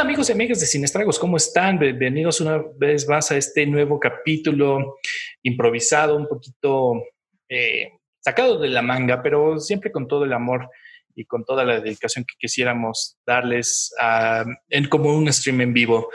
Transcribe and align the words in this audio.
¿Qué 0.00 0.04
tal 0.04 0.12
amigos 0.12 0.30
y 0.30 0.32
amigas 0.32 0.60
de 0.60 0.66
Sin 0.66 0.82
Estragos? 0.82 1.18
¿Cómo 1.18 1.36
están? 1.36 1.78
Bienvenidos 1.78 2.40
una 2.40 2.64
vez 2.78 3.06
más 3.06 3.30
a 3.30 3.36
este 3.36 3.66
nuevo 3.66 4.00
capítulo 4.00 4.96
improvisado, 5.42 6.16
un 6.16 6.26
poquito 6.26 7.04
eh, 7.50 7.90
sacado 8.18 8.58
de 8.58 8.70
la 8.70 8.80
manga, 8.80 9.22
pero 9.22 9.60
siempre 9.60 9.92
con 9.92 10.08
todo 10.08 10.24
el 10.24 10.32
amor 10.32 10.70
y 11.14 11.26
con 11.26 11.44
toda 11.44 11.66
la 11.66 11.80
dedicación 11.80 12.24
que 12.24 12.34
quisiéramos 12.38 13.18
darles 13.26 13.92
en 14.70 14.88
como 14.88 15.14
un 15.14 15.30
stream 15.30 15.60
en 15.60 15.74
vivo. 15.74 16.08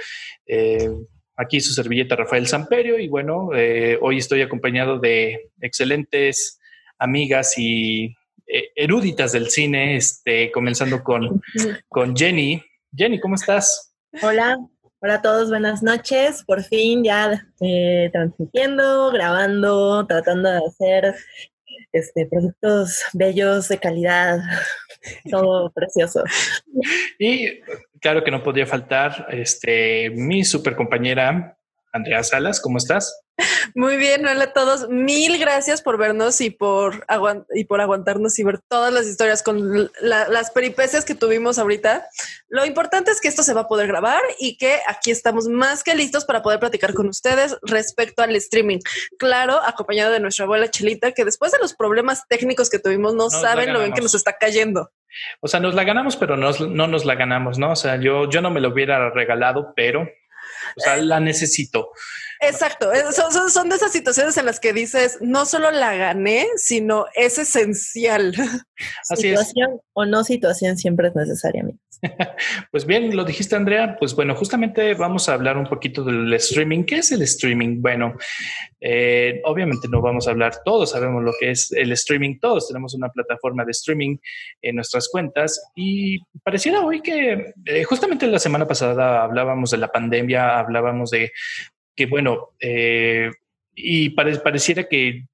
Eh, 0.47 0.89
aquí 1.37 1.61
su 1.61 1.71
servilleta 1.71 2.15
Rafael 2.15 2.47
Samperio 2.47 2.97
y 2.97 3.07
bueno, 3.07 3.51
eh, 3.53 3.99
hoy 4.01 4.17
estoy 4.17 4.41
acompañado 4.41 4.97
de 4.97 5.51
excelentes 5.61 6.59
amigas 6.97 7.53
y 7.59 8.15
eruditas 8.75 9.31
del 9.31 9.51
cine, 9.51 9.95
este, 9.95 10.51
comenzando 10.51 11.03
con, 11.03 11.39
con 11.87 12.15
Jenny. 12.15 12.63
Jenny, 12.95 13.19
¿cómo 13.19 13.35
estás? 13.35 13.93
Hola, 14.21 14.57
hola 14.99 15.15
a 15.15 15.21
todos, 15.21 15.49
buenas 15.49 15.83
noches. 15.83 16.43
Por 16.45 16.63
fin 16.63 17.03
ya 17.03 17.45
eh, 17.59 18.09
transmitiendo, 18.13 19.11
grabando, 19.11 20.05
tratando 20.07 20.49
de 20.49 20.61
hacer 20.65 21.15
este, 21.91 22.25
productos 22.25 23.01
bellos, 23.11 23.67
de 23.67 23.79
calidad, 23.79 24.39
todo 25.29 25.71
precioso. 25.71 26.23
Y 27.19 27.59
claro 27.99 28.23
que 28.23 28.31
no 28.31 28.43
podía 28.43 28.65
faltar 28.65 29.27
este, 29.29 30.09
mi 30.11 30.45
super 30.45 30.75
compañera 30.75 31.57
Andrea 31.91 32.23
Salas, 32.23 32.61
¿cómo 32.61 32.77
estás? 32.77 33.24
Muy 33.75 33.97
bien, 33.97 34.25
hola 34.25 34.45
a 34.45 34.53
todos. 34.53 34.87
Mil 34.89 35.37
gracias 35.37 35.81
por 35.81 35.97
vernos 35.97 36.39
y 36.39 36.49
por, 36.49 37.05
y 37.53 37.65
por 37.65 37.81
aguantarnos 37.81 38.39
y 38.39 38.43
ver 38.43 38.59
todas 38.67 38.93
las 38.93 39.05
historias 39.05 39.43
con 39.43 39.89
las 40.01 40.51
peripecias 40.51 41.03
que 41.03 41.15
tuvimos 41.15 41.59
ahorita. 41.59 42.07
Lo 42.47 42.65
importante 42.65 43.11
es 43.11 43.19
que 43.19 43.27
esto 43.27 43.43
se 43.43 43.53
va 43.53 43.61
a 43.61 43.67
poder 43.67 43.87
grabar 43.87 44.21
y 44.39 44.57
que 44.57 44.79
aquí 44.87 45.11
estamos 45.11 45.47
más 45.47 45.83
que 45.83 45.95
listos 45.95 46.23
para 46.23 46.41
poder 46.41 46.59
platicar 46.59 46.93
con 46.93 47.07
ustedes 47.07 47.57
respecto 47.63 48.23
al 48.23 48.35
streaming. 48.35 48.79
Claro, 49.19 49.59
acompañado 49.61 50.13
de 50.13 50.19
nuestra 50.19 50.45
abuela 50.45 50.69
Chelita, 50.69 51.11
que 51.11 51.25
después 51.25 51.51
de 51.51 51.59
los 51.59 51.73
problemas 51.73 52.27
técnicos 52.27 52.69
que 52.69 52.79
tuvimos 52.79 53.15
no 53.15 53.29
saben 53.29 53.73
lo 53.73 53.79
bien 53.79 53.93
que 53.93 54.01
nos 54.01 54.15
está 54.15 54.37
cayendo. 54.37 54.91
O 55.41 55.47
sea, 55.47 55.59
nos 55.59 55.75
la 55.75 55.83
ganamos, 55.83 56.15
pero 56.15 56.37
no, 56.37 56.51
no 56.51 56.87
nos 56.87 57.05
la 57.05 57.15
ganamos, 57.15 57.57
¿no? 57.57 57.71
O 57.71 57.75
sea, 57.75 57.97
yo, 57.97 58.29
yo 58.29 58.41
no 58.41 58.51
me 58.51 58.61
lo 58.61 58.69
hubiera 58.69 59.09
regalado, 59.09 59.73
pero 59.75 60.07
o 60.75 60.79
sea, 60.79 60.97
la 60.97 61.19
necesito. 61.19 61.91
Exacto. 62.47 62.89
Son, 63.11 63.49
son, 63.49 63.69
de 63.69 63.75
esas 63.75 63.91
situaciones 63.91 64.37
en 64.37 64.45
las 64.45 64.59
que 64.59 64.73
dices, 64.73 65.17
no 65.21 65.45
solo 65.45 65.71
la 65.71 65.95
gané, 65.95 66.47
sino 66.57 67.05
es 67.15 67.37
esencial. 67.37 68.33
Así 69.09 69.29
situación 69.29 69.79
o 69.93 70.05
no 70.05 70.23
situación 70.23 70.77
siempre 70.77 71.07
es 71.09 71.15
necesaria. 71.15 71.65
pues 72.71 72.85
bien, 72.85 73.15
lo 73.15 73.23
dijiste, 73.23 73.55
Andrea. 73.55 73.95
Pues 73.97 74.15
bueno, 74.15 74.35
justamente 74.35 74.93
vamos 74.93 75.29
a 75.29 75.33
hablar 75.33 75.57
un 75.57 75.65
poquito 75.65 76.03
del 76.03 76.31
streaming. 76.33 76.83
¿Qué 76.83 76.97
es 76.97 77.11
el 77.11 77.21
streaming? 77.21 77.81
Bueno, 77.81 78.15
eh, 78.87 79.41
obviamente 79.45 79.87
no 79.87 80.01
vamos 80.01 80.27
a 80.27 80.31
hablar, 80.31 80.57
todos 80.63 80.91
sabemos 80.91 81.23
lo 81.23 81.33
que 81.39 81.51
es 81.51 81.71
el 81.71 81.91
streaming, 81.93 82.37
todos 82.39 82.67
tenemos 82.67 82.93
una 82.93 83.09
plataforma 83.09 83.65
de 83.65 83.71
streaming 83.71 84.17
en 84.61 84.75
nuestras 84.75 85.09
cuentas 85.09 85.71
y 85.75 86.19
pareciera 86.43 86.81
hoy 86.81 87.01
que 87.01 87.53
eh, 87.65 87.83
justamente 87.83 88.27
la 88.27 88.37
semana 88.37 88.67
pasada 88.67 89.23
hablábamos 89.23 89.71
de 89.71 89.77
la 89.77 89.87
pandemia, 89.87 90.59
hablábamos 90.59 91.09
de 91.09 91.31
que 91.95 92.05
bueno, 92.05 92.51
eh, 92.59 93.31
y 93.73 94.09
pareciera 94.09 94.87
que 94.87 95.25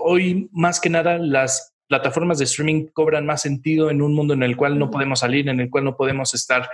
hoy 0.00 0.48
más 0.52 0.80
que 0.80 0.90
nada 0.90 1.18
las 1.18 1.74
plataformas 1.86 2.38
de 2.38 2.44
streaming 2.44 2.86
cobran 2.92 3.26
más 3.26 3.42
sentido 3.42 3.90
en 3.90 4.00
un 4.00 4.14
mundo 4.14 4.34
en 4.34 4.42
el 4.42 4.56
cual 4.56 4.78
no 4.78 4.90
podemos 4.90 5.20
salir, 5.20 5.48
en 5.48 5.60
el 5.60 5.70
cual 5.70 5.84
no 5.84 5.96
podemos 5.96 6.34
estar 6.34 6.68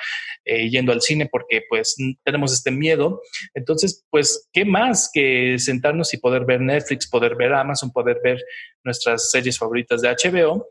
eh, 0.45 0.71
yendo 0.71 0.93
al 0.93 1.03
cine 1.03 1.29
porque 1.31 1.63
pues 1.69 1.97
tenemos 2.23 2.53
este 2.53 2.71
miedo. 2.71 3.21
Entonces, 3.55 4.07
pues, 4.11 4.49
¿qué 4.53 4.65
más 4.65 5.11
que 5.13 5.59
sentarnos 5.59 6.15
y 6.15 6.19
poder 6.19 6.45
ver 6.45 6.61
Netflix, 6.61 7.09
poder 7.09 7.35
ver 7.35 7.53
Amazon, 7.53 7.91
poder 7.91 8.21
ver 8.23 8.41
nuestras 8.85 9.31
series 9.31 9.59
favoritas 9.59 10.01
de 10.01 10.09
HBO 10.11 10.69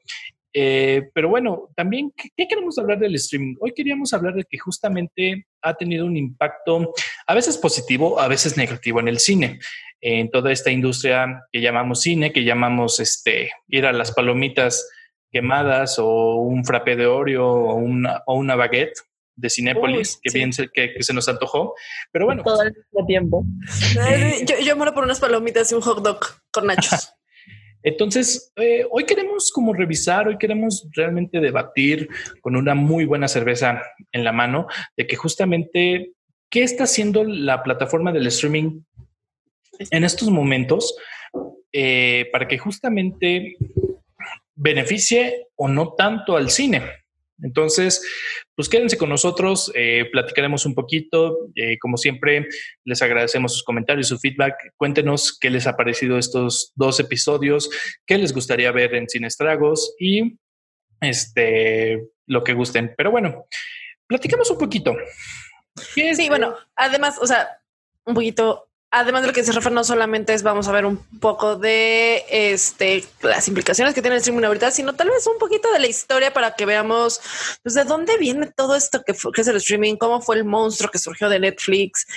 eh, 0.53 1.09
pero 1.13 1.29
bueno, 1.29 1.69
también, 1.75 2.11
¿qué, 2.15 2.47
queremos 2.47 2.77
hablar 2.77 2.99
del 2.99 3.15
streaming? 3.15 3.55
Hoy 3.59 3.73
queríamos 3.73 4.13
hablar 4.13 4.33
de 4.33 4.45
que 4.49 4.57
justamente 4.57 5.45
ha 5.61 5.75
tenido 5.75 6.05
un 6.05 6.17
impacto 6.17 6.93
a 7.27 7.33
veces 7.35 7.57
positivo, 7.57 8.19
a 8.19 8.27
veces 8.27 8.57
negativo 8.57 8.99
en 8.99 9.07
el 9.07 9.19
cine, 9.19 9.59
en 10.01 10.29
toda 10.31 10.51
esta 10.51 10.71
industria 10.71 11.43
que 11.51 11.61
llamamos 11.61 12.01
cine, 12.01 12.33
que 12.33 12.43
llamamos 12.43 12.99
este, 12.99 13.51
ir 13.67 13.85
a 13.85 13.93
las 13.93 14.11
palomitas 14.11 14.89
quemadas 15.31 15.99
o 15.99 16.38
un 16.38 16.65
frappé 16.65 16.95
de 16.95 17.05
Oreo 17.05 17.45
o 17.45 17.75
una, 17.75 18.23
o 18.25 18.35
una 18.35 18.55
baguette 18.55 18.97
de 19.35 19.49
Cinépolis, 19.49 20.19
que 20.21 20.33
bien 20.33 20.51
se, 20.51 20.67
que, 20.69 20.95
se 20.99 21.13
nos 21.13 21.29
antojó. 21.29 21.75
Pero 22.11 22.25
bueno. 22.25 22.43
Todo 22.43 22.63
el 22.63 22.73
tiempo. 23.07 23.45
Yo, 24.45 24.59
yo 24.59 24.75
muero 24.75 24.93
por 24.93 25.03
unas 25.03 25.19
palomitas 25.19 25.71
y 25.71 25.75
un 25.75 25.81
hot 25.81 26.03
dog 26.03 26.19
con 26.51 26.65
nachos. 26.65 27.13
Entonces, 27.84 28.51
eh, 28.57 28.85
hoy 28.90 29.06
queremos 29.06 29.51
como 29.51 29.73
revisar, 29.73 30.28
hoy 30.28 30.38
queremos 30.38 30.88
realmente 30.94 31.40
debatir 31.40 32.09
con 32.41 32.56
una 32.56 32.75
muy 32.75 33.06
buena 33.06 33.28
cerveza 33.28 33.81
en 34.12 34.23
la 34.23 34.34
mano 34.34 34.67
de 34.97 35.07
que 35.07 35.16
justamente 35.16 36.12
qué 36.50 36.63
está 36.63 36.84
haciendo 36.84 37.23
la 37.23 37.63
plataforma 37.63 38.12
del 38.12 38.28
streaming 38.28 38.81
en 39.91 40.03
estos 40.03 40.29
momentos 40.29 40.97
eh, 41.72 42.28
para 42.31 42.47
que 42.47 42.57
justamente 42.57 43.56
beneficie 44.56 45.47
o 45.56 45.68
no 45.68 45.94
tanto 45.94 46.35
al 46.35 46.50
cine. 46.50 46.81
Entonces, 47.44 48.01
pues 48.55 48.69
quédense 48.69 48.97
con 48.97 49.09
nosotros, 49.09 49.72
eh, 49.75 50.05
platicaremos 50.11 50.66
un 50.66 50.75
poquito. 50.75 51.50
Eh, 51.55 51.77
como 51.79 51.97
siempre, 51.97 52.47
les 52.83 53.01
agradecemos 53.01 53.53
sus 53.53 53.63
comentarios, 53.63 54.07
su 54.07 54.19
feedback. 54.19 54.55
Cuéntenos 54.77 55.38
qué 55.39 55.50
les 55.50 55.67
ha 55.67 55.75
parecido 55.77 56.17
estos 56.17 56.72
dos 56.75 57.00
episodios, 57.00 57.69
qué 58.05 58.17
les 58.17 58.33
gustaría 58.33 58.72
ver 58.72 58.95
en 58.95 59.09
Sin 59.09 59.25
Estragos 59.25 59.95
y 60.00 60.38
este, 61.01 62.09
lo 62.25 62.44
que 62.44 62.53
gusten. 62.53 62.94
Pero 62.97 63.11
bueno, 63.11 63.45
platicamos 64.07 64.50
un 64.51 64.57
poquito. 64.57 64.95
Sí, 65.75 66.27
bueno, 66.27 66.56
además, 66.75 67.17
o 67.21 67.27
sea, 67.27 67.47
un 68.06 68.16
poquito 68.16 68.69
además 68.91 69.22
de 69.22 69.27
lo 69.27 69.33
que 69.33 69.41
dice 69.41 69.51
Rafa, 69.51 69.69
no 69.69 69.83
solamente 69.83 70.33
es 70.33 70.44
vamos 70.44 70.67
a 70.67 70.72
ver 70.72 70.85
un 70.85 70.97
poco 71.19 71.55
de 71.55 72.23
este 72.29 73.03
las 73.22 73.47
implicaciones 73.47 73.94
que 73.94 74.01
tiene 74.01 74.16
el 74.16 74.22
streaming 74.22 74.45
ahorita, 74.45 74.72
sino 74.72 74.94
tal 74.94 75.09
vez 75.09 75.25
un 75.27 75.38
poquito 75.38 75.72
de 75.72 75.79
la 75.79 75.88
historia 75.88 76.33
para 76.33 76.55
que 76.55 76.66
veamos 76.66 77.22
pues, 77.63 77.75
de 77.75 77.83
dónde 77.83 78.17
viene 78.17 78.51
todo 78.55 78.75
esto 78.75 79.03
que, 79.03 79.11
es 79.13 79.47
el 79.47 79.57
streaming, 79.57 79.95
cómo 79.95 80.22
fue 80.22 80.38
el 80.38 80.45
monstruo 80.45 80.89
que 80.91 80.97
surgió 80.97 81.29
de 81.29 81.39
Netflix 81.39 82.07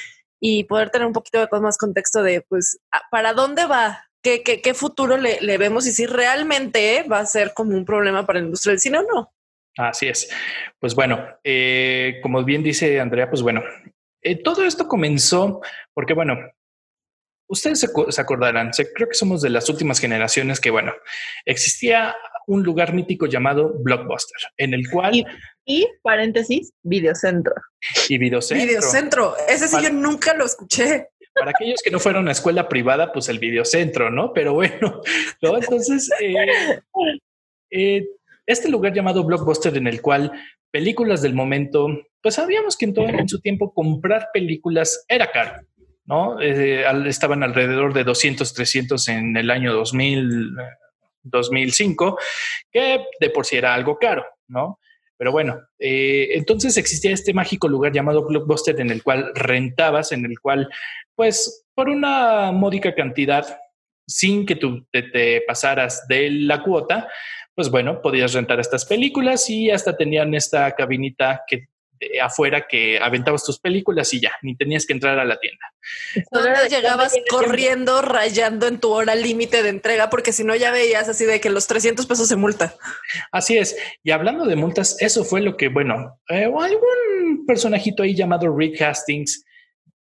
y 0.41 0.65
poder 0.65 0.91
tener 0.91 1.07
un 1.07 1.13
poquito 1.13 1.39
de 1.39 1.61
más 1.61 1.79
contexto 1.79 2.23
de 2.23 2.41
pues 2.43 2.79
para 3.11 3.33
dónde 3.33 3.67
va, 3.67 4.07
qué, 4.23 4.43
qué, 4.43 4.61
qué 4.61 4.75
futuro 4.75 5.17
le, 5.17 5.41
le, 5.41 5.59
vemos 5.59 5.87
y 5.87 5.93
si 5.93 6.07
realmente 6.07 7.05
va 7.11 7.21
a 7.21 7.27
ser 7.27 7.53
como 7.55 7.77
un 7.77 7.85
problema 7.85 8.27
para 8.27 8.41
la 8.41 8.47
industria 8.47 8.73
del 8.73 8.81
cine 8.81 8.99
o 8.99 9.03
no. 9.03 9.33
Así 9.77 10.09
es. 10.09 10.29
Pues 10.79 10.95
bueno, 10.95 11.25
eh, 11.45 12.19
como 12.23 12.45
bien 12.45 12.63
dice 12.63 13.01
Andrea, 13.01 13.31
pues 13.31 13.41
bueno, 13.43 13.63
eh, 14.23 14.41
todo 14.41 14.65
esto 14.65 14.87
comenzó 14.87 15.61
porque, 15.93 16.15
bueno, 16.15 16.39
ustedes 17.53 17.81
se, 17.81 18.21
acordarán, 18.21 18.71
creo 18.95 19.09
que 19.09 19.15
somos 19.15 19.43
de 19.43 19.51
las 19.51 19.69
últimas 19.69 20.01
generaciones 20.01 20.59
que, 20.59 20.71
bueno, 20.71 20.93
existía 21.45 22.17
un 22.47 22.63
lugar 22.63 22.95
mítico 22.95 23.27
llamado 23.27 23.75
Blockbuster, 23.79 24.41
en 24.57 24.73
el 24.73 24.89
cual... 24.91 25.27
Y, 25.65 25.87
paréntesis, 26.03 26.73
Videocentro. 26.83 27.55
Y 28.09 28.17
Videocentro. 28.17 28.67
Videocentro, 28.67 29.35
ese 29.49 29.69
sí 29.69 29.77
yo 29.83 29.91
nunca 29.91 30.35
lo 30.35 30.47
escuché. 30.47 31.09
Para 31.35 31.51
aquellos 31.51 31.83
que 31.83 31.91
no 31.91 32.01
fueron 32.01 32.27
a 32.29 32.33
escuela 32.33 32.69
privada, 32.69 33.13
pues 33.13 33.29
el 33.29 33.39
Videocentro, 33.39 34.11
¿no? 34.11 34.33
Pero 34.33 34.55
bueno, 34.55 35.03
entonces, 35.43 36.11
eh, 36.21 36.81
eh, 37.71 38.07
este 38.47 38.71
lugar 38.71 38.95
llamado 38.95 39.25
Blockbuster 39.25 39.77
en 39.77 39.87
el 39.87 40.01
cual 40.01 40.33
películas 40.71 41.21
del 41.21 41.35
momento, 41.35 41.87
pues 42.23 42.35
sabíamos 42.35 42.77
que 42.77 42.87
en, 42.87 42.95
todo, 42.95 43.09
en 43.09 43.29
su 43.29 43.41
tiempo 43.41 43.75
comprar 43.75 44.29
películas 44.33 45.05
era 45.07 45.31
caro. 45.31 45.67
¿No? 46.13 46.39
Eh, 46.43 46.85
estaban 47.07 47.43
alrededor 47.43 47.95
de 47.95 48.05
200, 48.05 48.53
300 48.53 49.09
en 49.09 49.35
el 49.35 49.51
año 49.51 49.73
2000, 49.73 50.55
2005, 51.23 52.19
que 52.71 53.07
de 53.19 53.31
por 53.31 53.47
sí 53.47 53.57
era 53.57 53.73
algo 53.73 53.99
caro, 53.99 54.27
¿no? 54.47 54.79
Pero 55.17 55.33
bueno, 55.33 55.63
eh, 55.79 56.29
entonces 56.33 56.77
existía 56.77 57.13
este 57.13 57.33
mágico 57.33 57.67
lugar 57.67 57.93
llamado 57.93 58.27
Blockbuster 58.27 58.79
en 58.79 58.91
el 58.91 59.03
cual 59.03 59.33
rentabas, 59.35 60.13
en 60.13 60.27
el 60.27 60.39
cual, 60.39 60.69
pues, 61.15 61.65
por 61.75 61.89
una 61.89 62.53
módica 62.53 62.95
cantidad, 62.95 63.47
sin 64.07 64.45
que 64.45 64.57
tú 64.57 64.87
te, 64.91 65.05
te 65.05 65.41
pasaras 65.47 66.07
de 66.09 66.29
la 66.31 66.63
cuota, 66.63 67.09
pues 67.55 67.71
bueno, 67.71 68.03
podías 68.03 68.35
rentar 68.35 68.61
estas 68.61 68.85
películas 68.85 69.49
y 69.49 69.71
hasta 69.71 69.97
tenían 69.97 70.35
esta 70.35 70.73
cabinita 70.73 71.43
que 71.47 71.69
eh, 72.03 72.21
afuera 72.21 72.67
que 72.69 72.99
aventabas 72.99 73.45
tus 73.45 73.61
películas 73.61 74.13
y 74.13 74.21
ya, 74.21 74.33
ni 74.43 74.57
tenías 74.57 74.87
que 74.87 74.93
entrar 74.93 75.21
a 75.21 75.25
la 75.25 75.39
tienda. 75.39 75.73
Entonces 76.17 76.69
llegabas 76.69 77.15
corriendo, 77.31 78.03
rayando 78.03 78.67
en 78.67 78.81
tu 78.81 78.91
hora 78.91 79.15
límite 79.15 79.63
de 79.63 79.69
entrega, 79.69 80.11
porque 80.11 80.33
si 80.33 80.43
no 80.43 80.57
ya 80.57 80.73
veías 80.73 81.09
así 81.09 81.25
de 81.25 81.41
que 81.41 81.49
los 81.49 81.69
300 81.69 82.05
pesos 82.07 82.27
se 82.27 82.35
multa. 82.35 82.75
Así 83.31 83.57
es. 83.57 83.77
Y 84.03 84.11
hablando 84.11 84.47
de 84.47 84.57
multas, 84.57 84.97
eso 85.01 85.25
fue 85.25 85.43
lo 85.43 85.57
que, 85.57 85.69
bueno, 85.69 86.19
eh, 86.29 86.45
algún 86.45 87.47
personajito 87.47 88.03
ahí 88.03 88.17
llamado 88.17 88.53
Reed 88.53 88.83
Hastings 88.83 89.45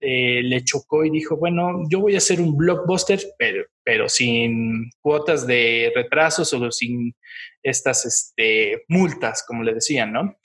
eh, 0.01 0.43
le 0.43 0.63
chocó 0.63 1.03
y 1.03 1.11
dijo, 1.11 1.39
bueno, 1.39 1.85
yo 1.89 2.01
voy 2.01 2.15
a 2.15 2.19
hacer 2.19 2.43
un 2.43 2.55
blockbuster, 2.55 3.19
pero, 3.39 3.65
pero 3.83 4.11
sin 4.11 4.91
cuotas 5.01 5.47
de 5.47 5.91
retrasos 5.95 6.53
o 6.53 6.71
sin 6.71 7.15
estas 7.63 8.05
este, 8.05 8.85
multas, 8.89 9.43
como 9.47 9.63
le 9.63 9.73
decían, 9.73 10.13
¿no? 10.13 10.37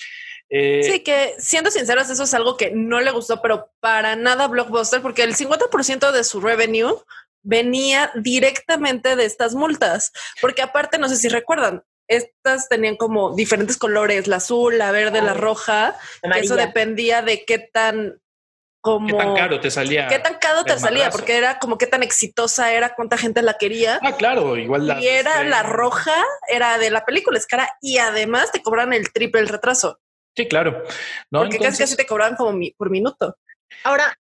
Eh, 0.54 0.82
sí, 0.84 1.00
que 1.00 1.34
siendo 1.40 1.72
sinceros, 1.72 2.10
eso 2.10 2.24
es 2.24 2.34
algo 2.34 2.58
que 2.58 2.72
no 2.72 3.00
le 3.00 3.12
gustó, 3.12 3.42
pero 3.42 3.72
para 3.80 4.18
nada 4.18 4.48
Blockbuster, 4.48 5.02
porque 5.02 5.24
el 5.24 5.34
50% 5.34 6.12
de 6.12 6.26
su 6.26 6.42
revenue 6.42 6.94
venía 7.42 8.12
directamente 8.16 9.16
de 9.16 9.24
estas 9.24 9.56
multas, 9.56 10.12
porque 10.42 10.62
aparte, 10.62 10.98
no 10.98 11.08
sé 11.08 11.16
si 11.16 11.30
recuerdan, 11.30 11.84
estas 12.10 12.68
tenían 12.68 12.98
como 12.98 13.34
diferentes 13.34 13.78
colores, 13.78 14.28
la 14.28 14.36
azul, 14.38 14.78
la 14.78 14.92
verde, 14.92 15.22
la 15.22 15.34
roja, 15.34 15.96
eso 16.36 16.58
dependía 16.58 17.22
de 17.22 17.46
qué 17.46 17.58
tan 17.58 18.20
como 18.82 19.08
qué 19.08 19.14
tan 19.14 19.36
caro 19.36 19.60
te 19.60 19.72
salía. 19.72 20.08
Qué 20.08 20.20
tan 20.20 20.36
caro 20.40 20.66
te 20.66 20.78
salía, 20.78 21.12
porque 21.12 21.38
era 21.38 21.60
como 21.60 21.78
qué 21.78 21.88
tan 21.88 22.04
exitosa 22.04 22.74
era, 22.74 22.96
cuánta 22.96 23.18
gente 23.18 23.42
la 23.44 23.58
quería. 23.58 24.00
Ah, 24.02 24.18
claro, 24.18 24.58
igual 24.58 24.88
la. 24.88 25.00
Y 25.00 25.08
era 25.08 25.44
la 25.44 25.64
roja, 25.64 26.16
era 26.50 26.78
de 26.80 26.90
la 26.90 27.06
película, 27.06 27.38
es 27.38 27.46
cara, 27.46 27.70
y 27.80 28.00
además 28.00 28.52
te 28.52 28.62
cobran 28.62 28.92
el 28.92 29.14
triple 29.14 29.40
el 29.40 29.48
retraso. 29.48 30.00
Sí, 30.36 30.48
claro. 30.48 30.84
¿no? 31.30 31.42
Porque 31.42 31.60
casi 31.60 31.80
casi 31.80 31.96
te 31.96 32.06
cobraban 32.06 32.36
como 32.36 32.58
por 32.78 32.90
minuto. 32.90 33.38
Ahora, 33.84 34.18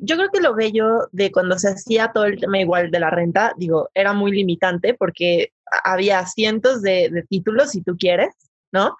yo 0.00 0.16
creo 0.16 0.30
que 0.30 0.40
lo 0.40 0.54
bello 0.54 1.08
de 1.12 1.30
cuando 1.32 1.58
se 1.58 1.68
hacía 1.68 2.10
todo 2.12 2.24
el 2.24 2.38
tema 2.38 2.58
igual 2.58 2.90
de 2.90 3.00
la 3.00 3.10
renta, 3.10 3.54
digo, 3.56 3.88
era 3.94 4.12
muy 4.12 4.32
limitante 4.32 4.94
porque 4.94 5.52
había 5.84 6.26
cientos 6.26 6.82
de, 6.82 7.08
de 7.10 7.22
títulos 7.22 7.70
si 7.70 7.82
tú 7.82 7.96
quieres, 7.96 8.34
¿no? 8.72 8.96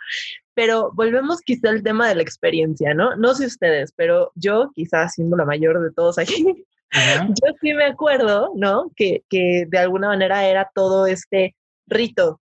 Pero 0.54 0.90
volvemos 0.94 1.40
quizá 1.40 1.70
al 1.70 1.82
tema 1.82 2.08
de 2.08 2.14
la 2.14 2.22
experiencia, 2.22 2.94
¿no? 2.94 3.16
No 3.16 3.34
sé 3.34 3.46
ustedes, 3.46 3.92
pero 3.96 4.32
yo, 4.34 4.70
quizás 4.74 5.14
siendo 5.14 5.36
la 5.36 5.44
mayor 5.44 5.80
de 5.82 5.92
todos 5.92 6.18
aquí, 6.18 6.64
yo 6.92 7.54
sí 7.60 7.74
me 7.74 7.84
acuerdo, 7.84 8.52
¿no? 8.56 8.90
Que, 8.96 9.22
que 9.28 9.66
de 9.68 9.78
alguna 9.78 10.08
manera 10.08 10.46
era 10.46 10.70
todo 10.74 11.06
este 11.06 11.54
rito, 11.86 12.39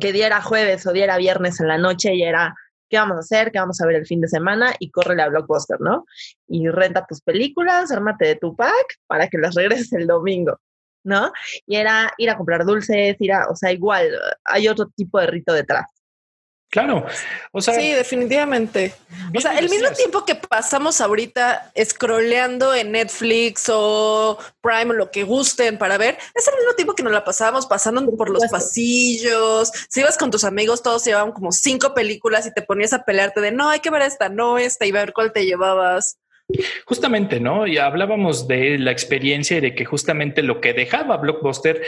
que 0.00 0.12
diera 0.12 0.42
jueves 0.42 0.86
o 0.86 0.92
diera 0.92 1.16
viernes 1.16 1.60
en 1.60 1.68
la 1.68 1.78
noche 1.78 2.14
y 2.14 2.22
era, 2.22 2.54
¿qué 2.88 2.98
vamos 2.98 3.16
a 3.16 3.20
hacer? 3.20 3.52
¿Qué 3.52 3.58
vamos 3.58 3.80
a 3.80 3.86
ver 3.86 3.96
el 3.96 4.06
fin 4.06 4.20
de 4.20 4.28
semana? 4.28 4.74
Y 4.78 4.90
corre 4.90 5.20
a 5.20 5.28
Blockbuster, 5.28 5.80
¿no? 5.80 6.04
Y 6.46 6.68
renta 6.68 7.06
tus 7.06 7.20
películas, 7.22 7.90
ármate 7.90 8.26
de 8.26 8.36
tu 8.36 8.54
pack 8.54 8.98
para 9.06 9.28
que 9.28 9.38
las 9.38 9.54
regreses 9.54 9.92
el 9.92 10.06
domingo. 10.06 10.58
¿no? 11.04 11.32
Y 11.66 11.76
era 11.76 12.12
ir 12.18 12.28
a 12.28 12.36
comprar 12.36 12.66
dulces, 12.66 13.16
ir 13.18 13.32
a, 13.32 13.48
o 13.48 13.56
sea, 13.56 13.72
igual, 13.72 14.10
hay 14.44 14.68
otro 14.68 14.88
tipo 14.94 15.18
de 15.18 15.28
rito 15.28 15.52
detrás. 15.54 15.86
Claro, 16.70 17.06
o 17.52 17.62
sea. 17.62 17.74
Sí, 17.74 17.92
definitivamente. 17.92 18.92
O 19.34 19.40
sea, 19.40 19.58
el 19.58 19.70
mismo 19.70 19.90
tiempo 19.92 20.26
que 20.26 20.34
pasamos 20.34 21.00
ahorita 21.00 21.72
scrolleando 21.82 22.74
en 22.74 22.92
Netflix 22.92 23.70
o 23.72 24.38
Prime 24.60 24.90
o 24.90 24.92
lo 24.92 25.10
que 25.10 25.24
gusten 25.24 25.78
para 25.78 25.96
ver, 25.96 26.18
es 26.34 26.46
el 26.46 26.56
mismo 26.56 26.74
tiempo 26.74 26.94
que 26.94 27.02
nos 27.02 27.12
la 27.12 27.24
pasábamos 27.24 27.64
pasando 27.64 28.04
por 28.16 28.28
los 28.28 28.44
pasillos. 28.50 29.72
Si 29.88 30.00
ibas 30.00 30.18
con 30.18 30.30
tus 30.30 30.44
amigos, 30.44 30.82
todos 30.82 31.06
llevaban 31.06 31.32
como 31.32 31.52
cinco 31.52 31.94
películas 31.94 32.46
y 32.46 32.52
te 32.52 32.60
ponías 32.60 32.92
a 32.92 33.02
pelearte 33.02 33.40
de 33.40 33.50
no, 33.50 33.70
hay 33.70 33.80
que 33.80 33.90
ver 33.90 34.02
esta, 34.02 34.28
no 34.28 34.58
esta 34.58 34.84
y 34.84 34.92
ver 34.92 35.14
cuál 35.14 35.32
te 35.32 35.46
llevabas. 35.46 36.18
Justamente, 36.86 37.40
¿no? 37.40 37.66
Y 37.66 37.78
hablábamos 37.78 38.48
de 38.48 38.78
la 38.78 38.90
experiencia 38.90 39.58
y 39.58 39.60
de 39.60 39.74
que 39.74 39.84
justamente 39.84 40.42
lo 40.42 40.60
que 40.60 40.72
dejaba 40.72 41.18
Blockbuster 41.18 41.82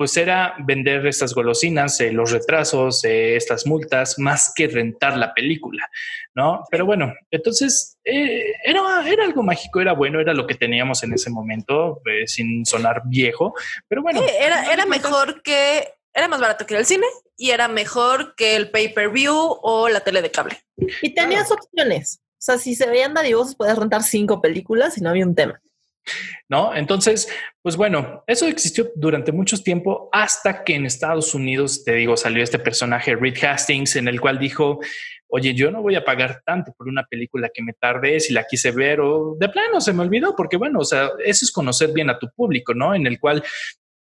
pues 0.00 0.16
era 0.16 0.54
vender 0.60 1.06
estas 1.06 1.34
golosinas, 1.34 2.00
eh, 2.00 2.10
los 2.10 2.30
retrasos, 2.30 3.04
eh, 3.04 3.36
estas 3.36 3.66
multas, 3.66 4.18
más 4.18 4.50
que 4.56 4.66
rentar 4.66 5.18
la 5.18 5.34
película, 5.34 5.86
¿no? 6.34 6.64
Pero 6.70 6.86
bueno, 6.86 7.12
entonces 7.30 7.98
eh, 8.02 8.46
era, 8.64 9.06
era 9.06 9.24
algo 9.24 9.42
mágico, 9.42 9.78
era 9.78 9.92
bueno, 9.92 10.18
era 10.18 10.32
lo 10.32 10.46
que 10.46 10.54
teníamos 10.54 11.02
en 11.02 11.12
ese 11.12 11.28
momento, 11.28 12.00
sin 12.24 12.64
sonar 12.64 13.02
viejo, 13.04 13.52
pero 13.88 14.00
bueno. 14.00 14.22
era, 14.40 14.72
era 14.72 14.86
mejor 14.86 15.42
que, 15.42 15.86
era 16.14 16.28
más 16.28 16.40
barato 16.40 16.64
que 16.64 16.78
el 16.78 16.86
cine 16.86 17.06
y 17.36 17.50
era 17.50 17.68
mejor 17.68 18.34
que 18.36 18.56
el 18.56 18.70
pay-per-view 18.70 19.36
o 19.36 19.90
la 19.90 20.00
tele 20.00 20.22
de 20.22 20.30
cable. 20.30 20.64
Y 21.02 21.12
tenías 21.12 21.50
opciones. 21.50 22.22
O 22.22 22.42
sea, 22.42 22.56
si 22.56 22.74
se 22.74 22.88
veían 22.88 23.12
dadivosos, 23.12 23.54
podías 23.54 23.76
rentar 23.76 24.02
cinco 24.02 24.40
películas 24.40 24.96
y 24.96 25.02
no 25.02 25.10
había 25.10 25.26
un 25.26 25.34
tema. 25.34 25.60
¿No? 26.48 26.74
Entonces, 26.74 27.28
pues 27.62 27.76
bueno, 27.76 28.24
eso 28.26 28.46
existió 28.46 28.90
durante 28.94 29.32
mucho 29.32 29.56
tiempo 29.62 30.08
hasta 30.12 30.64
que 30.64 30.74
en 30.74 30.86
Estados 30.86 31.34
Unidos, 31.34 31.84
te 31.84 31.94
digo, 31.94 32.16
salió 32.16 32.42
este 32.42 32.58
personaje, 32.58 33.16
Reed 33.16 33.42
Hastings, 33.42 33.96
en 33.96 34.08
el 34.08 34.20
cual 34.20 34.38
dijo, 34.38 34.80
oye, 35.28 35.54
yo 35.54 35.70
no 35.70 35.82
voy 35.82 35.94
a 35.94 36.04
pagar 36.04 36.42
tanto 36.44 36.72
por 36.76 36.88
una 36.88 37.04
película 37.04 37.50
que 37.52 37.62
me 37.62 37.72
tardé 37.72 38.20
si 38.20 38.32
la 38.32 38.44
quise 38.44 38.72
ver 38.72 39.00
o 39.00 39.36
de 39.38 39.48
plano 39.48 39.80
se 39.80 39.92
me 39.92 40.02
olvidó, 40.02 40.34
porque 40.34 40.56
bueno, 40.56 40.80
o 40.80 40.84
sea, 40.84 41.10
eso 41.24 41.44
es 41.44 41.52
conocer 41.52 41.92
bien 41.92 42.10
a 42.10 42.18
tu 42.18 42.30
público, 42.34 42.74
¿no? 42.74 42.94
En 42.94 43.06
el 43.06 43.18
cual, 43.20 43.42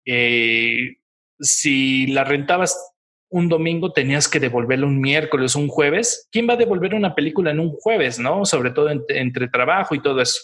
eh, 0.06 0.96
si 1.40 2.06
la 2.08 2.25
rentabas 2.25 2.94
un 3.30 3.48
domingo 3.48 3.92
tenías 3.92 4.28
que 4.28 4.40
devolverlo 4.40 4.86
un 4.86 5.00
miércoles, 5.00 5.54
un 5.54 5.69
jueves. 5.69 6.28
¿Quién 6.30 6.48
va 6.48 6.54
a 6.54 6.58
devolver 6.58 6.94
una 6.94 7.14
película 7.14 7.50
en 7.50 7.60
un 7.60 7.72
jueves, 7.72 8.19
no? 8.19 8.44
Sobre 8.44 8.70
todo 8.70 8.90
entre 8.90 9.48
trabajo 9.48 9.94
y 9.94 10.02
todo 10.02 10.20
eso. 10.20 10.40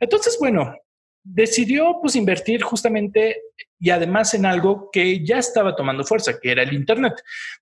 Entonces, 0.00 0.36
bueno, 0.40 0.74
decidió 1.22 1.98
pues 2.00 2.16
invertir 2.16 2.62
justamente 2.62 3.42
y 3.78 3.90
además 3.90 4.34
en 4.34 4.46
algo 4.46 4.90
que 4.92 5.24
ya 5.24 5.38
estaba 5.38 5.76
tomando 5.76 6.04
fuerza, 6.04 6.38
que 6.40 6.50
era 6.50 6.62
el 6.62 6.72
Internet, 6.72 7.14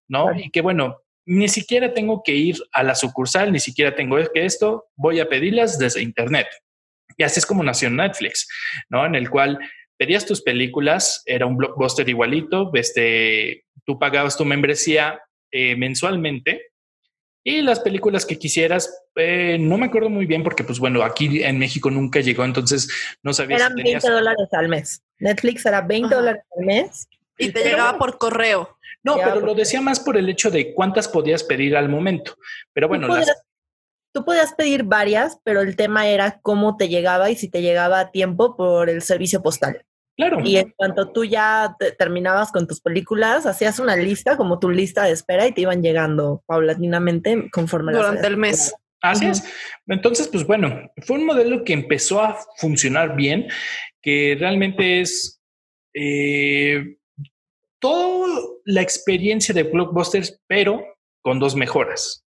¿no? 0.08 0.34
Y 0.36 0.50
que 0.50 0.60
bueno, 0.60 1.02
ni 1.26 1.48
siquiera 1.48 1.92
tengo 1.92 2.22
que 2.24 2.34
ir 2.34 2.56
a 2.72 2.82
la 2.82 2.94
sucursal, 2.94 3.52
ni 3.52 3.60
siquiera 3.60 3.94
tengo 3.94 4.16
que 4.32 4.44
esto, 4.44 4.88
voy 4.96 5.20
a 5.20 5.28
pedirlas 5.28 5.78
desde 5.78 6.02
Internet. 6.02 6.46
Y 7.16 7.22
así 7.22 7.40
es 7.40 7.46
como 7.46 7.62
nació 7.62 7.90
Netflix, 7.90 8.48
¿no? 8.88 9.04
En 9.04 9.14
el 9.14 9.28
cual 9.28 9.58
pedías 9.96 10.24
tus 10.24 10.40
películas, 10.40 11.22
era 11.26 11.44
un 11.44 11.58
blockbuster 11.58 12.08
igualito, 12.08 12.70
este, 12.72 13.64
tú 13.90 13.98
pagabas 13.98 14.36
tu 14.36 14.44
membresía 14.44 15.20
eh, 15.50 15.74
mensualmente 15.74 16.70
y 17.42 17.60
las 17.60 17.80
películas 17.80 18.24
que 18.24 18.38
quisieras, 18.38 19.02
eh, 19.16 19.56
no 19.58 19.78
me 19.78 19.86
acuerdo 19.86 20.08
muy 20.08 20.26
bien 20.26 20.44
porque, 20.44 20.62
pues 20.62 20.78
bueno, 20.78 21.02
aquí 21.02 21.42
en 21.42 21.58
México 21.58 21.90
nunca 21.90 22.20
llegó, 22.20 22.44
entonces 22.44 22.88
no 23.24 23.32
sabía. 23.32 23.56
Eran 23.56 23.74
20 23.74 24.08
dólares 24.08 24.48
al 24.52 24.68
mes. 24.68 25.02
Netflix 25.18 25.66
era 25.66 25.80
20 25.80 26.14
dólares 26.14 26.44
al 26.56 26.66
mes. 26.66 27.08
Y 27.36 27.50
te 27.50 27.64
llegaba 27.64 27.98
por 27.98 28.16
correo. 28.16 28.78
No, 29.02 29.16
pero 29.16 29.40
lo 29.40 29.54
decía 29.54 29.80
más 29.80 29.98
por 29.98 30.16
el 30.16 30.28
hecho 30.28 30.52
de 30.52 30.72
cuántas 30.72 31.08
podías 31.08 31.42
pedir 31.42 31.76
al 31.76 31.88
momento. 31.88 32.36
Pero 32.72 32.86
bueno, 32.86 33.08
tú 34.12 34.24
podías 34.24 34.52
pedir 34.54 34.84
varias, 34.84 35.40
pero 35.42 35.62
el 35.62 35.74
tema 35.74 36.06
era 36.06 36.38
cómo 36.42 36.76
te 36.76 36.88
llegaba 36.88 37.28
y 37.30 37.34
si 37.34 37.48
te 37.48 37.62
llegaba 37.62 37.98
a 37.98 38.10
tiempo 38.12 38.56
por 38.56 38.88
el 38.88 39.02
servicio 39.02 39.42
postal. 39.42 39.84
Y 40.44 40.56
en 40.56 40.72
cuanto 40.76 41.10
tú 41.10 41.24
ya 41.24 41.76
terminabas 41.98 42.52
con 42.52 42.66
tus 42.66 42.80
películas, 42.80 43.46
hacías 43.46 43.78
una 43.78 43.96
lista, 43.96 44.36
como 44.36 44.58
tu 44.58 44.70
lista 44.70 45.04
de 45.04 45.12
espera, 45.12 45.46
y 45.46 45.52
te 45.52 45.62
iban 45.62 45.82
llegando 45.82 46.42
paulatinamente 46.46 47.50
conforme 47.50 47.92
durante 47.92 48.26
el 48.26 48.36
mes. 48.36 48.74
Así 49.02 49.26
es. 49.26 49.44
Entonces, 49.86 50.28
pues 50.28 50.46
bueno, 50.46 50.90
fue 51.06 51.18
un 51.18 51.26
modelo 51.26 51.64
que 51.64 51.72
empezó 51.72 52.20
a 52.20 52.38
funcionar 52.58 53.16
bien, 53.16 53.48
que 54.02 54.36
realmente 54.38 55.00
es 55.00 55.40
eh, 55.94 56.96
toda 57.78 58.28
la 58.64 58.82
experiencia 58.82 59.54
de 59.54 59.64
blockbusters, 59.64 60.40
pero 60.46 60.84
con 61.22 61.38
dos 61.38 61.56
mejoras. 61.56 62.26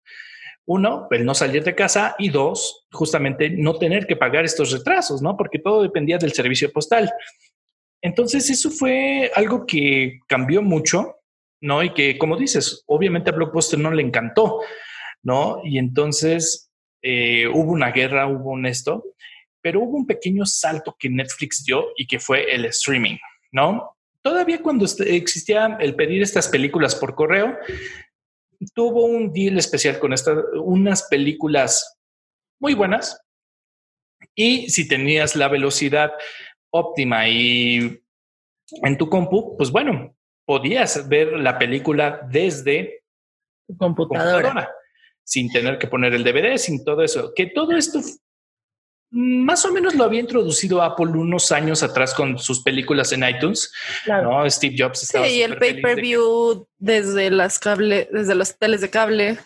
Uno, 0.65 1.07
el 1.11 1.25
no 1.25 1.33
salir 1.33 1.63
de 1.63 1.75
casa 1.75 2.15
y 2.17 2.29
dos, 2.29 2.85
justamente 2.91 3.49
no 3.49 3.77
tener 3.77 4.05
que 4.05 4.15
pagar 4.15 4.45
estos 4.45 4.71
retrasos, 4.71 5.21
¿no? 5.21 5.35
Porque 5.35 5.59
todo 5.59 5.81
dependía 5.81 6.17
del 6.17 6.33
servicio 6.33 6.71
postal. 6.71 7.11
Entonces, 8.01 8.49
eso 8.49 8.69
fue 8.69 9.31
algo 9.35 9.65
que 9.65 10.19
cambió 10.27 10.61
mucho, 10.61 11.17
¿no? 11.61 11.83
Y 11.83 11.93
que, 11.93 12.17
como 12.17 12.37
dices, 12.37 12.83
obviamente 12.87 13.29
a 13.29 13.33
Blockbuster 13.33 13.79
no 13.79 13.91
le 13.91 14.01
encantó, 14.01 14.59
¿no? 15.23 15.61
Y 15.63 15.77
entonces 15.77 16.71
eh, 17.01 17.47
hubo 17.47 17.71
una 17.71 17.91
guerra, 17.91 18.27
hubo 18.27 18.51
un 18.51 18.65
esto, 18.65 19.03
pero 19.61 19.81
hubo 19.81 19.97
un 19.97 20.07
pequeño 20.07 20.45
salto 20.45 20.95
que 20.97 21.09
Netflix 21.09 21.63
dio 21.63 21.85
y 21.95 22.07
que 22.07 22.19
fue 22.19 22.53
el 22.53 22.65
streaming, 22.65 23.17
¿no? 23.51 23.95
Todavía 24.23 24.61
cuando 24.61 24.85
existía 24.85 25.77
el 25.79 25.95
pedir 25.95 26.21
estas 26.21 26.47
películas 26.47 26.95
por 26.95 27.15
correo, 27.15 27.57
tuvo 28.73 29.05
un 29.05 29.33
deal 29.33 29.57
especial 29.57 29.99
con 29.99 30.13
estas, 30.13 30.37
unas 30.55 31.03
películas 31.03 31.97
muy 32.59 32.73
buenas. 32.73 33.19
Y 34.35 34.69
si 34.69 34.87
tenías 34.87 35.35
la 35.35 35.47
velocidad 35.47 36.11
óptima 36.71 37.27
y 37.27 38.01
en 38.83 38.97
tu 38.97 39.09
compu, 39.09 39.57
pues 39.57 39.71
bueno, 39.71 40.15
podías 40.45 41.07
ver 41.07 41.33
la 41.33 41.57
película 41.57 42.21
desde 42.29 43.03
tu 43.67 43.77
computadora. 43.77 44.69
sin 45.23 45.49
tener 45.51 45.77
que 45.77 45.87
poner 45.87 46.13
el 46.13 46.23
DVD, 46.23 46.57
sin 46.57 46.83
todo 46.83 47.03
eso. 47.03 47.31
Que 47.35 47.47
todo 47.47 47.71
esto 47.73 47.99
más 49.11 49.65
o 49.65 49.73
menos 49.73 49.93
lo 49.93 50.05
había 50.05 50.21
introducido 50.21 50.81
Apple 50.81 51.07
unos 51.07 51.51
años 51.51 51.83
atrás 51.83 52.13
con 52.13 52.39
sus 52.39 52.63
películas 52.63 53.11
en 53.11 53.27
iTunes, 53.27 53.71
¿no? 54.07 54.49
Steve 54.49 54.75
Jobs 54.77 55.03
estaba 55.03 55.27
Sí, 55.27 55.35
y 55.35 55.41
el 55.41 55.57
pay-per-view 55.57 56.65
desde 56.77 57.29
las 57.29 57.59
cable, 57.59 58.07
desde 58.11 58.35
las 58.35 58.57
teles 58.57 58.79
de 58.79 58.89
cable. 58.89 59.37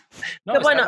bueno, 0.44 0.84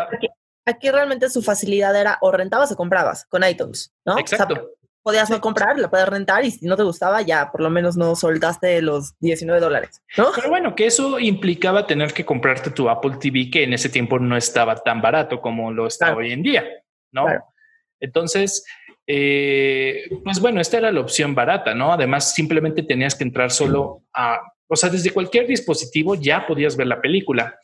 aquí 0.64 0.90
realmente 0.90 1.28
su 1.28 1.42
facilidad 1.42 1.99
era 1.99 2.18
o 2.21 2.30
rentabas 2.30 2.71
o 2.71 2.76
comprabas 2.76 3.26
con 3.26 3.42
iTunes, 3.42 3.92
¿no? 4.04 4.16
Exacto. 4.16 4.71
Podías 5.02 5.31
no 5.31 5.40
comprar, 5.40 5.78
la 5.78 5.88
puedes 5.88 6.09
rentar 6.09 6.45
y 6.45 6.50
si 6.50 6.67
no 6.67 6.76
te 6.76 6.83
gustaba, 6.83 7.23
ya 7.23 7.50
por 7.50 7.61
lo 7.61 7.71
menos 7.71 7.97
no 7.97 8.14
soltaste 8.14 8.83
los 8.83 9.19
19 9.21 9.61
dólares, 9.61 10.02
¿no? 10.17 10.28
Pero 10.35 10.50
bueno, 10.50 10.75
que 10.75 10.87
eso 10.87 11.19
implicaba 11.19 11.87
tener 11.87 12.12
que 12.12 12.25
comprarte 12.25 12.71
tu 12.71 12.88
Apple 12.88 13.17
TV, 13.21 13.50
que 13.50 13.64
en 13.64 13.73
ese 13.73 13.88
tiempo 13.88 14.19
no 14.19 14.37
estaba 14.37 14.76
tan 14.76 15.00
barato 15.00 15.40
como 15.40 15.73
lo 15.73 15.87
está 15.87 16.14
hoy 16.14 16.33
en 16.33 16.43
día, 16.43 16.64
¿no? 17.12 17.26
Entonces, 18.00 18.64
eh, 19.07 20.05
pues 20.23 20.40
bueno, 20.40 20.61
esta 20.61 20.78
era 20.78 20.93
la 20.93 21.00
opción 21.00 21.35
barata, 21.35 21.75
¿no? 21.75 21.93
Además, 21.93 22.35
simplemente 22.35 22.83
tenías 22.83 23.14
que 23.14 23.25
entrar 23.25 23.50
solo 23.50 24.05
a, 24.12 24.40
o 24.69 24.76
sea, 24.76 24.90
desde 24.90 25.11
cualquier 25.11 25.47
dispositivo 25.47 26.14
ya 26.14 26.47
podías 26.47 26.76
ver 26.76 26.87
la 26.87 27.00
película. 27.00 27.59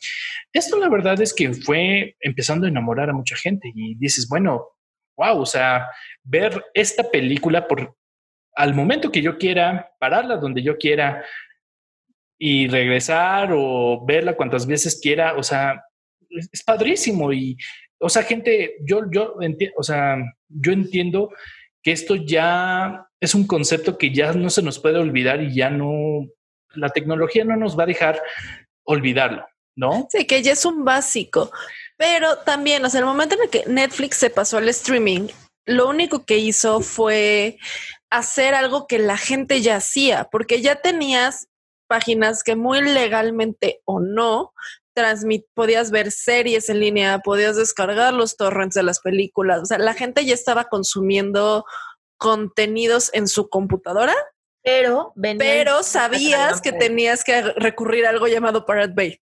Esto 0.51 0.79
la 0.79 0.89
verdad 0.89 1.21
es 1.21 1.33
que 1.33 1.53
fue 1.53 2.15
empezando 2.19 2.65
a 2.65 2.69
enamorar 2.69 3.09
a 3.09 3.13
mucha 3.13 3.35
gente 3.35 3.71
y 3.73 3.95
dices, 3.95 4.27
bueno, 4.27 4.69
wow, 5.17 5.39
o 5.39 5.45
sea, 5.45 5.87
ver 6.23 6.63
esta 6.73 7.03
película 7.09 7.67
por 7.67 7.95
al 8.55 8.73
momento 8.73 9.11
que 9.11 9.21
yo 9.21 9.37
quiera, 9.37 9.91
pararla 9.99 10.37
donde 10.37 10.63
yo 10.63 10.77
quiera 10.77 11.25
y 12.37 12.67
regresar 12.67 13.49
o 13.53 14.05
verla 14.05 14.35
cuantas 14.35 14.65
veces 14.65 14.99
quiera, 15.01 15.35
o 15.35 15.43
sea, 15.43 15.83
es 16.29 16.63
padrísimo 16.63 17.33
y 17.33 17.57
o 17.99 18.09
sea, 18.09 18.23
gente, 18.23 18.75
yo, 18.81 19.01
yo, 19.11 19.35
o 19.77 19.83
sea, 19.83 20.17
yo 20.49 20.71
entiendo 20.71 21.31
que 21.81 21.91
esto 21.91 22.15
ya 22.15 23.07
es 23.19 23.35
un 23.35 23.47
concepto 23.47 23.97
que 23.97 24.13
ya 24.13 24.33
no 24.33 24.49
se 24.49 24.61
nos 24.61 24.79
puede 24.79 24.99
olvidar 24.99 25.41
y 25.41 25.55
ya 25.55 25.69
no, 25.69 26.27
la 26.73 26.89
tecnología 26.89 27.45
no 27.45 27.55
nos 27.55 27.77
va 27.77 27.83
a 27.83 27.87
dejar 27.87 28.21
olvidarlo, 28.83 29.45
¿no? 29.75 30.07
Sí, 30.09 30.25
que 30.25 30.41
ya 30.41 30.53
es 30.53 30.65
un 30.65 30.85
básico. 30.85 31.51
Pero 31.97 32.37
también, 32.39 32.83
o 32.85 32.89
sea, 32.89 32.99
el 32.99 33.05
momento 33.05 33.35
en 33.35 33.43
el 33.43 33.49
que 33.49 33.63
Netflix 33.67 34.17
se 34.17 34.29
pasó 34.29 34.57
al 34.57 34.69
streaming, 34.69 35.27
lo 35.65 35.89
único 35.89 36.25
que 36.25 36.37
hizo 36.37 36.81
fue 36.81 37.57
hacer 38.09 38.53
algo 38.53 38.87
que 38.87 38.99
la 38.99 39.17
gente 39.17 39.61
ya 39.61 39.77
hacía, 39.77 40.25
porque 40.31 40.61
ya 40.61 40.75
tenías 40.75 41.47
páginas 41.87 42.43
que 42.43 42.55
muy 42.55 42.81
legalmente 42.81 43.81
o 43.85 43.99
no 43.99 44.53
transmit, 44.95 45.45
podías 45.53 45.91
ver 45.91 46.11
series 46.11 46.69
en 46.69 46.79
línea, 46.79 47.19
podías 47.19 47.57
descargar 47.57 48.13
los 48.13 48.37
torrents 48.37 48.75
de 48.75 48.83
las 48.83 49.01
películas. 49.01 49.61
O 49.61 49.65
sea, 49.65 49.77
la 49.77 49.93
gente 49.93 50.25
ya 50.25 50.33
estaba 50.33 50.65
consumiendo 50.65 51.65
contenidos 52.17 53.11
en 53.13 53.27
su 53.27 53.49
computadora. 53.49 54.15
Pero, 54.63 55.13
pero 55.37 55.83
sabías 55.83 56.59
que 56.59 56.71
tenías 56.71 57.23
que 57.23 57.39
recurrir 57.39 58.07
a 58.07 58.09
algo 58.09 58.27
llamado 58.27 58.65
Pirate 58.65 58.93
Bay. 58.95 59.21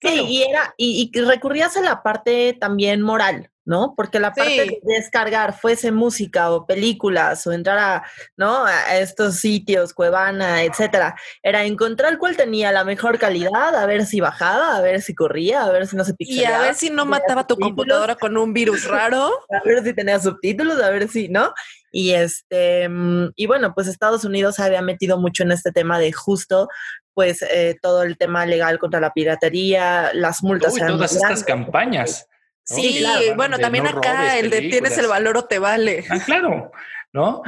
Sí, 0.00 0.24
y 0.28 0.42
era, 0.42 0.74
y, 0.76 1.10
y, 1.12 1.20
recurrías 1.20 1.76
a 1.76 1.80
la 1.80 2.02
parte 2.02 2.56
también 2.58 3.02
moral, 3.02 3.50
¿no? 3.64 3.94
Porque 3.96 4.20
la 4.20 4.32
parte 4.32 4.50
de 4.50 4.80
descargar 4.82 5.58
fuese 5.58 5.90
música 5.90 6.50
o 6.50 6.66
películas 6.66 7.46
o 7.46 7.52
entrar 7.52 7.78
a, 7.78 8.04
¿no? 8.36 8.64
A 8.64 8.96
estos 8.98 9.36
sitios, 9.36 9.92
Cuevana, 9.92 10.62
etcétera, 10.62 11.16
era 11.42 11.64
encontrar 11.64 12.16
cuál 12.18 12.36
tenía 12.36 12.72
la 12.72 12.84
mejor 12.84 13.18
calidad, 13.18 13.74
a 13.74 13.86
ver 13.86 14.06
si 14.06 14.20
bajaba, 14.20 14.76
a 14.76 14.80
ver 14.80 15.02
si 15.02 15.14
corría, 15.14 15.64
a 15.64 15.70
ver 15.72 15.86
si 15.86 15.96
no 15.96 16.04
se 16.04 16.14
pixelaba. 16.14 16.58
Y 16.58 16.60
a 16.60 16.62
ver 16.62 16.74
si 16.74 16.90
no 16.90 17.04
mataba 17.04 17.46
tu 17.46 17.56
computadora 17.56 18.14
con 18.14 18.36
un 18.36 18.52
virus 18.52 18.84
raro. 18.84 19.30
a 19.50 19.60
ver 19.64 19.82
si 19.82 19.92
tenía 19.92 20.20
subtítulos, 20.20 20.80
a 20.80 20.90
ver 20.90 21.08
si, 21.08 21.28
¿no? 21.28 21.52
Y 21.98 22.12
este, 22.12 22.90
mm, 22.90 23.32
y 23.36 23.46
bueno, 23.46 23.72
pues 23.74 23.86
Estados 23.86 24.22
Unidos 24.24 24.58
había 24.60 24.82
metido 24.82 25.18
mucho 25.18 25.44
en 25.44 25.52
este 25.52 25.72
tema 25.72 25.98
de 25.98 26.12
justo 26.12 26.68
pues 27.14 27.40
eh, 27.40 27.74
todo 27.80 28.02
el 28.02 28.18
tema 28.18 28.44
legal 28.44 28.78
contra 28.78 29.00
la 29.00 29.14
piratería, 29.14 30.10
las 30.12 30.42
multas. 30.42 30.74
Uy, 30.74 30.80
todas 30.80 31.16
estas 31.16 31.42
campañas. 31.42 32.28
Sí, 32.64 33.02
bueno, 33.34 33.58
también 33.58 33.86
acá 33.86 34.38
el 34.38 34.50
de 34.50 34.60
tienes 34.60 34.98
el 34.98 35.06
valor 35.06 35.38
o 35.38 35.44
te 35.46 35.58
vale. 35.58 36.04
Ah, 36.10 36.18
claro, 36.22 36.70
¿no? 37.14 37.42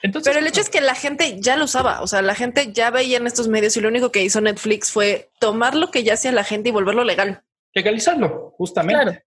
Entonces, 0.00 0.30
Pero 0.32 0.40
el 0.40 0.46
hecho 0.46 0.62
es 0.62 0.70
que 0.70 0.80
la 0.80 0.94
gente 0.94 1.36
ya 1.38 1.58
lo 1.58 1.66
usaba, 1.66 2.00
o 2.00 2.06
sea, 2.06 2.22
la 2.22 2.34
gente 2.34 2.72
ya 2.72 2.90
veía 2.90 3.18
en 3.18 3.26
estos 3.26 3.48
medios 3.48 3.76
y 3.76 3.82
lo 3.82 3.88
único 3.90 4.10
que 4.10 4.22
hizo 4.22 4.40
Netflix 4.40 4.90
fue 4.90 5.28
tomar 5.38 5.74
lo 5.74 5.90
que 5.90 6.02
ya 6.02 6.14
hacía 6.14 6.32
la 6.32 6.44
gente 6.44 6.70
y 6.70 6.72
volverlo 6.72 7.04
legal. 7.04 7.42
Legalizarlo, 7.74 8.54
justamente. 8.56 9.26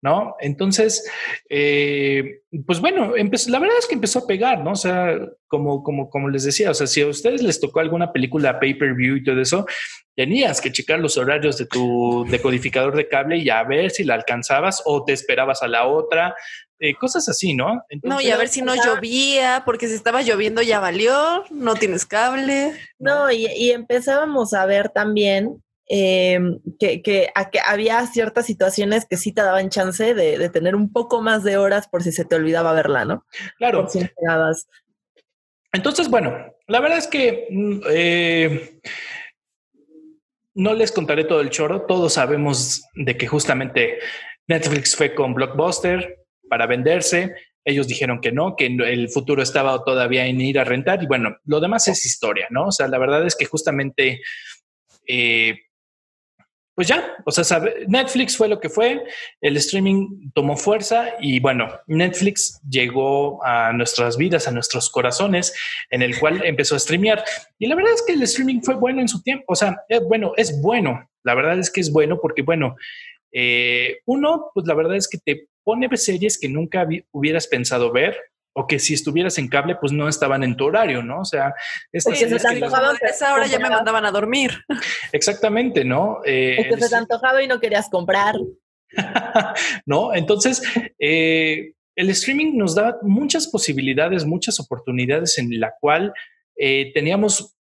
¿No? 0.00 0.36
Entonces, 0.40 1.08
eh, 1.48 2.40
pues 2.66 2.80
bueno, 2.80 3.14
la 3.16 3.58
verdad 3.58 3.76
es 3.78 3.86
que 3.86 3.94
empezó 3.94 4.20
a 4.20 4.26
pegar, 4.26 4.62
¿no? 4.62 4.72
O 4.72 4.76
sea, 4.76 5.18
como, 5.48 5.82
como, 5.82 6.08
como 6.08 6.28
les 6.28 6.44
decía, 6.44 6.70
o 6.70 6.74
sea, 6.74 6.86
si 6.86 7.02
a 7.02 7.06
ustedes 7.06 7.42
les 7.42 7.60
tocó 7.60 7.80
alguna 7.80 8.12
película 8.12 8.60
pay-per-view 8.60 9.16
y 9.16 9.24
todo 9.24 9.40
eso, 9.40 9.66
tenías 10.14 10.60
que 10.60 10.72
checar 10.72 10.98
los 10.98 11.16
horarios 11.16 11.58
de 11.58 11.66
tu 11.66 12.24
decodificador 12.28 12.96
de 12.96 13.08
cable 13.08 13.38
y 13.38 13.50
a 13.50 13.62
ver 13.64 13.90
si 13.90 14.04
la 14.04 14.14
alcanzabas 14.14 14.82
o 14.84 15.04
te 15.04 15.12
esperabas 15.12 15.62
a 15.62 15.68
la 15.68 15.86
otra, 15.86 16.34
eh, 16.80 16.94
cosas 16.94 17.28
así, 17.28 17.54
¿no? 17.54 17.82
no, 18.02 18.20
y 18.20 18.30
a 18.30 18.36
ver 18.36 18.48
si 18.48 18.62
no 18.62 18.74
llovía, 18.76 19.62
porque 19.64 19.88
si 19.88 19.94
estaba 19.94 20.22
lloviendo 20.22 20.62
ya 20.62 20.78
valió, 20.78 21.44
no 21.50 21.74
tienes 21.74 22.06
cable. 22.06 22.72
No, 22.98 23.30
y, 23.32 23.46
y 23.46 23.72
empezábamos 23.72 24.54
a 24.54 24.64
ver 24.66 24.88
también 24.90 25.62
Em, 25.90 26.60
que, 26.78 27.00
que, 27.00 27.30
había 27.66 28.06
ciertas 28.06 28.44
situaciones 28.44 29.06
que 29.06 29.16
sí 29.16 29.32
te 29.32 29.40
daban 29.40 29.70
chance 29.70 30.12
de, 30.12 30.50
tener 30.50 30.74
un 30.74 30.92
poco 30.92 31.22
más 31.22 31.44
de 31.44 31.56
horas 31.56 31.88
por 31.88 32.02
si 32.02 32.12
se 32.12 32.26
te 32.26 32.36
olvidaba 32.36 32.74
verla, 32.74 33.06
¿no? 33.06 33.24
Claro. 33.56 33.88
Entonces, 35.72 36.10
bueno, 36.10 36.36
la 36.66 36.80
verdad 36.80 36.98
es 36.98 37.06
que 37.06 37.46
mm, 37.50 37.80
eh, 37.90 38.80
no 40.54 40.74
les 40.74 40.92
contaré 40.92 41.24
todo 41.24 41.40
el 41.40 41.48
choro. 41.48 41.86
Todos 41.86 42.12
sabemos 42.12 42.82
de 42.94 43.16
que 43.16 43.26
justamente 43.26 43.98
Netflix 44.46 44.94
fue 44.94 45.14
con 45.14 45.32
Blockbuster 45.32 46.26
para 46.50 46.66
venderse. 46.66 47.34
Ellos 47.64 47.88
dijeron 47.88 48.20
que 48.20 48.32
no, 48.32 48.56
que 48.56 48.66
el 48.66 49.08
futuro 49.08 49.42
estaba 49.42 49.82
todavía 49.84 50.26
en 50.26 50.40
ir 50.40 50.58
a 50.58 50.64
rentar. 50.64 51.02
Y 51.02 51.06
bueno, 51.06 51.36
lo 51.44 51.60
demás 51.60 51.88
es 51.88 52.04
historia, 52.04 52.46
¿no? 52.50 52.66
O 52.66 52.72
sea, 52.72 52.88
la 52.88 52.98
verdad 52.98 53.26
es 53.26 53.36
que 53.36 53.46
justamente 53.46 54.20
eh, 55.06 55.58
pues 56.78 56.86
ya, 56.86 57.16
o 57.24 57.32
sea, 57.32 57.60
Netflix 57.88 58.36
fue 58.36 58.46
lo 58.46 58.60
que 58.60 58.68
fue, 58.68 59.02
el 59.40 59.56
streaming 59.56 60.30
tomó 60.32 60.56
fuerza 60.56 61.08
y 61.18 61.40
bueno, 61.40 61.68
Netflix 61.88 62.60
llegó 62.70 63.44
a 63.44 63.72
nuestras 63.72 64.16
vidas, 64.16 64.46
a 64.46 64.52
nuestros 64.52 64.88
corazones, 64.88 65.52
en 65.90 66.02
el 66.02 66.16
cual 66.20 66.40
empezó 66.44 66.76
a 66.76 66.78
streamear. 66.78 67.24
Y 67.58 67.66
la 67.66 67.74
verdad 67.74 67.94
es 67.94 68.04
que 68.06 68.12
el 68.12 68.22
streaming 68.22 68.60
fue 68.60 68.76
bueno 68.76 69.00
en 69.00 69.08
su 69.08 69.20
tiempo, 69.24 69.46
o 69.48 69.56
sea, 69.56 69.76
eh, 69.88 69.98
bueno, 69.98 70.34
es 70.36 70.62
bueno, 70.62 71.10
la 71.24 71.34
verdad 71.34 71.58
es 71.58 71.68
que 71.68 71.80
es 71.80 71.92
bueno 71.92 72.20
porque 72.22 72.42
bueno, 72.42 72.76
eh, 73.32 73.96
uno, 74.06 74.52
pues 74.54 74.64
la 74.68 74.74
verdad 74.74 74.94
es 74.94 75.08
que 75.08 75.18
te 75.18 75.48
pone 75.64 75.88
series 75.96 76.38
que 76.38 76.48
nunca 76.48 76.86
hubieras 77.10 77.48
pensado 77.48 77.90
ver, 77.90 78.16
o 78.58 78.66
que 78.66 78.80
si 78.80 78.94
estuvieras 78.94 79.38
en 79.38 79.46
cable, 79.48 79.76
pues 79.76 79.92
no 79.92 80.08
estaban 80.08 80.42
en 80.42 80.56
tu 80.56 80.64
horario, 80.64 81.00
¿no? 81.00 81.20
O 81.20 81.24
sea, 81.24 81.54
esa 81.92 82.10
hora 83.32 83.46
ya 83.46 83.60
me 83.60 83.70
mandaban 83.70 84.04
a 84.04 84.10
dormir. 84.10 84.50
Exactamente, 85.12 85.84
¿no? 85.84 86.18
Eh, 86.24 86.66
que 86.68 86.76
se 86.76 86.88
te 86.88 86.96
antojaba 86.96 87.40
y 87.40 87.46
no 87.46 87.60
querías 87.60 87.88
comprar. 87.88 88.34
no, 89.86 90.12
entonces, 90.12 90.60
eh, 90.98 91.74
el 91.94 92.10
streaming 92.10 92.56
nos 92.56 92.74
da 92.74 92.98
muchas 93.02 93.46
posibilidades, 93.46 94.24
muchas 94.24 94.58
oportunidades 94.58 95.38
en 95.38 95.60
la 95.60 95.72
cual 95.80 96.12
eh, 96.56 96.90
teníamos 96.94 97.56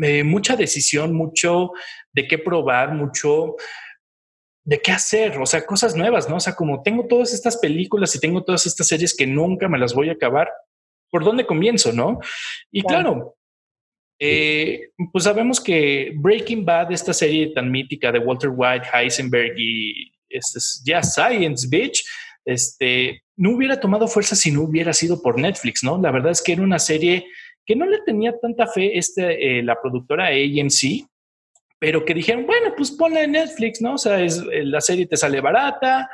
eh, 0.00 0.22
mucha 0.22 0.54
decisión, 0.54 1.12
mucho 1.12 1.70
de 2.12 2.28
qué 2.28 2.38
probar, 2.38 2.92
mucho 2.92 3.56
de 4.64 4.80
qué 4.80 4.92
hacer, 4.92 5.38
o 5.38 5.46
sea, 5.46 5.64
cosas 5.66 5.94
nuevas, 5.94 6.28
¿no? 6.28 6.36
O 6.36 6.40
sea, 6.40 6.54
como 6.54 6.82
tengo 6.82 7.06
todas 7.06 7.34
estas 7.34 7.58
películas 7.58 8.14
y 8.16 8.20
tengo 8.20 8.42
todas 8.42 8.64
estas 8.66 8.86
series 8.86 9.14
que 9.14 9.26
nunca 9.26 9.68
me 9.68 9.78
las 9.78 9.94
voy 9.94 10.08
a 10.08 10.12
acabar, 10.12 10.50
¿por 11.10 11.22
dónde 11.22 11.46
comienzo, 11.46 11.92
no? 11.92 12.18
Y 12.72 12.82
claro, 12.82 13.36
eh, 14.18 14.90
pues 15.12 15.24
sabemos 15.24 15.60
que 15.60 16.12
Breaking 16.16 16.64
Bad, 16.64 16.92
esta 16.92 17.12
serie 17.12 17.52
tan 17.52 17.70
mítica 17.70 18.10
de 18.10 18.20
Walter 18.20 18.50
White, 18.54 18.86
Heisenberg 18.92 19.52
y 19.58 20.12
este, 20.28 20.58
ya 20.84 21.02
Science 21.02 21.68
Bitch, 21.68 22.02
este, 22.44 23.22
no 23.36 23.54
hubiera 23.54 23.78
tomado 23.78 24.08
fuerza 24.08 24.34
si 24.34 24.50
no 24.50 24.62
hubiera 24.62 24.92
sido 24.92 25.20
por 25.20 25.38
Netflix, 25.38 25.84
¿no? 25.84 26.00
La 26.00 26.10
verdad 26.10 26.32
es 26.32 26.42
que 26.42 26.52
era 26.52 26.62
una 26.62 26.78
serie 26.78 27.26
que 27.66 27.76
no 27.76 27.86
le 27.86 28.00
tenía 28.04 28.38
tanta 28.38 28.66
fe 28.66 28.96
este, 28.98 29.58
eh, 29.58 29.62
la 29.62 29.80
productora 29.80 30.28
AMC, 30.28 31.06
pero 31.78 32.04
que 32.04 32.14
dijeron, 32.14 32.46
bueno, 32.46 32.72
pues 32.76 32.90
ponla 32.92 33.22
en 33.22 33.32
Netflix, 33.32 33.80
¿no? 33.80 33.94
O 33.94 33.98
sea, 33.98 34.20
es, 34.20 34.38
eh, 34.52 34.64
la 34.64 34.80
serie 34.80 35.06
te 35.06 35.16
sale 35.16 35.40
barata, 35.40 36.08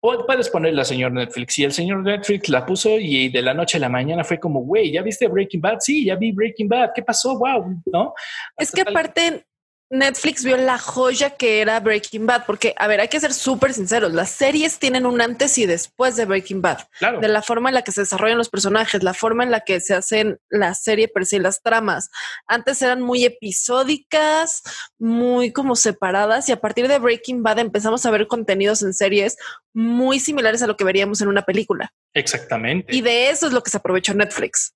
puedes 0.00 0.48
ponerla, 0.48 0.84
señor 0.84 1.12
Netflix. 1.12 1.58
Y 1.58 1.64
el 1.64 1.72
señor 1.72 2.02
Netflix 2.02 2.48
la 2.48 2.64
puso 2.64 2.98
y 2.98 3.28
de 3.28 3.42
la 3.42 3.54
noche 3.54 3.76
a 3.76 3.80
la 3.80 3.88
mañana 3.88 4.24
fue 4.24 4.38
como, 4.38 4.60
güey, 4.60 4.92
¿ya 4.92 5.02
viste 5.02 5.28
Breaking 5.28 5.60
Bad? 5.60 5.78
Sí, 5.80 6.06
ya 6.06 6.16
vi 6.16 6.32
Breaking 6.32 6.68
Bad. 6.68 6.90
¿Qué 6.94 7.02
pasó? 7.02 7.38
Wow, 7.38 7.82
¿no? 7.86 8.14
es 8.56 8.72
que 8.72 8.82
aparte 8.82 9.44
Netflix 9.90 10.44
vio 10.44 10.56
la 10.56 10.78
joya 10.78 11.30
que 11.30 11.60
era 11.60 11.80
Breaking 11.80 12.24
Bad, 12.24 12.46
porque, 12.46 12.74
a 12.78 12.86
ver, 12.86 13.00
hay 13.00 13.08
que 13.08 13.18
ser 13.18 13.34
súper 13.34 13.74
sinceros, 13.74 14.12
las 14.12 14.30
series 14.30 14.78
tienen 14.78 15.04
un 15.04 15.20
antes 15.20 15.58
y 15.58 15.66
después 15.66 16.14
de 16.14 16.26
Breaking 16.26 16.62
Bad, 16.62 16.78
de 17.20 17.26
la 17.26 17.42
forma 17.42 17.70
en 17.70 17.74
la 17.74 17.82
que 17.82 17.90
se 17.90 18.02
desarrollan 18.02 18.38
los 18.38 18.48
personajes, 18.48 19.02
la 19.02 19.14
forma 19.14 19.42
en 19.42 19.50
la 19.50 19.60
que 19.60 19.80
se 19.80 19.94
hacen 19.94 20.38
la 20.48 20.74
serie 20.74 21.08
per 21.08 21.26
se, 21.26 21.40
las 21.40 21.60
tramas. 21.60 22.08
Antes 22.46 22.80
eran 22.82 23.02
muy 23.02 23.24
episódicas, 23.24 24.62
muy 24.96 25.52
como 25.52 25.74
separadas, 25.74 26.48
y 26.48 26.52
a 26.52 26.60
partir 26.60 26.86
de 26.86 27.00
Breaking 27.00 27.42
Bad 27.42 27.58
empezamos 27.58 28.06
a 28.06 28.12
ver 28.12 28.28
contenidos 28.28 28.82
en 28.82 28.94
series 28.94 29.36
muy 29.72 30.18
similares 30.18 30.62
a 30.62 30.66
lo 30.66 30.76
que 30.76 30.84
veríamos 30.84 31.20
en 31.20 31.28
una 31.28 31.42
película. 31.42 31.92
Exactamente. 32.14 32.94
Y 32.94 33.02
de 33.02 33.30
eso 33.30 33.46
es 33.46 33.52
lo 33.52 33.62
que 33.62 33.70
se 33.70 33.76
aprovechó 33.76 34.14
Netflix. 34.14 34.74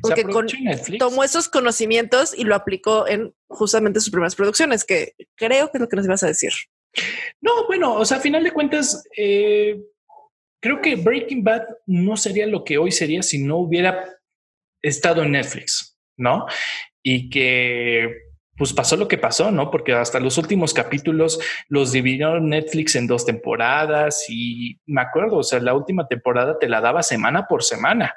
Porque 0.00 0.24
tomó 0.98 1.24
esos 1.24 1.48
conocimientos 1.48 2.32
y 2.36 2.44
lo 2.44 2.54
aplicó 2.54 3.08
en 3.08 3.34
justamente 3.48 4.00
sus 4.00 4.10
primeras 4.10 4.36
producciones, 4.36 4.84
que 4.84 5.14
creo 5.34 5.70
que 5.70 5.78
es 5.78 5.80
lo 5.80 5.88
que 5.88 5.96
nos 5.96 6.06
ibas 6.06 6.22
a 6.22 6.28
decir. 6.28 6.52
No, 7.40 7.66
bueno, 7.66 7.94
o 7.94 8.04
sea, 8.04 8.18
a 8.18 8.20
final 8.20 8.44
de 8.44 8.52
cuentas, 8.52 9.04
eh, 9.16 9.80
creo 10.60 10.80
que 10.80 10.96
Breaking 10.96 11.44
Bad 11.44 11.64
no 11.86 12.16
sería 12.16 12.46
lo 12.46 12.64
que 12.64 12.78
hoy 12.78 12.92
sería 12.92 13.22
si 13.22 13.42
no 13.42 13.58
hubiera 13.58 14.16
estado 14.82 15.22
en 15.22 15.32
Netflix, 15.32 15.98
¿no? 16.16 16.46
Y 17.02 17.30
que 17.30 18.25
pues 18.56 18.72
pasó 18.72 18.96
lo 18.96 19.08
que 19.08 19.18
pasó, 19.18 19.50
¿no? 19.50 19.70
Porque 19.70 19.92
hasta 19.92 20.20
los 20.20 20.38
últimos 20.38 20.72
capítulos 20.72 21.38
los 21.68 21.92
dividió 21.92 22.40
Netflix 22.40 22.96
en 22.96 23.06
dos 23.06 23.26
temporadas 23.26 24.26
y 24.28 24.80
me 24.86 25.02
acuerdo, 25.02 25.38
o 25.38 25.42
sea, 25.42 25.60
la 25.60 25.74
última 25.74 26.08
temporada 26.08 26.58
te 26.58 26.68
la 26.68 26.80
daba 26.80 27.02
semana 27.02 27.46
por 27.46 27.62
semana 27.62 28.14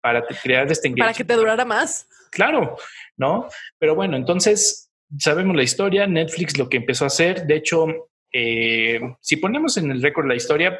para 0.00 0.24
crear 0.42 0.70
este 0.70 0.90
Para 0.90 1.12
que 1.12 1.24
te 1.24 1.34
durara 1.34 1.64
más. 1.64 2.08
Claro, 2.30 2.76
¿no? 3.16 3.48
Pero 3.78 3.94
bueno, 3.94 4.16
entonces 4.16 4.90
sabemos 5.18 5.56
la 5.56 5.62
historia, 5.62 6.06
Netflix 6.06 6.58
lo 6.58 6.68
que 6.68 6.78
empezó 6.78 7.04
a 7.04 7.08
hacer, 7.08 7.46
de 7.46 7.56
hecho, 7.56 7.86
eh, 8.32 9.00
si 9.20 9.36
ponemos 9.36 9.76
en 9.76 9.90
el 9.90 10.02
récord 10.02 10.26
la 10.26 10.34
historia, 10.34 10.78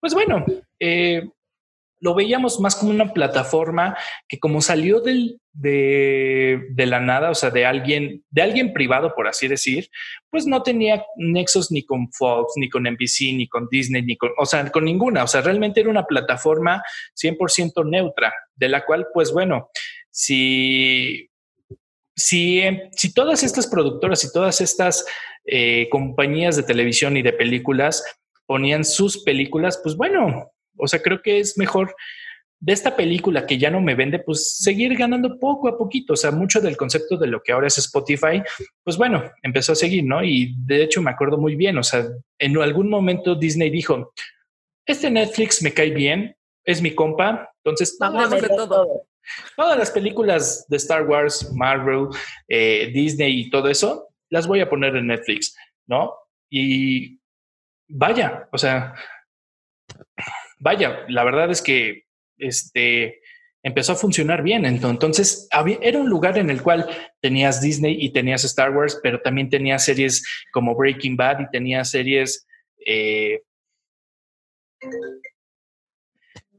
pues 0.00 0.14
bueno, 0.14 0.44
eh, 0.80 1.28
lo 2.06 2.14
veíamos 2.14 2.60
más 2.60 2.76
como 2.76 2.92
una 2.92 3.12
plataforma 3.12 3.98
que 4.28 4.38
como 4.38 4.60
salió 4.60 5.00
de, 5.00 5.40
la 6.76 7.00
nada, 7.00 7.30
o 7.30 7.34
sea, 7.34 7.50
de 7.50 7.66
alguien, 7.66 8.24
de 8.30 8.42
alguien 8.42 8.72
privado, 8.72 9.12
por 9.16 9.26
así 9.26 9.48
decir, 9.48 9.90
pues 10.30 10.46
no 10.46 10.62
tenía 10.62 11.04
nexos 11.16 11.72
ni 11.72 11.84
con 11.84 12.12
Fox, 12.12 12.52
ni 12.58 12.68
con 12.68 12.84
NBC, 12.84 13.34
ni 13.34 13.48
con 13.48 13.66
Disney, 13.68 14.02
ni 14.02 14.16
con, 14.16 14.30
o 14.38 14.46
sea, 14.46 14.70
con 14.70 14.84
ninguna. 14.84 15.24
O 15.24 15.26
sea, 15.26 15.40
realmente 15.40 15.80
era 15.80 15.90
una 15.90 16.04
plataforma 16.04 16.80
100% 17.20 17.84
neutra, 17.90 18.32
de 18.54 18.68
la 18.68 18.84
cual, 18.84 19.08
pues 19.12 19.32
bueno, 19.32 19.70
si, 20.08 21.28
si, 22.14 22.62
si 22.92 23.12
todas 23.14 23.42
estas 23.42 23.66
productoras 23.66 24.22
y 24.22 24.32
todas 24.32 24.60
estas 24.60 25.04
eh, 25.44 25.88
compañías 25.90 26.54
de 26.54 26.62
televisión 26.62 27.16
y 27.16 27.22
de 27.22 27.32
películas 27.32 28.04
ponían 28.46 28.84
sus 28.84 29.24
películas, 29.24 29.80
pues 29.82 29.96
bueno, 29.96 30.52
o 30.76 30.86
sea, 30.86 31.00
creo 31.02 31.22
que 31.22 31.40
es 31.40 31.58
mejor 31.58 31.94
de 32.58 32.72
esta 32.72 32.96
película 32.96 33.46
que 33.46 33.58
ya 33.58 33.70
no 33.70 33.80
me 33.80 33.94
vende, 33.94 34.18
pues 34.18 34.56
seguir 34.56 34.96
ganando 34.96 35.38
poco 35.38 35.68
a 35.68 35.76
poquito. 35.76 36.14
O 36.14 36.16
sea, 36.16 36.30
mucho 36.30 36.60
del 36.60 36.76
concepto 36.76 37.16
de 37.16 37.26
lo 37.26 37.42
que 37.42 37.52
ahora 37.52 37.66
es 37.66 37.78
Spotify, 37.78 38.42
pues 38.82 38.96
bueno, 38.96 39.30
empezó 39.42 39.72
a 39.72 39.76
seguir, 39.76 40.04
¿no? 40.04 40.24
Y 40.24 40.54
de 40.58 40.82
hecho 40.82 41.02
me 41.02 41.10
acuerdo 41.10 41.38
muy 41.38 41.54
bien, 41.54 41.76
o 41.78 41.82
sea, 41.82 42.06
en 42.38 42.56
algún 42.58 42.88
momento 42.88 43.34
Disney 43.34 43.70
dijo, 43.70 44.12
este 44.86 45.10
Netflix 45.10 45.62
me 45.62 45.72
cae 45.72 45.90
bien, 45.90 46.36
es 46.64 46.80
mi 46.80 46.94
compa, 46.94 47.50
entonces 47.62 47.96
vamos 48.00 48.32
a 48.32 48.48
todo. 48.48 49.06
Todas 49.56 49.76
las 49.76 49.90
películas 49.90 50.66
de 50.68 50.76
Star 50.76 51.04
Wars, 51.04 51.52
Marvel, 51.52 52.08
eh, 52.46 52.90
Disney 52.94 53.40
y 53.40 53.50
todo 53.50 53.68
eso, 53.68 54.08
las 54.30 54.46
voy 54.46 54.60
a 54.60 54.70
poner 54.70 54.94
en 54.94 55.08
Netflix, 55.08 55.56
¿no? 55.86 56.14
Y 56.48 57.18
vaya, 57.88 58.48
o 58.52 58.58
sea, 58.58 58.94
vaya, 60.58 61.04
la 61.08 61.24
verdad 61.24 61.50
es 61.50 61.62
que 61.62 62.04
este, 62.38 63.20
empezó 63.62 63.92
a 63.92 63.96
funcionar 63.96 64.42
bien. 64.42 64.64
Entonces, 64.64 65.48
era 65.80 65.98
un 65.98 66.08
lugar 66.08 66.38
en 66.38 66.50
el 66.50 66.62
cual 66.62 66.88
tenías 67.20 67.60
Disney 67.60 67.96
y 67.98 68.12
tenías 68.12 68.44
Star 68.44 68.70
Wars, 68.70 68.98
pero 69.02 69.20
también 69.20 69.50
tenías 69.50 69.84
series 69.84 70.24
como 70.52 70.76
Breaking 70.76 71.16
Bad 71.16 71.40
y 71.40 71.50
tenías 71.50 71.90
series... 71.90 72.46
Eh, 72.86 73.42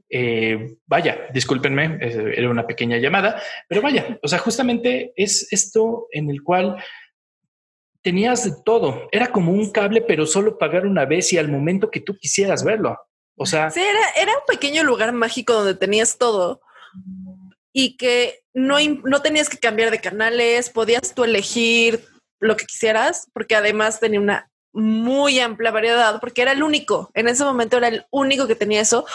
eh, 0.09 0.77
vaya, 0.85 1.27
discúlpenme, 1.33 1.97
era 2.01 2.49
una 2.49 2.65
pequeña 2.65 2.97
llamada, 2.97 3.41
pero 3.67 3.81
vaya, 3.81 4.17
o 4.23 4.27
sea, 4.27 4.39
justamente 4.39 5.11
es 5.15 5.51
esto 5.51 6.07
en 6.11 6.29
el 6.29 6.43
cual 6.43 6.77
tenías 8.01 8.45
de 8.45 8.61
todo. 8.63 9.09
Era 9.11 9.27
como 9.27 9.51
un 9.51 9.71
cable, 9.71 10.01
pero 10.01 10.25
solo 10.25 10.57
pagar 10.57 10.85
una 10.85 11.05
vez 11.05 11.31
y 11.33 11.37
al 11.37 11.49
momento 11.49 11.91
que 11.91 11.99
tú 11.99 12.15
quisieras 12.15 12.63
verlo. 12.63 12.97
O 13.37 13.45
sea, 13.45 13.69
sí, 13.69 13.79
era, 13.79 14.09
era 14.15 14.31
un 14.33 14.43
pequeño 14.47 14.83
lugar 14.83 15.13
mágico 15.13 15.53
donde 15.53 15.75
tenías 15.75 16.17
todo 16.17 16.59
y 17.71 17.95
que 17.95 18.41
no, 18.53 18.77
no 19.03 19.21
tenías 19.21 19.49
que 19.49 19.59
cambiar 19.59 19.91
de 19.91 20.01
canales, 20.01 20.71
podías 20.71 21.13
tú 21.13 21.23
elegir 21.23 22.03
lo 22.39 22.57
que 22.57 22.65
quisieras, 22.65 23.29
porque 23.33 23.55
además 23.55 23.99
tenía 23.99 24.19
una 24.19 24.49
muy 24.73 25.39
amplia 25.39 25.71
variedad, 25.71 26.19
porque 26.19 26.41
era 26.41 26.51
el 26.51 26.63
único, 26.63 27.11
en 27.13 27.27
ese 27.27 27.43
momento 27.43 27.77
era 27.77 27.87
el 27.87 28.05
único 28.09 28.47
que 28.47 28.55
tenía 28.55 28.81
eso, 28.81 29.05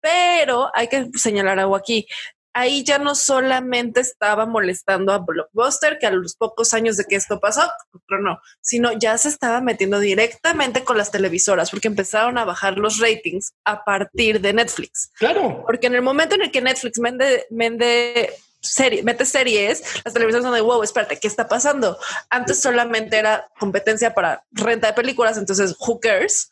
pero 0.00 0.70
hay 0.74 0.88
que 0.88 1.10
señalar 1.14 1.58
algo 1.58 1.74
aquí 1.74 2.06
ahí 2.54 2.84
ya 2.84 2.98
no 2.98 3.14
solamente 3.14 4.00
estaba 4.00 4.46
molestando 4.46 5.12
a 5.12 5.18
Blockbuster, 5.18 5.98
que 5.98 6.06
a 6.06 6.10
los 6.10 6.36
pocos 6.36 6.74
años 6.74 6.96
de 6.96 7.04
que 7.04 7.16
esto 7.16 7.40
pasó, 7.40 7.70
pero 8.08 8.20
no, 8.20 8.40
sino 8.60 8.92
ya 8.92 9.16
se 9.18 9.28
estaba 9.28 9.60
metiendo 9.60 9.98
directamente 9.98 10.84
con 10.84 10.98
las 10.98 11.10
televisoras 11.10 11.70
porque 11.70 11.88
empezaron 11.88 12.38
a 12.38 12.44
bajar 12.44 12.78
los 12.78 12.98
ratings 12.98 13.52
a 13.64 13.84
partir 13.84 14.40
de 14.40 14.52
Netflix. 14.52 15.10
Claro. 15.14 15.62
Porque 15.66 15.86
en 15.86 15.94
el 15.94 16.02
momento 16.02 16.34
en 16.34 16.42
el 16.42 16.50
que 16.50 16.60
Netflix 16.60 16.98
vende, 16.98 17.46
vende 17.50 18.32
serie, 18.60 19.02
mete 19.02 19.24
series, 19.24 19.82
las 20.04 20.14
televisiones 20.14 20.44
son 20.44 20.54
de 20.54 20.60
wow, 20.60 20.82
espérate, 20.82 21.18
¿qué 21.18 21.26
está 21.26 21.48
pasando? 21.48 21.98
Antes 22.30 22.60
solamente 22.60 23.18
era 23.18 23.48
competencia 23.58 24.14
para 24.14 24.44
renta 24.52 24.86
de 24.86 24.92
películas, 24.92 25.36
entonces 25.36 25.74
who 25.80 25.98
cares? 26.00 26.48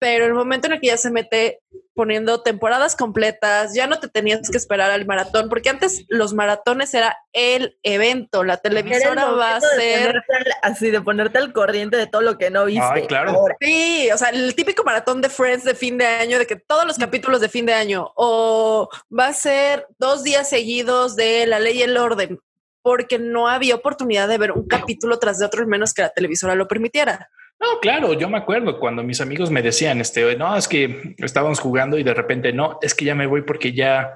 Pero 0.00 0.24
el 0.24 0.32
momento 0.32 0.66
en 0.66 0.72
el 0.72 0.80
que 0.80 0.88
ya 0.88 0.96
se 0.96 1.10
mete 1.10 1.60
poniendo 1.94 2.42
temporadas 2.42 2.96
completas, 2.96 3.74
ya 3.74 3.86
no 3.86 4.00
te 4.00 4.08
tenías 4.08 4.48
que 4.50 4.56
esperar 4.56 4.90
al 4.90 5.04
maratón, 5.04 5.50
porque 5.50 5.68
antes 5.68 6.06
los 6.08 6.32
maratones 6.32 6.94
era 6.94 7.18
el 7.34 7.78
evento, 7.82 8.42
la 8.42 8.56
televisora 8.56 9.26
va 9.32 9.56
a 9.56 9.60
ser 9.60 10.22
así 10.62 10.90
de 10.90 11.02
ponerte 11.02 11.36
al 11.36 11.52
corriente 11.52 11.98
de 11.98 12.06
todo 12.06 12.22
lo 12.22 12.38
que 12.38 12.48
no 12.48 12.64
viste. 12.64 12.82
Ay, 12.90 13.06
claro. 13.06 13.44
Sí, 13.60 14.08
o 14.10 14.16
sea, 14.16 14.30
el 14.30 14.54
típico 14.54 14.82
maratón 14.82 15.20
de 15.20 15.28
Friends 15.28 15.64
de 15.64 15.74
fin 15.74 15.98
de 15.98 16.06
año, 16.06 16.38
de 16.38 16.46
que 16.46 16.56
todos 16.56 16.86
los 16.86 16.96
capítulos 16.96 17.42
de 17.42 17.50
fin 17.50 17.66
de 17.66 17.74
año, 17.74 18.10
o 18.16 18.88
va 19.16 19.26
a 19.26 19.34
ser 19.34 19.86
dos 19.98 20.24
días 20.24 20.48
seguidos 20.48 21.14
de 21.14 21.46
La 21.46 21.60
Ley 21.60 21.80
y 21.80 21.82
el 21.82 21.98
Orden, 21.98 22.40
porque 22.80 23.18
no 23.18 23.46
había 23.46 23.74
oportunidad 23.74 24.26
de 24.26 24.38
ver 24.38 24.52
un 24.52 24.66
capítulo 24.66 25.18
tras 25.18 25.38
de 25.38 25.44
otro, 25.44 25.66
menos 25.66 25.92
que 25.92 26.00
la 26.00 26.08
televisora 26.08 26.54
lo 26.54 26.66
permitiera. 26.66 27.28
No, 27.60 27.78
claro, 27.80 28.14
yo 28.14 28.28
me 28.28 28.38
acuerdo 28.38 28.80
cuando 28.80 29.02
mis 29.02 29.20
amigos 29.20 29.50
me 29.50 29.60
decían, 29.60 30.00
este, 30.00 30.34
no, 30.34 30.56
es 30.56 30.66
que 30.66 31.14
estábamos 31.18 31.60
jugando 31.60 31.98
y 31.98 32.02
de 32.02 32.14
repente, 32.14 32.54
no, 32.54 32.78
es 32.80 32.94
que 32.94 33.04
ya 33.04 33.14
me 33.14 33.26
voy 33.26 33.42
porque 33.42 33.74
ya 33.74 34.14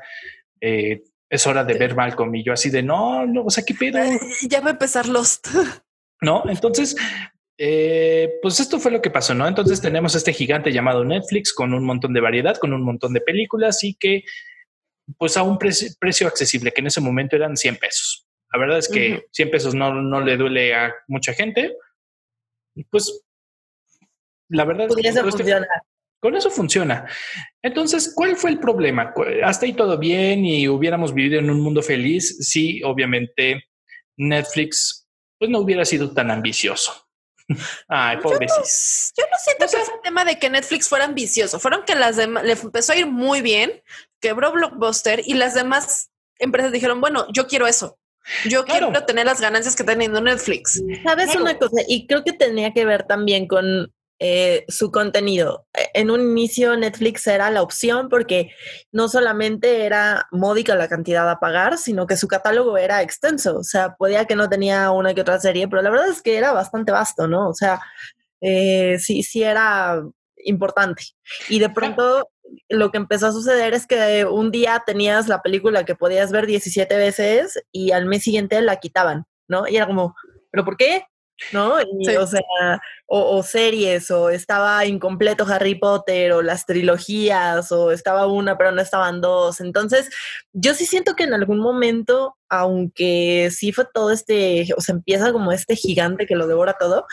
eh, 0.60 1.02
es 1.28 1.46
hora 1.46 1.62
de 1.62 1.74
ver 1.74 1.94
Malcolm 1.94 2.34
y 2.34 2.42
yo 2.42 2.54
así 2.54 2.70
de, 2.70 2.82
no, 2.82 3.26
no, 3.26 3.44
o 3.44 3.50
sea, 3.50 3.62
¿qué 3.62 3.74
pedo? 3.74 3.98
Ya 4.48 4.60
va 4.60 4.68
a 4.68 4.72
empezar 4.72 5.08
Lost. 5.08 5.48
No, 6.20 6.42
entonces, 6.48 6.96
eh, 7.58 8.38
pues 8.40 8.58
esto 8.58 8.78
fue 8.78 8.90
lo 8.90 9.02
que 9.02 9.10
pasó, 9.10 9.34
¿no? 9.34 9.46
Entonces 9.46 9.82
tenemos 9.82 10.14
este 10.14 10.32
gigante 10.32 10.72
llamado 10.72 11.04
Netflix 11.04 11.52
con 11.52 11.74
un 11.74 11.84
montón 11.84 12.14
de 12.14 12.20
variedad, 12.20 12.56
con 12.56 12.72
un 12.72 12.82
montón 12.82 13.12
de 13.12 13.20
películas 13.20 13.84
y 13.84 13.94
que, 13.94 14.24
pues 15.18 15.36
a 15.36 15.42
un 15.42 15.58
precio, 15.58 16.26
accesible, 16.26 16.72
que 16.72 16.80
en 16.80 16.86
ese 16.86 17.02
momento 17.02 17.36
eran 17.36 17.58
100 17.58 17.76
pesos. 17.76 18.26
La 18.50 18.58
verdad 18.58 18.78
es 18.78 18.88
que 18.88 19.26
100 19.32 19.50
pesos 19.50 19.74
no, 19.74 19.92
no 19.92 20.20
le 20.22 20.38
duele 20.38 20.74
a 20.74 20.94
mucha 21.08 21.34
gente. 21.34 21.76
Pues 22.88 23.22
la 24.48 24.64
verdad 24.64 24.88
es 24.88 24.96
que 24.96 25.08
eso 25.08 25.22
funciona. 25.22 25.66
con 26.20 26.36
eso 26.36 26.50
funciona. 26.50 27.06
Entonces, 27.62 28.12
¿cuál 28.14 28.36
fue 28.36 28.50
el 28.50 28.58
problema? 28.58 29.12
Hasta 29.42 29.66
ahí 29.66 29.72
todo 29.72 29.98
bien 29.98 30.44
y 30.44 30.68
hubiéramos 30.68 31.14
vivido 31.14 31.38
en 31.38 31.50
un 31.50 31.60
mundo 31.60 31.82
feliz 31.82 32.38
si 32.40 32.82
obviamente 32.82 33.64
Netflix 34.16 35.06
pues 35.38 35.50
no 35.50 35.58
hubiera 35.58 35.84
sido 35.84 36.12
tan 36.12 36.30
ambicioso. 36.30 36.92
Ay, 37.88 38.18
pobrecitos. 38.18 39.12
Yo, 39.16 39.24
no, 39.30 39.36
siento 39.38 39.64
que 39.64 39.68
sea 39.68 39.94
el 39.94 40.00
tema 40.02 40.24
de 40.24 40.38
que 40.38 40.48
Netflix 40.48 40.88
fuera 40.88 41.04
ambicioso. 41.04 41.58
Fueron 41.58 41.84
que 41.84 41.94
las 41.94 42.16
demás 42.16 42.44
le 42.44 42.52
empezó 42.52 42.92
a 42.92 42.96
ir 42.96 43.06
muy 43.06 43.42
bien, 43.42 43.82
quebró 44.20 44.52
Blockbuster 44.52 45.20
y 45.24 45.34
las 45.34 45.54
demás 45.54 46.10
empresas 46.38 46.72
dijeron, 46.72 47.00
bueno, 47.00 47.26
yo 47.32 47.46
quiero 47.46 47.66
eso. 47.66 47.98
Yo 48.46 48.64
quiero 48.64 48.90
tener 49.04 49.26
las 49.26 49.38
ganancias 49.38 49.76
que 49.76 49.82
está 49.82 49.92
teniendo 49.92 50.18
Netflix. 50.20 50.82
Sabes 51.02 51.36
una 51.36 51.58
cosa, 51.58 51.82
y 51.86 52.06
creo 52.06 52.24
que 52.24 52.32
tenía 52.32 52.72
que 52.72 52.86
ver 52.86 53.02
también 53.02 53.46
con 53.46 53.92
eh, 54.18 54.64
su 54.68 54.90
contenido. 54.90 55.66
E, 55.74 56.00
en 56.00 56.10
un 56.10 56.20
inicio 56.20 56.76
Netflix 56.76 57.26
era 57.26 57.50
la 57.50 57.62
opción 57.62 58.08
porque 58.08 58.50
no 58.92 59.08
solamente 59.08 59.84
era 59.84 60.28
módica 60.30 60.74
la 60.76 60.88
cantidad 60.88 61.28
a 61.28 61.40
pagar, 61.40 61.78
sino 61.78 62.06
que 62.06 62.16
su 62.16 62.28
catálogo 62.28 62.78
era 62.78 63.02
extenso. 63.02 63.58
O 63.58 63.64
sea, 63.64 63.96
podía 63.96 64.24
que 64.26 64.36
no 64.36 64.48
tenía 64.48 64.90
una 64.90 65.14
que 65.14 65.22
otra 65.22 65.40
serie, 65.40 65.68
pero 65.68 65.82
la 65.82 65.90
verdad 65.90 66.08
es 66.08 66.22
que 66.22 66.36
era 66.36 66.52
bastante 66.52 66.92
vasto, 66.92 67.26
¿no? 67.26 67.48
O 67.48 67.54
sea, 67.54 67.80
eh, 68.40 68.98
sí, 68.98 69.22
sí 69.22 69.42
era 69.42 70.02
importante. 70.44 71.02
Y 71.48 71.58
de 71.58 71.70
pronto 71.70 72.28
lo 72.68 72.90
que 72.90 72.98
empezó 72.98 73.28
a 73.28 73.32
suceder 73.32 73.74
es 73.74 73.86
que 73.86 74.24
un 74.24 74.50
día 74.50 74.82
tenías 74.86 75.28
la 75.28 75.42
película 75.42 75.84
que 75.84 75.94
podías 75.94 76.30
ver 76.30 76.46
17 76.46 76.96
veces 76.96 77.62
y 77.72 77.92
al 77.92 78.06
mes 78.06 78.22
siguiente 78.22 78.60
la 78.62 78.76
quitaban, 78.76 79.24
¿no? 79.48 79.66
Y 79.66 79.76
era 79.76 79.86
como, 79.86 80.14
¿pero 80.50 80.64
por 80.64 80.76
qué? 80.76 81.04
¿No? 81.52 81.74
O 82.20 82.26
sea, 82.26 82.80
o, 83.06 83.42
series, 83.42 84.10
o 84.10 84.30
estaba 84.30 84.84
incompleto 84.86 85.44
Harry 85.46 85.74
Potter, 85.74 86.32
o 86.32 86.42
las 86.42 86.66
trilogías, 86.66 87.70
o 87.72 87.92
estaba 87.92 88.26
una, 88.26 88.56
pero 88.56 88.72
no 88.72 88.80
estaban 88.80 89.20
dos. 89.20 89.60
Entonces, 89.60 90.10
yo 90.52 90.74
sí 90.74 90.86
siento 90.86 91.14
que 91.14 91.24
en 91.24 91.34
algún 91.34 91.58
momento, 91.58 92.36
aunque 92.48 93.50
sí 93.52 93.72
fue 93.72 93.86
todo 93.92 94.10
este, 94.10 94.68
o 94.76 94.80
sea, 94.80 94.94
empieza 94.94 95.32
como 95.32 95.52
este 95.52 95.76
gigante 95.76 96.26
que 96.26 96.36
lo 96.36 96.46
devora 96.46 96.76
todo, 96.78 97.06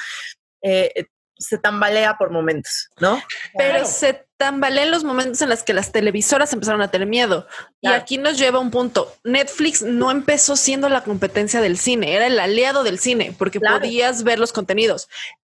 eh, 0.62 1.08
se 1.42 1.58
tambalea 1.58 2.18
por 2.18 2.32
momentos, 2.32 2.90
¿no? 3.00 3.22
Pero 3.58 3.86
se 3.86 4.26
tambalea 4.38 4.84
en 4.84 4.92
los 4.92 5.04
momentos 5.04 5.42
en 5.42 5.50
los 5.50 5.64
que 5.64 5.74
las 5.74 5.92
televisoras 5.92 6.54
empezaron 6.54 6.82
a 6.82 6.90
tener 6.90 7.08
miedo. 7.08 7.48
Y 7.82 7.88
aquí 7.88 8.18
nos 8.18 8.38
lleva 8.38 8.60
un 8.60 8.72
punto. 8.72 9.14
Netflix 9.24 9.82
no 9.82 10.12
empezó 10.12 10.56
siendo 10.56 10.90
la 10.90 11.04
competencia 11.04 11.62
del 11.62 11.78
cine, 11.78 12.16
era 12.16 12.28
el 12.28 12.40
aliado 12.40 12.84
del 12.84 13.00
cine, 13.00 13.36
porque 13.38 13.60
podías 13.60 14.24
ver 14.24 14.40
los 14.40 14.54
contenidos. 14.54 15.10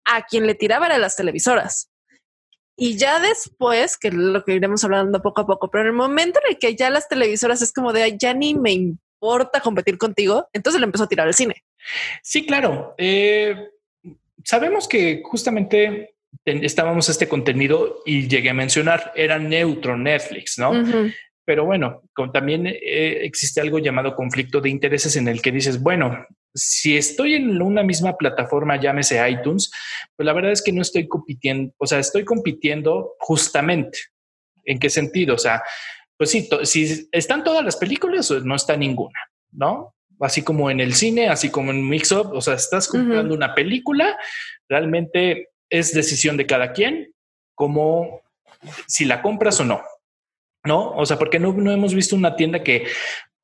A 0.06 0.26
quien 0.26 0.48
le 0.48 0.56
tiraba 0.56 0.86
era 0.86 0.98
las 0.98 1.16
televisoras. 1.16 1.90
Y 2.78 2.96
ya 2.98 3.20
después, 3.20 3.98
que 3.98 4.12
lo 4.12 4.44
que 4.44 4.54
iremos 4.54 4.84
hablando 4.84 5.22
poco 5.22 5.42
a 5.42 5.48
poco, 5.48 5.72
pero 5.72 5.82
en 5.84 5.88
el 5.88 5.94
momento 5.94 6.40
en 6.44 6.52
el 6.54 6.60
que 6.60 6.76
ya 6.76 6.92
las 6.92 7.10
televisoras 7.10 7.62
es 7.62 7.74
como 7.74 7.92
de 7.92 8.16
ya 8.18 8.34
ni 8.36 8.54
me 8.54 8.72
importa 8.72 9.62
competir 9.62 9.98
contigo, 9.98 10.48
entonces 10.54 10.80
le 10.80 10.86
empezó 10.86 11.06
a 11.06 11.10
tirar 11.10 11.28
al 11.28 11.34
cine. 11.34 11.64
Sí, 12.22 12.46
claro. 12.46 12.94
Eh, 12.98 13.70
sabemos 14.48 14.88
que 14.88 15.22
justamente 15.26 16.16
estábamos 16.46 17.10
este 17.10 17.28
contenido 17.28 18.02
y 18.06 18.30
llegué 18.30 18.50
a 18.50 18.54
mencionar, 18.54 19.12
era 19.14 19.38
neutro 19.38 19.98
Netflix, 19.98 20.58
¿no? 20.58 20.72
Pero 21.44 21.66
bueno, 21.66 22.02
también 22.34 22.66
eh, 22.66 23.20
existe 23.24 23.60
algo 23.60 23.80
llamado 23.80 24.16
conflicto 24.16 24.62
de 24.62 24.70
intereses 24.70 25.18
en 25.18 25.28
el 25.28 25.42
que 25.42 25.52
dices, 25.52 25.82
bueno, 25.82 26.26
si 26.54 26.96
estoy 26.96 27.36
en 27.36 27.62
una 27.62 27.84
misma 27.84 28.16
plataforma, 28.16 28.80
llámese 28.80 29.30
iTunes, 29.30 29.70
pues 30.16 30.26
la 30.26 30.34
verdad 30.34 30.54
es 30.54 30.62
que 30.62 30.72
no 30.72 30.82
estoy 30.82 31.10
compitiendo, 31.10 31.74
o 31.78 31.86
sea, 31.86 32.00
estoy 32.00 32.24
compitiendo 32.24 33.16
justamente. 33.20 34.00
¿En 34.64 34.80
qué 34.80 34.90
sentido? 34.90 35.36
O 35.36 35.38
sea, 35.38 35.62
pues 36.18 36.32
sí, 36.32 36.50
si 36.64 37.10
están 37.12 37.44
todas 37.44 37.64
las 37.66 37.76
películas, 37.76 38.32
no 38.32 38.56
está 38.56 38.78
ninguna, 38.78 39.20
¿no? 39.52 39.94
Así 40.20 40.44
como 40.44 40.70
en 40.70 40.80
el 40.80 40.94
cine, 40.94 41.30
así 41.30 41.50
como 41.50 41.72
en 41.72 41.88
Mix-Up, 41.88 42.32
o 42.34 42.42
sea, 42.42 42.56
estás 42.56 42.88
comprando 42.88 43.34
una 43.34 43.54
película, 43.54 44.18
realmente 44.70 45.50
es 45.70 45.94
decisión 45.94 46.38
de 46.38 46.46
cada 46.46 46.74
quien, 46.74 47.14
como 47.56 48.22
si 48.88 49.06
la 49.06 49.22
compras 49.22 49.60
o 49.60 49.66
no, 49.66 49.82
¿no? 50.66 50.92
O 50.92 51.06
sea, 51.06 51.18
porque 51.18 51.40
no, 51.40 51.54
no 51.54 51.72
hemos 51.72 51.94
visto 51.94 52.16
una 52.16 52.36
tienda 52.36 52.64
que, 52.64 52.88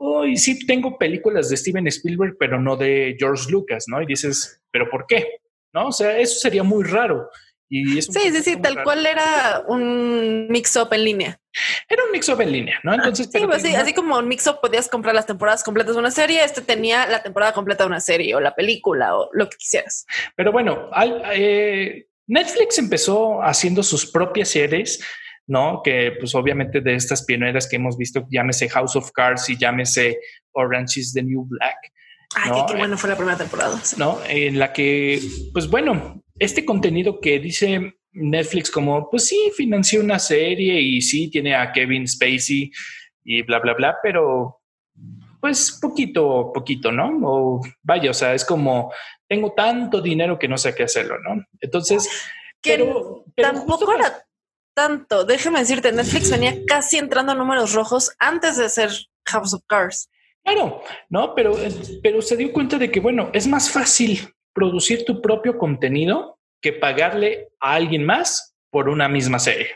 hoy 0.05 0.37
sí 0.37 0.65
tengo 0.65 0.97
películas 0.97 1.49
de 1.49 1.57
Steven 1.57 1.87
Spielberg, 1.87 2.35
pero 2.37 2.59
no 2.59 2.75
de 2.75 3.15
George 3.17 3.49
Lucas, 3.49 3.85
¿no? 3.87 4.01
Y 4.01 4.05
dices, 4.05 4.61
¿pero 4.71 4.89
por 4.89 5.05
qué? 5.07 5.39
¿No? 5.73 5.87
O 5.87 5.91
sea, 5.91 6.17
eso 6.17 6.39
sería 6.39 6.63
muy 6.63 6.83
raro 6.83 7.29
sí, 8.01 8.31
sí, 8.31 8.43
sí, 8.43 8.61
tal 8.61 8.83
cual 8.83 9.05
era 9.05 9.63
un 9.67 10.47
mix-up 10.49 10.89
en 10.91 11.03
línea. 11.03 11.39
Era 11.87 12.03
un 12.05 12.11
mix-up 12.11 12.41
en 12.41 12.51
línea, 12.51 12.79
¿no? 12.83 12.93
Entonces, 12.93 13.29
sí, 13.31 13.39
pues 13.45 13.61
sí, 13.61 13.75
así 13.75 13.93
como 13.93 14.17
un 14.17 14.27
mix-up 14.27 14.59
podías 14.61 14.87
comprar 14.89 15.13
las 15.13 15.25
temporadas 15.25 15.63
completas 15.63 15.95
de 15.95 15.99
una 15.99 16.11
serie, 16.11 16.43
este 16.43 16.61
tenía 16.61 17.05
la 17.07 17.21
temporada 17.21 17.53
completa 17.53 17.83
de 17.83 17.87
una 17.87 17.99
serie 17.99 18.35
o 18.35 18.39
la 18.39 18.55
película 18.55 19.15
o 19.17 19.29
lo 19.33 19.49
que 19.49 19.57
quisieras. 19.57 20.05
Pero 20.35 20.51
bueno, 20.51 20.89
eh, 21.33 22.07
Netflix 22.27 22.77
empezó 22.79 23.41
haciendo 23.41 23.83
sus 23.83 24.09
propias 24.09 24.49
series, 24.49 25.03
¿no? 25.47 25.81
Que 25.83 26.13
pues 26.19 26.33
obviamente 26.35 26.81
de 26.81 26.95
estas 26.95 27.23
pioneras 27.23 27.67
que 27.67 27.75
hemos 27.75 27.97
visto, 27.97 28.25
llámese 28.29 28.69
House 28.69 28.95
of 28.95 29.11
Cards 29.11 29.49
y 29.49 29.57
llámese 29.57 30.19
Orange 30.53 30.99
is 30.99 31.13
the 31.13 31.21
New 31.21 31.45
Black. 31.45 31.77
Ay, 32.35 32.51
qué, 32.67 32.77
bueno 32.77 32.97
fue 32.97 33.09
la 33.09 33.15
primera 33.15 33.37
temporada. 33.37 33.79
¿No? 33.97 34.19
En 34.27 34.57
la 34.57 34.73
que, 34.73 35.21
pues 35.53 35.69
bueno, 35.69 36.22
este 36.43 36.65
contenido 36.65 37.19
que 37.19 37.39
dice 37.39 37.95
Netflix 38.11 38.69
como, 38.69 39.09
pues 39.09 39.27
sí, 39.27 39.51
financió 39.55 40.01
una 40.01 40.19
serie 40.19 40.79
y 40.81 41.01
sí, 41.01 41.29
tiene 41.29 41.55
a 41.55 41.71
Kevin 41.71 42.07
Spacey 42.07 42.71
y 43.23 43.41
bla, 43.43 43.59
bla, 43.59 43.73
bla, 43.73 43.97
pero 44.01 44.61
pues 45.39 45.77
poquito, 45.81 46.51
poquito, 46.53 46.91
¿no? 46.91 47.19
O 47.23 47.61
vaya, 47.81 48.11
o 48.11 48.13
sea, 48.13 48.33
es 48.33 48.45
como, 48.45 48.93
tengo 49.27 49.51
tanto 49.53 49.99
dinero 49.99 50.39
que 50.39 50.47
no 50.47 50.57
sé 50.57 50.73
qué 50.73 50.83
hacerlo, 50.83 51.17
¿no? 51.19 51.43
Entonces, 51.59 52.07
pero, 52.61 53.25
tampoco 53.35 53.93
era 53.93 54.25
tanto. 54.73 55.25
Déjame 55.25 55.59
decirte, 55.59 55.91
Netflix 55.91 56.31
venía 56.31 56.55
casi 56.65 56.97
entrando 56.97 57.33
a 57.33 57.35
números 57.35 57.73
rojos 57.73 58.15
antes 58.19 58.57
de 58.57 58.69
ser 58.69 58.89
House 59.25 59.53
of 59.53 59.63
Cards. 59.67 60.09
Claro, 60.43 60.81
no, 61.09 61.35
pero, 61.35 61.57
pero 62.01 62.21
se 62.21 62.37
dio 62.37 62.51
cuenta 62.51 62.77
de 62.77 62.91
que, 62.91 62.99
bueno, 62.99 63.29
es 63.33 63.47
más 63.47 63.69
fácil 63.69 64.33
producir 64.53 65.05
tu 65.05 65.21
propio 65.21 65.57
contenido 65.57 66.39
que 66.61 66.73
pagarle 66.73 67.49
a 67.59 67.73
alguien 67.73 68.05
más 68.05 68.55
por 68.69 68.89
una 68.89 69.09
misma 69.09 69.39
serie, 69.39 69.69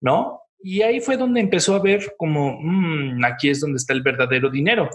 ¿no? 0.00 0.40
Y 0.62 0.80
ahí 0.80 1.00
fue 1.00 1.18
donde 1.18 1.40
empezó 1.40 1.74
a 1.74 1.82
ver 1.82 2.14
como, 2.16 2.58
mm, 2.58 3.22
aquí 3.24 3.50
es 3.50 3.60
donde 3.60 3.76
está 3.76 3.92
el 3.92 4.02
verdadero 4.02 4.48
dinero, 4.48 4.88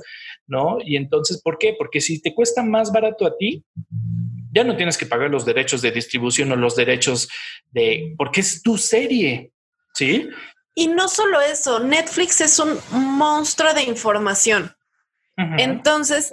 ¿no? 0.47 0.79
Y 0.83 0.95
entonces, 0.95 1.41
¿por 1.43 1.59
qué? 1.59 1.75
Porque 1.77 2.01
si 2.01 2.19
te 2.21 2.33
cuesta 2.33 2.63
más 2.63 2.91
barato 2.91 3.27
a 3.27 3.37
ti, 3.37 3.63
ya 4.51 4.63
no 4.63 4.75
tienes 4.75 4.97
que 4.97 5.05
pagar 5.05 5.29
los 5.29 5.45
derechos 5.45 5.83
de 5.83 5.91
distribución 5.91 6.51
o 6.51 6.55
los 6.55 6.75
derechos 6.75 7.29
de, 7.71 8.15
porque 8.17 8.41
es 8.41 8.63
tu 8.63 8.77
serie, 8.77 9.51
¿sí? 9.93 10.27
Y 10.73 10.87
no 10.87 11.07
solo 11.07 11.39
eso, 11.41 11.79
Netflix 11.79 12.41
es 12.41 12.57
un 12.57 12.79
monstruo 12.91 13.73
de 13.73 13.83
información. 13.83 14.71
Entonces, 15.57 16.29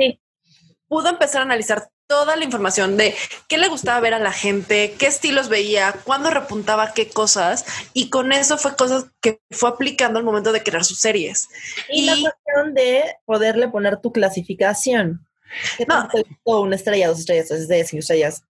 pudo 0.89 1.09
empezar 1.09 1.43
a 1.43 1.45
analizar 1.45 1.89
toda 2.07 2.37
la 2.37 2.45
información 2.45 2.97
de 2.97 3.15
qué 3.49 3.59
le 3.59 3.69
gustaba 3.69 4.01
ver 4.01 4.15
a 4.15 4.19
la 4.19 4.33
gente, 4.33 4.95
qué 4.99 5.07
estilos 5.07 5.49
veía, 5.49 5.95
cuándo 6.05 6.31
repuntaba 6.31 6.93
qué 6.95 7.09
cosas 7.09 7.65
y 7.95 8.11
con 8.11 8.33
eso 8.33 8.59
fue 8.59 8.77
cosas 8.77 9.07
que 9.21 9.41
fue 9.51 9.69
aplicando 9.69 10.19
al 10.19 10.25
momento 10.25 10.53
de 10.53 10.63
crear 10.63 10.85
sus 10.85 11.01
series. 11.01 11.49
Y, 11.89 12.07
la 12.07 12.13
cuestión 12.13 12.75
de 12.75 13.17
poderle 13.25 13.69
poner 13.69 14.01
tu 14.01 14.13
clasificación. 14.13 15.27
no, 15.89 16.61
una 16.61 16.77
estrella, 16.77 17.09
dos 17.09 17.21
estrellas, 17.21 17.49
tres 17.49 17.89
cinco 17.89 18.01
estrellas. 18.01 18.45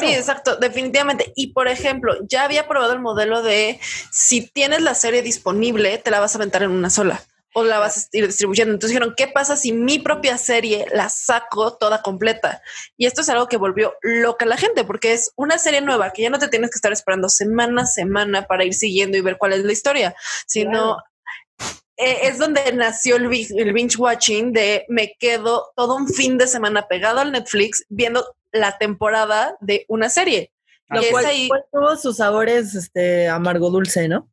Sí, 0.00 0.14
exacto, 0.14 0.56
definitivamente. 0.56 1.32
Y 1.36 1.48
por 1.48 1.68
ejemplo, 1.68 2.16
ya 2.26 2.44
había 2.44 2.66
probado 2.68 2.92
el 2.92 3.00
modelo 3.00 3.42
de 3.42 3.78
si 4.10 4.46
tienes 4.48 4.80
la 4.80 4.94
serie 4.94 5.22
disponible, 5.22 5.98
te 5.98 6.10
la 6.10 6.20
vas 6.20 6.34
a 6.34 6.38
aventar 6.38 6.62
en 6.62 6.70
una 6.70 6.90
sola 6.90 7.22
o 7.54 7.64
la 7.64 7.78
vas 7.78 8.08
a 8.12 8.16
ir 8.16 8.26
distribuyendo. 8.26 8.72
Entonces 8.72 8.94
dijeron, 8.94 9.14
¿qué 9.16 9.28
pasa 9.28 9.56
si 9.56 9.72
mi 9.72 9.98
propia 9.98 10.38
serie 10.38 10.86
la 10.92 11.08
saco 11.08 11.76
toda 11.76 12.02
completa? 12.02 12.62
Y 12.96 13.06
esto 13.06 13.20
es 13.20 13.28
algo 13.28 13.48
que 13.48 13.56
volvió 13.56 13.94
loca 14.02 14.44
a 14.44 14.48
la 14.48 14.56
gente, 14.56 14.84
porque 14.84 15.12
es 15.12 15.32
una 15.36 15.58
serie 15.58 15.80
nueva 15.80 16.12
que 16.12 16.22
ya 16.22 16.30
no 16.30 16.38
te 16.38 16.48
tienes 16.48 16.70
que 16.70 16.76
estar 16.76 16.92
esperando 16.92 17.28
semana 17.28 17.82
a 17.82 17.86
semana 17.86 18.46
para 18.46 18.64
ir 18.64 18.74
siguiendo 18.74 19.16
y 19.18 19.20
ver 19.20 19.38
cuál 19.38 19.52
es 19.52 19.64
la 19.64 19.72
historia, 19.72 20.14
sino 20.46 20.96
eh, 21.96 22.20
es 22.22 22.38
donde 22.38 22.72
nació 22.72 23.16
el, 23.16 23.28
binge 23.28 23.96
watching 23.98 24.52
de 24.52 24.84
me 24.88 25.14
quedo 25.18 25.72
todo 25.76 25.94
un 25.94 26.08
fin 26.08 26.38
de 26.38 26.46
semana 26.46 26.88
pegado 26.88 27.20
al 27.20 27.32
Netflix 27.32 27.84
viendo 27.88 28.34
la 28.50 28.78
temporada 28.78 29.56
de 29.60 29.84
una 29.88 30.08
serie. 30.08 30.52
Lo 30.88 31.00
cual, 31.10 31.26
tuvo 31.70 31.96
sus 31.96 32.18
sabores 32.18 32.74
este, 32.74 33.26
amargo 33.26 33.70
dulce, 33.70 34.08
¿no? 34.08 34.28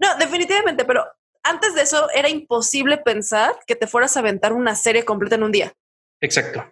No, 0.00 0.16
definitivamente, 0.18 0.84
pero 0.84 1.04
antes 1.42 1.74
de 1.74 1.82
eso 1.82 2.08
era 2.14 2.28
imposible 2.28 2.98
pensar 2.98 3.54
que 3.66 3.76
te 3.76 3.86
fueras 3.86 4.16
a 4.16 4.20
aventar 4.20 4.52
una 4.52 4.74
serie 4.74 5.04
completa 5.04 5.34
en 5.36 5.42
un 5.42 5.52
día. 5.52 5.72
Exacto. 6.20 6.64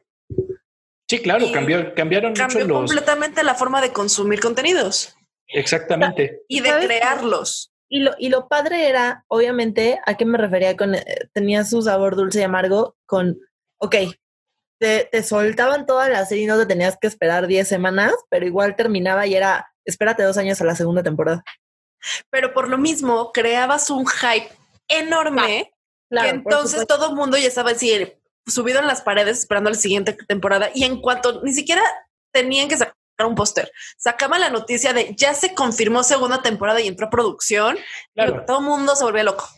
Sí, 1.08 1.20
claro, 1.20 1.46
cambió, 1.52 1.92
cambiaron 1.94 2.34
cambió 2.34 2.68
completamente 2.68 3.42
la 3.42 3.54
forma 3.54 3.80
de 3.80 3.92
consumir 3.92 4.40
contenidos. 4.40 5.16
Exactamente. 5.48 6.42
Y 6.46 6.60
de 6.60 6.70
crearlos. 6.86 7.72
Y 7.88 8.00
lo, 8.00 8.12
y 8.16 8.28
lo 8.28 8.46
padre 8.46 8.88
era, 8.88 9.24
obviamente, 9.26 9.98
¿a 10.06 10.16
qué 10.16 10.24
me 10.24 10.38
refería 10.38 10.76
con, 10.76 10.94
eh, 10.94 11.04
tenía 11.32 11.64
su 11.64 11.82
sabor 11.82 12.14
dulce 12.14 12.38
y 12.38 12.42
amargo 12.44 12.96
con, 13.06 13.40
ok, 13.78 13.96
te, 14.78 15.08
te, 15.10 15.24
soltaban 15.24 15.86
toda 15.86 16.08
la 16.08 16.24
serie 16.24 16.44
y 16.44 16.46
no 16.46 16.56
te 16.56 16.66
tenías 16.66 16.96
que 16.96 17.08
esperar 17.08 17.48
10 17.48 17.66
semanas, 17.66 18.14
pero 18.28 18.46
igual 18.46 18.76
terminaba 18.76 19.26
y 19.26 19.34
era, 19.34 19.72
espérate 19.84 20.22
dos 20.22 20.38
años 20.38 20.60
a 20.60 20.64
la 20.64 20.76
segunda 20.76 21.02
temporada. 21.02 21.42
Pero 22.30 22.54
por 22.54 22.68
lo 22.68 22.78
mismo, 22.78 23.32
creabas 23.32 23.90
un 23.90 24.06
hype 24.06 24.59
enorme. 24.90 25.72
Claro, 26.10 26.28
entonces 26.28 26.86
todo 26.86 27.10
el 27.10 27.16
mundo 27.16 27.38
ya 27.38 27.46
estaba 27.46 27.70
así 27.70 28.12
subido 28.46 28.80
en 28.80 28.86
las 28.86 29.00
paredes 29.00 29.38
esperando 29.38 29.70
la 29.70 29.76
siguiente 29.76 30.12
temporada 30.26 30.70
y 30.74 30.84
en 30.84 31.00
cuanto 31.00 31.40
ni 31.42 31.52
siquiera 31.52 31.82
tenían 32.32 32.68
que 32.68 32.76
sacar 32.76 32.94
un 33.26 33.34
póster. 33.34 33.70
Sacaba 33.98 34.38
la 34.38 34.50
noticia 34.50 34.92
de 34.92 35.14
ya 35.14 35.34
se 35.34 35.54
confirmó 35.54 36.02
segunda 36.02 36.42
temporada 36.42 36.80
y 36.80 36.88
entró 36.88 37.06
a 37.06 37.10
producción. 37.10 37.78
Claro. 38.14 38.44
todo 38.46 38.58
el 38.58 38.64
mundo 38.64 38.96
se 38.96 39.04
volvió 39.04 39.22
loco. 39.22 39.48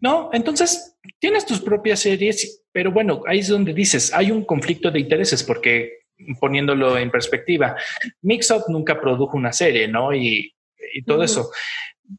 No, 0.00 0.30
entonces 0.32 0.96
tienes 1.18 1.46
tus 1.46 1.60
propias 1.60 2.00
series, 2.00 2.64
pero 2.72 2.92
bueno, 2.92 3.22
ahí 3.26 3.38
es 3.38 3.48
donde 3.48 3.72
dices, 3.72 4.12
hay 4.12 4.30
un 4.30 4.44
conflicto 4.44 4.90
de 4.90 5.00
intereses 5.00 5.42
porque 5.42 5.98
poniéndolo 6.40 6.98
en 6.98 7.10
perspectiva, 7.10 7.76
Mixup 8.22 8.68
nunca 8.68 9.00
produjo 9.00 9.36
una 9.36 9.52
serie, 9.52 9.88
¿no? 9.88 10.14
Y, 10.14 10.54
todo 11.06 11.22
eso. 11.22 11.50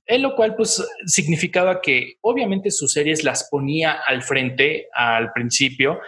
En 0.05 0.21
lo 0.21 0.35
cual, 0.35 0.55
pues, 0.55 0.85
significaba 1.05 1.81
que 1.81 2.17
obviamente 2.21 2.71
sus 2.71 2.93
series 2.93 3.23
las 3.23 3.47
ponía 3.49 3.99
al 4.05 4.21
frente 4.21 4.87
al 4.93 5.31
principio 5.31 5.99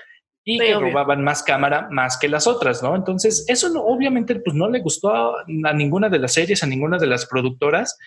y 0.44 0.60
que 0.60 0.74
robaban 0.74 1.24
más 1.24 1.44
cámara 1.44 1.88
más 1.92 2.18
que 2.18 2.28
las 2.28 2.48
otras, 2.48 2.82
¿no? 2.82 2.96
Entonces, 2.96 3.46
eso 3.48 3.70
no, 3.70 3.82
obviamente, 3.82 4.36
pues, 4.36 4.56
no 4.56 4.70
le 4.70 4.82
gustó 4.82 5.10
a, 5.10 5.44
a 5.66 5.74
ninguna 5.74 6.10
de 6.10 6.20
las 6.20 6.34
series, 6.34 6.64
a 6.64 6.68
ninguna 6.68 6.98
de 6.98 7.08
las 7.08 7.26
productoras, 7.26 7.98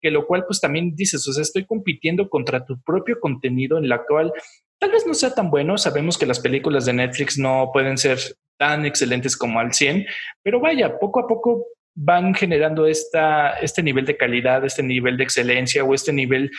que 0.00 0.10
lo 0.10 0.26
cual, 0.26 0.44
pues, 0.46 0.60
también 0.60 0.94
dices, 0.94 1.26
o 1.26 1.32
sea, 1.32 1.42
estoy 1.42 1.64
compitiendo 1.64 2.28
contra 2.28 2.64
tu 2.64 2.80
propio 2.82 3.18
contenido 3.20 3.78
en 3.78 3.88
la 3.88 4.04
cual 4.04 4.32
tal 4.78 4.90
vez 4.90 5.06
no 5.06 5.14
sea 5.14 5.34
tan 5.34 5.50
bueno. 5.50 5.78
Sabemos 5.78 6.18
que 6.18 6.26
las 6.26 6.40
películas 6.40 6.84
de 6.84 6.92
Netflix 6.92 7.38
no 7.38 7.70
pueden 7.72 7.98
ser 7.98 8.18
tan 8.58 8.86
excelentes 8.86 9.36
como 9.36 9.60
al 9.60 9.72
100, 9.72 10.06
pero 10.42 10.60
vaya, 10.60 10.98
poco 10.98 11.20
a 11.20 11.26
poco 11.26 11.66
van 11.96 12.34
generando 12.34 12.86
esta, 12.86 13.54
este 13.54 13.82
nivel 13.82 14.04
de 14.04 14.16
calidad, 14.16 14.64
este 14.64 14.82
nivel 14.82 15.16
de 15.16 15.24
excelencia 15.24 15.82
o 15.82 15.94
este 15.94 16.12
nivel 16.12 16.50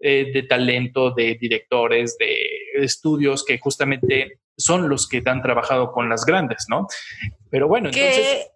eh, 0.00 0.32
de 0.32 0.42
talento 0.42 1.12
de 1.12 1.36
directores, 1.38 2.16
de 2.18 2.34
estudios 2.82 3.44
que 3.44 3.58
justamente 3.58 4.40
son 4.56 4.88
los 4.88 5.06
que 5.06 5.22
han 5.26 5.42
trabajado 5.42 5.92
con 5.92 6.08
las 6.08 6.24
grandes, 6.24 6.64
¿no? 6.68 6.86
Pero 7.50 7.68
bueno, 7.68 7.90
entonces... 7.90 8.48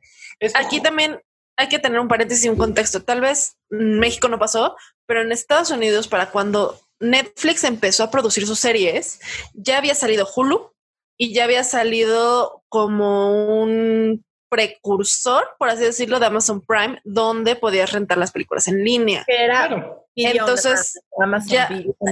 Aquí 0.54 0.80
también 0.80 1.20
hay 1.58 1.68
que 1.68 1.78
tener 1.78 2.00
un 2.00 2.08
paréntesis 2.08 2.46
y 2.46 2.48
un 2.48 2.56
contexto. 2.56 3.02
Tal 3.02 3.20
vez 3.20 3.58
México 3.68 4.28
no 4.28 4.38
pasó, 4.38 4.74
pero 5.06 5.20
en 5.20 5.32
Estados 5.32 5.70
Unidos, 5.70 6.08
para 6.08 6.30
cuando 6.30 6.80
Netflix 7.00 7.64
empezó 7.64 8.04
a 8.04 8.10
producir 8.10 8.46
sus 8.46 8.58
series, 8.58 9.20
ya 9.52 9.76
había 9.76 9.94
salido 9.94 10.26
Hulu 10.34 10.72
y 11.18 11.34
ya 11.34 11.44
había 11.44 11.64
salido 11.64 12.64
como 12.70 13.62
un 13.62 14.24
precursor, 14.50 15.44
por 15.58 15.70
así 15.70 15.84
decirlo, 15.84 16.20
de 16.20 16.26
Amazon 16.26 16.60
Prime, 16.60 17.00
donde 17.04 17.56
podías 17.56 17.92
rentar 17.92 18.18
las 18.18 18.32
películas 18.32 18.68
en 18.68 18.84
línea. 18.84 19.24
Era 19.26 19.94
entonces 20.14 21.00
ya 21.46 21.68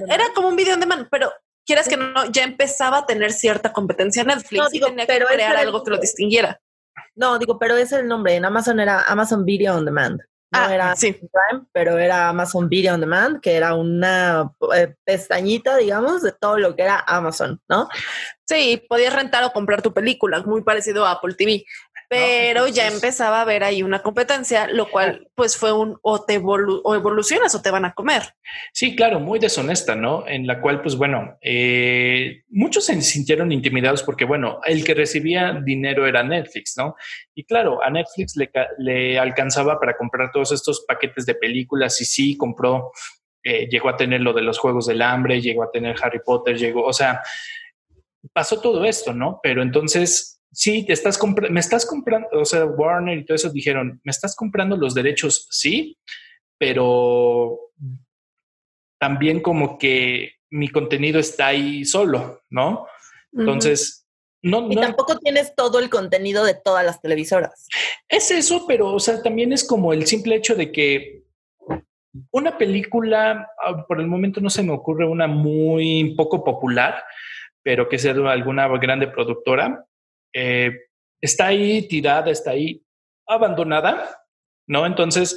era 0.09 0.25
como 0.35 0.49
un 0.49 0.57
video 0.57 0.75
on 0.75 0.81
demand, 0.81 1.09
pero 1.11 1.31
quieras 1.67 1.89
que 1.89 1.97
no, 1.97 2.31
ya 2.31 2.45
empezaba 2.45 2.99
a 2.99 3.07
tener 3.07 3.33
cierta 3.33 3.73
competencia 3.73 4.25
Netflix 4.25 4.63
no, 4.63 4.69
digo, 4.71 4.87
y 4.87 4.91
tenía 4.91 5.07
que 5.07 5.25
crear 5.25 5.57
algo 5.57 5.83
que 5.85 5.91
lo 5.91 5.99
distinguiera. 5.99 6.61
No, 7.15 7.39
digo, 7.39 7.59
pero 7.59 7.77
es 7.77 7.93
el 7.93 8.07
nombre. 8.07 8.37
En 8.37 8.45
Amazon 8.45 8.81
era 8.81 9.03
Amazon 9.03 9.45
Video 9.45 9.77
on 9.77 9.85
Demand. 9.85 10.21
No 10.51 10.61
ah, 10.61 10.75
era 10.75 10.97
sí. 10.97 11.13
Prime, 11.13 11.67
pero 11.73 11.99
era 11.99 12.31
Amazon 12.31 12.69
Video 12.69 12.95
on 12.95 13.01
Demand, 13.01 13.41
que 13.41 13.55
era 13.55 13.75
una 13.75 14.51
eh, 14.75 14.95
pestañita, 15.05 15.77
digamos, 15.77 16.23
de 16.23 16.33
todo 16.33 16.59
lo 16.59 16.75
que 16.75 16.83
era 16.83 17.05
Amazon, 17.07 17.61
¿no? 17.69 17.89
Sí, 18.49 18.83
podías 18.89 19.13
rentar 19.13 19.45
o 19.45 19.53
comprar 19.53 19.83
tu 19.83 19.93
película, 19.93 20.43
muy 20.43 20.63
parecido 20.63 21.05
a 21.05 21.13
Apple 21.13 21.35
TV 21.35 21.65
pero 22.09 22.67
ya 22.69 22.89
empezaba 22.89 23.39
a 23.39 23.43
haber 23.43 23.63
ahí 23.63 23.83
una 23.83 24.03
competencia, 24.03 24.67
lo 24.67 24.91
cual 24.91 25.29
pues 25.35 25.57
fue 25.57 25.73
un 25.73 25.99
o 26.01 26.25
te 26.25 26.39
o 26.43 26.95
evolucionas 26.95 27.55
o 27.55 27.61
te 27.61 27.71
van 27.71 27.85
a 27.85 27.93
comer. 27.93 28.23
Sí, 28.73 28.97
claro, 28.97 29.21
muy 29.21 29.39
deshonesta, 29.39 29.95
¿no? 29.95 30.27
En 30.27 30.47
la 30.47 30.61
cual 30.63 30.81
pues 30.81 30.97
bueno, 30.97 31.37
eh, 31.43 32.45
muchos 32.49 32.87
se 32.87 33.01
sintieron 33.03 33.53
intimidados 33.53 34.03
porque 34.03 34.25
bueno, 34.25 34.61
el 34.65 34.85
que 34.85 34.95
recibía 34.95 35.61
dinero 35.63 36.07
era 36.07 36.23
Netflix, 36.23 36.79
¿no? 36.79 36.97
Y 37.35 37.45
claro, 37.45 37.85
a 37.85 37.91
Netflix 37.91 38.37
le, 38.37 38.51
le 38.79 39.19
alcanzaba 39.19 39.79
para 39.79 39.97
comprar 39.97 40.31
todos 40.33 40.53
estos 40.53 40.87
paquetes 40.89 41.27
de 41.27 41.35
películas 41.35 42.01
y 42.01 42.07
sí, 42.07 42.39
compró, 42.39 42.91
eh, 43.45 43.69
llegó 43.69 43.91
a 43.91 43.97
tener 43.97 44.23
lo 44.23 44.33
de 44.33 44.43
los 44.43 44.59
Juegos 44.59 44.87
del 44.87 45.03
Hambre, 45.03 45.43
llegó 45.43 45.63
a 45.63 45.71
tener 45.71 45.95
Harry 46.03 46.21
Potter, 46.25 46.57
llegó, 46.57 46.85
o 46.85 46.93
sea, 46.95 47.21
pasó 48.33 48.61
todo 48.61 48.85
esto, 48.85 49.13
¿no? 49.13 49.41
Pero 49.43 49.63
entonces 49.63 50.41
sí, 50.53 50.85
te 50.85 50.93
estás 50.93 51.19
me 51.51 51.61
estás 51.61 51.87
comprando, 51.87 52.29
o 52.33 52.45
sea, 52.45 52.65
Warner 52.65 53.19
y 53.19 53.25
todo 53.25 53.37
eso 53.37 53.51
dijeron, 53.51 54.01
me 54.05 54.11
estás 54.11 54.35
comprando 54.35 54.77
los 54.77 54.95
derechos, 54.95 55.47
sí, 55.51 55.99
pero 56.59 57.59
también 58.99 59.41
como 59.41 59.79
que 59.79 60.33
mi 60.51 60.69
contenido 60.69 61.21
está 61.21 61.49
ahí 61.49 61.85
solo, 61.85 62.43
¿no? 62.51 62.87
Entonces, 63.33 64.07
no, 64.43 64.71
y 64.71 64.77
tampoco 64.77 65.19
tienes 65.19 65.55
todo 65.55 65.79
el 65.79 65.91
contenido 65.91 66.45
de 66.45 66.55
todas 66.55 66.85
las 66.85 67.01
televisoras. 67.01 67.67
Es 68.09 68.31
eso, 68.31 68.67
pero, 68.67 68.93
o 68.93 69.01
sea, 69.01 69.23
también 69.23 69.53
es 69.53 69.65
como 69.65 69.93
el 69.93 70.07
simple 70.07 70.37
hecho 70.37 70.55
de 70.55 70.73
que 70.73 71.25
una 72.31 72.57
película, 72.57 73.49
ah, 73.63 73.87
por 73.87 74.01
el 74.01 74.07
momento 74.07 74.41
no 74.41 74.49
se 74.51 74.63
me 74.63 74.73
ocurre 74.73 75.07
una 75.07 75.27
muy 75.27 76.15
poco 76.17 76.43
popular, 76.43 77.03
pero 77.69 77.87
que 77.87 77.99
sea 77.99 78.15
de 78.15 78.27
alguna 78.27 78.67
grande 78.79 79.09
productora, 79.09 79.85
eh, 80.33 80.73
está 81.21 81.49
ahí 81.49 81.87
tirada, 81.87 82.31
está 82.31 82.53
ahí 82.53 82.83
abandonada, 83.27 84.23
¿no? 84.67 84.87
Entonces, 84.87 85.37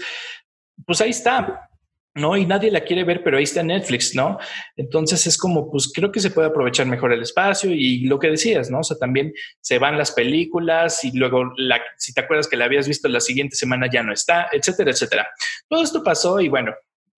pues 0.88 1.02
ahí 1.02 1.10
está, 1.10 1.70
¿no? 2.16 2.38
Y 2.38 2.46
nadie 2.46 2.72
la 2.72 2.86
quiere 2.86 3.04
ver, 3.04 3.22
pero 3.22 3.36
ahí 3.36 3.44
está 3.44 3.64
Netflix, 3.64 4.16
¿no? 4.16 4.40
Entonces 4.78 5.28
es 5.28 5.38
como, 5.38 5.70
pues 5.70 5.92
creo 5.94 6.10
que 6.10 6.22
se 6.22 6.32
puede 6.32 6.48
aprovechar 6.48 6.86
mejor 6.86 7.12
el 7.12 7.22
espacio 7.22 7.70
y 7.70 8.06
lo 8.06 8.18
que 8.18 8.30
decías, 8.30 8.72
¿no? 8.72 8.80
O 8.80 8.84
sea, 8.84 8.96
también 8.98 9.34
se 9.60 9.78
van 9.78 9.98
las 9.98 10.14
películas 10.14 11.04
y 11.04 11.12
luego, 11.12 11.52
la, 11.58 11.82
si 11.98 12.14
te 12.14 12.22
acuerdas 12.22 12.48
que 12.48 12.56
la 12.56 12.64
habías 12.64 12.88
visto 12.88 13.10
la 13.10 13.20
siguiente 13.20 13.58
semana 13.58 13.90
ya 13.92 14.04
no 14.04 14.14
está, 14.14 14.48
etcétera, 14.54 14.92
etcétera. 14.92 15.28
Todo 15.68 15.84
esto 15.84 16.02
pasó 16.02 16.40
y 16.40 16.48
bueno, 16.48 16.74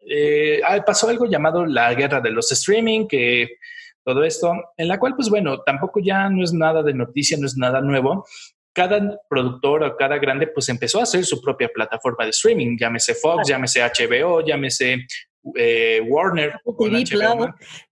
eh, 0.10 0.60
ah, 0.68 0.84
pasó 0.84 1.08
algo 1.08 1.28
llamado 1.28 1.68
la 1.68 1.94
guerra 1.94 2.20
de 2.20 2.32
los 2.32 2.52
streaming, 2.52 3.08
que 3.08 3.58
todo 4.04 4.24
esto, 4.24 4.54
en 4.78 4.88
la 4.88 5.00
cual, 5.00 5.16
pues 5.16 5.30
bueno, 5.30 5.62
tampoco 5.62 6.00
ya 6.00 6.30
no 6.30 6.44
es 6.44 6.54
nada 6.54 6.84
de 6.84 6.94
noticia, 6.94 7.38
no 7.38 7.46
es 7.46 7.58
nada 7.58 7.82
nuevo. 7.82 8.26
Cada 8.74 9.20
productor 9.30 9.84
o 9.84 9.96
cada 9.96 10.18
grande, 10.18 10.48
pues 10.48 10.68
empezó 10.70 11.00
a 11.00 11.04
hacer 11.04 11.26
su 11.26 11.42
propia 11.42 11.70
plataforma 11.74 12.24
de 12.26 12.32
streaming, 12.32 12.78
llámese 12.78 13.14
Fox, 13.14 13.48
llámese 13.48 13.82
HBO, 13.82 14.42
llámese 14.42 15.06
eh, 15.56 16.02
Warner. 16.08 16.60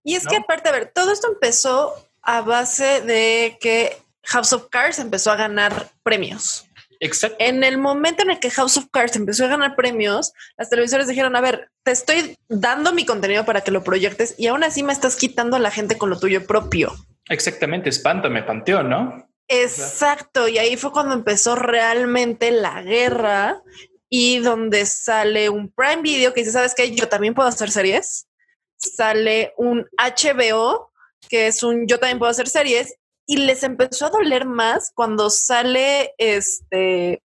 Y 0.02 0.14
es 0.14 0.26
que 0.26 0.36
aparte, 0.36 0.68
a 0.68 0.72
ver, 0.72 0.92
todo 0.94 1.12
esto 1.12 1.28
empezó 1.32 1.94
a 2.22 2.40
base 2.42 3.00
de 3.02 3.58
que 3.60 3.96
House 4.24 4.52
of 4.52 4.68
Cards 4.70 4.98
empezó 4.98 5.30
a 5.30 5.36
ganar 5.36 5.90
premios. 6.02 6.68
Exacto. 7.02 7.36
En 7.40 7.64
el 7.64 7.78
momento 7.78 8.22
en 8.22 8.30
el 8.30 8.38
que 8.38 8.48
House 8.50 8.76
of 8.76 8.86
Cards 8.92 9.16
empezó 9.16 9.44
a 9.44 9.48
ganar 9.48 9.74
premios, 9.74 10.32
las 10.56 10.70
televisoras 10.70 11.08
dijeron, 11.08 11.34
a 11.34 11.40
ver, 11.40 11.68
te 11.82 11.90
estoy 11.90 12.36
dando 12.48 12.92
mi 12.92 13.04
contenido 13.04 13.44
para 13.44 13.62
que 13.62 13.72
lo 13.72 13.82
proyectes 13.82 14.36
y 14.38 14.46
aún 14.46 14.62
así 14.62 14.84
me 14.84 14.92
estás 14.92 15.16
quitando 15.16 15.56
a 15.56 15.58
la 15.58 15.72
gente 15.72 15.98
con 15.98 16.10
lo 16.10 16.20
tuyo 16.20 16.46
propio. 16.46 16.94
Exactamente, 17.28 17.88
espántame, 17.88 18.44
panteón, 18.44 18.88
¿no? 18.88 19.28
Exacto, 19.48 20.46
y 20.46 20.58
ahí 20.58 20.76
fue 20.76 20.92
cuando 20.92 21.14
empezó 21.14 21.56
realmente 21.56 22.52
la 22.52 22.82
guerra 22.82 23.60
y 24.08 24.38
donde 24.38 24.86
sale 24.86 25.48
un 25.48 25.72
Prime 25.72 26.02
Video 26.02 26.32
que 26.32 26.42
dice, 26.42 26.52
¿sabes 26.52 26.72
qué? 26.76 26.94
Yo 26.94 27.08
también 27.08 27.34
puedo 27.34 27.48
hacer 27.48 27.72
series. 27.72 28.28
Sale 28.76 29.54
un 29.56 29.88
HBO 29.98 30.92
que 31.28 31.48
es 31.48 31.62
un 31.64 31.86
yo 31.88 31.98
también 31.98 32.20
puedo 32.20 32.30
hacer 32.30 32.48
series 32.48 32.94
y 33.32 33.36
les 33.38 33.62
empezó 33.62 34.06
a 34.06 34.10
doler 34.10 34.44
más 34.44 34.92
cuando 34.94 35.30
sale 35.30 36.12
este 36.18 37.22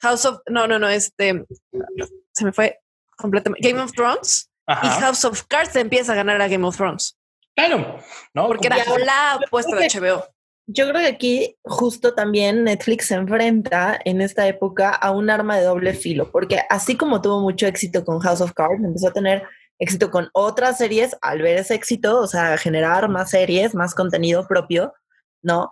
House 0.00 0.24
of, 0.24 0.40
no, 0.48 0.66
no, 0.66 0.80
no, 0.80 0.88
este, 0.88 1.44
se 2.32 2.44
me 2.44 2.52
fue 2.52 2.80
completamente, 3.16 3.68
Game 3.68 3.80
of 3.80 3.92
Thrones 3.92 4.50
y 4.66 4.88
House 4.88 5.24
of 5.24 5.44
Cards 5.46 5.76
empieza 5.76 6.12
a 6.12 6.16
ganar 6.16 6.42
a 6.42 6.48
Game 6.48 6.66
of 6.66 6.76
Thrones. 6.76 7.16
Claro, 7.54 8.00
¿no? 8.34 8.48
Porque 8.48 8.66
era 8.66 8.78
la 8.98 9.34
apuesta 9.34 9.76
de 9.76 9.86
HBO. 9.86 10.24
Yo 10.66 10.88
creo 10.88 11.00
que 11.00 11.06
aquí 11.06 11.56
justo 11.62 12.14
también 12.14 12.64
Netflix 12.64 13.06
se 13.06 13.14
enfrenta 13.14 14.00
en 14.04 14.20
esta 14.20 14.48
época 14.48 14.90
a 14.90 15.12
un 15.12 15.30
arma 15.30 15.58
de 15.58 15.64
doble 15.64 15.94
filo, 15.94 16.32
porque 16.32 16.62
así 16.70 16.96
como 16.96 17.22
tuvo 17.22 17.40
mucho 17.40 17.68
éxito 17.68 18.04
con 18.04 18.18
House 18.18 18.40
of 18.40 18.52
Cards, 18.52 18.82
empezó 18.82 19.08
a 19.08 19.12
tener 19.12 19.44
éxito 19.78 20.10
con 20.10 20.28
otras 20.32 20.78
series 20.78 21.16
al 21.22 21.40
ver 21.40 21.58
ese 21.58 21.74
éxito, 21.74 22.18
o 22.18 22.26
sea, 22.26 22.58
generar 22.58 23.08
más 23.08 23.30
series, 23.30 23.76
más 23.76 23.94
contenido 23.94 24.48
propio. 24.48 24.92
¿No? 25.42 25.70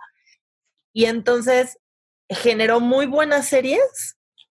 Y 0.93 1.05
entonces 1.05 1.77
generó 2.29 2.79
muy 2.79 3.05
buenas 3.05 3.47
series, 3.47 4.17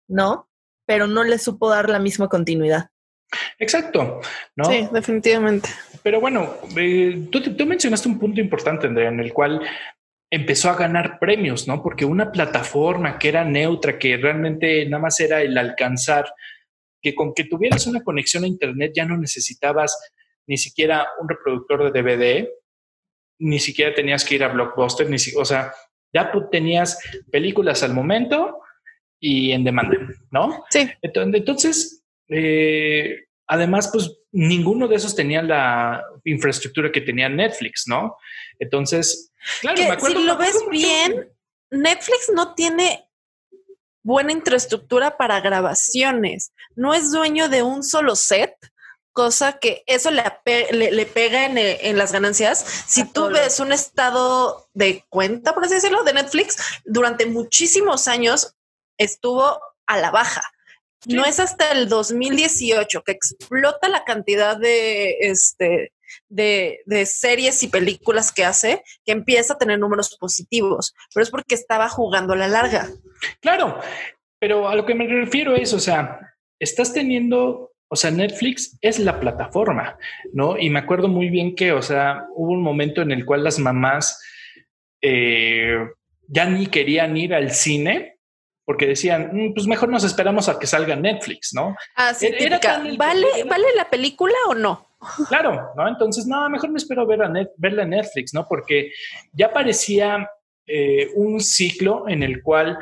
¿no? 0.07 0.49
Pero 0.85 1.07
no 1.07 1.23
le 1.23 1.37
supo 1.37 1.69
dar 1.69 1.89
la 1.89 1.99
misma 1.99 2.27
continuidad. 2.27 2.89
Exacto, 3.59 4.21
¿no? 4.55 4.65
Sí, 4.65 4.87
definitivamente. 4.91 5.69
Pero 6.01 6.19
bueno, 6.19 6.55
eh, 6.75 7.27
tú, 7.31 7.41
tú, 7.41 7.65
mencionaste 7.65 8.09
un 8.09 8.17
punto 8.17 8.41
importante, 8.41 8.87
Andrea, 8.87 9.09
en 9.09 9.19
el 9.19 9.33
cual 9.33 9.61
empezó 10.31 10.69
a 10.69 10.75
ganar 10.75 11.19
premios, 11.19 11.67
¿no? 11.67 11.83
Porque 11.83 12.05
una 12.05 12.31
plataforma 12.31 13.19
que 13.19 13.29
era 13.29 13.43
neutra, 13.43 13.99
que 13.99 14.17
realmente 14.17 14.85
nada 14.85 15.01
más 15.01 15.19
era 15.19 15.41
el 15.41 15.57
alcanzar, 15.57 16.33
que 17.01 17.15
con 17.15 17.33
que 17.33 17.45
tuvieras 17.45 17.85
una 17.87 18.03
conexión 18.03 18.43
a 18.43 18.47
Internet 18.47 18.93
ya 18.95 19.05
no 19.05 19.17
necesitabas 19.17 19.97
ni 20.47 20.57
siquiera 20.57 21.07
un 21.19 21.29
reproductor 21.29 21.91
de 21.91 22.01
DVD, 22.01 22.49
ni 23.39 23.59
siquiera 23.59 23.93
tenías 23.95 24.23
que 24.23 24.35
ir 24.35 24.43
a 24.43 24.49
Blockbuster, 24.49 25.09
ni 25.09 25.17
o 25.37 25.45
sea, 25.45 25.73
ya 26.13 26.31
tenías 26.51 26.99
películas 27.31 27.83
al 27.83 27.93
momento 27.93 28.59
y 29.19 29.51
en 29.51 29.63
demanda, 29.63 29.97
¿no? 30.31 30.63
Sí. 30.69 30.89
Entonces, 31.01 32.03
eh, 32.27 33.25
además, 33.47 33.89
pues 33.91 34.11
ninguno 34.31 34.87
de 34.87 34.95
esos 34.95 35.15
tenía 35.15 35.41
la 35.41 36.03
infraestructura 36.23 36.91
que 36.91 37.01
tenía 37.01 37.29
Netflix, 37.29 37.85
¿no? 37.87 38.17
Entonces, 38.59 39.33
claro, 39.61 39.81
me 39.81 39.91
acuerdo, 39.91 40.19
si 40.19 40.25
lo 40.25 40.37
ves 40.37 40.57
bien, 40.69 41.29
Netflix 41.71 42.31
no 42.33 42.53
tiene 42.53 43.09
buena 44.03 44.31
infraestructura 44.31 45.17
para 45.17 45.41
grabaciones. 45.41 46.53
No 46.75 46.93
es 46.93 47.11
dueño 47.11 47.49
de 47.49 47.63
un 47.63 47.83
solo 47.83 48.15
set, 48.15 48.53
cosa 49.13 49.59
que 49.59 49.83
eso 49.85 50.11
le, 50.11 50.23
le, 50.71 51.05
pega 51.05 51.45
en, 51.45 51.97
las 51.97 52.11
ganancias. 52.11 52.59
Si 52.87 53.03
tú 53.11 53.29
ves 53.29 53.59
un 53.59 53.71
estado 53.71 54.67
de 54.73 55.03
cuenta, 55.09 55.53
por 55.53 55.65
así 55.65 55.75
decirlo, 55.75 56.03
de 56.03 56.13
Netflix, 56.13 56.57
durante 56.85 57.25
muchísimos 57.25 58.07
años 58.07 58.55
estuvo 58.97 59.59
a 59.87 59.97
la 59.97 60.11
baja. 60.11 60.41
No 61.05 61.25
es 61.25 61.39
hasta 61.39 61.71
el 61.71 61.87
2018 61.87 63.03
que 63.03 63.11
explota 63.13 63.87
la 63.87 64.03
cantidad 64.03 64.57
de, 64.57 65.17
este, 65.21 65.93
de, 66.27 66.81
de, 66.85 67.05
series 67.05 67.63
y 67.63 67.69
películas 67.69 68.33
que 68.33 68.43
hace 68.43 68.83
que 69.05 69.13
empieza 69.13 69.53
a 69.53 69.57
tener 69.57 69.79
números 69.79 70.17
positivos, 70.19 70.93
pero 71.13 71.23
es 71.23 71.29
porque 71.29 71.55
estaba 71.55 71.87
jugando 71.87 72.33
a 72.33 72.37
la 72.37 72.49
larga. 72.49 72.89
Claro, 73.39 73.79
pero 74.39 74.67
a 74.67 74.75
lo 74.75 74.85
que 74.85 74.95
me 74.95 75.07
refiero 75.07 75.55
es, 75.55 75.73
o 75.73 75.79
sea, 75.79 76.19
estás 76.59 76.93
teniendo, 76.93 77.68
o 77.89 77.95
sea, 77.95 78.11
Netflix 78.11 78.77
es 78.81 78.99
la 78.99 79.19
plataforma, 79.19 79.97
¿no? 80.31 80.57
Y 80.57 80.69
me 80.69 80.79
acuerdo 80.79 81.07
muy 81.07 81.29
bien 81.29 81.55
que, 81.55 81.71
o 81.71 81.81
sea, 81.81 82.25
hubo 82.35 82.51
un 82.51 82.61
momento 82.61 83.01
en 83.01 83.11
el 83.11 83.25
cual 83.25 83.43
las 83.43 83.57
mamás 83.57 84.21
eh, 85.01 85.75
ya 86.27 86.45
ni 86.45 86.67
querían 86.67 87.17
ir 87.17 87.33
al 87.33 87.51
cine 87.51 88.19
porque 88.63 88.85
decían, 88.85 89.31
mm, 89.33 89.53
pues 89.55 89.65
mejor 89.65 89.89
nos 89.89 90.03
esperamos 90.03 90.47
a 90.47 90.59
que 90.59 90.67
salga 90.67 90.95
Netflix, 90.95 91.55
¿no? 91.55 91.75
Así 91.95 92.27
Era 92.27 92.59
¿Vale, 92.97 93.43
¿Vale 93.47 93.65
la 93.75 93.89
película 93.89 94.35
o 94.47 94.53
no? 94.53 94.89
Claro, 95.27 95.71
¿no? 95.75 95.87
Entonces, 95.87 96.27
no, 96.27 96.47
mejor 96.51 96.69
me 96.69 96.77
espero 96.77 97.07
ver 97.07 97.23
a 97.23 97.33
verla 97.57 97.81
en 97.81 97.89
Netflix, 97.89 98.31
¿no? 98.31 98.47
Porque 98.47 98.91
ya 99.33 99.51
parecía 99.51 100.29
eh, 100.67 101.09
un 101.15 101.39
ciclo 101.39 102.07
en 102.07 102.21
el 102.21 102.43
cual 102.43 102.77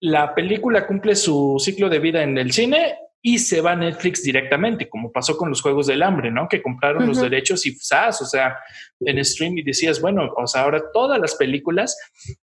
la 0.00 0.34
película 0.34 0.86
cumple 0.86 1.16
su 1.16 1.56
ciclo 1.58 1.88
de 1.88 2.00
vida 2.00 2.22
en 2.22 2.36
el 2.36 2.52
cine 2.52 2.98
y 3.26 3.38
se 3.38 3.62
va 3.62 3.72
a 3.72 3.76
Netflix 3.76 4.22
directamente, 4.22 4.86
como 4.86 5.10
pasó 5.10 5.34
con 5.38 5.48
los 5.48 5.62
Juegos 5.62 5.86
del 5.86 6.02
Hambre, 6.02 6.30
¿no? 6.30 6.46
Que 6.46 6.60
compraron 6.60 7.06
los 7.06 7.22
derechos 7.22 7.64
y 7.64 7.74
¡zas! 7.74 8.20
o 8.20 8.26
sea, 8.26 8.58
en 9.00 9.24
stream 9.24 9.56
y 9.56 9.62
decías, 9.62 9.98
bueno, 9.98 10.30
o 10.36 10.46
sea, 10.46 10.60
ahora 10.60 10.82
todas 10.92 11.18
las 11.18 11.34
películas 11.36 11.96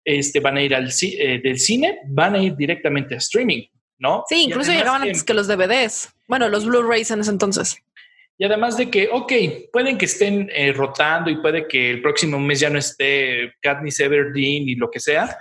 este, 0.05 0.39
van 0.39 0.55
a 0.55 0.62
ir 0.62 0.73
al 0.73 0.88
eh, 0.88 1.41
del 1.43 1.60
cine, 1.60 1.99
van 2.07 2.36
a 2.36 2.41
ir 2.41 2.55
directamente 2.55 3.15
a 3.15 3.17
streaming, 3.17 3.63
¿no? 3.99 4.23
Sí, 4.29 4.43
incluso 4.43 4.71
llegaban 4.71 5.01
antes 5.01 5.25
que 5.25 5.34
los 5.34 5.49
DVDs. 5.49 6.10
Bueno, 6.29 6.47
los 6.47 6.65
Blu-rays 6.65 7.12
en 7.12 7.19
ese 7.19 7.31
entonces. 7.31 7.75
Y 8.38 8.45
además 8.45 8.77
de 8.77 8.89
que, 8.89 9.10
ok, 9.12 9.34
pueden 9.73 9.97
que 9.97 10.05
estén 10.05 10.49
eh, 10.53 10.71
rotando 10.71 11.29
y 11.29 11.41
puede 11.41 11.67
que 11.67 11.89
el 11.89 12.01
próximo 12.01 12.39
mes 12.39 12.62
ya 12.62 12.69
no 12.69 12.79
esté 12.79 13.55
Katniss 13.62 13.99
Everdeen 13.99 14.69
y 14.69 14.75
lo 14.75 14.89
que 14.89 15.01
sea, 15.01 15.38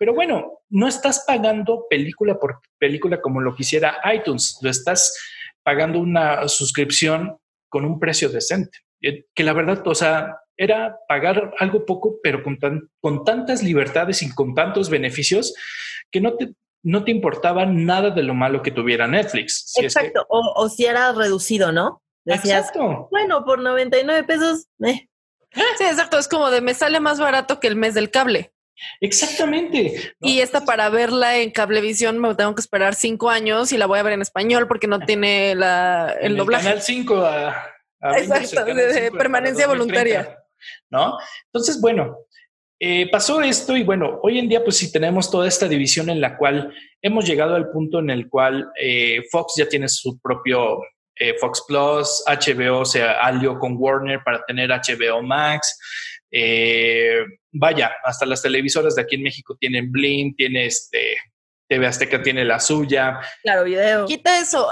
pero 0.00 0.14
bueno, 0.14 0.62
no 0.70 0.88
estás 0.88 1.24
pagando 1.26 1.86
película 1.90 2.40
por 2.40 2.62
película 2.78 3.20
como 3.20 3.42
lo 3.42 3.54
quisiera 3.54 4.00
iTunes, 4.14 4.58
lo 4.62 4.70
estás 4.70 5.14
pagando 5.62 5.98
una 5.98 6.48
suscripción 6.48 7.36
con 7.68 7.84
un 7.84 8.00
precio 8.00 8.30
decente, 8.30 8.78
eh, 9.02 9.26
que 9.34 9.44
la 9.44 9.52
verdad, 9.52 9.86
o 9.86 9.94
sea, 9.94 10.38
era 10.56 10.96
pagar 11.06 11.52
algo 11.58 11.84
poco, 11.84 12.16
pero 12.22 12.42
con, 12.42 12.58
con 12.98 13.24
tantas 13.24 13.62
libertades 13.62 14.22
y 14.22 14.34
con 14.34 14.54
tantos 14.54 14.88
beneficios 14.88 15.54
que 16.10 16.22
no 16.22 16.34
te, 16.34 16.54
no 16.82 17.04
te 17.04 17.10
importaba 17.10 17.66
nada 17.66 18.08
de 18.08 18.22
lo 18.22 18.32
malo 18.32 18.62
que 18.62 18.70
tuviera 18.70 19.06
Netflix. 19.06 19.70
Exacto, 19.76 20.24
o, 20.30 20.66
si 20.70 20.86
era 20.86 21.12
reducido, 21.12 21.72
¿no? 21.72 22.00
exacto. 22.24 23.08
Bueno, 23.10 23.44
por 23.44 23.58
99 23.60 24.24
pesos. 24.24 24.66
Eh. 24.82 25.08
Sí, 25.52 25.84
exacto, 25.84 26.18
es 26.18 26.26
como 26.26 26.48
de 26.48 26.62
me 26.62 26.72
sale 26.72 27.00
más 27.00 27.20
barato 27.20 27.60
que 27.60 27.66
el 27.66 27.76
mes 27.76 27.92
del 27.92 28.10
cable. 28.10 28.54
Exactamente. 29.00 30.14
Y 30.20 30.40
esta 30.40 30.64
para 30.64 30.88
verla 30.88 31.38
en 31.38 31.50
cablevisión 31.50 32.18
me 32.18 32.34
tengo 32.34 32.54
que 32.54 32.60
esperar 32.60 32.94
cinco 32.94 33.30
años 33.30 33.72
y 33.72 33.78
la 33.78 33.86
voy 33.86 33.98
a 33.98 34.02
ver 34.02 34.14
en 34.14 34.22
español 34.22 34.68
porque 34.68 34.86
no 34.86 35.00
tiene 35.00 35.54
la, 35.54 36.14
el 36.20 36.36
doblaje. 36.36 36.64
canal 36.64 36.82
5 36.82 37.16
a, 37.24 37.66
Exacto, 38.16 38.64
de, 38.64 39.10
permanencia 39.12 39.66
voluntaria. 39.66 40.36
¿no? 40.90 41.18
Entonces, 41.46 41.80
bueno, 41.80 42.16
eh, 42.78 43.10
pasó 43.10 43.42
esto 43.42 43.76
y 43.76 43.82
bueno, 43.82 44.20
hoy 44.22 44.38
en 44.38 44.48
día 44.48 44.64
pues 44.64 44.78
sí 44.78 44.90
tenemos 44.90 45.30
toda 45.30 45.46
esta 45.46 45.68
división 45.68 46.08
en 46.08 46.20
la 46.20 46.38
cual 46.38 46.72
hemos 47.02 47.26
llegado 47.26 47.54
al 47.54 47.70
punto 47.70 47.98
en 47.98 48.08
el 48.10 48.28
cual 48.28 48.70
eh, 48.80 49.22
Fox 49.30 49.54
ya 49.58 49.68
tiene 49.68 49.88
su 49.88 50.18
propio 50.18 50.80
eh, 51.16 51.34
Fox 51.38 51.62
Plus, 51.68 52.24
HBO 52.26 52.86
se 52.86 53.02
alió 53.02 53.58
con 53.58 53.76
Warner 53.76 54.24
para 54.24 54.42
tener 54.46 54.70
HBO 54.70 55.22
Max. 55.22 55.78
Vaya, 57.52 57.92
hasta 58.04 58.26
las 58.26 58.42
televisoras 58.42 58.94
de 58.94 59.02
aquí 59.02 59.16
en 59.16 59.22
México 59.22 59.56
tienen 59.58 59.90
Blim, 59.90 60.34
tiene 60.34 60.66
este 60.66 61.16
TV 61.70 61.86
Azteca 61.86 62.20
tiene 62.20 62.44
la 62.44 62.58
suya. 62.58 63.20
Claro, 63.42 63.62
video. 63.62 64.04
Quita 64.04 64.40
eso. 64.40 64.68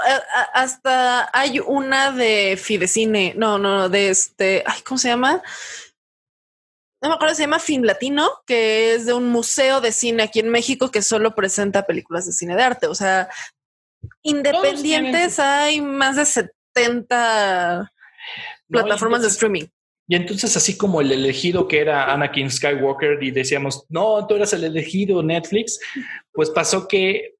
hasta 0.53 1.29
hay 1.31 1.59
una 1.59 2.11
de 2.11 2.59
Fidecine. 2.61 3.33
No, 3.37 3.57
no, 3.57 3.87
de 3.87 4.09
este. 4.09 4.63
Ay, 4.65 4.81
¿cómo 4.85 4.97
se 4.97 5.07
llama? 5.07 5.41
No 7.01 7.07
me 7.07 7.15
acuerdo, 7.15 7.33
se 7.35 7.43
llama 7.43 7.59
Fin 7.59 7.85
Latino, 7.85 8.29
que 8.45 8.93
es 8.93 9.05
de 9.05 9.13
un 9.13 9.29
museo 9.29 9.79
de 9.79 9.93
cine 9.93 10.23
aquí 10.23 10.41
en 10.41 10.49
México 10.49 10.91
que 10.91 11.01
solo 11.01 11.33
presenta 11.33 11.85
películas 11.85 12.25
de 12.25 12.33
cine 12.33 12.57
de 12.57 12.63
arte. 12.63 12.87
O 12.87 12.95
sea, 12.95 13.29
independientes 14.21 15.39
hay 15.39 15.79
más 15.79 16.17
de 16.17 16.25
70 16.25 17.89
plataformas 18.67 19.21
de 19.21 19.29
streaming. 19.29 19.67
Y 20.11 20.15
entonces, 20.15 20.57
así 20.57 20.75
como 20.75 21.01
el 21.01 21.11
elegido 21.11 21.67
que 21.67 21.81
era 21.81 22.11
Anakin 22.11 22.49
Skywalker 22.49 23.21
y 23.21 23.29
decíamos, 23.29 23.85
no, 23.89 24.25
tú 24.25 24.33
eras 24.33 24.51
el 24.53 24.63
elegido 24.63 25.21
Netflix, 25.21 25.79
pues 26.33 26.49
pasó 26.49 26.87
que 26.87 27.35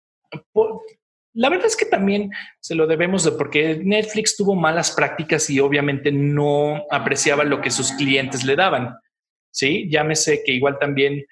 la 1.33 1.49
verdad 1.49 1.65
es 1.65 1.75
que 1.75 1.87
también 1.87 2.29
se 2.59 2.75
lo 2.75 2.85
debemos 2.85 3.23
de 3.23 3.31
porque 3.31 3.81
Netflix 3.83 4.37
tuvo 4.37 4.53
malas 4.53 4.91
prácticas 4.91 5.49
y 5.49 5.59
obviamente 5.59 6.11
no 6.11 6.85
apreciaba 6.91 7.43
lo 7.43 7.59
que 7.59 7.71
sus 7.71 7.91
clientes 7.93 8.43
le 8.43 8.55
daban. 8.55 8.95
Sí, 9.51 9.89
llámese 9.89 10.43
que 10.45 10.51
igual 10.51 10.77
también, 10.79 11.25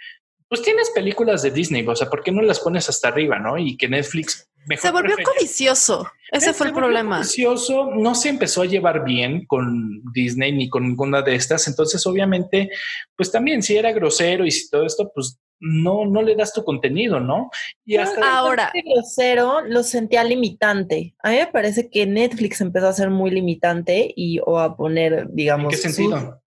pues 0.50 0.62
tienes 0.62 0.90
películas 0.92 1.42
de 1.42 1.52
Disney, 1.52 1.86
o 1.88 1.96
sea, 1.96 2.10
¿por 2.10 2.24
qué 2.24 2.32
no 2.32 2.42
las 2.42 2.60
pones 2.60 2.88
hasta 2.90 3.10
arriba, 3.10 3.40
no? 3.40 3.58
Y 3.58 3.76
que 3.78 3.88
Netflix 3.88 4.50
se 4.76 4.92
volvió 4.92 5.16
codicioso. 5.24 6.08
Ese 6.30 6.54
fue 6.54 6.68
el 6.68 6.74
problema. 6.74 7.20
Codicioso, 7.20 7.92
no 7.96 8.14
se 8.16 8.30
empezó 8.30 8.64
a 8.64 8.66
llevar 8.66 9.06
bien 9.06 9.46
con 9.46 10.02
Disney 10.14 10.52
ni 10.52 10.70
con 10.70 10.84
ninguna 10.84 11.22
de 11.22 11.36
estas. 11.36 11.68
Entonces, 11.68 12.06
obviamente, 12.06 12.70
pues 13.16 13.32
también 13.32 13.64
si 13.64 13.78
era 13.78 13.94
grosero 13.94 14.46
y 14.46 14.52
si 14.52 14.70
todo 14.70 14.86
esto, 14.86 15.10
pues 15.14 15.40
no, 15.60 16.06
no 16.06 16.22
le 16.22 16.36
das 16.36 16.54
tu 16.54 16.64
contenido, 16.64 17.20
¿no? 17.20 17.50
Y 17.86 17.96
hasta 17.96 18.38
ahora 18.38 18.72
grosero 18.86 19.62
lo 19.62 19.84
sentía 19.84 20.24
limitante. 20.24 21.16
A 21.24 21.32
mí 21.32 21.38
me 21.38 21.48
parece 21.48 21.90
que 21.90 22.06
Netflix 22.06 22.60
empezó 22.60 22.88
a 22.88 22.94
ser 22.94 23.10
muy 23.10 23.32
limitante 23.32 24.12
y 24.16 24.40
o 24.46 24.60
a 24.60 24.76
poner, 24.76 25.28
digamos. 25.30 25.74
¿En 25.74 25.80
qué 25.80 25.90
sentido? 25.90 26.42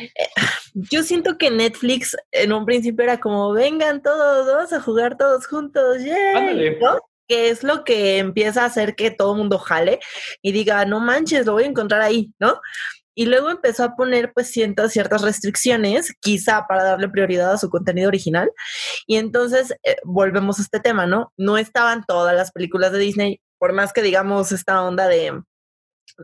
Eh, 0.00 0.28
yo 0.74 1.02
siento 1.02 1.38
que 1.38 1.50
Netflix 1.50 2.16
en 2.30 2.52
un 2.52 2.64
principio 2.64 3.04
era 3.04 3.20
como 3.20 3.52
vengan 3.52 4.02
todos 4.02 4.72
a 4.72 4.80
jugar 4.80 5.16
todos 5.16 5.46
juntos, 5.46 5.98
que 7.28 7.50
es 7.50 7.62
lo 7.62 7.84
que 7.84 8.18
empieza 8.18 8.62
a 8.62 8.66
hacer 8.66 8.94
que 8.94 9.10
todo 9.10 9.32
el 9.32 9.38
mundo 9.38 9.58
jale 9.58 10.00
y 10.42 10.52
diga, 10.52 10.84
no 10.84 11.00
manches, 11.00 11.46
lo 11.46 11.52
voy 11.52 11.64
a 11.64 11.68
encontrar 11.68 12.02
ahí, 12.02 12.32
¿no? 12.38 12.60
Y 13.14 13.26
luego 13.26 13.50
empezó 13.50 13.84
a 13.84 13.94
poner 13.94 14.32
pues 14.32 14.50
ciertas, 14.50 14.92
ciertas 14.92 15.20
restricciones, 15.20 16.14
quizá 16.20 16.64
para 16.66 16.82
darle 16.84 17.10
prioridad 17.10 17.52
a 17.52 17.58
su 17.58 17.68
contenido 17.68 18.08
original. 18.08 18.50
Y 19.06 19.16
entonces 19.16 19.74
eh, 19.82 19.96
volvemos 20.04 20.58
a 20.58 20.62
este 20.62 20.80
tema, 20.80 21.06
¿no? 21.06 21.32
No 21.36 21.58
estaban 21.58 22.04
todas 22.06 22.34
las 22.34 22.52
películas 22.52 22.92
de 22.92 22.98
Disney, 22.98 23.40
por 23.58 23.74
más 23.74 23.92
que 23.92 24.02
digamos 24.02 24.50
esta 24.50 24.82
onda 24.82 25.08
de, 25.08 25.42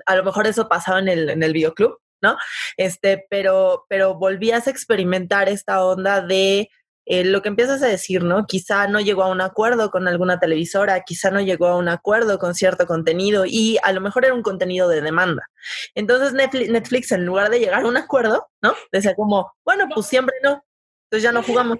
a 0.06 0.16
lo 0.16 0.24
mejor 0.24 0.46
eso 0.46 0.68
pasaba 0.68 0.98
en 0.98 1.08
el, 1.08 1.28
en 1.28 1.42
el 1.42 1.52
videoclub, 1.52 1.98
¿no? 2.20 2.36
Este, 2.76 3.26
pero, 3.30 3.84
pero 3.88 4.14
volvías 4.14 4.66
a 4.66 4.70
experimentar 4.70 5.48
esta 5.48 5.84
onda 5.84 6.20
de 6.20 6.68
eh, 7.10 7.24
lo 7.24 7.40
que 7.40 7.48
empiezas 7.48 7.82
a 7.82 7.86
decir, 7.86 8.22
¿no? 8.22 8.46
Quizá 8.46 8.86
no 8.86 9.00
llegó 9.00 9.22
a 9.22 9.30
un 9.30 9.40
acuerdo 9.40 9.90
con 9.90 10.06
alguna 10.06 10.38
televisora, 10.38 11.04
quizá 11.04 11.30
no 11.30 11.40
llegó 11.40 11.68
a 11.68 11.76
un 11.76 11.88
acuerdo 11.88 12.38
con 12.38 12.54
cierto 12.54 12.86
contenido 12.86 13.44
y 13.46 13.78
a 13.82 13.92
lo 13.92 14.02
mejor 14.02 14.26
era 14.26 14.34
un 14.34 14.42
contenido 14.42 14.88
de 14.90 15.00
demanda. 15.00 15.48
Entonces 15.94 16.34
Netflix, 16.34 17.10
en 17.12 17.24
lugar 17.24 17.48
de 17.48 17.60
llegar 17.60 17.82
a 17.82 17.88
un 17.88 17.96
acuerdo, 17.96 18.50
¿no? 18.60 18.74
Decía 18.92 19.14
como, 19.14 19.50
bueno, 19.64 19.88
pues 19.94 20.06
siempre 20.06 20.36
no, 20.42 20.62
entonces 21.04 21.22
ya 21.22 21.32
no 21.32 21.42
jugamos. 21.42 21.78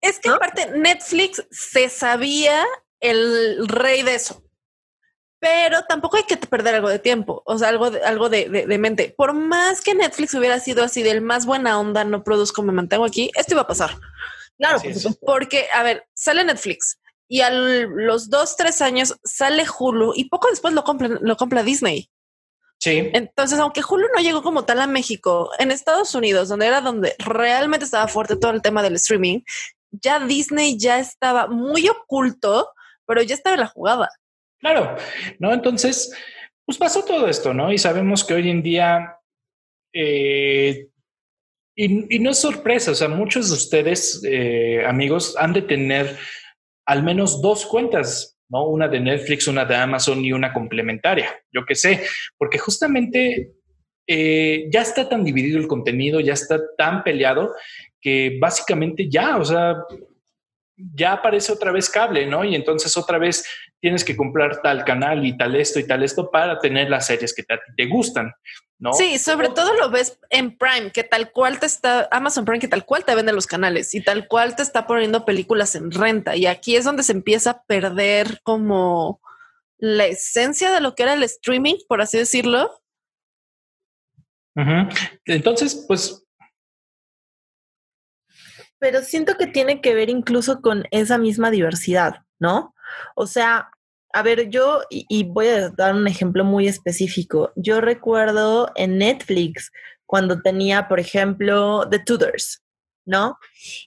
Es 0.00 0.20
que 0.20 0.28
aparte 0.28 0.70
Netflix 0.70 1.44
se 1.50 1.88
sabía 1.88 2.64
el 3.00 3.66
rey 3.66 4.04
de 4.04 4.14
eso. 4.14 4.47
Pero 5.40 5.84
tampoco 5.88 6.16
hay 6.16 6.24
que 6.24 6.36
perder 6.36 6.74
algo 6.76 6.88
de 6.88 6.98
tiempo, 6.98 7.42
o 7.46 7.58
sea, 7.58 7.68
algo 7.68 7.90
de, 7.90 8.02
algo 8.02 8.28
de, 8.28 8.48
de, 8.48 8.78
mente. 8.78 9.14
Por 9.16 9.34
más 9.34 9.80
que 9.80 9.94
Netflix 9.94 10.34
hubiera 10.34 10.58
sido 10.58 10.82
así 10.82 11.02
del 11.04 11.20
más 11.20 11.46
buena 11.46 11.78
onda, 11.78 12.02
no 12.02 12.24
produzco, 12.24 12.62
me 12.62 12.72
mantengo 12.72 13.04
aquí, 13.04 13.30
esto 13.36 13.54
iba 13.54 13.62
a 13.62 13.68
pasar. 13.68 13.96
Claro, 14.58 14.80
porque, 15.24 15.68
a 15.72 15.84
ver, 15.84 16.04
sale 16.14 16.42
Netflix 16.42 16.98
y 17.28 17.42
a 17.42 17.50
los 17.50 18.30
dos, 18.30 18.56
tres 18.56 18.82
años 18.82 19.14
sale 19.22 19.64
Hulu 19.78 20.14
y 20.16 20.28
poco 20.28 20.48
después 20.50 20.74
lo 20.74 20.82
compra, 20.82 21.08
lo 21.20 21.36
compra 21.36 21.62
Disney. 21.62 22.10
Sí. 22.80 23.10
Entonces, 23.12 23.58
aunque 23.58 23.82
Hulu 23.88 24.08
no 24.14 24.22
llegó 24.22 24.42
como 24.42 24.64
tal 24.64 24.80
a 24.80 24.86
México, 24.86 25.50
en 25.58 25.70
Estados 25.70 26.14
Unidos, 26.14 26.48
donde 26.48 26.66
era 26.66 26.80
donde 26.80 27.14
realmente 27.18 27.84
estaba 27.84 28.08
fuerte 28.08 28.36
todo 28.36 28.52
el 28.52 28.62
tema 28.62 28.82
del 28.82 28.94
streaming, 28.94 29.40
ya 29.90 30.20
Disney 30.20 30.78
ya 30.78 30.98
estaba 30.98 31.48
muy 31.48 31.88
oculto, 31.88 32.70
pero 33.06 33.22
ya 33.22 33.34
estaba 33.34 33.54
en 33.54 33.60
la 33.60 33.66
jugada. 33.66 34.08
Claro, 34.60 34.96
¿no? 35.38 35.52
Entonces, 35.52 36.12
pues 36.64 36.78
pasó 36.78 37.04
todo 37.04 37.28
esto, 37.28 37.54
¿no? 37.54 37.72
Y 37.72 37.78
sabemos 37.78 38.24
que 38.24 38.34
hoy 38.34 38.50
en 38.50 38.62
día, 38.62 39.16
eh, 39.92 40.88
y, 41.76 42.18
no 42.18 42.30
es 42.30 42.38
sorpresa, 42.38 42.90
o 42.90 42.94
sea, 42.94 43.08
muchos 43.08 43.48
de 43.48 43.54
ustedes, 43.54 44.22
eh, 44.24 44.84
amigos, 44.86 45.36
han 45.38 45.52
de 45.52 45.62
tener 45.62 46.16
al 46.86 47.02
menos 47.02 47.40
dos 47.40 47.66
cuentas 47.66 48.38
¿no? 48.48 48.66
Una 48.66 48.88
de 48.88 49.00
Netflix, 49.00 49.46
una 49.46 49.64
de 49.64 49.76
Amazon 49.76 50.24
y 50.24 50.32
una 50.32 50.52
complementaria, 50.52 51.38
yo 51.52 51.64
qué 51.66 51.74
sé, 51.74 52.02
porque 52.36 52.58
justamente 52.58 53.52
eh, 54.06 54.68
ya 54.72 54.82
está 54.82 55.08
tan 55.08 55.24
dividido 55.24 55.58
el 55.58 55.68
contenido, 55.68 56.20
ya 56.20 56.32
está 56.32 56.58
tan 56.76 57.02
peleado 57.04 57.54
que 58.00 58.38
básicamente 58.40 59.08
ya, 59.08 59.36
o 59.36 59.44
sea, 59.44 59.76
ya 60.76 61.12
aparece 61.12 61.52
otra 61.52 61.72
vez 61.72 61.90
cable, 61.90 62.26
¿no? 62.26 62.44
Y 62.44 62.54
entonces 62.54 62.96
otra 62.96 63.18
vez 63.18 63.44
tienes 63.80 64.04
que 64.04 64.16
comprar 64.16 64.60
tal 64.62 64.84
canal 64.84 65.24
y 65.24 65.36
tal 65.36 65.54
esto 65.54 65.78
y 65.78 65.86
tal 65.86 66.02
esto 66.02 66.30
para 66.30 66.58
tener 66.58 66.90
las 66.90 67.06
series 67.06 67.34
que 67.34 67.44
te, 67.44 67.86
gustan, 67.86 68.32
¿no? 68.78 68.92
Sí, 68.92 69.18
sobre 69.18 69.48
todo 69.48 69.74
lo 69.74 69.90
ves 69.90 70.18
en 70.30 70.56
Prime, 70.56 70.90
que 70.90 71.04
tal 71.04 71.30
cual 71.30 71.60
te 71.60 71.66
está, 71.66 72.08
Amazon 72.10 72.44
Prime, 72.44 72.58
que 72.58 72.68
tal 72.68 72.84
cual 72.84 73.04
te 73.04 73.14
vende 73.14 73.32
los 73.32 73.46
canales 73.46 73.94
y 73.94 74.02
tal 74.02 74.26
cual 74.26 74.56
te 74.56 74.62
está 74.62 74.86
poniendo 74.86 75.24
películas 75.24 75.74
en 75.74 75.90
renta. 75.90 76.34
Y 76.36 76.46
aquí 76.46 76.76
es 76.76 76.84
donde 76.84 77.02
se 77.02 77.12
empieza 77.12 77.50
a 77.50 77.62
perder 77.62 78.40
como 78.42 79.20
la 79.78 80.06
esencia 80.06 80.72
de 80.72 80.80
lo 80.80 80.94
que 80.94 81.04
era 81.04 81.14
el 81.14 81.22
streaming, 81.22 81.76
por 81.88 82.00
así 82.00 82.18
decirlo. 82.18 82.70
Entonces, 85.24 85.84
pues 85.86 86.24
pero 88.78 89.02
siento 89.02 89.36
que 89.36 89.46
tiene 89.46 89.80
que 89.80 89.94
ver 89.94 90.08
incluso 90.08 90.60
con 90.60 90.84
esa 90.90 91.18
misma 91.18 91.50
diversidad, 91.50 92.22
¿no? 92.38 92.74
O 93.14 93.26
sea, 93.26 93.70
a 94.12 94.22
ver, 94.22 94.48
yo, 94.48 94.82
y, 94.90 95.24
voy 95.24 95.48
a 95.48 95.68
dar 95.70 95.94
un 95.94 96.08
ejemplo 96.08 96.44
muy 96.44 96.66
específico, 96.66 97.52
yo 97.56 97.80
recuerdo 97.80 98.70
en 98.74 98.98
Netflix 98.98 99.70
cuando 100.06 100.40
tenía, 100.40 100.88
por 100.88 100.98
ejemplo, 100.98 101.86
The 101.90 101.98
Tudors, 102.00 102.62
¿no? 103.04 103.38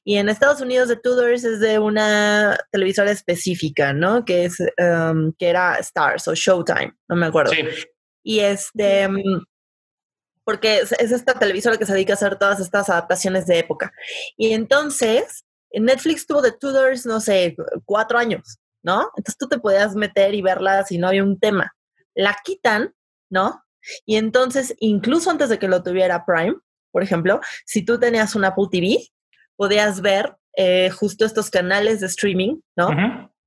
Y 0.03 0.17
en 0.17 0.29
Estados 0.29 0.61
Unidos 0.61 0.89
The 0.89 0.97
Tudors 0.97 1.43
es 1.43 1.59
de 1.59 1.79
una 1.79 2.57
televisora 2.71 3.11
específica, 3.11 3.93
¿no? 3.93 4.23
Que 4.23 4.45
es, 4.45 4.59
um, 4.59 5.33
que 5.37 5.49
era 5.49 5.75
Stars 5.77 6.27
o 6.27 6.35
Showtime, 6.35 6.93
no 7.09 7.15
me 7.15 7.25
acuerdo. 7.25 7.51
Sí. 7.51 7.63
Y 8.23 8.39
este, 8.39 9.09
porque 10.43 10.79
es, 10.79 10.91
esta 10.91 11.37
televisora 11.37 11.77
que 11.77 11.85
se 11.85 11.93
dedica 11.93 12.13
a 12.13 12.15
hacer 12.15 12.37
todas 12.37 12.59
estas 12.59 12.89
adaptaciones 12.89 13.47
de 13.47 13.59
época. 13.59 13.91
Y 14.37 14.53
entonces, 14.53 15.45
Netflix 15.71 16.27
tuvo 16.27 16.41
The 16.41 16.51
Tudors, 16.51 17.05
no 17.05 17.19
sé, 17.19 17.55
cuatro 17.85 18.17
años, 18.17 18.59
¿no? 18.83 19.11
Entonces 19.15 19.37
tú 19.37 19.47
te 19.47 19.59
podías 19.59 19.95
meter 19.95 20.33
y 20.33 20.41
verla 20.41 20.83
si 20.83 20.97
no 20.97 21.07
había 21.07 21.23
un 21.23 21.39
tema. 21.39 21.73
La 22.15 22.37
quitan, 22.43 22.93
¿no? 23.29 23.63
Y 24.05 24.17
entonces, 24.17 24.75
incluso 24.79 25.29
antes 25.29 25.49
de 25.49 25.59
que 25.59 25.67
lo 25.67 25.81
tuviera 25.83 26.25
Prime, 26.25 26.55
por 26.91 27.03
ejemplo, 27.03 27.39
si 27.65 27.83
tú 27.83 27.99
tenías 27.99 28.35
una 28.35 28.49
Apple 28.49 28.67
TV, 28.69 28.97
podías 29.55 30.01
ver 30.01 30.35
eh, 30.57 30.89
justo 30.89 31.25
estos 31.25 31.49
canales 31.49 32.01
de 32.01 32.07
streaming, 32.07 32.59
¿no? 32.75 32.89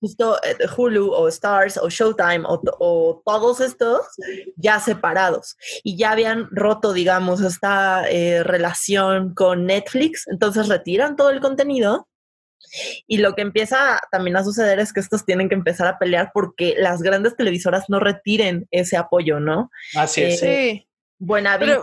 justo 0.05 0.37
eh, 0.43 0.57
Hulu 0.77 1.13
o 1.13 1.29
Stars 1.29 1.79
o 1.79 1.89
Showtime 1.89 2.45
o, 2.47 3.23
todos 3.25 3.61
estos 3.61 4.01
ya 4.57 4.79
separados 4.79 5.57
y 5.83 5.97
ya 5.97 6.11
habían 6.11 6.49
roto, 6.51 6.93
digamos, 6.93 7.41
esta 7.41 8.07
eh, 8.11 8.43
relación 8.43 9.35
con 9.35 9.65
Netflix, 9.65 10.27
entonces 10.29 10.69
retiran 10.69 11.17
todo 11.17 11.31
el 11.31 11.41
contenido 11.41 12.07
y 13.07 13.19
lo 13.19 13.35
que 13.35 13.43
empieza 13.43 14.01
también 14.11 14.37
a 14.37 14.45
suceder 14.45 14.79
es 14.79 14.93
que 14.93 15.01
estos 15.01 15.25
tienen 15.25 15.49
que 15.49 15.55
empezar 15.55 15.87
a 15.87 15.99
pelear 15.99 16.31
porque 16.33 16.75
las 16.79 17.03
grandes 17.03 17.37
televisoras 17.37 17.85
no 17.89 18.01
retiren 18.01 18.67
ese 18.71 18.97
apoyo, 18.97 19.41
¿no? 19.41 19.71
Así 19.97 20.23
es. 20.23 20.43
Eh, 20.43 20.71
sí. 20.73 20.89
Buena 21.19 21.57
Vista, 21.57 21.83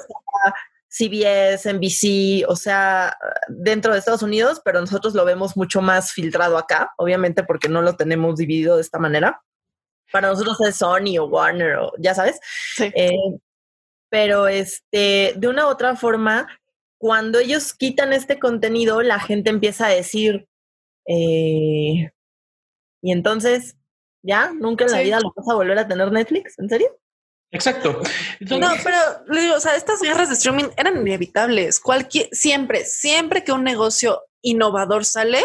CBS, 0.89 1.73
NBC, 1.73 2.45
o 2.47 2.55
sea, 2.55 3.17
dentro 3.47 3.93
de 3.93 3.99
Estados 3.99 4.23
Unidos, 4.23 4.61
pero 4.63 4.81
nosotros 4.81 5.13
lo 5.13 5.23
vemos 5.23 5.55
mucho 5.55 5.81
más 5.81 6.11
filtrado 6.11 6.57
acá, 6.57 6.91
obviamente 6.97 7.43
porque 7.43 7.69
no 7.69 7.81
lo 7.81 7.95
tenemos 7.95 8.35
dividido 8.35 8.75
de 8.75 8.81
esta 8.81 8.99
manera. 8.99 9.41
Para 10.11 10.27
nosotros 10.27 10.59
es 10.61 10.75
Sony 10.75 11.17
o 11.17 11.25
Warner 11.25 11.77
o 11.77 11.93
ya 11.97 12.13
sabes. 12.13 12.39
Sí. 12.75 12.91
Eh, 12.93 13.15
pero 14.09 14.49
este, 14.49 15.33
de 15.37 15.47
una 15.47 15.67
u 15.67 15.69
otra 15.69 15.95
forma, 15.95 16.47
cuando 16.97 17.39
ellos 17.39 17.73
quitan 17.73 18.11
este 18.11 18.37
contenido, 18.37 19.01
la 19.01 19.19
gente 19.21 19.49
empieza 19.49 19.85
a 19.85 19.91
decir, 19.91 20.49
eh, 21.07 22.11
y 23.01 23.11
entonces, 23.11 23.75
¿ya? 24.21 24.51
¿Nunca 24.53 24.85
en 24.85 24.91
la 24.91 25.01
vida 25.01 25.19
lo 25.19 25.33
vas 25.35 25.47
a 25.49 25.55
volver 25.55 25.79
a 25.79 25.87
tener 25.87 26.11
Netflix? 26.11 26.57
¿En 26.59 26.69
serio? 26.69 26.97
Exacto. 27.51 28.01
no, 28.39 28.71
pero 28.83 28.97
le 29.27 29.41
digo, 29.41 29.55
o 29.55 29.59
sea, 29.59 29.75
estas 29.75 30.01
guerras 30.01 30.29
de 30.29 30.35
streaming 30.35 30.69
eran 30.77 30.97
inevitables. 30.97 31.79
Cualquier, 31.79 32.29
siempre, 32.31 32.85
siempre 32.85 33.43
que 33.43 33.51
un 33.51 33.63
negocio 33.63 34.21
innovador 34.41 35.03
sale, 35.03 35.41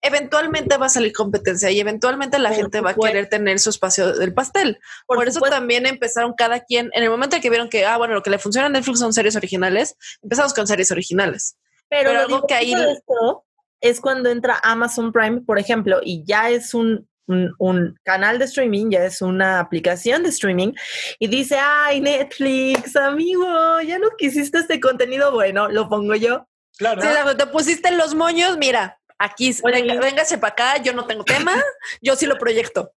eventualmente 0.00 0.76
va 0.76 0.86
a 0.86 0.90
salir 0.90 1.12
competencia 1.12 1.70
y 1.70 1.80
eventualmente 1.80 2.38
la 2.38 2.52
gente 2.52 2.80
va 2.80 2.90
a 2.90 2.94
querer 2.94 3.28
tener 3.28 3.58
su 3.58 3.70
espacio 3.70 4.14
del 4.14 4.32
pastel. 4.32 4.78
Por, 5.06 5.26
eso 5.26 5.40
también 5.40 5.86
empezaron 5.86 6.34
cada 6.34 6.60
quien, 6.60 6.90
en 6.94 7.02
el 7.02 7.10
momento 7.10 7.36
en 7.36 7.42
que 7.42 7.50
vieron 7.50 7.68
que, 7.68 7.84
ah, 7.84 7.98
bueno, 7.98 8.14
lo 8.14 8.22
que 8.22 8.30
le 8.30 8.38
funciona 8.38 8.66
a 8.66 8.70
Netflix 8.70 9.00
son 9.00 9.12
series 9.12 9.36
originales, 9.36 9.96
empezamos 10.22 10.54
con 10.54 10.66
series 10.66 10.90
originales. 10.90 11.56
Pero, 11.88 12.10
algo 12.10 12.46
que 12.46 12.54
ahí... 12.54 12.72
Esto 12.72 13.43
es 13.84 14.00
cuando 14.00 14.30
entra 14.30 14.58
Amazon 14.62 15.12
Prime, 15.12 15.42
por 15.42 15.58
ejemplo, 15.58 16.00
y 16.02 16.24
ya 16.24 16.48
es 16.48 16.72
un 16.72 17.06
un, 17.26 17.98
canal 18.02 18.38
de 18.38 18.44
streaming, 18.44 18.90
ya 18.90 19.04
es 19.04 19.22
una 19.22 19.60
aplicación 19.60 20.22
de 20.22 20.28
streaming, 20.28 20.72
y 21.18 21.26
dice, 21.28 21.56
ay, 21.58 22.00
Netflix, 22.00 22.96
amigo, 22.96 23.46
ya 23.80 23.98
no 23.98 24.10
quisiste 24.18 24.58
este 24.58 24.80
contenido, 24.80 25.32
bueno, 25.32 25.68
lo 25.68 25.88
pongo 25.88 26.14
yo. 26.14 26.46
Claro. 26.76 27.02
te 27.36 27.46
pusiste 27.46 27.92
los 27.92 28.14
moños, 28.14 28.58
mira, 28.58 28.98
aquí, 29.18 29.54
venga, 29.64 30.00
véngase 30.00 30.38
para 30.38 30.52
acá, 30.52 30.82
yo 30.82 30.92
no 30.92 31.06
tengo 31.06 31.24
tema, 31.24 31.54
yo 32.02 32.16
sí 32.16 32.26
lo 32.26 32.36
proyecto. 32.36 32.92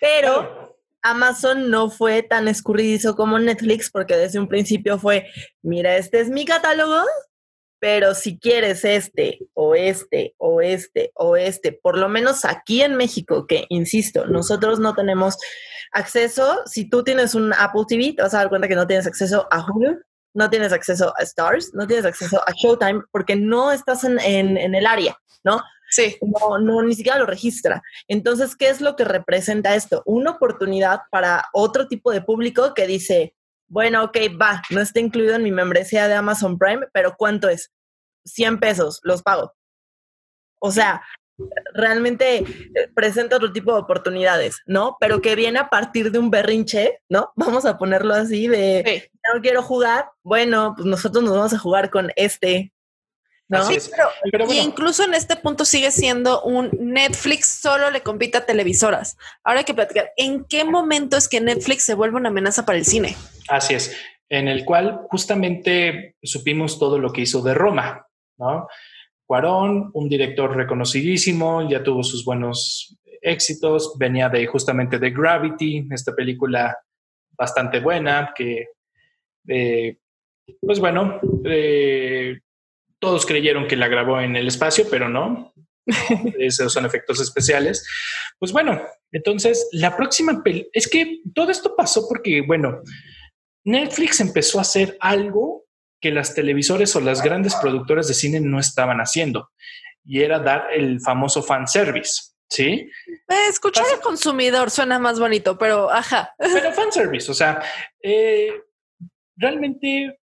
Pero 0.00 0.76
Amazon 1.02 1.70
no 1.70 1.90
fue 1.90 2.22
tan 2.22 2.46
escurridizo 2.46 3.16
como 3.16 3.38
Netflix, 3.38 3.90
porque 3.90 4.16
desde 4.16 4.38
un 4.38 4.48
principio 4.48 4.98
fue, 4.98 5.26
mira, 5.62 5.96
este 5.96 6.20
es 6.20 6.28
mi 6.28 6.44
catálogo, 6.44 7.02
pero 7.82 8.14
si 8.14 8.38
quieres 8.38 8.84
este 8.84 9.40
o 9.54 9.74
este 9.74 10.36
o 10.38 10.60
este 10.60 11.10
o 11.16 11.36
este, 11.36 11.72
por 11.72 11.98
lo 11.98 12.08
menos 12.08 12.44
aquí 12.44 12.80
en 12.80 12.94
México, 12.94 13.44
que 13.48 13.66
insisto, 13.70 14.24
nosotros 14.26 14.78
no 14.78 14.94
tenemos 14.94 15.36
acceso, 15.90 16.60
si 16.64 16.88
tú 16.88 17.02
tienes 17.02 17.34
un 17.34 17.52
Apple 17.52 17.82
TV, 17.88 18.12
te 18.12 18.22
vas 18.22 18.34
a 18.34 18.38
dar 18.38 18.50
cuenta 18.50 18.68
que 18.68 18.76
no 18.76 18.86
tienes 18.86 19.08
acceso 19.08 19.48
a 19.50 19.66
Hulu, 19.66 19.98
no 20.32 20.48
tienes 20.48 20.72
acceso 20.72 21.12
a 21.18 21.24
Stars, 21.24 21.74
no 21.74 21.88
tienes 21.88 22.06
acceso 22.06 22.40
a 22.46 22.52
Showtime, 22.52 23.02
porque 23.10 23.34
no 23.34 23.72
estás 23.72 24.04
en, 24.04 24.20
en, 24.20 24.76
el 24.76 24.86
área, 24.86 25.18
¿no? 25.42 25.60
Sí. 25.90 26.16
No, 26.20 26.60
no, 26.60 26.82
ni 26.82 26.94
siquiera 26.94 27.18
lo 27.18 27.26
registra. 27.26 27.82
Entonces, 28.06 28.54
¿qué 28.54 28.68
es 28.68 28.80
lo 28.80 28.94
que 28.94 29.04
representa 29.04 29.74
esto? 29.74 30.04
Una 30.06 30.30
oportunidad 30.30 31.00
para 31.10 31.46
otro 31.52 31.88
tipo 31.88 32.12
de 32.12 32.22
público 32.22 32.74
que 32.74 32.86
dice, 32.86 33.34
bueno, 33.72 34.04
ok, 34.04 34.18
va, 34.38 34.62
no 34.68 34.82
está 34.82 35.00
incluido 35.00 35.34
en 35.34 35.42
mi 35.42 35.50
membresía 35.50 36.06
de 36.06 36.12
Amazon 36.12 36.58
Prime, 36.58 36.86
pero 36.92 37.14
¿cuánto 37.16 37.48
es? 37.48 37.70
100 38.26 38.60
pesos, 38.60 39.00
los 39.02 39.22
pago. 39.22 39.54
O 40.60 40.70
sea, 40.70 41.02
realmente 41.72 42.40
eh, 42.40 42.46
presenta 42.94 43.36
otro 43.36 43.50
tipo 43.50 43.72
de 43.72 43.80
oportunidades, 43.80 44.60
¿no? 44.66 44.98
Pero 45.00 45.22
que 45.22 45.36
viene 45.36 45.58
a 45.58 45.70
partir 45.70 46.12
de 46.12 46.18
un 46.18 46.30
berrinche, 46.30 46.98
¿no? 47.08 47.32
Vamos 47.36 47.64
a 47.64 47.78
ponerlo 47.78 48.12
así 48.12 48.46
de, 48.46 49.10
no 49.32 49.40
quiero 49.40 49.62
jugar, 49.62 50.10
bueno, 50.22 50.74
pues 50.76 50.86
nosotros 50.86 51.24
nos 51.24 51.34
vamos 51.34 51.54
a 51.54 51.58
jugar 51.58 51.88
con 51.88 52.10
este, 52.16 52.74
¿no? 53.52 53.64
Sí, 53.64 53.76
pero, 54.22 54.52
y 54.52 54.58
incluso 54.58 55.04
en 55.04 55.14
este 55.14 55.36
punto 55.36 55.64
sigue 55.64 55.90
siendo 55.90 56.42
un 56.42 56.70
Netflix 56.80 57.60
solo 57.60 57.90
le 57.90 58.00
compite 58.00 58.38
a 58.38 58.46
televisoras. 58.46 59.16
Ahora 59.44 59.60
hay 59.60 59.64
que 59.64 59.74
platicar, 59.74 60.12
¿en 60.16 60.44
qué 60.44 60.64
momento 60.64 61.16
es 61.16 61.28
que 61.28 61.40
Netflix 61.40 61.84
se 61.84 61.94
vuelve 61.94 62.16
una 62.16 62.30
amenaza 62.30 62.64
para 62.64 62.78
el 62.78 62.84
cine? 62.84 63.14
Así 63.48 63.74
es, 63.74 63.94
en 64.28 64.48
el 64.48 64.64
cual 64.64 65.02
justamente 65.10 66.16
supimos 66.22 66.78
todo 66.78 66.98
lo 66.98 67.12
que 67.12 67.20
hizo 67.20 67.42
de 67.42 67.54
Roma, 67.54 68.06
¿no? 68.38 68.66
Cuarón, 69.26 69.90
un 69.94 70.08
director 70.08 70.56
reconocidísimo, 70.56 71.68
ya 71.68 71.82
tuvo 71.82 72.02
sus 72.02 72.24
buenos 72.24 72.98
éxitos, 73.20 73.94
venía 73.98 74.28
de 74.28 74.46
justamente 74.46 74.98
de 74.98 75.10
Gravity, 75.10 75.86
esta 75.90 76.14
película 76.14 76.76
bastante 77.30 77.80
buena 77.80 78.32
que, 78.34 78.66
eh, 79.48 79.96
pues 80.60 80.80
bueno, 80.80 81.20
eh, 81.44 82.40
todos 83.02 83.26
creyeron 83.26 83.66
que 83.66 83.74
la 83.74 83.88
grabó 83.88 84.20
en 84.20 84.36
el 84.36 84.46
espacio, 84.46 84.86
pero 84.88 85.08
no. 85.08 85.52
Esos 86.38 86.72
son 86.72 86.86
efectos 86.86 87.20
especiales. 87.20 87.84
Pues 88.38 88.52
bueno, 88.52 88.80
entonces 89.10 89.68
la 89.72 89.96
próxima 89.96 90.40
es 90.72 90.86
que 90.86 91.18
todo 91.34 91.50
esto 91.50 91.74
pasó 91.76 92.08
porque, 92.08 92.42
bueno, 92.46 92.80
Netflix 93.64 94.20
empezó 94.20 94.60
a 94.60 94.62
hacer 94.62 94.96
algo 95.00 95.64
que 96.00 96.12
las 96.12 96.32
televisores 96.32 96.94
o 96.94 97.00
las 97.00 97.24
grandes 97.24 97.56
productoras 97.56 98.06
de 98.06 98.14
cine 98.14 98.38
no 98.38 98.60
estaban 98.60 98.98
haciendo 98.98 99.50
y 100.04 100.22
era 100.22 100.38
dar 100.38 100.68
el 100.72 101.00
famoso 101.00 101.42
fan 101.42 101.66
service. 101.66 102.34
Sí. 102.48 102.88
Eh, 103.28 103.48
escuchar 103.48 103.84
al 103.92 104.00
consumidor 104.00 104.70
suena 104.70 105.00
más 105.00 105.18
bonito, 105.18 105.58
pero 105.58 105.90
ajá. 105.90 106.32
Pero 106.38 106.72
fan 106.72 106.92
service, 106.92 107.28
o 107.28 107.34
sea, 107.34 107.62
eh, 108.00 108.52
realmente 109.36 110.20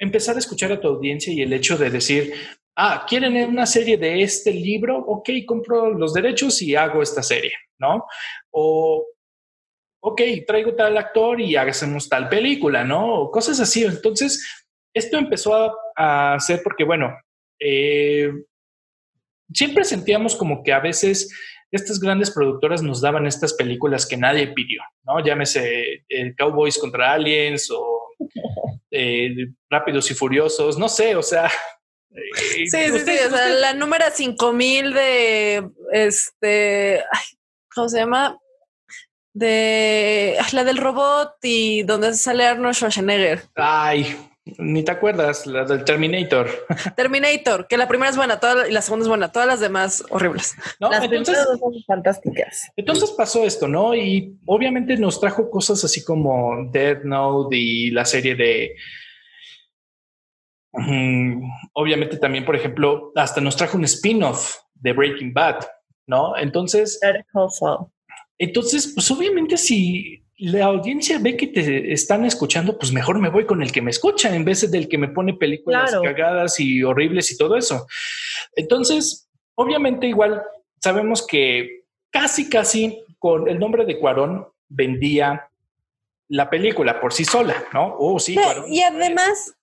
empezar 0.00 0.34
a 0.34 0.40
escuchar 0.40 0.72
a 0.72 0.80
tu 0.80 0.88
audiencia 0.88 1.32
y 1.32 1.42
el 1.42 1.52
hecho 1.52 1.78
de 1.78 1.90
decir, 1.90 2.32
ah, 2.76 3.04
quieren 3.08 3.36
una 3.48 3.66
serie 3.66 3.96
de 3.96 4.22
este 4.22 4.52
libro, 4.52 4.98
ok, 4.98 5.30
compro 5.46 5.90
los 5.90 6.12
derechos 6.14 6.60
y 6.62 6.74
hago 6.74 7.02
esta 7.02 7.22
serie, 7.22 7.52
¿no? 7.78 8.06
O, 8.50 9.06
ok, 10.02 10.22
traigo 10.46 10.74
tal 10.74 10.96
actor 10.96 11.40
y 11.40 11.54
hacemos 11.54 12.08
tal 12.08 12.28
película, 12.28 12.82
¿no? 12.82 13.20
O 13.20 13.30
cosas 13.30 13.60
así. 13.60 13.84
Entonces, 13.84 14.64
esto 14.94 15.18
empezó 15.18 15.54
a, 15.54 15.72
a 15.96 16.34
hacer 16.34 16.62
porque, 16.64 16.84
bueno, 16.84 17.14
eh, 17.60 18.32
siempre 19.52 19.84
sentíamos 19.84 20.34
como 20.34 20.62
que 20.62 20.72
a 20.72 20.80
veces 20.80 21.30
estas 21.70 22.00
grandes 22.00 22.30
productoras 22.30 22.82
nos 22.82 23.00
daban 23.00 23.26
estas 23.26 23.54
películas 23.54 24.06
que 24.06 24.16
nadie 24.16 24.48
pidió, 24.48 24.82
¿no? 25.04 25.24
Llámese 25.24 26.04
eh, 26.08 26.34
Cowboys 26.36 26.78
contra 26.78 27.12
Aliens 27.12 27.70
o 27.70 28.08
eh, 28.90 29.48
Rápidos 29.68 30.10
y 30.10 30.14
Furiosos, 30.14 30.78
no 30.78 30.88
sé, 30.88 31.16
o 31.16 31.22
sea. 31.22 31.50
sí, 32.34 32.66
sí, 32.66 32.98
sí, 32.98 33.18
o 33.26 33.30
sea, 33.30 33.48
la 33.48 33.74
número 33.74 34.04
5000 34.12 34.92
de 34.92 35.70
este, 35.92 37.04
¿cómo 37.74 37.88
se 37.88 37.98
llama? 37.98 38.38
De 39.32 40.36
la 40.52 40.64
del 40.64 40.78
robot 40.78 41.34
y 41.42 41.84
donde 41.84 42.14
sale 42.14 42.46
Arnold 42.46 42.74
Schwarzenegger. 42.74 43.44
Ay, 43.54 44.16
ni 44.58 44.82
te 44.82 44.92
acuerdas, 44.92 45.46
la 45.46 45.64
del 45.64 45.84
Terminator. 45.84 46.48
Terminator, 46.96 47.66
que 47.66 47.76
la 47.76 47.88
primera 47.88 48.10
es 48.10 48.16
buena 48.16 48.40
toda, 48.40 48.68
y 48.68 48.72
la 48.72 48.82
segunda 48.82 49.04
es 49.04 49.08
buena, 49.08 49.32
todas 49.32 49.48
las 49.48 49.60
demás 49.60 50.04
horribles. 50.10 50.54
No, 50.80 50.90
las 50.90 51.04
entonces, 51.04 51.36
son 51.58 51.72
fantásticas. 51.86 52.70
Entonces 52.76 53.10
pasó 53.10 53.44
esto, 53.44 53.68
¿no? 53.68 53.94
Y 53.94 54.38
obviamente 54.46 54.96
nos 54.96 55.20
trajo 55.20 55.50
cosas 55.50 55.84
así 55.84 56.04
como 56.04 56.70
Dead 56.70 57.02
Note 57.04 57.56
y 57.56 57.90
la 57.90 58.04
serie 58.04 58.34
de... 58.34 58.74
obviamente 61.74 62.16
también, 62.16 62.44
por 62.44 62.56
ejemplo, 62.56 63.12
hasta 63.16 63.40
nos 63.40 63.56
trajo 63.56 63.76
un 63.76 63.84
spin-off 63.84 64.56
de 64.74 64.92
Breaking 64.92 65.32
Bad, 65.32 65.66
¿no? 66.06 66.36
Entonces... 66.36 66.98
Entonces, 68.38 68.92
pues 68.94 69.10
obviamente 69.10 69.58
si 69.58 70.24
la 70.40 70.64
audiencia 70.64 71.18
ve 71.18 71.36
que 71.36 71.48
te 71.48 71.92
están 71.92 72.24
escuchando, 72.24 72.78
pues 72.78 72.92
mejor 72.92 73.18
me 73.18 73.28
voy 73.28 73.44
con 73.44 73.62
el 73.62 73.70
que 73.70 73.82
me 73.82 73.90
escucha 73.90 74.34
en 74.34 74.44
vez 74.44 74.70
del 74.70 74.88
que 74.88 74.96
me 74.96 75.08
pone 75.08 75.34
películas 75.34 75.94
cagadas 76.02 76.58
y 76.58 76.82
horribles 76.82 77.30
y 77.30 77.36
todo 77.36 77.56
eso. 77.56 77.86
Entonces, 78.56 79.28
obviamente 79.54 80.06
igual 80.06 80.42
sabemos 80.80 81.26
que 81.26 81.84
casi, 82.10 82.48
casi 82.48 83.04
con 83.18 83.48
el 83.48 83.58
nombre 83.58 83.84
de 83.84 83.98
Cuarón 83.98 84.46
vendía 84.68 85.50
la 86.28 86.48
película 86.48 87.00
por 87.00 87.12
sí 87.12 87.26
sola, 87.26 87.62
¿no? 87.74 87.96
Oh, 87.98 88.18
sí, 88.18 88.34
Y 88.68 88.80
además, 88.80 89.54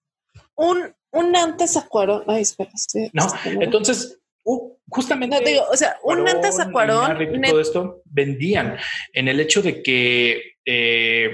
un, 0.55 0.93
un 1.11 1.35
antes 1.35 1.75
a 1.75 1.87
Cuarón. 1.87 2.23
Ay, 2.27 2.43
espera, 2.43 2.69
No, 3.13 3.27
entonces 3.61 4.19
Uh, 4.49 4.77
justamente. 4.87 5.35
No, 5.35 5.45
digo, 5.45 5.65
o 5.69 5.75
sea, 5.75 5.97
un 6.03 6.25
antes 6.25 6.57
a 6.57 6.71
Cuarón. 6.71 7.17
todo 7.45 7.59
esto 7.59 8.01
vendían 8.05 8.77
en 9.11 9.27
el 9.27 9.41
hecho 9.41 9.61
de 9.61 9.83
que, 9.83 10.53
eh, 10.63 11.31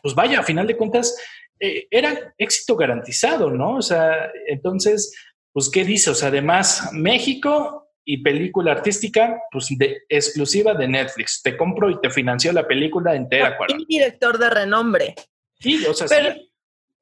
pues 0.00 0.14
vaya, 0.14 0.38
a 0.38 0.44
final 0.44 0.64
de 0.68 0.76
cuentas, 0.76 1.18
eh, 1.58 1.88
era 1.90 2.32
éxito 2.38 2.76
garantizado, 2.76 3.50
¿no? 3.50 3.78
O 3.78 3.82
sea, 3.82 4.30
entonces, 4.46 5.12
pues, 5.52 5.68
¿qué 5.68 5.84
dice? 5.84 6.10
O 6.10 6.14
sea, 6.14 6.28
además, 6.28 6.90
México 6.92 7.90
y 8.04 8.22
película 8.22 8.70
artística, 8.70 9.36
pues, 9.50 9.66
de, 9.76 10.02
exclusiva 10.08 10.72
de 10.72 10.86
Netflix. 10.86 11.42
Te 11.42 11.56
compro 11.56 11.90
y 11.90 12.00
te 12.00 12.10
financió 12.10 12.52
la 12.52 12.68
película 12.68 13.16
entera. 13.16 13.58
Y 13.76 13.86
director 13.86 14.38
de 14.38 14.50
renombre. 14.50 15.16
Sí, 15.58 15.84
o 15.84 15.92
sea, 15.92 16.06
pero, 16.06 16.36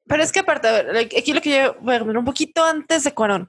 Pero 0.07 0.23
es 0.23 0.31
que 0.31 0.39
aparte, 0.39 0.67
aquí 1.19 1.33
lo 1.33 1.41
que 1.41 1.51
yo 1.51 1.75
voy 1.81 1.93
a 1.93 1.99
poner 1.99 2.17
un 2.17 2.25
poquito 2.25 2.65
antes 2.65 3.03
de 3.03 3.13
Cuarón. 3.13 3.47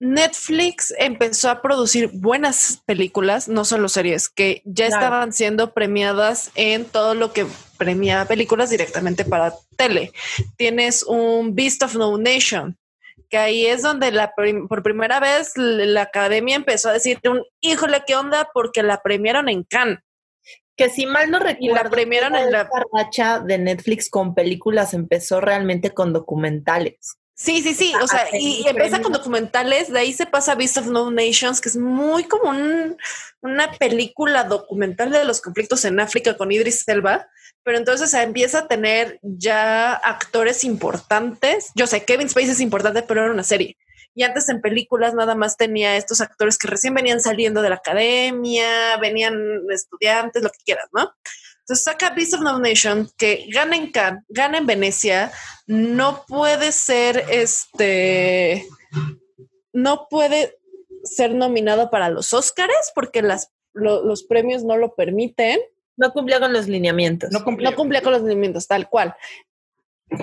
Netflix 0.00 0.92
empezó 0.98 1.50
a 1.50 1.62
producir 1.62 2.10
buenas 2.12 2.82
películas, 2.84 3.48
no 3.48 3.64
solo 3.64 3.88
series, 3.88 4.28
que 4.28 4.60
ya 4.64 4.86
estaban 4.86 5.32
siendo 5.32 5.72
premiadas 5.72 6.50
en 6.56 6.84
todo 6.84 7.14
lo 7.14 7.32
que 7.32 7.46
premia 7.78 8.24
películas 8.26 8.70
directamente 8.70 9.24
para 9.24 9.54
tele. 9.76 10.12
Tienes 10.56 11.04
un 11.04 11.54
Beast 11.54 11.82
of 11.82 11.94
No 11.94 12.18
Nation, 12.18 12.76
que 13.30 13.38
ahí 13.38 13.66
es 13.66 13.82
donde 13.82 14.10
la 14.10 14.32
por 14.68 14.82
primera 14.82 15.20
vez 15.20 15.52
la 15.56 16.02
academia 16.02 16.56
empezó 16.56 16.88
a 16.88 16.94
decir, 16.94 17.20
un 17.24 17.42
híjole, 17.60 18.02
¿qué 18.06 18.16
onda? 18.16 18.50
Porque 18.52 18.82
la 18.82 19.00
premiaron 19.00 19.48
en 19.48 19.62
Cannes. 19.62 20.00
Que 20.76 20.90
si 20.90 21.06
mal 21.06 21.30
no 21.30 21.38
recuerdo, 21.38 21.84
la 21.84 21.88
premiaron 21.88 22.34
en 22.34 22.50
la 22.50 22.68
racha 22.92 23.38
de 23.38 23.58
Netflix 23.58 24.10
con 24.10 24.34
películas 24.34 24.92
empezó 24.92 25.40
realmente 25.40 25.94
con 25.94 26.12
documentales. 26.12 27.16
Sí, 27.34 27.62
sí, 27.62 27.74
sí. 27.74 27.92
O 28.00 28.06
sea, 28.06 28.28
y, 28.32 28.66
empieza 28.66 29.02
con 29.02 29.12
documentales, 29.12 29.92
de 29.92 29.98
ahí 29.98 30.12
se 30.12 30.26
pasa 30.26 30.52
a 30.52 30.54
Beast 30.54 30.76
of 30.78 30.86
No 30.86 31.10
Nations, 31.10 31.60
que 31.60 31.68
es 31.68 31.76
muy 31.76 32.24
como 32.24 32.50
una 33.40 33.72
película 33.72 34.44
documental 34.44 35.10
de 35.10 35.24
los 35.24 35.40
conflictos 35.40 35.84
en 35.84 35.98
África 35.98 36.36
con 36.36 36.52
Idris 36.52 36.86
Elba. 36.86 37.28
Pero 37.64 37.78
entonces 37.78 38.12
empieza 38.14 38.60
a 38.60 38.68
tener 38.68 39.18
ya 39.22 39.94
actores 39.94 40.64
importantes. 40.64 41.70
Yo 41.74 41.86
sé, 41.86 42.04
Kevin 42.04 42.28
Spacey 42.28 42.50
es 42.50 42.60
importante, 42.60 43.02
pero 43.02 43.22
era 43.22 43.32
una 43.32 43.42
serie. 43.42 43.76
Y 44.14 44.22
antes 44.22 44.48
en 44.48 44.60
películas 44.60 45.14
nada 45.14 45.34
más 45.34 45.56
tenía 45.56 45.96
estos 45.96 46.20
actores 46.20 46.56
que 46.56 46.68
recién 46.68 46.94
venían 46.94 47.20
saliendo 47.20 47.62
de 47.62 47.70
la 47.70 47.76
academia, 47.76 48.96
venían 48.98 49.34
estudiantes, 49.70 50.42
lo 50.42 50.50
que 50.50 50.58
quieras, 50.64 50.88
¿no? 50.92 51.12
Entonces 51.64 51.84
saca 51.84 52.10
Beast 52.10 52.34
of 52.34 52.42
No 52.42 52.58
Nation, 52.58 53.08
que 53.16 53.46
gana 53.50 53.74
en 53.74 53.90
Cannes, 53.90 54.22
gana 54.28 54.58
en 54.58 54.66
Venecia, 54.66 55.32
no 55.66 56.24
puede 56.28 56.72
ser 56.72 57.24
este, 57.30 58.66
no 59.72 60.06
puede 60.10 60.58
ser 61.04 61.34
nominado 61.34 61.90
para 61.90 62.10
los 62.10 62.34
Óscares 62.34 62.92
porque 62.94 63.22
las, 63.22 63.50
los 63.72 64.24
premios 64.24 64.62
no 64.62 64.76
lo 64.76 64.94
permiten. 64.94 65.58
No 65.96 66.12
cumplía 66.12 66.38
con 66.38 66.52
los 66.52 66.68
lineamientos. 66.68 67.30
No 67.30 67.44
cumplía. 67.44 67.74
con 67.74 68.12
los 68.12 68.22
lineamientos, 68.22 68.66
tal 68.66 68.90
cual. 68.90 69.14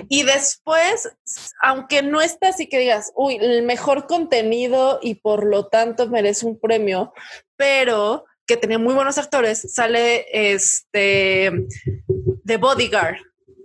Y 0.08 0.22
después, 0.22 1.10
aunque 1.60 2.02
no 2.02 2.20
está 2.20 2.48
así 2.48 2.68
que 2.68 2.78
digas, 2.78 3.12
uy, 3.16 3.36
el 3.40 3.62
mejor 3.62 4.06
contenido 4.06 5.00
y 5.02 5.16
por 5.16 5.44
lo 5.44 5.66
tanto 5.66 6.08
merece 6.08 6.46
un 6.46 6.60
premio, 6.60 7.12
pero 7.56 8.26
que 8.52 8.58
tenía 8.58 8.78
muy 8.78 8.92
buenos 8.92 9.16
actores, 9.16 9.72
sale 9.72 10.26
este 10.30 11.50
The 12.44 12.58
Bodyguard, 12.58 13.16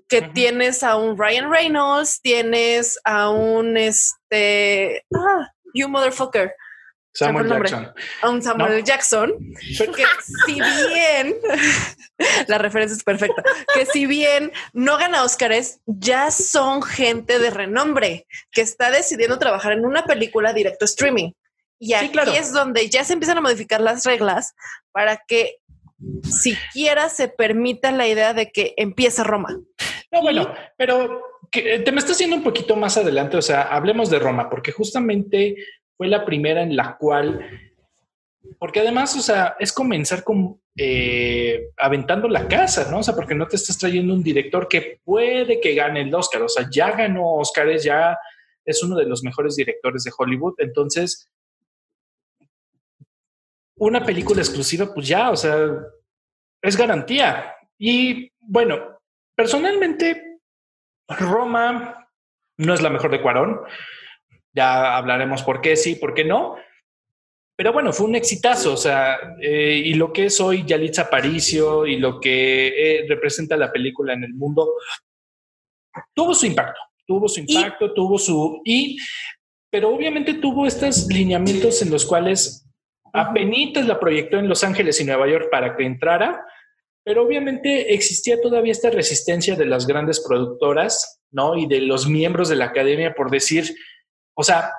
que 0.08 0.22
tienes 0.22 0.82
a 0.82 0.96
un 0.96 1.18
Ryan 1.18 1.52
Reynolds, 1.52 2.22
tienes 2.22 2.98
a 3.04 3.30
un 3.30 3.76
este 3.76 5.04
ah, 5.14 5.52
You 5.74 5.90
Motherfucker. 5.90 6.54
Samuel 7.14 7.50
Jackson. 7.50 7.94
A 8.22 8.30
un 8.30 8.42
Samuel 8.42 8.84
Jackson. 8.86 9.34
Que 9.78 10.06
si 10.46 10.54
bien 10.54 11.36
la 12.48 12.58
referencia 12.58 12.96
es 12.96 13.04
perfecta, 13.04 13.44
que 13.74 13.86
si 13.88 14.06
bien 14.06 14.54
no 14.72 14.98
gana 14.98 15.24
Oscars, 15.24 15.82
ya 15.86 16.32
son 16.32 16.82
gente 16.82 17.40
de 17.40 17.50
renombre 17.50 18.26
que 18.52 18.62
está 18.62 18.90
decidiendo 18.90 19.38
trabajar 19.38 19.74
en 19.74 19.84
una 19.84 20.06
película 20.06 20.54
directo 20.54 20.86
streaming. 20.86 21.32
Y 21.80 21.94
aquí 21.94 22.18
es 22.36 22.54
donde 22.54 22.90
ya 22.90 23.04
se 23.04 23.14
empiezan 23.14 23.38
a 23.38 23.42
modificar 23.42 23.82
las 23.82 24.04
reglas 24.04 24.56
para 24.92 25.24
que 25.28 25.58
siquiera 26.24 27.10
se 27.10 27.28
permita 27.28 27.92
la 27.92 28.08
idea 28.08 28.34
de 28.34 28.52
que 28.52 28.74
empiece 28.78 29.24
Roma. 29.24 29.60
No, 30.12 30.22
bueno, 30.22 30.54
pero 30.78 31.22
que 31.52 31.80
te 31.80 31.92
me 31.92 32.00
estás 32.00 32.18
yendo 32.20 32.36
un 32.36 32.44
poquito 32.44 32.76
más 32.76 32.98
adelante, 32.98 33.38
o 33.38 33.42
sea, 33.42 33.64
hablemos 33.64 34.10
de 34.10 34.20
Roma, 34.20 34.50
porque 34.50 34.72
justamente 34.72 35.56
fue 35.96 36.08
la 36.08 36.26
primera 36.26 36.62
en 36.62 36.76
la 36.76 36.98
cual, 36.98 37.46
porque 38.60 38.82
además, 38.82 39.16
o 39.16 39.22
sea, 39.22 39.56
es 39.60 39.72
comenzar 39.72 40.24
con 40.24 40.62
eh, 40.76 41.70
aventando 41.78 42.28
la 42.28 42.48
casa, 42.48 42.90
¿no? 42.92 43.00
O 43.00 43.04
sea, 43.04 43.16
porque 43.16 43.34
no 43.34 43.48
te 43.48 43.56
estás 43.56 43.78
trayendo 43.78 44.14
un 44.14 44.22
director 44.22 44.68
que 44.68 45.00
puede 45.04 45.60
que 45.60 45.74
gane 45.74 46.02
el 46.02 46.14
Oscar, 46.14 46.44
o 46.44 46.50
sea, 46.50 46.68
ya 46.72 46.92
ganó 46.92 47.36
Oscars, 47.36 47.84
ya 47.84 48.18
es 48.64 48.84
uno 48.84 48.96
de 48.96 49.06
los 49.06 49.24
mejores 49.24 49.56
directores 49.56 50.04
de 50.04 50.12
Hollywood, 50.16 50.56
entonces 50.60 51.30
una 53.78 54.04
película 54.04 54.42
exclusiva, 54.42 54.94
pues 54.94 55.08
ya, 55.08 55.30
o 55.30 55.36
sea, 55.36 55.58
es 56.62 56.78
garantía. 56.78 57.56
Y 57.78 58.32
bueno, 58.40 59.00
personalmente, 59.36 60.40
Roma 61.08 62.10
no 62.58 62.74
es 62.74 62.82
la 62.82 62.90
mejor 62.90 63.12
de 63.12 63.22
Cuarón. 63.22 63.62
Ya 64.54 64.98
hablaremos 64.98 65.44
por 65.44 65.62
qué 65.62 65.76
sí, 65.76 65.96
por 65.96 66.14
qué 66.14 66.26
no. 66.26 66.58
pero 67.56 67.74
bueno, 67.74 67.92
fue 67.94 68.08
un 68.08 68.16
exitazo, 68.16 68.74
o 68.74 68.78
sea, 68.78 69.18
eh, 69.42 69.82
y 69.86 69.94
lo 69.96 70.14
que 70.14 70.26
es 70.26 70.40
hoy 70.40 70.64
Yalitza 70.66 71.04
Aparicio 71.04 71.88
y 71.88 71.98
lo 71.98 72.20
que 72.20 72.68
eh, 72.68 73.06
representa 73.08 73.58
la 73.58 73.72
película 73.72 74.14
en 74.14 74.24
el 74.24 74.34
mundo, 74.34 74.74
tuvo 76.14 76.36
su 76.36 76.46
impacto, 76.46 76.80
tuvo 77.06 77.28
su 77.28 77.40
impacto, 77.40 77.94
tuvo 77.94 78.18
su... 78.20 78.62
Y, 78.64 78.98
pero 79.72 79.90
obviamente 79.90 80.36
tuvo 80.36 80.68
estos 80.68 81.08
lineamientos 81.08 81.82
en 81.82 81.90
los 81.90 82.06
cuales 82.06 82.67
apenas 83.14 83.86
la 83.86 84.00
proyectó 84.00 84.38
en 84.38 84.50
Los 84.50 84.64
Ángeles 84.64 85.00
y 85.00 85.06
Nueva 85.06 85.28
York 85.28 85.50
para 85.52 85.76
que 85.76 85.86
entrara, 85.86 86.46
pero 87.04 87.26
obviamente 87.26 87.94
existía 87.94 88.42
todavía 88.42 88.72
esta 88.72 88.90
resistencia 88.90 89.56
de 89.56 89.66
las 89.66 89.88
grandes 89.88 90.20
productoras, 90.20 91.22
¿no? 91.32 91.56
Y 91.56 91.68
de 91.68 91.82
los 91.82 92.08
miembros 92.08 92.50
de 92.50 92.56
la 92.58 92.66
academia 92.66 93.14
por 93.14 93.32
decir, 93.32 93.76
o 94.36 94.44
sea, 94.44 94.72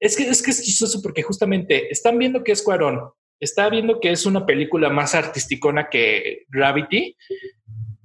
es 0.00 0.16
que, 0.16 0.28
es 0.28 0.42
que 0.42 0.50
es 0.50 0.62
chistoso 0.62 1.00
porque 1.02 1.22
justamente 1.22 1.90
están 1.90 2.18
viendo 2.18 2.42
que 2.42 2.52
es 2.52 2.62
Cuarón, 2.62 3.10
está 3.40 3.68
viendo 3.68 4.00
que 4.00 4.10
es 4.10 4.26
una 4.26 4.46
película 4.46 4.90
más 4.90 5.14
artisticona 5.14 5.88
que 5.88 6.44
Gravity, 6.48 7.16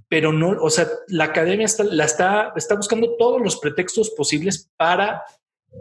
pero 0.10 0.34
no, 0.34 0.50
o 0.62 0.70
sea, 0.70 0.88
la 1.08 1.26
academia 1.26 1.66
está, 1.66 1.84
la 1.84 2.06
está, 2.06 2.54
está 2.56 2.76
buscando 2.76 3.16
todos 3.16 3.42
los 3.42 3.58
pretextos 3.58 4.10
posibles 4.12 4.70
para 4.76 5.24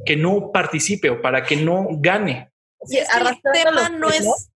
que 0.05 0.16
no 0.16 0.53
participe 0.53 1.11
o 1.11 1.22
para 1.22 1.44
que 1.44 1.57
no 1.57 1.88
gane. 1.99 2.51
Y 2.89 2.99
es 2.99 3.09
el 3.14 3.41
tema 3.53 3.89
no 3.89 4.09
es, 4.09 4.51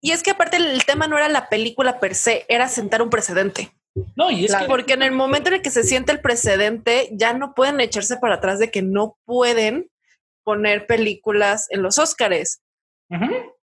y 0.00 0.12
es 0.12 0.22
que 0.22 0.30
aparte 0.30 0.56
el 0.56 0.84
tema 0.84 1.08
no 1.08 1.16
era 1.18 1.28
la 1.28 1.48
película 1.48 2.00
per 2.00 2.14
se, 2.14 2.46
era 2.48 2.68
sentar 2.68 3.02
un 3.02 3.10
precedente. 3.10 3.72
No, 4.16 4.30
y 4.30 4.44
es 4.44 4.54
que 4.54 4.64
porque 4.66 4.92
en 4.92 5.02
el 5.02 5.12
momento 5.12 5.48
en 5.48 5.56
el 5.56 5.62
que 5.62 5.70
se 5.70 5.82
siente 5.82 6.12
el 6.12 6.20
precedente, 6.20 7.08
ya 7.12 7.32
no 7.32 7.54
pueden 7.54 7.80
echarse 7.80 8.16
para 8.16 8.36
atrás 8.36 8.58
de 8.58 8.70
que 8.70 8.82
no 8.82 9.18
pueden 9.24 9.90
poner 10.44 10.86
películas 10.86 11.66
en 11.70 11.82
los 11.82 11.98
Óscares. 11.98 12.62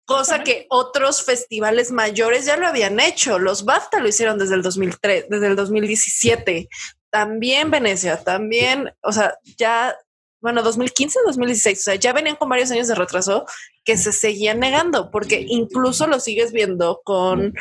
Cosa 0.05 0.43
que 0.43 0.66
otros 0.70 1.24
festivales 1.24 1.91
mayores 1.91 2.45
ya 2.45 2.57
lo 2.57 2.66
habían 2.66 3.01
hecho. 3.01 3.38
Los 3.38 3.64
BAFTA 3.64 4.01
lo 4.01 4.09
hicieron 4.09 4.38
desde 4.38 4.57
el 4.57 4.62
2003, 4.62 5.26
desde 5.28 5.47
el 5.47 5.57
2017. 5.57 6.68
También 7.11 7.70
Venecia, 7.70 8.22
también, 8.22 8.93
o 9.03 9.12
sea, 9.12 9.34
ya, 9.57 9.97
bueno, 10.41 10.62
2015, 10.62 11.20
2016, 11.26 11.78
o 11.78 11.82
sea, 11.82 11.95
ya 11.97 12.12
venían 12.12 12.36
con 12.36 12.49
varios 12.49 12.70
años 12.70 12.88
de 12.88 12.95
retraso 12.95 13.47
que 13.84 13.97
se 13.97 14.12
seguían 14.12 14.61
negando, 14.61 15.11
porque 15.11 15.45
incluso 15.49 16.07
lo 16.07 16.20
sigues 16.20 16.53
viendo 16.53 17.01
con 17.05 17.55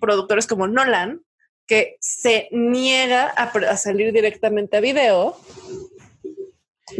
productores 0.00 0.46
como 0.46 0.66
Nolan, 0.66 1.22
que 1.66 1.96
se 2.00 2.48
niega 2.50 3.32
a, 3.36 3.42
a 3.42 3.76
salir 3.76 4.12
directamente 4.12 4.78
a 4.78 4.80
video 4.80 5.36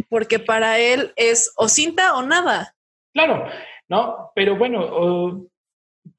porque 0.09 0.39
para 0.39 0.79
él 0.79 1.13
es 1.15 1.53
o 1.55 1.67
cinta 1.67 2.15
o 2.15 2.23
nada. 2.23 2.75
Claro, 3.13 3.45
¿no? 3.87 4.31
Pero 4.35 4.57
bueno, 4.57 5.49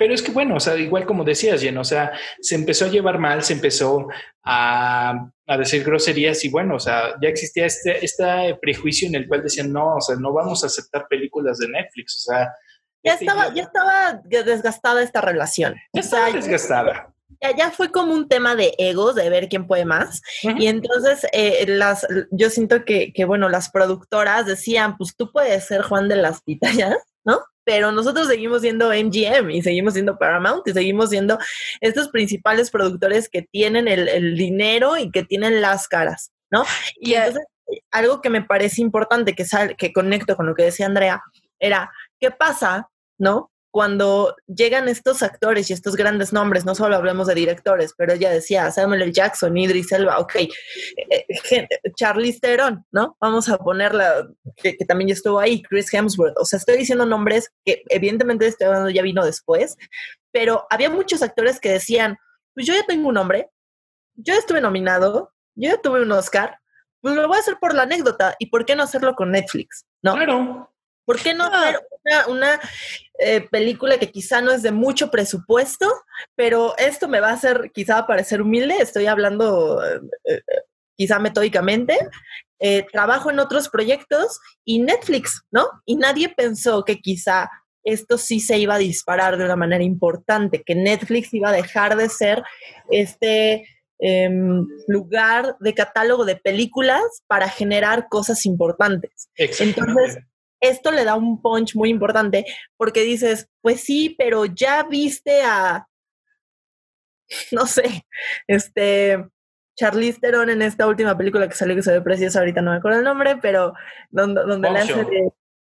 pero 0.01 0.15
es 0.15 0.23
que 0.23 0.33
bueno, 0.33 0.55
o 0.55 0.61
sea, 0.61 0.77
igual 0.77 1.05
como 1.05 1.25
decías, 1.25 1.61
Jen, 1.61 1.77
o 1.77 1.85
sea, 1.85 2.11
se 2.41 2.55
empezó 2.55 2.87
a 2.87 2.89
llevar 2.89 3.19
mal, 3.19 3.43
se 3.43 3.53
empezó 3.53 4.09
a, 4.43 5.31
decir 5.59 5.85
groserías 5.85 6.43
y 6.43 6.49
bueno, 6.49 6.77
o 6.77 6.81
sea, 6.81 7.17
ya 7.21 7.29
existía 7.29 7.67
este, 7.67 8.03
este 8.03 8.57
prejuicio 8.63 9.09
en 9.09 9.17
el 9.17 9.29
cual 9.29 9.43
decían, 9.43 9.71
no, 9.71 9.97
o 9.97 10.01
sea, 10.01 10.17
no 10.17 10.33
vamos 10.33 10.65
a 10.65 10.69
aceptar 10.69 11.07
películas 11.07 11.59
de 11.59 11.69
Netflix, 11.69 12.17
o 12.17 12.33
sea. 12.33 12.51
Ya 13.05 13.13
este 13.13 13.27
estaba, 13.27 13.53
ya 13.53 13.65
estaba 13.65 14.23
desgastada 14.25 15.03
esta 15.03 15.21
relación. 15.21 15.75
Ya 15.93 16.01
estaba 16.01 16.31
desgastada 16.31 17.13
ya, 17.57 17.71
fue 17.71 17.91
como 17.91 18.13
un 18.13 18.29
tema 18.29 18.55
de 18.55 18.75
egos, 18.79 19.15
de 19.15 19.31
ver 19.31 19.49
quién 19.49 19.67
puede 19.67 19.87
más. 19.87 20.21
Y 20.43 20.67
entonces 20.67 21.27
eh, 21.33 21.65
las, 21.67 22.07
yo 22.31 22.51
siento 22.51 22.85
que, 22.85 23.13
que, 23.15 23.25
bueno, 23.25 23.49
las 23.49 23.71
productoras 23.71 24.45
decían, 24.45 24.99
pues 24.99 25.17
tú 25.17 25.33
puedes 25.33 25.65
ser 25.65 25.81
Juan 25.83 26.09
de 26.09 26.17
las 26.17 26.43
Pitayas, 26.43 26.97
¿no? 27.25 27.41
Pero 27.65 27.93
nosotros 27.93 28.27
seguimos 28.27 28.63
siendo 28.63 28.89
MGM 28.89 29.51
y 29.51 29.63
seguimos 29.63 29.95
siendo 29.95 30.19
Paramount 30.19 30.67
y 30.67 30.73
seguimos 30.73 31.11
siendo 31.11 31.39
estos 31.81 32.09
principales 32.09 32.71
productores 32.71 33.29
que 33.29 33.43
tienen 33.43 33.87
el, 33.89 34.09
el 34.09 34.37
dinero 34.37 34.97
y 34.97 35.11
que 35.11 35.25
tienen 35.25 35.61
las 35.61 35.87
caras, 35.89 36.33
¿no? 36.51 36.65
Y 36.97 37.15
entonces, 37.15 37.45
algo 37.91 38.21
que 38.21 38.31
me 38.31 38.43
parece 38.43 38.81
importante, 38.81 39.35
que, 39.35 39.45
sal, 39.45 39.77
que 39.77 39.93
conecto 39.93 40.37
con 40.37 40.47
lo 40.47 40.55
que 40.55 40.65
decía 40.65 40.87
Andrea, 40.87 41.23
era, 41.59 41.91
¿qué 42.19 42.31
pasa, 42.31 42.89
no? 43.19 43.50
Cuando 43.71 44.35
llegan 44.47 44.89
estos 44.89 45.23
actores 45.23 45.71
y 45.71 45.73
estos 45.73 45.95
grandes 45.95 46.33
nombres, 46.33 46.65
no 46.65 46.75
solo 46.75 46.97
hablamos 46.97 47.29
de 47.29 47.35
directores, 47.35 47.95
pero 47.97 48.13
ella 48.15 48.31
decía 48.31 48.71
Samuel 48.71 49.03
L. 49.03 49.13
Jackson, 49.13 49.57
Idris 49.57 49.93
Elba, 49.93 50.19
ok, 50.19 50.35
eh, 50.37 50.49
eh, 51.51 51.69
Charlize 51.97 52.41
Theron, 52.41 52.85
¿no? 52.91 53.17
Vamos 53.21 53.49
a 53.49 53.59
ponerla, 53.59 54.29
que, 54.57 54.75
también 54.87 55.09
ya 55.09 55.15
estuvo 55.15 55.39
ahí, 55.39 55.63
Chris 55.63 55.93
Hemsworth, 55.93 56.37
o 56.39 56.45
sea, 56.45 56.59
estoy 56.59 56.79
diciendo 56.79 57.07
nombres 57.07 57.53
que 57.65 57.83
evidentemente 57.89 58.47
este 58.47 58.65
hablando 58.65 58.91
ya 58.91 59.03
vino 59.03 59.25
después, 59.25 59.77
pero 60.33 60.67
había 60.71 60.91
muchos 60.91 61.23
actores 61.23 61.61
que 61.61 61.71
decían, 61.71 62.17
pues 62.55 62.67
yo 62.67 62.75
ya 62.75 62.85
tengo 62.87 63.09
un 63.09 63.15
nombre, 63.15 63.51
yo 64.17 64.35
ya 64.35 64.41
estuve 64.41 64.61
nominado, 64.61 65.33
yo 65.55 65.71
ya 65.71 65.81
tuve 65.81 66.03
un 66.03 66.13
Oscar, 66.13 66.59
pues 67.01 67.15
lo 67.15 67.29
voy 67.29 67.37
a 67.37 67.41
hacer 67.41 67.57
por 67.61 67.75
la 67.75 67.83
anécdota, 67.83 68.35
¿y 68.39 68.47
por 68.47 68.65
qué 68.65 68.75
no 68.75 68.83
hacerlo 68.83 69.15
con 69.15 69.31
Netflix? 69.31 69.87
¿No? 70.03 70.15
Claro. 70.15 70.70
¿Por 71.11 71.21
qué 71.21 71.35
no 71.35 71.45
hacer 71.45 71.81
una, 72.29 72.61
eh, 73.19 73.41
película 73.51 73.99
que 73.99 74.13
quizá 74.13 74.41
no 74.41 74.53
es 74.53 74.63
de 74.63 74.71
mucho 74.71 75.11
presupuesto, 75.11 75.93
pero 76.37 76.79
esto 76.79 77.09
me 77.09 77.19
va 77.19 77.31
a 77.31 77.33
hacer 77.33 77.73
quizá 77.75 78.07
parecer 78.07 78.41
humilde? 78.41 78.77
Estoy 78.79 79.07
hablando 79.07 79.85
eh, 79.85 80.01
eh, 80.27 80.41
quizá 80.97 81.19
metódicamente. 81.19 81.99
trabajo 82.93 83.29
en 83.29 83.41
otros 83.41 83.69
proyectos 83.71 84.39
y 84.65 84.79
Netflix, 84.79 85.43
¿no? 85.51 85.67
Y 85.85 85.97
nadie 85.97 86.29
pensó 86.29 86.85
que 86.85 87.01
quizá 87.01 87.51
esto 87.83 88.17
sí 88.17 88.39
se 88.39 88.59
iba 88.59 88.77
a 88.77 88.79
disparar 88.79 89.37
de 89.37 89.47
una 89.47 89.57
manera 89.57 89.83
importante, 89.83 90.63
que 90.63 90.77
Netflix 90.77 91.35
iba 91.35 91.49
a 91.49 91.61
dejar 91.61 91.97
de 91.97 92.09
ser 92.09 92.45
este 92.89 93.67
em, 93.99 94.65
lugar 94.87 95.57
de 95.59 95.75
catálogo 95.75 96.25
de 96.25 96.37
películas 96.37 97.03
para 97.27 97.49
generar 97.49 98.07
cosas 98.09 98.47
importantes. 98.47 99.29
Entonces, 99.35 100.19
esto 100.61 100.93
le 100.93 101.05
da 101.05 101.15
un 101.15 101.41
punch 101.41 101.75
muy 101.75 101.91
importante 101.91 102.45
porque 102.77 103.03
dices, 103.03 103.49
pues 103.61 103.83
sí, 103.83 104.15
pero 104.19 104.45
ya 104.45 104.83
viste 104.85 105.43
a, 105.43 105.89
no 107.53 107.67
sé, 107.67 108.07
este, 108.47 109.25
Charlize 109.77 110.21
Theron 110.21 110.51
en 110.51 110.63
esta 110.63 110.87
última 110.87 111.17
película 111.17 111.49
que 111.49 111.55
salió 111.55 111.75
que 111.75 111.83
se 111.83 111.93
ve 111.93 112.03
preciosa, 112.03 112.41
ahorita 112.41 112.61
no 112.61 112.73
me 112.73 112.77
acuerdo 112.79 112.99
el 112.99 113.05
nombre, 113.05 113.37
pero 113.37 113.73
donde, 114.11 114.43
donde 114.43 114.71
le 114.71 114.79
hace 114.79 115.07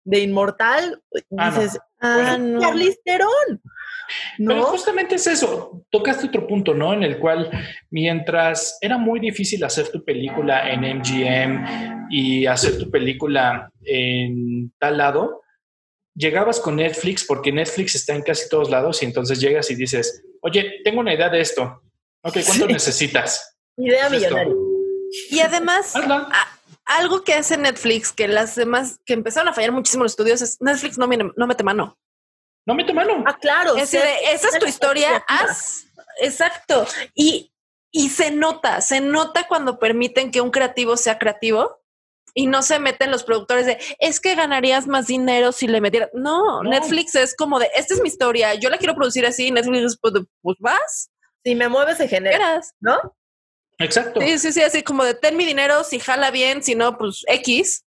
de, 0.05 0.19
inmortal, 0.19 1.01
ah, 1.37 1.49
dices, 1.49 1.79
ah, 1.99 2.37
no. 2.37 2.59
Charlize 2.59 2.99
Theron. 3.03 3.61
Pero 4.37 4.63
justamente 4.63 5.15
es 5.15 5.27
eso, 5.27 5.85
tocaste 5.89 6.27
otro 6.27 6.47
punto, 6.47 6.73
¿no? 6.73 6.93
En 6.93 7.03
el 7.03 7.17
cual 7.19 7.49
mientras 7.89 8.77
era 8.81 8.97
muy 8.97 9.19
difícil 9.19 9.63
hacer 9.63 9.89
tu 9.89 10.03
película 10.03 10.71
en 10.71 10.81
MGM 10.81 12.07
y 12.09 12.45
hacer 12.45 12.77
tu 12.77 12.89
película 12.89 13.71
en 13.85 14.71
tal 14.79 14.97
lado, 14.97 15.41
llegabas 16.15 16.59
con 16.59 16.75
Netflix 16.77 17.25
porque 17.25 17.51
Netflix 17.51 17.95
está 17.95 18.13
en 18.13 18.21
casi 18.21 18.49
todos 18.49 18.69
lados 18.69 19.01
y 19.01 19.05
entonces 19.05 19.39
llegas 19.39 19.69
y 19.71 19.75
dices, 19.75 20.23
oye, 20.41 20.81
tengo 20.83 20.99
una 20.99 21.13
idea 21.13 21.29
de 21.29 21.41
esto. 21.41 21.81
Ok, 22.21 22.37
¿cuánto 22.45 22.67
necesitas? 22.67 23.57
Idea 23.77 24.09
millonaria. 24.09 24.53
Y 25.29 25.39
además, 25.39 25.93
algo 26.85 27.23
que 27.23 27.33
hace 27.33 27.57
Netflix, 27.57 28.11
que 28.11 28.27
las 28.27 28.55
demás, 28.55 28.99
que 29.05 29.13
empezaron 29.13 29.49
a 29.49 29.53
fallar 29.53 29.71
muchísimo 29.71 30.03
los 30.03 30.13
estudios, 30.13 30.41
es 30.41 30.61
Netflix 30.61 30.97
no, 30.97 31.07
no 31.07 31.47
mete 31.47 31.63
mano. 31.63 31.97
No 32.65 32.75
mete 32.75 32.93
mano. 32.93 33.23
Ah, 33.25 33.37
claro. 33.37 33.75
esa 33.75 33.99
es 33.99 34.59
tu 34.59 34.65
historia. 34.65 35.23
Haz. 35.27 35.85
Exacto. 36.19 36.85
Y, 37.13 37.53
y 37.91 38.09
se 38.09 38.31
nota, 38.31 38.81
se 38.81 39.01
nota 39.01 39.47
cuando 39.47 39.79
permiten 39.79 40.31
que 40.31 40.41
un 40.41 40.51
creativo 40.51 40.97
sea 40.97 41.19
creativo 41.19 41.81
y 42.33 42.47
no 42.47 42.63
se 42.63 42.79
meten 42.79 43.11
los 43.11 43.23
productores 43.23 43.65
de 43.65 43.77
es 43.99 44.19
que 44.19 44.35
ganarías 44.35 44.87
más 44.87 45.07
dinero 45.07 45.51
si 45.51 45.67
le 45.67 45.81
metieras. 45.81 46.09
No, 46.13 46.63
Netflix 46.63 47.13
es 47.15 47.35
como 47.35 47.59
de 47.59 47.69
esta 47.75 47.93
es 47.93 48.01
mi 48.01 48.07
historia, 48.07 48.55
yo 48.55 48.69
la 48.69 48.77
quiero 48.77 48.95
producir 48.95 49.25
así. 49.25 49.51
Netflix, 49.51 49.97
pues, 50.01 50.13
pues 50.41 50.57
vas. 50.59 51.11
Si 51.43 51.55
me 51.55 51.67
mueves, 51.67 51.97
se 51.97 52.07
genera. 52.07 52.61
¿No? 52.79 53.15
Exacto. 53.79 54.21
Sí, 54.21 54.39
sí, 54.39 54.53
sí, 54.53 54.61
así 54.61 54.81
como 54.81 55.03
de 55.03 55.13
ten 55.13 55.35
mi 55.35 55.45
dinero, 55.45 55.83
si 55.83 55.99
jala 55.99 56.31
bien, 56.31 56.63
si 56.63 56.75
no, 56.75 56.97
pues 56.97 57.23
X. 57.27 57.85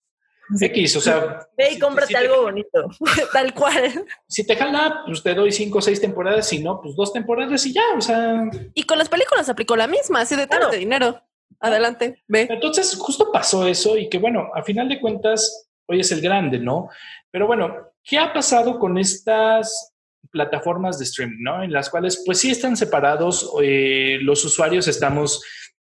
X, 0.61 0.97
o 0.97 1.01
sea. 1.01 1.47
Ve 1.57 1.73
y 1.73 1.79
cómprate 1.79 2.17
algo 2.17 2.43
bonito, 2.43 2.91
tal 3.33 3.55
cual. 3.55 4.07
Si 4.29 4.47
te 4.47 4.57
jala, 4.57 5.03
pues 5.07 5.23
te 5.23 5.35
doy 5.35 5.53
cinco 5.53 5.79
o 5.79 5.83
seis 5.83 6.01
temporadas, 6.01 6.49
si 6.49 6.63
no, 6.63 6.81
pues 6.81 6.95
dos 6.97 7.13
temporadas 7.13 7.65
y 7.67 7.73
ya, 7.73 7.85
o 7.97 8.01
sea. 8.01 8.51
Y 8.75 8.85
con 8.85 8.99
las 8.99 9.09
películas 9.09 9.49
aplicó 9.49 9.77
la 9.77 9.87
misma, 9.87 10.21
así 10.21 10.37
de 10.37 10.47
claro. 10.47 10.71
dinero. 10.71 11.23
Adelante, 11.61 12.23
ve. 12.29 12.47
Entonces, 12.51 12.95
justo 12.97 13.33
pasó 13.33 13.67
eso 13.67 13.97
y 13.97 14.09
que 14.09 14.19
bueno, 14.19 14.51
a 14.55 14.63
final 14.63 14.89
de 14.89 15.01
cuentas, 15.01 15.71
hoy 15.87 16.01
es 16.01 16.13
el 16.13 16.21
grande, 16.21 16.59
¿no? 16.59 16.91
Pero 17.31 17.47
bueno, 17.47 17.93
¿qué 18.03 18.19
ha 18.19 18.33
pasado 18.33 18.79
con 18.79 18.99
estas 18.99 19.95
plataformas 20.31 20.99
de 20.99 21.05
streaming, 21.05 21.43
¿no? 21.43 21.63
En 21.63 21.73
las 21.73 21.89
cuales, 21.89 22.23
pues 22.27 22.39
sí 22.39 22.51
están 22.51 22.77
separados, 22.77 23.51
eh, 23.63 24.19
los 24.21 24.45
usuarios 24.45 24.89
estamos 24.89 25.43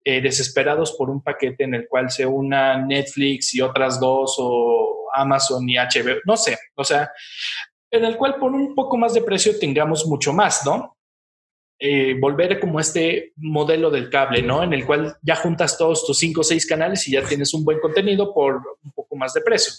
eh, 0.03 0.21
desesperados 0.21 0.93
por 0.93 1.09
un 1.09 1.21
paquete 1.21 1.63
en 1.63 1.75
el 1.75 1.87
cual 1.87 2.09
se 2.09 2.25
una 2.25 2.77
Netflix 2.77 3.53
y 3.53 3.61
otras 3.61 3.99
dos 3.99 4.35
o 4.39 5.09
Amazon 5.13 5.69
y 5.69 5.75
HBO, 5.75 6.19
no 6.25 6.37
sé, 6.37 6.57
o 6.75 6.83
sea, 6.83 7.11
en 7.91 8.05
el 8.05 8.17
cual 8.17 8.35
por 8.39 8.51
un 8.51 8.73
poco 8.73 8.97
más 8.97 9.13
de 9.13 9.21
precio 9.21 9.59
tengamos 9.59 10.05
mucho 10.07 10.33
más, 10.33 10.65
¿no? 10.65 10.97
Eh, 11.83 12.15
volver 12.19 12.59
como 12.59 12.79
este 12.79 13.33
modelo 13.37 13.89
del 13.89 14.09
cable, 14.09 14.41
¿no? 14.41 14.63
En 14.63 14.71
el 14.71 14.85
cual 14.85 15.17
ya 15.21 15.35
juntas 15.35 15.77
todos 15.77 16.05
tus 16.05 16.17
cinco 16.17 16.41
o 16.41 16.43
seis 16.43 16.65
canales 16.67 17.07
y 17.07 17.11
ya 17.11 17.23
tienes 17.23 17.53
un 17.53 17.65
buen 17.65 17.79
contenido 17.79 18.33
por 18.33 18.61
un 18.83 18.91
poco 18.91 19.15
más 19.15 19.33
de 19.33 19.41
precio. 19.41 19.73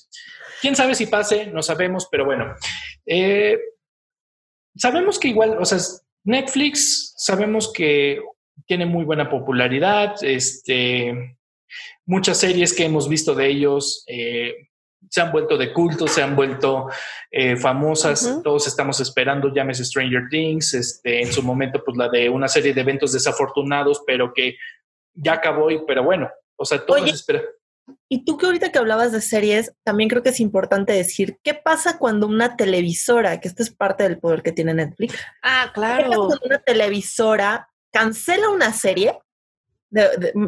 Quién 0.60 0.74
sabe 0.74 0.94
si 0.94 1.06
pase, 1.06 1.46
no 1.46 1.62
sabemos, 1.62 2.08
pero 2.10 2.24
bueno. 2.24 2.54
Eh, 3.06 3.56
sabemos 4.76 5.18
que 5.18 5.28
igual, 5.28 5.56
o 5.60 5.64
sea, 5.64 5.78
Netflix, 6.24 7.14
sabemos 7.16 7.72
que 7.72 8.20
tiene 8.66 8.86
muy 8.86 9.04
buena 9.04 9.28
popularidad, 9.30 10.14
este, 10.22 11.36
muchas 12.06 12.38
series 12.38 12.72
que 12.72 12.84
hemos 12.84 13.08
visto 13.08 13.34
de 13.34 13.48
ellos 13.48 14.04
eh, 14.06 14.54
se 15.08 15.20
han 15.20 15.32
vuelto 15.32 15.58
de 15.58 15.72
culto, 15.72 16.06
se 16.06 16.22
han 16.22 16.36
vuelto 16.36 16.88
eh, 17.30 17.56
famosas, 17.56 18.40
todos 18.42 18.66
estamos 18.66 19.00
esperando, 19.00 19.52
llámese 19.52 19.84
Stranger 19.84 20.28
Things, 20.30 20.74
este, 20.74 21.22
en 21.22 21.32
su 21.32 21.42
momento 21.42 21.82
pues 21.84 21.96
la 21.96 22.08
de 22.08 22.28
una 22.28 22.48
serie 22.48 22.72
de 22.72 22.80
eventos 22.80 23.12
desafortunados, 23.12 24.02
pero 24.06 24.32
que 24.32 24.56
ya 25.14 25.34
acabó 25.34 25.70
y, 25.70 25.84
pero 25.86 26.02
bueno, 26.04 26.30
o 26.56 26.64
sea, 26.64 26.84
todos 26.84 27.12
esperan. 27.12 27.42
Y 28.08 28.24
tú 28.24 28.38
que 28.38 28.46
ahorita 28.46 28.70
que 28.70 28.78
hablabas 28.78 29.10
de 29.10 29.20
series, 29.20 29.74
también 29.82 30.08
creo 30.08 30.22
que 30.22 30.28
es 30.28 30.40
importante 30.40 30.92
decir, 30.92 31.38
¿qué 31.42 31.54
pasa 31.54 31.98
cuando 31.98 32.26
una 32.26 32.56
televisora, 32.56 33.40
que 33.40 33.48
esto 33.48 33.62
es 33.62 33.74
parte 33.74 34.04
del 34.04 34.18
poder 34.18 34.42
que 34.42 34.52
tiene 34.52 34.72
Netflix? 34.72 35.16
Ah, 35.42 35.72
claro. 35.74 36.06
cuando 36.06 36.38
una 36.44 36.58
televisora 36.58 37.71
cancela 37.92 38.50
una 38.50 38.72
serie 38.72 39.18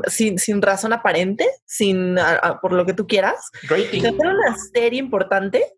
sin, 0.08 0.62
razón 0.62 0.92
aparente, 0.92 1.48
sin 1.66 2.16
por 2.62 2.72
lo 2.72 2.86
que 2.86 2.94
tú 2.94 3.06
quieras. 3.06 3.50
Cancela 3.68 4.30
una 4.30 4.56
serie 4.72 4.98
importante 4.98 5.76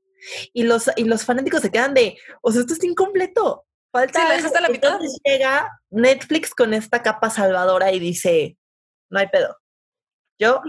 y 0.52 0.62
los, 0.62 0.90
y 0.96 1.04
los 1.04 1.24
fanáticos 1.24 1.62
se 1.62 1.70
quedan 1.70 1.94
de, 1.94 2.18
o 2.42 2.52
sea, 2.52 2.60
esto 2.60 2.72
está 2.72 2.86
incompleto. 2.86 3.64
Falta 3.92 4.60
la 4.60 4.68
mitad. 4.68 4.98
llega 5.24 5.80
Netflix 5.90 6.54
con 6.54 6.74
esta 6.74 7.02
capa 7.02 7.30
salvadora 7.30 7.92
y 7.92 7.98
dice, 7.98 8.58
no 9.10 9.18
hay 9.18 9.28
pedo. 9.28 9.56
Yo 10.38 10.60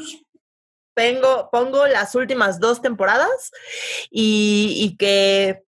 tengo, 0.95 1.49
pongo 1.51 1.85
las 1.87 2.15
últimas 2.15 2.59
dos 2.59 2.81
temporadas 2.81 3.51
y, 4.09 4.75
y 4.77 4.97
que 4.97 5.66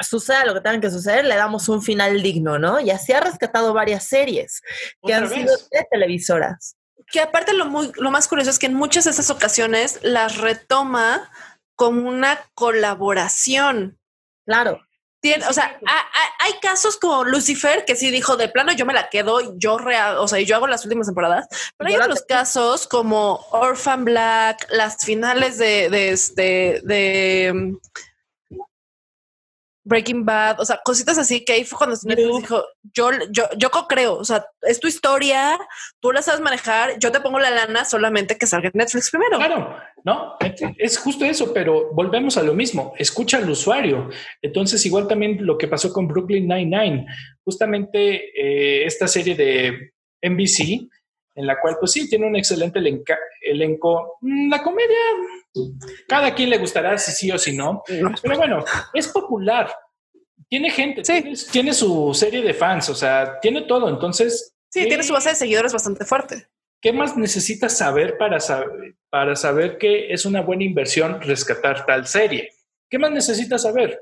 suceda 0.00 0.44
lo 0.44 0.54
que 0.54 0.60
tenga 0.60 0.80
que 0.80 0.90
suceder, 0.90 1.24
le 1.24 1.36
damos 1.36 1.68
un 1.68 1.82
final 1.82 2.22
digno, 2.22 2.58
¿no? 2.58 2.80
Y 2.80 2.90
así 2.90 3.12
ha 3.12 3.20
rescatado 3.20 3.72
varias 3.72 4.08
series 4.08 4.62
que 5.02 5.14
han 5.14 5.28
sido 5.28 5.54
de 5.70 5.86
televisoras. 5.90 6.76
Que 7.12 7.20
aparte 7.20 7.52
lo, 7.52 7.66
muy, 7.66 7.92
lo 7.96 8.10
más 8.10 8.26
curioso 8.28 8.50
es 8.50 8.58
que 8.58 8.66
en 8.66 8.74
muchas 8.74 9.04
de 9.04 9.10
esas 9.10 9.30
ocasiones 9.30 10.00
las 10.02 10.38
retoma 10.38 11.30
como 11.76 12.08
una 12.08 12.40
colaboración. 12.54 13.98
Claro. 14.46 14.80
Tiene, 15.20 15.46
o 15.46 15.52
sea, 15.54 15.80
hay 16.38 16.52
casos 16.60 16.98
como 16.98 17.24
Lucifer 17.24 17.86
que 17.86 17.96
sí 17.96 18.10
dijo 18.10 18.36
de 18.36 18.50
plano 18.50 18.72
yo 18.72 18.84
me 18.84 18.92
la 18.92 19.08
quedo, 19.08 19.56
yo 19.56 19.78
real, 19.78 20.18
o 20.18 20.28
sea, 20.28 20.38
yo 20.40 20.54
hago 20.54 20.66
las 20.66 20.84
últimas 20.84 21.06
temporadas, 21.06 21.46
pero 21.78 21.88
hay 21.88 21.96
otros 21.96 22.24
casos 22.28 22.86
como 22.86 23.36
Orphan 23.50 24.04
Black, 24.04 24.66
las 24.68 25.02
finales 25.02 25.56
de, 25.56 25.88
de 25.88 26.10
este, 26.10 26.82
de 26.84 27.78
Breaking 29.84 30.24
Bad, 30.24 30.60
o 30.60 30.64
sea, 30.64 30.80
cositas 30.82 31.18
así 31.18 31.44
que 31.44 31.52
ahí 31.52 31.64
fue 31.64 31.78
cuando 31.78 31.96
Netflix 32.04 32.42
dijo, 32.42 32.64
yo, 32.94 33.10
yo, 33.30 33.44
yo 33.56 33.70
creo, 33.86 34.16
o 34.16 34.24
sea, 34.24 34.44
es 34.62 34.80
tu 34.80 34.88
historia, 34.88 35.58
tú 36.00 36.10
la 36.10 36.22
sabes 36.22 36.40
manejar, 36.40 36.98
yo 36.98 37.12
te 37.12 37.20
pongo 37.20 37.38
la 37.38 37.50
lana 37.50 37.84
solamente 37.84 38.38
que 38.38 38.46
salga 38.46 38.70
Netflix 38.72 39.10
primero. 39.10 39.36
Claro, 39.36 39.76
no, 40.04 40.36
es 40.78 40.98
justo 40.98 41.24
eso, 41.24 41.52
pero 41.52 41.92
volvemos 41.92 42.36
a 42.38 42.42
lo 42.42 42.54
mismo, 42.54 42.94
escucha 42.98 43.38
al 43.38 43.50
usuario. 43.50 44.08
Entonces, 44.40 44.84
igual 44.86 45.06
también 45.06 45.44
lo 45.44 45.58
que 45.58 45.68
pasó 45.68 45.92
con 45.92 46.08
Brooklyn 46.08 46.48
Nine-Nine, 46.48 47.06
justamente 47.44 48.30
eh, 48.34 48.86
esta 48.86 49.06
serie 49.06 49.34
de 49.34 49.92
NBC, 50.22 50.88
en 51.34 51.46
la 51.46 51.60
cual, 51.60 51.76
pues 51.78 51.92
sí, 51.92 52.08
tiene 52.08 52.26
un 52.26 52.36
excelente 52.36 52.80
elenco. 53.42 54.18
Mm, 54.20 54.50
la 54.50 54.62
comedia, 54.62 54.96
cada 56.08 56.34
quien 56.34 56.50
le 56.50 56.58
gustará 56.58 56.96
si 56.98 57.12
sí 57.12 57.30
o 57.30 57.38
si 57.38 57.56
no, 57.56 57.82
pero 58.22 58.36
bueno, 58.36 58.64
es 58.92 59.08
popular. 59.08 59.74
Tiene 60.48 60.70
gente, 60.70 61.02
tiene, 61.50 61.72
su 61.72 62.12
serie 62.14 62.42
de 62.42 62.54
fans, 62.54 62.88
o 62.88 62.94
sea, 62.94 63.40
tiene 63.40 63.62
todo. 63.62 63.88
Entonces, 63.88 64.54
sí, 64.68 64.86
tiene 64.86 65.02
su 65.02 65.12
base 65.12 65.30
de 65.30 65.34
seguidores 65.34 65.72
bastante 65.72 66.04
fuerte. 66.04 66.46
¿Qué 66.80 66.92
más 66.92 67.16
necesitas 67.16 67.76
saber 67.76 68.18
para, 68.18 68.38
saber 68.40 68.94
para 69.08 69.34
saber 69.36 69.78
que 69.78 70.12
es 70.12 70.26
una 70.26 70.42
buena 70.42 70.64
inversión 70.64 71.20
rescatar 71.22 71.86
tal 71.86 72.06
serie? 72.06 72.52
¿Qué 72.90 72.98
más 72.98 73.10
necesitas 73.10 73.62
saber? 73.62 74.00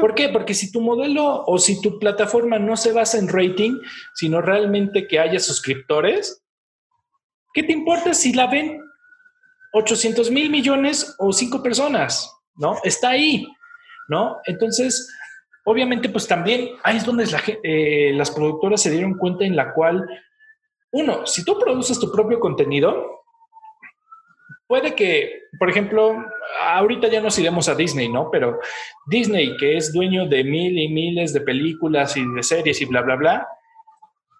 ¿Por 0.00 0.14
qué? 0.14 0.30
Porque 0.30 0.54
si 0.54 0.72
tu 0.72 0.80
modelo 0.80 1.44
o 1.46 1.58
si 1.58 1.80
tu 1.80 1.98
plataforma 1.98 2.58
no 2.58 2.76
se 2.76 2.92
basa 2.92 3.18
en 3.18 3.28
rating, 3.28 3.78
sino 4.14 4.40
realmente 4.40 5.06
que 5.06 5.18
haya 5.18 5.38
suscriptores, 5.38 6.42
¿qué 7.52 7.62
te 7.62 7.72
importa 7.72 8.14
si 8.14 8.32
la 8.32 8.46
ven 8.46 8.80
800 9.72 10.30
mil 10.30 10.50
millones 10.50 11.14
o 11.18 11.32
cinco 11.32 11.62
personas? 11.62 12.32
¿No? 12.54 12.76
Está 12.84 13.10
ahí, 13.10 13.46
¿no? 14.08 14.38
Entonces, 14.46 15.12
obviamente, 15.64 16.08
pues 16.08 16.26
también 16.26 16.70
ahí 16.82 16.96
es 16.96 17.04
donde 17.04 17.26
eh, 17.62 18.12
las 18.14 18.30
productoras 18.30 18.80
se 18.80 18.90
dieron 18.90 19.18
cuenta 19.18 19.44
en 19.44 19.56
la 19.56 19.74
cual, 19.74 20.06
uno, 20.92 21.26
si 21.26 21.44
tú 21.44 21.58
produces 21.58 22.00
tu 22.00 22.10
propio 22.10 22.40
contenido, 22.40 23.15
puede 24.66 24.94
que, 24.94 25.42
por 25.58 25.70
ejemplo, 25.70 26.16
ahorita 26.62 27.08
ya 27.08 27.20
nos 27.20 27.38
iremos 27.38 27.68
a 27.68 27.74
Disney, 27.74 28.08
¿no? 28.08 28.30
Pero 28.30 28.58
Disney, 29.06 29.56
que 29.56 29.76
es 29.76 29.92
dueño 29.92 30.26
de 30.26 30.44
mil 30.44 30.78
y 30.78 30.88
miles 30.88 31.32
de 31.32 31.40
películas 31.40 32.16
y 32.16 32.24
de 32.34 32.42
series 32.42 32.80
y 32.80 32.84
bla, 32.84 33.02
bla, 33.02 33.16
bla, 33.16 33.48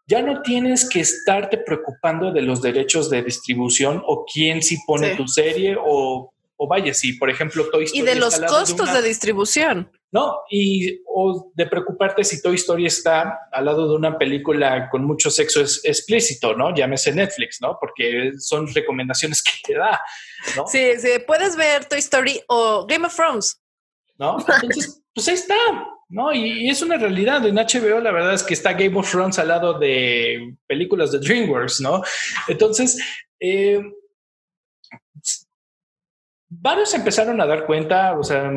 ya 0.09 0.23
no 0.23 0.43
tienes 0.43 0.89
que 0.89 1.01
estarte 1.01 1.59
preocupando 1.59 2.33
de 2.33 2.43
los 2.43 2.63
derechos 2.63 3.11
de 3.11 3.23
distribución 3.23 4.03
o 4.07 4.25
quién 4.25 4.63
sí 4.63 4.79
pone 4.87 5.17
tu 5.17 5.27
serie 5.27 5.77
o, 5.79 6.33
o, 6.57 6.69
vaya, 6.69 6.95
si 6.95 7.15
por 7.15 7.31
ejemplo 7.31 7.69
Toy 7.71 7.85
Story. 7.85 8.01
Y 8.01 8.05
de 8.05 8.15
los 8.17 8.39
costos 8.41 8.93
de 8.93 9.03
distribución. 9.03 9.91
¿no? 10.13 10.41
Y 10.51 11.03
o 11.07 11.53
de 11.55 11.67
preocuparte 11.67 12.25
si 12.25 12.41
Toy 12.41 12.55
Story 12.55 12.87
está 12.87 13.41
al 13.53 13.65
lado 13.65 13.89
de 13.89 13.97
una 13.97 14.17
película 14.17 14.89
con 14.89 15.05
mucho 15.05 15.31
sexo 15.31 15.61
explícito, 15.61 16.55
¿no? 16.55 16.75
Llámese 16.75 17.13
Netflix, 17.13 17.61
¿no? 17.61 17.77
Porque 17.79 18.33
son 18.39 18.73
recomendaciones 18.73 19.43
que 19.43 19.53
te 19.63 19.79
da, 19.79 20.01
¿no? 20.57 20.67
Sí, 20.67 20.93
sí, 20.99 21.09
puedes 21.27 21.57
ver 21.57 21.85
Toy 21.85 21.99
Story 21.99 22.41
o 22.49 22.87
Game 22.87 23.07
of 23.07 23.15
Thrones. 23.15 23.61
¿No? 24.19 24.39
Entonces, 24.39 25.03
pues 25.15 25.29
ahí 25.29 25.35
está, 25.35 25.57
¿no? 26.09 26.33
Y, 26.33 26.71
es 26.71 26.81
una 26.81 26.97
realidad. 26.97 27.45
En 27.47 27.57
HBO 27.57 28.01
la 28.01 28.13
verdad 28.13 28.33
es 28.33 28.43
que 28.43 28.55
está 28.55 28.73
Game 28.73 28.97
of 28.99 29.11
Thrones 29.11 29.39
al 29.39 29.49
lado 29.49 29.79
de 29.79 30.57
películas 30.67 31.13
de 31.13 31.19
DreamWorks, 31.19 31.83
¿no? 31.83 32.03
Entonces, 32.49 32.99
eh, 33.41 33.83
varios 36.49 36.95
empezaron 36.95 37.41
a 37.41 37.47
dar 37.47 37.67
cuenta, 37.67 38.19
o 38.19 38.23
sea, 38.23 38.53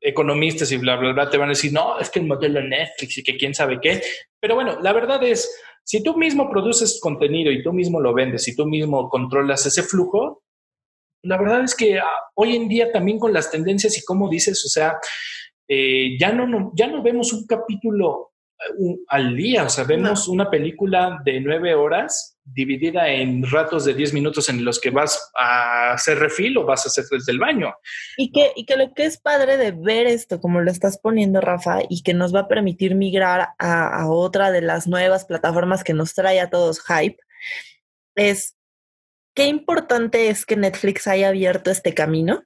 economistas 0.00 0.70
y 0.72 0.76
bla, 0.76 0.96
bla, 0.96 1.12
bla, 1.12 1.30
te 1.30 1.38
van 1.38 1.48
a 1.48 1.52
decir, 1.52 1.72
no, 1.72 1.98
es 1.98 2.10
que 2.10 2.20
el 2.20 2.26
modelo 2.26 2.62
Netflix 2.62 3.18
y 3.18 3.22
que 3.22 3.36
quién 3.36 3.54
sabe 3.54 3.78
qué. 3.80 4.02
Pero 4.40 4.54
bueno, 4.54 4.78
la 4.80 4.92
verdad 4.92 5.22
es, 5.24 5.50
si 5.84 6.02
tú 6.02 6.16
mismo 6.16 6.50
produces 6.50 7.00
contenido 7.00 7.50
y 7.50 7.62
tú 7.62 7.72
mismo 7.72 8.00
lo 8.00 8.14
vendes 8.14 8.46
y 8.48 8.56
tú 8.56 8.66
mismo 8.66 9.08
controlas 9.08 9.66
ese 9.66 9.82
flujo, 9.82 10.42
la 11.22 11.38
verdad 11.38 11.64
es 11.64 11.74
que 11.74 11.98
ah, 11.98 12.06
hoy 12.34 12.54
en 12.54 12.68
día 12.68 12.92
también 12.92 13.18
con 13.18 13.32
las 13.32 13.50
tendencias 13.50 13.98
y 13.98 14.04
como 14.04 14.28
dices, 14.28 14.64
o 14.64 14.68
sea, 14.68 14.98
eh, 15.68 16.16
ya, 16.18 16.32
no, 16.32 16.72
ya 16.74 16.86
no 16.86 17.02
vemos 17.02 17.32
un 17.32 17.46
capítulo 17.46 18.32
al 19.08 19.36
día, 19.36 19.64
o 19.64 19.68
sea, 19.68 19.84
vemos 19.84 20.28
una 20.28 20.50
película 20.50 21.20
de 21.24 21.40
nueve 21.40 21.74
horas 21.74 22.36
dividida 22.44 23.08
en 23.08 23.42
ratos 23.50 23.84
de 23.84 23.94
10 23.94 24.14
minutos 24.14 24.48
en 24.48 24.64
los 24.64 24.80
que 24.80 24.90
vas 24.90 25.30
a 25.36 25.92
hacer 25.92 26.18
refil 26.18 26.56
o 26.58 26.64
vas 26.64 26.86
a 26.86 26.88
hacer 26.88 27.04
desde 27.10 27.32
el 27.32 27.38
baño. 27.38 27.74
Y 28.16 28.30
que, 28.30 28.52
y 28.54 28.64
que 28.64 28.76
lo 28.76 28.94
que 28.94 29.04
es 29.04 29.18
padre 29.18 29.56
de 29.56 29.72
ver 29.72 30.06
esto, 30.06 30.40
como 30.40 30.60
lo 30.60 30.70
estás 30.70 30.98
poniendo, 30.98 31.40
Rafa, 31.40 31.80
y 31.88 32.02
que 32.02 32.14
nos 32.14 32.34
va 32.34 32.40
a 32.40 32.48
permitir 32.48 32.94
migrar 32.94 33.48
a, 33.58 34.00
a 34.00 34.08
otra 34.08 34.52
de 34.52 34.62
las 34.62 34.86
nuevas 34.86 35.24
plataformas 35.24 35.82
que 35.82 35.92
nos 35.92 36.14
trae 36.14 36.40
a 36.40 36.50
todos 36.50 36.80
hype, 36.82 37.18
es 38.14 38.56
qué 39.34 39.46
importante 39.46 40.28
es 40.28 40.46
que 40.46 40.56
Netflix 40.56 41.06
haya 41.08 41.28
abierto 41.28 41.70
este 41.70 41.94
camino 41.94 42.42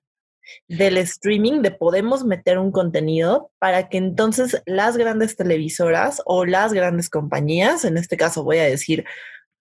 del 0.69 0.97
streaming, 0.99 1.63
de 1.63 1.71
podemos 1.71 2.25
meter 2.25 2.59
un 2.59 2.73
contenido 2.73 3.51
para 3.59 3.89
que 3.89 3.99
entonces 3.99 4.63
las 4.67 4.97
grandes 4.97 5.37
televisoras 5.37 6.23
o 6.25 6.45
las 6.45 6.73
grandes 6.73 7.09
compañías, 7.09 7.85
en 7.85 7.97
este 7.97 8.17
caso 8.17 8.45
voy 8.45 8.59
a 8.59 8.65
decir 8.65 9.05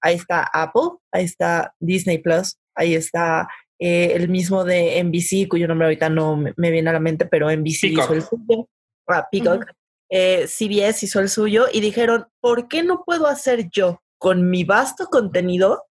ahí 0.02 0.16
está 0.16 0.50
Apple, 0.54 0.98
ahí 1.12 1.26
está 1.26 1.74
Disney 1.80 2.20
Plus, 2.20 2.58
ahí 2.76 2.96
está 2.96 3.48
eh, 3.80 4.14
el 4.14 4.30
mismo 4.30 4.64
de 4.64 5.04
NBC, 5.04 5.48
cuyo 5.50 5.68
nombre 5.68 5.88
ahorita 5.88 6.10
no 6.10 6.38
me, 6.38 6.72
viene 6.72 6.90
a 6.90 6.94
la 6.94 7.00
mente, 7.00 7.26
pero 7.26 7.50
NBC 7.50 7.86
hizo 7.86 8.14
el 8.14 8.24
suyo, 8.24 8.68
ah, 9.08 9.28
Peacock, 9.32 9.66
eh, 10.10 10.48
CBS 10.48 11.06
hizo 11.06 11.20
el 11.20 11.30
suyo 11.30 11.68
y 11.72 11.82
dijeron, 11.82 12.28
¿por 12.42 12.68
qué 12.68 12.84
no 12.84 13.04
puedo 13.06 13.28
hacer 13.28 13.70
yo 13.70 14.02
con 14.18 14.50
mi 14.50 14.64
vasto 14.64 15.06
contenido 15.08 15.86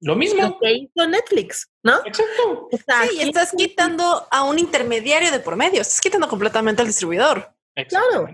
Lo 0.00 0.16
mismo. 0.16 0.42
Lo 0.42 0.58
que 0.58 0.72
hizo 0.72 1.06
Netflix, 1.06 1.70
¿no? 1.82 1.98
Exacto. 2.06 2.68
sí, 2.72 3.18
y 3.18 3.20
estás 3.20 3.52
quitando 3.56 4.26
a 4.30 4.44
un 4.44 4.58
intermediario 4.58 5.30
de 5.30 5.40
por 5.40 5.56
medio, 5.56 5.82
estás 5.82 6.00
quitando 6.00 6.28
completamente 6.28 6.82
al 6.82 6.88
distribuidor. 6.88 7.54
Claro, 7.88 8.28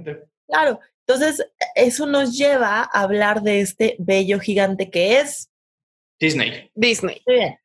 claro. 0.49 0.81
Entonces, 1.07 1.47
eso 1.75 2.07
nos 2.07 2.37
lleva 2.37 2.81
a 2.81 3.03
hablar 3.03 3.43
de 3.43 3.61
este 3.61 3.97
bello 3.99 4.41
gigante 4.41 4.91
que 4.91 5.19
es 5.19 5.51
Disney. 6.19 6.71
Disney. 6.75 7.23
bien. 7.27 7.59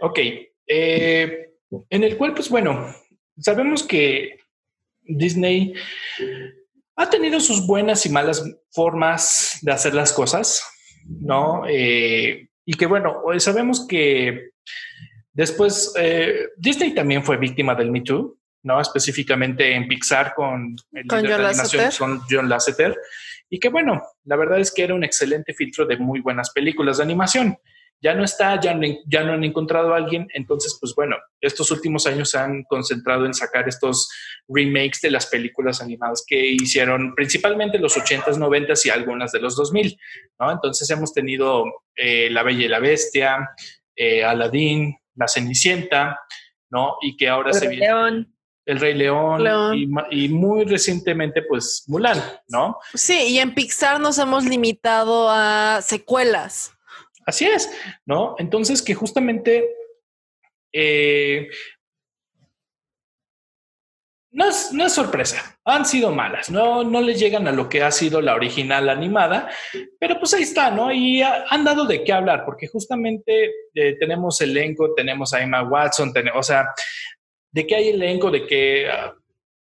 Ok. 0.00 0.18
Eh, 0.66 1.50
en 1.90 2.04
el 2.04 2.16
cual, 2.16 2.34
pues 2.34 2.48
bueno, 2.48 2.94
sabemos 3.38 3.82
que 3.82 4.38
Disney 5.02 5.74
ha 6.96 7.10
tenido 7.10 7.40
sus 7.40 7.66
buenas 7.66 8.06
y 8.06 8.10
malas 8.10 8.44
formas 8.70 9.58
de 9.62 9.72
hacer 9.72 9.94
las 9.94 10.12
cosas, 10.12 10.64
¿no? 11.06 11.64
Eh, 11.68 12.48
y 12.64 12.74
que 12.74 12.86
bueno, 12.86 13.22
sabemos 13.38 13.86
que 13.86 14.50
después 15.32 15.92
eh, 15.98 16.48
Disney 16.56 16.94
también 16.94 17.24
fue 17.24 17.36
víctima 17.36 17.74
del 17.74 17.90
Me 17.90 18.00
Too, 18.00 18.38
¿no? 18.62 18.80
Específicamente 18.80 19.74
en 19.74 19.86
Pixar 19.86 20.34
con, 20.34 20.74
el 20.92 21.06
con 21.06 21.26
John 21.26 21.42
Lasseter. 21.42 21.92
con 21.98 22.20
John 22.28 22.48
Lasseter. 22.48 22.96
Y 23.50 23.60
que 23.60 23.68
bueno, 23.68 24.02
la 24.24 24.36
verdad 24.36 24.60
es 24.60 24.72
que 24.72 24.82
era 24.82 24.94
un 24.94 25.04
excelente 25.04 25.52
filtro 25.52 25.86
de 25.86 25.98
muy 25.98 26.20
buenas 26.20 26.50
películas 26.50 26.96
de 26.96 27.04
animación. 27.04 27.58
Ya 28.00 28.14
no 28.14 28.24
está, 28.24 28.60
ya 28.60 28.74
no, 28.74 28.86
ya 29.06 29.22
no 29.22 29.32
han 29.32 29.44
encontrado 29.44 29.94
a 29.94 29.96
alguien. 29.96 30.28
Entonces, 30.34 30.76
pues 30.78 30.94
bueno, 30.94 31.16
estos 31.40 31.70
últimos 31.70 32.06
años 32.06 32.30
se 32.30 32.38
han 32.38 32.64
concentrado 32.64 33.24
en 33.24 33.32
sacar 33.32 33.68
estos 33.68 34.10
remakes 34.48 35.00
de 35.00 35.10
las 35.10 35.26
películas 35.26 35.80
animadas 35.80 36.22
que 36.26 36.38
hicieron 36.38 37.14
principalmente 37.14 37.78
los 37.78 37.96
80s, 37.96 38.36
90s 38.36 38.86
y 38.86 38.90
algunas 38.90 39.32
de 39.32 39.40
los 39.40 39.56
2000, 39.56 39.98
¿no? 40.38 40.52
Entonces 40.52 40.88
hemos 40.90 41.14
tenido 41.14 41.64
eh, 41.96 42.28
La 42.30 42.42
Bella 42.42 42.64
y 42.64 42.68
la 42.68 42.78
Bestia, 42.78 43.50
eh, 43.96 44.22
Aladdin, 44.22 44.96
La 45.14 45.28
Cenicienta, 45.28 46.20
¿no? 46.70 46.96
Y 47.00 47.16
que 47.16 47.28
ahora 47.28 47.52
se 47.52 47.68
viene... 47.68 48.26
El 48.66 48.80
Rey 48.80 48.94
León, 48.94 49.44
Y, 50.10 50.28
muy 50.28 50.64
recientemente, 50.64 51.42
pues 51.42 51.84
Mulan, 51.86 52.18
¿no? 52.48 52.78
Sí, 52.94 53.26
y 53.28 53.38
en 53.38 53.54
Pixar 53.54 54.00
nos 54.00 54.18
hemos 54.18 54.44
limitado 54.44 55.28
a 55.30 55.80
secuelas. 55.82 56.73
Así 57.26 57.46
es, 57.46 57.70
¿no? 58.06 58.36
Entonces, 58.38 58.82
que 58.82 58.94
justamente 58.94 59.68
eh, 60.72 61.48
no, 64.32 64.48
es, 64.48 64.72
no 64.72 64.84
es 64.84 64.92
sorpresa, 64.92 65.58
han 65.64 65.86
sido 65.86 66.10
malas, 66.10 66.50
no, 66.50 66.82
no 66.82 67.00
les 67.00 67.20
llegan 67.20 67.46
a 67.46 67.52
lo 67.52 67.68
que 67.68 67.82
ha 67.82 67.92
sido 67.92 68.20
la 68.20 68.34
original 68.34 68.88
animada, 68.88 69.48
pero 70.00 70.18
pues 70.18 70.34
ahí 70.34 70.42
está, 70.42 70.70
¿no? 70.72 70.92
Y 70.92 71.22
han 71.22 71.64
dado 71.64 71.86
de 71.86 72.02
qué 72.02 72.12
hablar, 72.12 72.44
porque 72.44 72.66
justamente 72.66 73.52
eh, 73.74 73.96
tenemos 73.98 74.40
elenco, 74.40 74.92
tenemos 74.94 75.32
a 75.32 75.40
Emma 75.40 75.62
Watson, 75.62 76.12
o 76.34 76.42
sea, 76.42 76.66
de 77.52 77.66
qué 77.66 77.76
hay 77.76 77.88
elenco, 77.90 78.32
de 78.32 78.44
que 78.44 78.88
uh, 78.88 79.12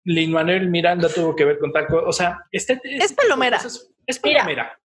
Lin 0.05 0.31
Manuel 0.31 0.69
Miranda 0.69 1.09
tuvo 1.09 1.35
que 1.35 1.43
ver 1.43 1.59
con 1.59 1.73
tal 1.73 1.85
cosa. 1.85 2.07
O 2.07 2.13
sea, 2.13 2.39
este, 2.49 2.79
es 2.83 3.11
palomera. 3.11 3.59
Es, 4.07 4.19
palomera. 4.19 4.79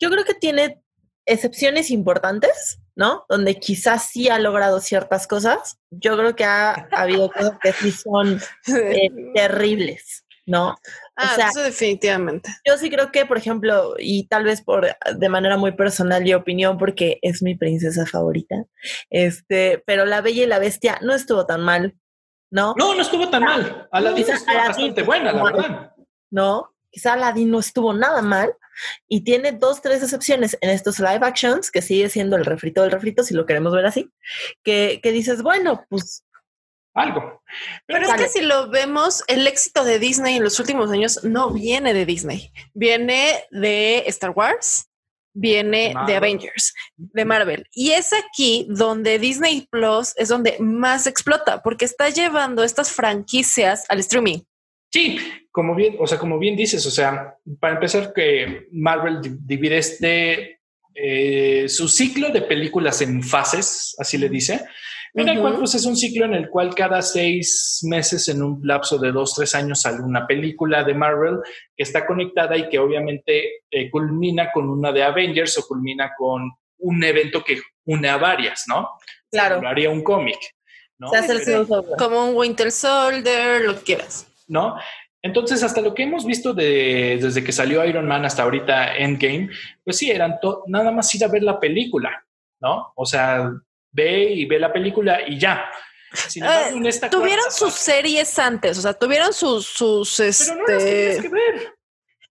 yo 0.00 0.08
creo 0.10 0.24
que 0.24 0.34
tiene 0.34 0.83
excepciones 1.26 1.90
importantes, 1.90 2.80
¿no? 2.94 3.24
Donde 3.28 3.58
quizás 3.58 4.08
sí 4.10 4.28
ha 4.28 4.38
logrado 4.38 4.80
ciertas 4.80 5.26
cosas. 5.26 5.78
Yo 5.90 6.16
creo 6.16 6.36
que 6.36 6.44
ha, 6.44 6.88
habido 6.92 7.30
cosas 7.30 7.58
que 7.62 7.72
sí 7.72 7.90
son 7.90 8.40
eh, 8.68 9.10
terribles, 9.34 10.24
¿no? 10.46 10.76
Ah, 11.16 11.36
eso 11.50 11.62
definitivamente. 11.62 12.50
Yo 12.66 12.76
sí 12.76 12.90
creo 12.90 13.12
que, 13.12 13.24
por 13.26 13.38
ejemplo, 13.38 13.94
y 13.98 14.26
tal 14.26 14.44
vez 14.44 14.62
por 14.62 14.96
de 15.14 15.28
manera 15.28 15.56
muy 15.56 15.72
personal 15.72 16.26
y 16.26 16.34
opinión, 16.34 16.76
porque 16.78 17.18
es 17.22 17.42
mi 17.42 17.54
princesa 17.54 18.06
favorita, 18.06 18.64
este, 19.10 19.82
pero 19.86 20.04
La 20.04 20.20
Bella 20.20 20.42
y 20.42 20.46
la 20.46 20.58
Bestia 20.58 20.98
no 21.02 21.14
estuvo 21.14 21.46
tan 21.46 21.62
mal. 21.62 21.94
¿no? 22.50 22.74
No, 22.78 22.94
no 22.94 23.02
estuvo 23.02 23.28
tan 23.30 23.42
mal. 23.42 23.88
Aladdin 23.90 24.30
estuvo 24.30 24.54
bastante 24.54 25.02
buena, 25.02 25.32
la 25.32 25.42
verdad. 25.42 25.92
No, 26.30 26.73
quizá 26.94 27.14
Aladdin 27.14 27.50
no 27.50 27.58
estuvo 27.58 27.92
nada 27.92 28.22
mal 28.22 28.54
y 29.08 29.22
tiene 29.24 29.52
dos, 29.52 29.82
tres 29.82 30.02
excepciones 30.02 30.56
en 30.60 30.70
estos 30.70 31.00
live 31.00 31.20
actions, 31.22 31.70
que 31.70 31.82
sigue 31.82 32.08
siendo 32.08 32.36
el 32.36 32.44
refrito 32.44 32.82
del 32.82 32.92
refrito, 32.92 33.24
si 33.24 33.34
lo 33.34 33.46
queremos 33.46 33.72
ver 33.72 33.86
así, 33.86 34.10
que, 34.62 35.00
que 35.02 35.12
dices, 35.12 35.42
bueno, 35.42 35.84
pues... 35.88 36.24
Algo. 36.94 37.42
Pero, 37.86 38.06
es 38.06 38.14
que 38.14 38.28
si 38.28 38.40
lo 38.40 38.70
vemos, 38.70 39.24
el 39.26 39.44
éxito 39.48 39.82
de 39.82 39.98
Disney 39.98 40.36
en 40.36 40.44
los 40.44 40.60
últimos 40.60 40.92
años 40.92 41.24
no 41.24 41.50
viene 41.50 41.92
de 41.92 42.06
Disney, 42.06 42.52
viene 42.72 43.44
de 43.50 44.04
Star 44.06 44.30
Wars, 44.30 44.88
viene 45.32 45.92
de 46.06 46.14
Avengers, 46.16 46.72
de 46.96 47.24
Marvel. 47.24 47.66
Y 47.72 47.90
es 47.90 48.12
aquí 48.12 48.68
donde 48.70 49.18
Disney 49.18 49.66
Plus 49.68 50.12
es 50.16 50.28
donde 50.28 50.56
más 50.60 51.08
explota, 51.08 51.62
porque 51.62 51.84
está 51.84 52.10
llevando 52.10 52.62
estas 52.62 52.92
franquicias 52.92 53.84
al 53.88 53.98
streaming. 53.98 54.38
Sí, 54.94 55.18
como 55.50 55.74
bien, 55.74 55.96
o 55.98 56.06
sea, 56.06 56.20
como 56.20 56.38
bien 56.38 56.54
dices, 56.54 56.86
o 56.86 56.90
sea, 56.92 57.36
para 57.58 57.74
empezar 57.74 58.12
que 58.12 58.68
Marvel 58.70 59.18
divide 59.44 59.78
este 59.78 60.60
eh, 60.94 61.68
su 61.68 61.88
ciclo 61.88 62.28
de 62.28 62.42
películas 62.42 63.02
en 63.02 63.20
fases, 63.20 63.96
así 63.98 64.18
le 64.18 64.28
dice, 64.28 64.64
en 65.14 65.28
el 65.28 65.40
cual 65.40 65.56
pues, 65.58 65.74
es 65.74 65.84
un 65.84 65.96
ciclo 65.96 66.26
en 66.26 66.34
el 66.34 66.48
cual 66.48 66.76
cada 66.76 67.02
seis 67.02 67.80
meses, 67.82 68.28
en 68.28 68.40
un 68.40 68.60
lapso 68.62 68.96
de 68.96 69.10
dos, 69.10 69.34
tres 69.34 69.56
años, 69.56 69.80
sale 69.80 70.00
una 70.00 70.28
película 70.28 70.84
de 70.84 70.94
Marvel 70.94 71.38
que 71.76 71.82
está 71.82 72.06
conectada 72.06 72.56
y 72.56 72.68
que 72.68 72.78
obviamente 72.78 73.64
eh, 73.72 73.90
culmina 73.90 74.52
con 74.52 74.70
una 74.70 74.92
de 74.92 75.02
Avengers 75.02 75.58
o 75.58 75.66
culmina 75.66 76.12
con 76.16 76.52
un 76.78 77.02
evento 77.02 77.42
que 77.42 77.60
une 77.86 78.08
a 78.08 78.16
varias, 78.16 78.66
¿no? 78.68 78.90
Claro. 79.28 79.58
Se 79.58 79.66
haría 79.66 79.90
un 79.90 80.04
cómic, 80.04 80.38
¿no? 80.98 81.10
Se 81.10 81.16
hace 81.16 81.32
el 81.32 81.66
como 81.98 82.28
un 82.28 82.36
Winter 82.36 82.70
Soldier, 82.70 83.62
lo 83.62 83.74
que 83.78 83.82
quieras. 83.82 84.28
¿No? 84.46 84.76
Entonces, 85.22 85.62
hasta 85.62 85.80
lo 85.80 85.94
que 85.94 86.02
hemos 86.02 86.26
visto 86.26 86.52
de, 86.52 87.18
desde 87.20 87.42
que 87.42 87.50
salió 87.50 87.82
Iron 87.84 88.06
Man 88.06 88.26
hasta 88.26 88.42
ahorita 88.42 88.96
Endgame, 88.96 89.48
pues 89.82 89.96
sí, 89.96 90.10
eran 90.10 90.38
nada 90.66 90.90
más 90.90 91.14
ir 91.14 91.24
a 91.24 91.28
ver 91.28 91.42
la 91.42 91.58
película, 91.58 92.26
¿no? 92.60 92.92
O 92.94 93.06
sea, 93.06 93.50
ve 93.90 94.32
y 94.32 94.44
ve 94.44 94.58
la 94.58 94.70
película 94.70 95.26
y 95.26 95.38
ya. 95.38 95.64
Eh, 96.36 97.00
tuvieron 97.10 97.50
sus 97.50 97.72
series 97.72 98.38
antes, 98.38 98.78
o 98.78 98.82
sea, 98.82 98.92
tuvieron 98.92 99.32
sus, 99.32 99.66
sus 99.66 100.16
Pero 100.18 100.56
no 100.56 100.66
las 100.66 100.84
tenías 100.84 101.22
que 101.22 101.28
ver. 101.28 101.74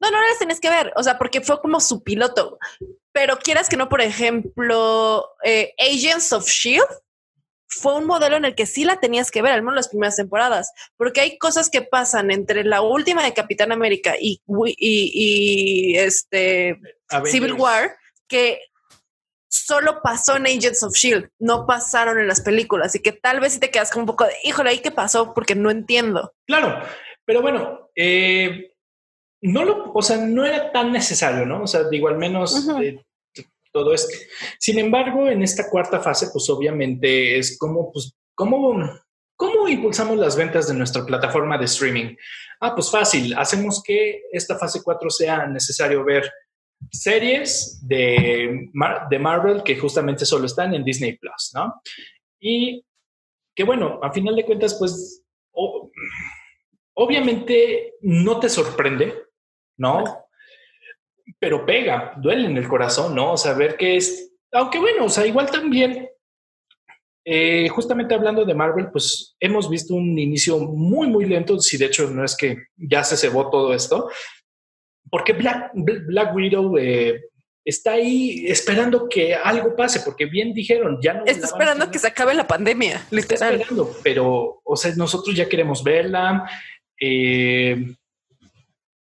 No, 0.01 0.11
no 0.11 0.21
las 0.21 0.39
tenés 0.39 0.61
que 0.61 0.71
ver, 0.71 0.93
o 0.97 1.03
sea, 1.03 1.19
porque 1.19 1.41
fue 1.41 1.61
como 1.61 1.81
su 1.81 2.03
piloto. 2.03 2.59
Pero 3.13 3.37
quieras 3.39 3.69
que 3.69 3.77
no, 3.77 3.89
por 3.89 4.01
ejemplo, 4.01 5.27
eh, 5.45 5.75
Agents 5.79 6.33
of 6.33 6.47
Shield 6.47 6.89
fue 7.69 7.97
un 7.97 8.07
modelo 8.07 8.37
en 8.37 8.45
el 8.45 8.55
que 8.55 8.67
sí 8.67 8.85
la 8.85 8.99
tenías 8.99 9.31
que 9.31 9.43
ver, 9.43 9.53
al 9.53 9.63
menos 9.63 9.77
las 9.77 9.89
primeras 9.89 10.17
temporadas, 10.17 10.73
porque 10.97 11.21
hay 11.21 11.39
cosas 11.39 11.69
que 11.71 11.83
pasan 11.83 12.31
entre 12.31 12.65
la 12.65 12.81
última 12.81 13.23
de 13.23 13.35
Capitán 13.35 13.73
América 13.73 14.15
y, 14.19 14.41
y, 14.65 15.97
este 15.97 16.81
Civil 17.27 17.53
War 17.55 17.97
que 18.27 18.61
solo 19.51 20.01
pasó 20.03 20.37
en 20.37 20.47
Agents 20.47 20.83
of 20.83 20.95
Shield, 20.95 21.31
no 21.39 21.67
pasaron 21.67 22.19
en 22.19 22.27
las 22.27 22.41
películas, 22.41 22.95
y 22.95 23.01
que 23.01 23.13
tal 23.13 23.41
vez 23.41 23.55
si 23.55 23.61
te 23.61 23.71
quedas 23.71 23.91
con 23.91 24.01
un 24.01 24.07
poco 24.07 24.25
de, 24.25 24.33
híjole, 24.45 24.71
¿ahí 24.71 24.81
qué 24.81 24.91
pasó? 24.91 25.33
Porque 25.35 25.55
no 25.55 25.71
entiendo. 25.71 26.35
Claro, 26.47 26.83
pero 27.25 27.43
bueno, 27.43 27.91
eh, 27.95 28.73
no 29.41 29.65
lo, 29.65 29.93
o 29.93 30.03
sea, 30.03 30.19
no 30.19 30.45
era 30.45 30.73
tan 30.73 30.93
necesario, 30.93 31.47
¿no? 31.47 31.63
O 31.63 31.67
sea, 31.67 31.89
digo, 31.89 32.09
al 32.09 32.19
menos 32.19 32.69
eh, 32.83 33.05
todo 33.79 33.95
esto. 33.95 34.17
Sin 34.59 34.79
embargo, 34.79 35.29
en 35.29 35.43
esta 35.43 35.69
cuarta 35.71 36.01
fase, 36.01 36.29
pues 36.33 36.49
obviamente 36.51 37.39
es 37.39 37.59
como, 37.59 37.93
pues, 37.93 38.15
¿cómo, 38.35 38.79
¿cómo 39.37 39.69
impulsamos 39.69 40.17
las 40.19 40.37
ventas 40.37 40.69
de 40.69 40.75
nuestra 40.75 41.05
plataforma 41.05 41.59
de 41.59 41.67
streaming? 41.67 42.17
Ah, 42.61 42.75
pues 42.75 42.91
fácil, 42.91 43.35
hacemos 43.37 43.83
que 43.83 44.23
esta 44.33 44.59
fase 44.59 44.81
4 44.83 45.11
sea 45.11 45.47
necesario 45.47 46.05
ver 46.05 46.31
series 46.91 47.81
de, 47.87 48.71
de 49.11 49.19
Marvel 49.19 49.63
que 49.63 49.77
justamente 49.79 50.25
solo 50.25 50.47
están 50.47 50.75
en 50.75 50.85
Disney 50.85 51.17
Plus, 51.17 51.53
¿no? 51.55 51.81
Y 52.41 52.85
que 53.55 53.65
bueno, 53.65 54.01
a 54.03 54.13
final 54.13 54.37
de 54.37 54.45
cuentas, 54.45 54.77
pues 54.79 55.25
obviamente 56.95 57.95
no 58.03 58.39
te 58.39 58.49
sorprende, 58.49 59.15
¿no? 59.77 60.05
Pero 61.39 61.67
pega, 61.67 62.15
duele 62.17 62.47
en 62.47 62.57
el 62.57 62.69
corazón, 62.69 63.15
¿no? 63.15 63.33
O 63.33 63.37
sea, 63.37 63.53
ver 63.55 63.77
que 63.77 63.97
es, 63.97 64.33
aunque 64.53 64.79
bueno, 64.79 65.05
o 65.05 65.09
sea, 65.09 65.27
igual 65.27 65.51
también, 65.51 66.09
eh, 67.25 67.69
justamente 67.69 68.15
hablando 68.15 68.45
de 68.45 68.55
Marvel, 68.55 68.89
pues 68.91 69.37
hemos 69.39 69.69
visto 69.69 69.95
un 69.95 70.19
inicio 70.19 70.59
muy, 70.59 71.09
muy 71.09 71.27
lento, 71.27 71.59
si 71.61 71.77
de 71.77 71.87
hecho 71.87 72.09
no 72.09 72.25
es 72.25 72.37
que 72.37 72.57
ya 72.77 73.05
se 73.05 73.17
cebó 73.17 73.51
todo 73.51 73.75
esto, 73.75 74.09
porque 75.11 75.33
Black, 75.33 75.73
Black 75.75 76.35
Widow 76.35 76.79
eh, 76.79 77.21
está 77.65 77.93
ahí 77.93 78.47
esperando 78.47 79.09
que 79.09 79.35
algo 79.35 79.77
pase, 79.77 80.01
porque 80.01 80.25
bien 80.25 80.55
dijeron, 80.55 80.99
ya 81.03 81.15
no. 81.15 81.25
Está 81.27 81.47
esperando 81.47 81.91
que 81.91 81.99
se 81.99 82.07
acabe 82.07 82.35
la 82.35 82.47
pandemia, 82.47 83.07
literal. 83.11 83.61
esperando, 83.61 83.91
pero, 84.03 84.61
o 84.65 84.77
sea, 84.77 84.95
nosotros 84.97 85.37
ya 85.37 85.49
queremos 85.49 85.85
verla. 85.85 86.49
Eh, 86.99 87.95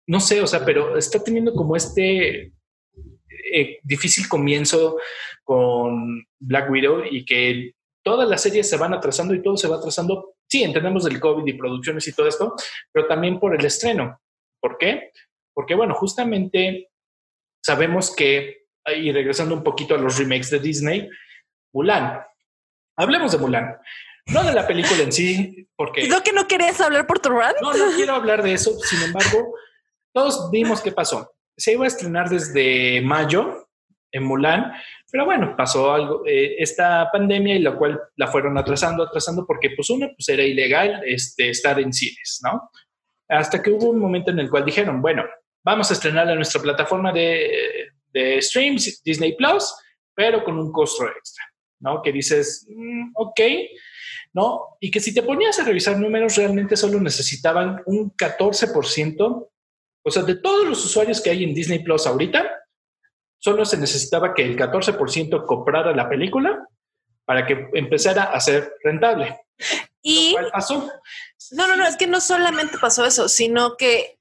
no 0.07 0.21
sé, 0.21 0.41
o 0.41 0.47
sea, 0.47 0.65
pero 0.65 0.97
está 0.97 1.23
teniendo 1.23 1.55
como 1.55 1.77
este, 1.77 2.53
eh, 3.53 3.79
difícil 3.83 4.29
comienzo 4.29 4.99
con 5.45 6.27
Black 6.39 6.71
Widow 6.71 7.05
y 7.11 7.25
que 7.25 7.73
todas 8.03 8.29
las 8.29 8.43
series 8.43 8.69
se 8.69 8.77
van 8.77 8.95
atrasando 8.95 9.35
y 9.35 9.43
todo 9.43 9.57
se 9.57 9.69
va 9.69 9.77
atrasando. 9.77 10.35
Sí, 10.49 10.63
entendemos 10.63 11.05
del 11.05 11.21
COVID 11.21 11.47
y 11.47 11.57
producciones 11.57 12.07
y 12.09 12.13
todo 12.13 12.27
esto, 12.29 12.55
pero 12.93 13.07
también 13.07 13.39
por 13.39 13.55
el 13.55 13.65
estreno. 13.65 14.21
¿Por 14.61 14.79
qué? 14.79 15.13
Porque, 15.55 15.75
bueno, 15.75 15.95
justamente 15.95 16.91
sabemos 17.63 18.15
que, 18.15 18.67
y 18.97 19.13
regresando 19.13 19.55
un 19.55 19.63
poquito 19.63 19.95
a 19.95 19.99
los 19.99 20.19
remakes 20.19 20.51
de 20.51 20.59
Disney, 20.59 21.09
Mulan. 21.73 22.23
Hablemos 22.97 23.33
de 23.33 23.39
Mulan. 23.39 23.77
No 24.27 24.45
de 24.45 24.53
la 24.53 24.67
película 24.67 25.03
en 25.03 25.13
sí, 25.13 25.69
porque... 25.75 26.07
¿No 26.07 26.23
que 26.23 26.33
no 26.33 26.47
querías 26.47 26.81
hablar 26.81 27.07
por 27.07 27.19
tu? 27.19 27.31
No, 27.31 27.75
no 27.75 27.97
quiero 27.97 28.15
hablar 28.15 28.43
de 28.43 28.53
eso. 28.53 28.79
Sin 28.79 29.03
embargo, 29.03 29.55
todos 30.13 30.51
vimos 30.51 30.81
qué 30.81 30.93
pasó. 30.93 31.33
Se 31.57 31.73
iba 31.73 31.85
a 31.85 31.89
estrenar 31.89 32.29
desde 32.29 33.01
mayo 33.03 33.69
en 34.11 34.25
Mulan, 34.25 34.73
pero 35.11 35.25
bueno, 35.25 35.55
pasó 35.57 35.93
algo, 35.93 36.23
eh, 36.27 36.57
esta 36.59 37.11
pandemia 37.11 37.57
y 37.57 37.61
la 37.61 37.75
cual 37.77 38.01
la 38.17 38.27
fueron 38.29 38.57
atrasando, 38.59 39.05
atrasando, 39.05 39.47
porque 39.47 39.71
pues 39.75 39.89
uno, 39.91 40.09
pues 40.15 40.29
era 40.29 40.43
ilegal 40.43 41.03
este, 41.07 41.51
estar 41.51 41.81
en 41.81 41.93
cines, 41.93 42.41
¿no? 42.43 42.71
Hasta 43.29 43.63
que 43.63 43.71
hubo 43.71 43.91
un 43.91 43.99
momento 43.99 44.31
en 44.31 44.39
el 44.39 44.51
cual 44.51 44.65
dijeron, 44.65 45.01
bueno, 45.01 45.25
vamos 45.65 45.91
a 45.91 45.95
estrenar 45.95 46.29
a 46.29 46.35
nuestra 46.35 46.61
plataforma 46.61 47.13
de, 47.13 47.91
de 48.13 48.41
streams, 48.43 49.03
Disney 49.03 49.35
Plus, 49.37 49.75
pero 50.15 50.45
con 50.45 50.59
un 50.59 50.71
costo 50.71 51.07
extra, 51.07 51.45
¿no? 51.81 52.03
Que 52.03 52.13
dices, 52.13 52.67
mm, 52.69 53.13
ok, 53.15 53.41
¿no? 54.35 54.77
Y 54.81 54.91
que 54.91 55.01
si 55.01 55.15
te 55.15 55.23
ponías 55.23 55.59
a 55.59 55.65
revisar 55.65 55.99
números, 55.99 56.37
realmente 56.37 56.77
solo 56.77 57.01
necesitaban 57.01 57.83
un 57.87 58.15
14%, 58.15 59.49
o 60.05 60.11
sea, 60.11 60.23
de 60.23 60.37
todos 60.37 60.67
los 60.67 60.85
usuarios 60.85 61.21
que 61.21 61.31
hay 61.31 61.45
en 61.45 61.55
Disney 61.55 61.81
Plus 61.81 62.07
ahorita, 62.07 62.51
solo 63.39 63.65
se 63.65 63.77
necesitaba 63.77 64.35
que 64.35 64.43
el 64.43 64.57
14% 64.57 65.47
comprara 65.47 65.95
la 65.95 66.09
película 66.09 66.67
para 67.25 67.47
que 67.47 67.69
empezara 67.75 68.25
a 68.25 68.41
ser 68.41 68.75
rentable. 68.83 69.37
Y 70.03 70.35
pasó. 70.53 70.91
No, 71.53 71.69
no, 71.69 71.77
no, 71.77 71.87
es 71.87 71.97
que 71.97 72.07
no 72.07 72.21
solamente 72.21 72.79
pasó 72.81 73.05
eso, 73.05 73.29
sino 73.29 73.77
que 73.77 74.19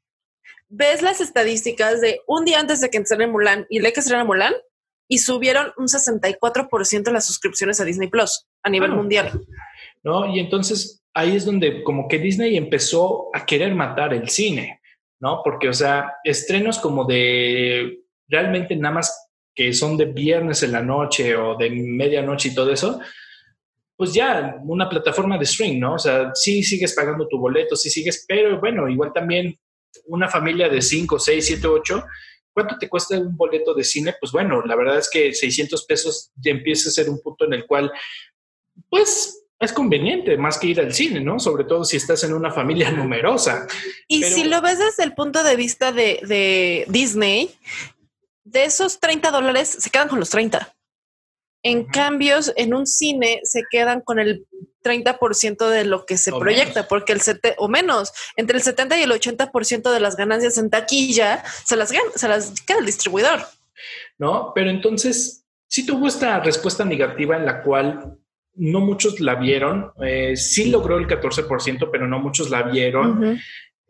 ves 0.70 1.02
las 1.02 1.22
estadísticas 1.22 2.02
de 2.02 2.22
un 2.28 2.46
día 2.46 2.60
antes 2.60 2.82
de 2.82 2.90
que 2.90 2.98
en 2.98 3.32
Mulan 3.32 3.66
y 3.70 3.80
le 3.80 3.92
que 3.92 4.02
en 4.02 4.26
Mulan 4.26 4.54
y 5.08 5.18
subieron 5.18 5.74
un 5.78 5.88
64% 5.88 7.12
las 7.12 7.26
suscripciones 7.26 7.82
a 7.82 7.86
Disney 7.86 8.08
Plus 8.08 8.48
a 8.64 8.70
nivel 8.70 8.92
mundial. 8.92 9.42
¿No? 10.04 10.34
Y 10.34 10.40
entonces 10.40 11.04
ahí 11.14 11.36
es 11.36 11.46
donde 11.46 11.84
como 11.84 12.08
que 12.08 12.20
Disney 12.20 12.56
empezó 12.56 13.30
a 13.34 13.46
querer 13.46 13.76
matar 13.76 14.14
el 14.14 14.30
cine, 14.30 14.81
¿no? 15.22 15.42
Porque, 15.44 15.70
o 15.70 15.74
sea, 15.74 16.16
estrenos 16.24 16.80
como 16.80 17.06
de 17.06 18.00
realmente 18.28 18.76
nada 18.76 18.96
más 18.96 19.30
que 19.56 19.74
son 19.74 19.98
de 19.98 20.06
viernes 20.06 20.64
en 20.64 20.72
la 20.72 20.82
noche 20.82 21.36
o 21.36 21.56
de 21.56 21.70
medianoche 21.70 22.50
y 22.50 22.56
todo 22.56 22.72
eso, 22.72 23.00
pues 23.96 24.14
ya 24.14 24.56
una 24.64 24.90
plataforma 24.90 25.38
de 25.38 25.46
stream, 25.46 25.80
¿no? 25.80 25.96
O 25.96 26.00
sea, 26.00 26.32
sí 26.34 26.64
sigues 26.64 26.96
pagando 26.96 27.28
tu 27.28 27.38
boleto, 27.38 27.76
sí 27.76 27.90
sigues, 27.90 28.26
pero 28.28 28.60
bueno, 28.60 28.90
igual 28.90 29.14
también 29.14 29.58
una 30.08 30.28
familia 30.28 30.70
de 30.70 30.82
5, 30.82 31.20
6, 31.20 31.46
7, 31.46 31.68
8, 31.68 32.04
¿cuánto 32.54 32.78
te 32.80 32.90
cuesta 32.90 33.20
un 33.20 33.36
boleto 33.36 33.74
de 33.76 33.84
cine? 33.84 34.16
Pues 34.20 34.32
bueno, 34.32 34.64
la 34.66 34.76
verdad 34.76 34.98
es 34.98 35.10
que 35.10 35.34
600 35.34 35.86
pesos 35.86 36.32
ya 36.36 36.52
empieza 36.52 36.90
a 36.90 36.94
ser 36.94 37.10
un 37.10 37.22
punto 37.22 37.46
en 37.46 37.54
el 37.54 37.68
cual, 37.68 37.92
pues 38.90 39.41
es 39.62 39.72
conveniente 39.72 40.38
más 40.38 40.58
que 40.58 40.68
ir 40.68 40.80
al 40.80 40.94
cine, 40.94 41.22
¿no? 41.22 41.40
Sobre 41.40 41.64
todo 41.66 41.86
si 41.86 41.98
estás 41.98 42.24
en 42.24 42.34
una 42.34 42.52
familia 42.52 42.92
numerosa. 42.92 43.68
Y 44.08 44.24
si 44.24 44.44
lo 44.44 44.62
ves 44.62 44.80
desde 44.80 45.04
el 45.04 45.14
punto 45.14 45.44
de 45.44 45.56
vista 45.56 45.92
de, 45.92 46.20
de 46.28 46.86
Disney, 46.90 47.56
de 48.44 48.66
esos 48.66 49.00
30 49.00 49.30
dólares 49.32 49.78
se 49.80 49.90
quedan 49.90 50.08
con 50.08 50.20
los 50.20 50.32
30. 50.32 50.74
En 51.64 51.86
cambios, 51.86 52.52
en 52.56 52.74
un 52.74 52.88
cine 52.88 53.40
se 53.44 53.64
quedan 53.70 54.02
con 54.02 54.20
el 54.20 54.48
30% 54.84 55.70
de 55.70 55.86
lo 55.86 56.08
que 56.08 56.18
se 56.18 56.32
proyecta, 56.32 56.88
porque 56.88 57.14
el 57.14 57.22
sete, 57.22 57.54
o 57.60 57.68
menos, 57.68 58.12
entre 58.36 58.58
el 58.58 58.64
70 58.64 58.98
y 58.98 59.04
el 59.04 59.12
80% 59.12 59.92
de 59.92 60.00
las 60.00 60.16
ganancias 60.16 60.58
en 60.58 60.72
taquilla 60.72 61.44
se 61.66 61.76
las, 61.76 61.94
se 62.16 62.28
las 62.28 62.62
queda 62.62 62.80
el 62.80 62.88
distribuidor. 62.88 63.42
No, 64.18 64.54
pero 64.56 64.72
entonces 64.72 65.46
sí 65.68 65.86
tuvo 65.86 66.08
esta 66.08 66.40
respuesta 66.40 66.84
negativa 66.84 67.38
en 67.38 67.46
la 67.46 67.62
cual 67.62 68.18
no 68.56 68.80
muchos 68.80 69.20
la 69.20 69.36
vieron. 69.36 69.92
Eh, 70.04 70.36
sí 70.36 70.70
logró 70.70 70.98
el 70.98 71.08
14%, 71.08 71.90
pero 71.92 72.08
no 72.08 72.20
muchos 72.20 72.50
la 72.50 72.64
vieron. 72.64 73.40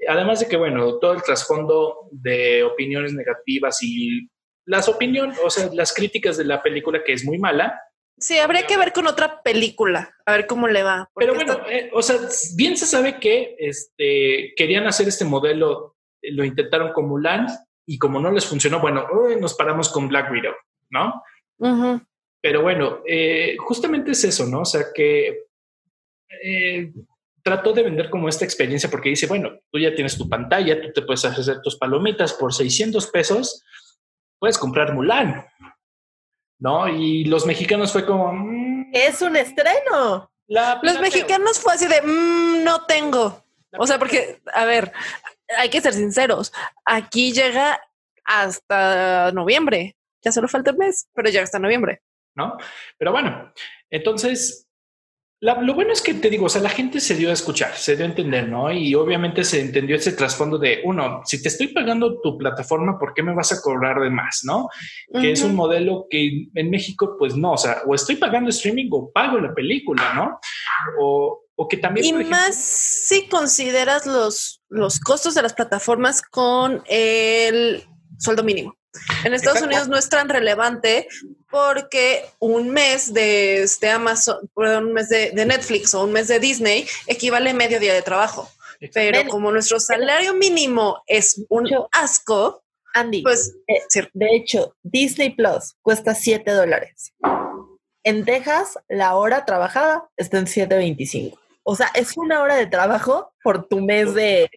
Además 0.08 0.40
de 0.40 0.48
que, 0.48 0.58
bueno, 0.58 0.98
todo 1.00 1.14
el 1.14 1.24
trasfondo 1.24 2.10
de 2.12 2.64
opiniones 2.64 3.14
negativas 3.14 3.82
y 3.84 4.30
las 4.66 4.88
opiniones, 4.90 5.38
o 5.44 5.50
sea, 5.50 5.70
las 5.74 5.94
críticas 5.94 6.38
de 6.38 6.46
la 6.46 6.62
película 6.62 7.04
que 7.04 7.14
es 7.14 7.26
muy 7.26 7.38
mala. 7.38 7.80
Sí, 8.18 8.38
habría 8.38 8.68
que 8.68 8.78
ver 8.78 8.94
con 8.94 9.08
otra 9.08 9.42
película, 9.42 10.16
a 10.26 10.34
ver 10.34 10.46
cómo 10.46 10.68
le 10.68 10.84
va. 10.84 11.10
Pero 11.16 11.34
bueno, 11.34 11.60
eh, 11.68 11.90
o 11.94 12.04
sea, 12.04 12.18
bien 12.56 12.78
se 12.78 12.86
sabe 12.86 13.20
que 13.20 13.56
este, 13.58 14.54
querían 14.56 14.86
hacer 14.86 15.08
este 15.08 15.26
modelo, 15.26 15.96
lo 16.22 16.44
intentaron 16.44 16.94
con 16.94 17.08
Mulan 17.08 17.48
y 17.86 17.98
como 17.98 18.20
no 18.20 18.32
les 18.32 18.46
funcionó, 18.46 18.80
bueno, 18.80 19.08
nos 19.40 19.56
paramos 19.56 19.90
con 19.90 20.08
Black 20.08 20.32
Widow, 20.32 20.54
¿no? 20.92 21.24
Pero 22.42 22.62
bueno, 22.62 23.02
eh, 23.08 23.56
justamente 23.60 24.12
es 24.12 24.24
eso, 24.24 24.46
¿no? 24.48 24.62
O 24.62 24.66
sea, 24.66 24.86
que 24.94 25.46
eh, 26.44 26.92
trató 27.44 27.74
de 27.74 27.84
vender 27.84 28.10
como 28.10 28.28
esta 28.28 28.46
experiencia 28.46 28.90
porque 28.90 29.10
dice, 29.10 29.28
bueno, 29.28 29.60
tú 29.72 29.80
ya 29.80 29.94
tienes 29.94 30.18
tu 30.18 30.28
pantalla, 30.28 30.82
tú 30.82 30.92
te 30.92 31.02
puedes 31.04 31.24
hacer 31.26 31.62
tus 31.62 31.78
palomitas 31.78 32.34
por 32.34 32.54
600 32.54 33.08
pesos 33.08 33.64
puedes 34.42 34.58
comprar 34.58 34.94
Mulan, 34.96 35.46
¿no? 36.58 36.88
Y 36.88 37.26
los 37.26 37.46
mexicanos 37.46 37.92
fue 37.92 38.08
como... 38.08 38.34
Mm, 38.34 38.90
es 38.92 39.22
un 39.22 39.36
estreno. 39.36 40.32
los 40.48 41.00
mexicanos 41.00 41.60
fue 41.60 41.74
así 41.74 41.88
de, 41.88 42.02
mm, 42.02 42.64
no 42.64 42.86
tengo. 42.88 43.46
o 43.78 43.86
sea, 43.86 44.00
porque, 44.00 44.42
a 44.52 44.66
ver, 44.66 44.92
hay 45.56 45.70
que 45.70 45.80
ser 45.80 45.94
sinceros, 45.94 46.52
aquí 46.86 47.32
llega 47.32 47.80
hasta 48.26 49.32
noviembre, 49.32 49.96
ya 50.24 50.32
solo 50.32 50.48
falta 50.48 50.72
un 50.72 50.78
mes, 50.78 51.08
pero 51.14 51.30
llega 51.30 51.44
hasta 51.44 51.60
noviembre. 51.60 52.02
¿No? 52.36 52.58
Pero 52.98 53.12
bueno, 53.12 53.52
entonces 53.90 54.72
lo 55.42 55.74
bueno 55.74 55.92
es 55.92 56.04
que 56.04 56.14
te 56.14 56.30
digo, 56.30 56.46
o 56.46 56.50
sea, 56.50 56.62
la 56.62 56.70
gente 56.70 57.00
se 57.00 57.16
dio 57.16 57.32
a 57.32 57.34
escuchar, 57.34 57.76
se 57.76 57.96
dio 57.96 58.06
a 58.06 58.10
entender, 58.10 58.48
¿no? 58.48 58.72
Y 58.72 58.94
obviamente 58.94 59.44
se 59.44 59.60
entendió 59.60 59.96
ese 59.96 60.12
trasfondo 60.12 60.60
de, 60.60 60.82
uno, 60.84 61.22
si 61.26 61.42
te 61.42 61.48
estoy 61.50 61.70
pagando 61.70 62.22
tu 62.22 62.38
plataforma, 62.38 63.00
¿por 63.00 63.16
qué 63.16 63.24
me 63.24 63.34
vas 63.34 63.52
a 63.52 63.60
cobrar 63.60 64.00
de 64.02 64.12
más, 64.12 64.42
no? 64.44 64.70
Que 65.20 65.32
es 65.32 65.42
un 65.42 65.56
modelo 65.56 66.06
que 66.12 66.48
en 66.54 66.70
México, 66.70 67.16
pues 67.18 67.36
no, 67.36 67.54
o 67.54 67.58
sea, 67.58 67.82
o 67.88 67.96
estoy 67.96 68.18
pagando 68.18 68.52
streaming 68.52 68.90
o 68.92 69.12
pago 69.12 69.40
la 69.40 69.52
película, 69.56 70.14
¿no? 70.14 70.40
O, 71.00 71.42
o 71.56 71.68
que 71.68 71.78
también... 71.78 72.06
Y 72.06 72.14
más 72.24 72.56
si 72.56 73.28
consideras 73.28 74.06
los, 74.06 74.62
los 74.70 75.00
costos 75.00 75.34
de 75.34 75.42
las 75.42 75.56
plataformas 75.56 76.22
con 76.22 76.84
el 76.86 77.84
sueldo 78.20 78.44
mínimo. 78.44 78.76
En 79.24 79.34
Estados 79.34 79.62
Unidos 79.62 79.88
no 79.88 79.98
es 79.98 80.10
tan 80.10 80.28
relevante 80.30 81.08
porque 81.50 82.26
un 82.40 82.70
mes 82.70 83.14
de 83.14 83.64
este 83.64 83.90
Amazon, 83.90 84.50
un 84.56 84.94
mes 84.94 85.10
de, 85.10 85.32
Netflix 85.34 85.94
o 85.94 86.04
un 86.04 86.12
mes 86.12 86.28
de 86.28 86.40
Disney 86.40 86.88
equivale 87.08 87.52
a 87.52 87.54
medio 87.54 87.80
día 87.80 87.94
de 87.94 88.02
trabajo. 88.02 88.50
Pero 88.94 89.28
como 89.30 89.52
nuestro 89.52 89.80
salario 89.80 90.34
mínimo 90.34 91.04
es 91.06 91.46
un 91.50 91.70
asco, 91.92 92.64
Andy, 92.94 93.22
pues 93.22 93.56
eh, 93.68 94.08
de 94.14 94.36
hecho, 94.36 94.76
Disney 94.82 95.30
Plus 95.36 95.76
cuesta 95.82 96.16
7 96.16 96.52
dólares. 96.52 97.14
En 98.04 98.26
Texas, 98.26 98.80
la 98.90 99.16
hora 99.16 99.46
trabajada 99.46 100.10
está 100.18 100.40
en 100.40 100.48
7.25. 100.48 101.38
O 101.64 101.76
sea, 101.76 101.92
es 101.94 102.18
una 102.18 102.42
hora 102.42 102.56
de 102.56 102.66
trabajo 102.66 103.32
por 103.44 103.68
tu 103.68 103.82
mes 103.82 104.16
de 104.16 104.50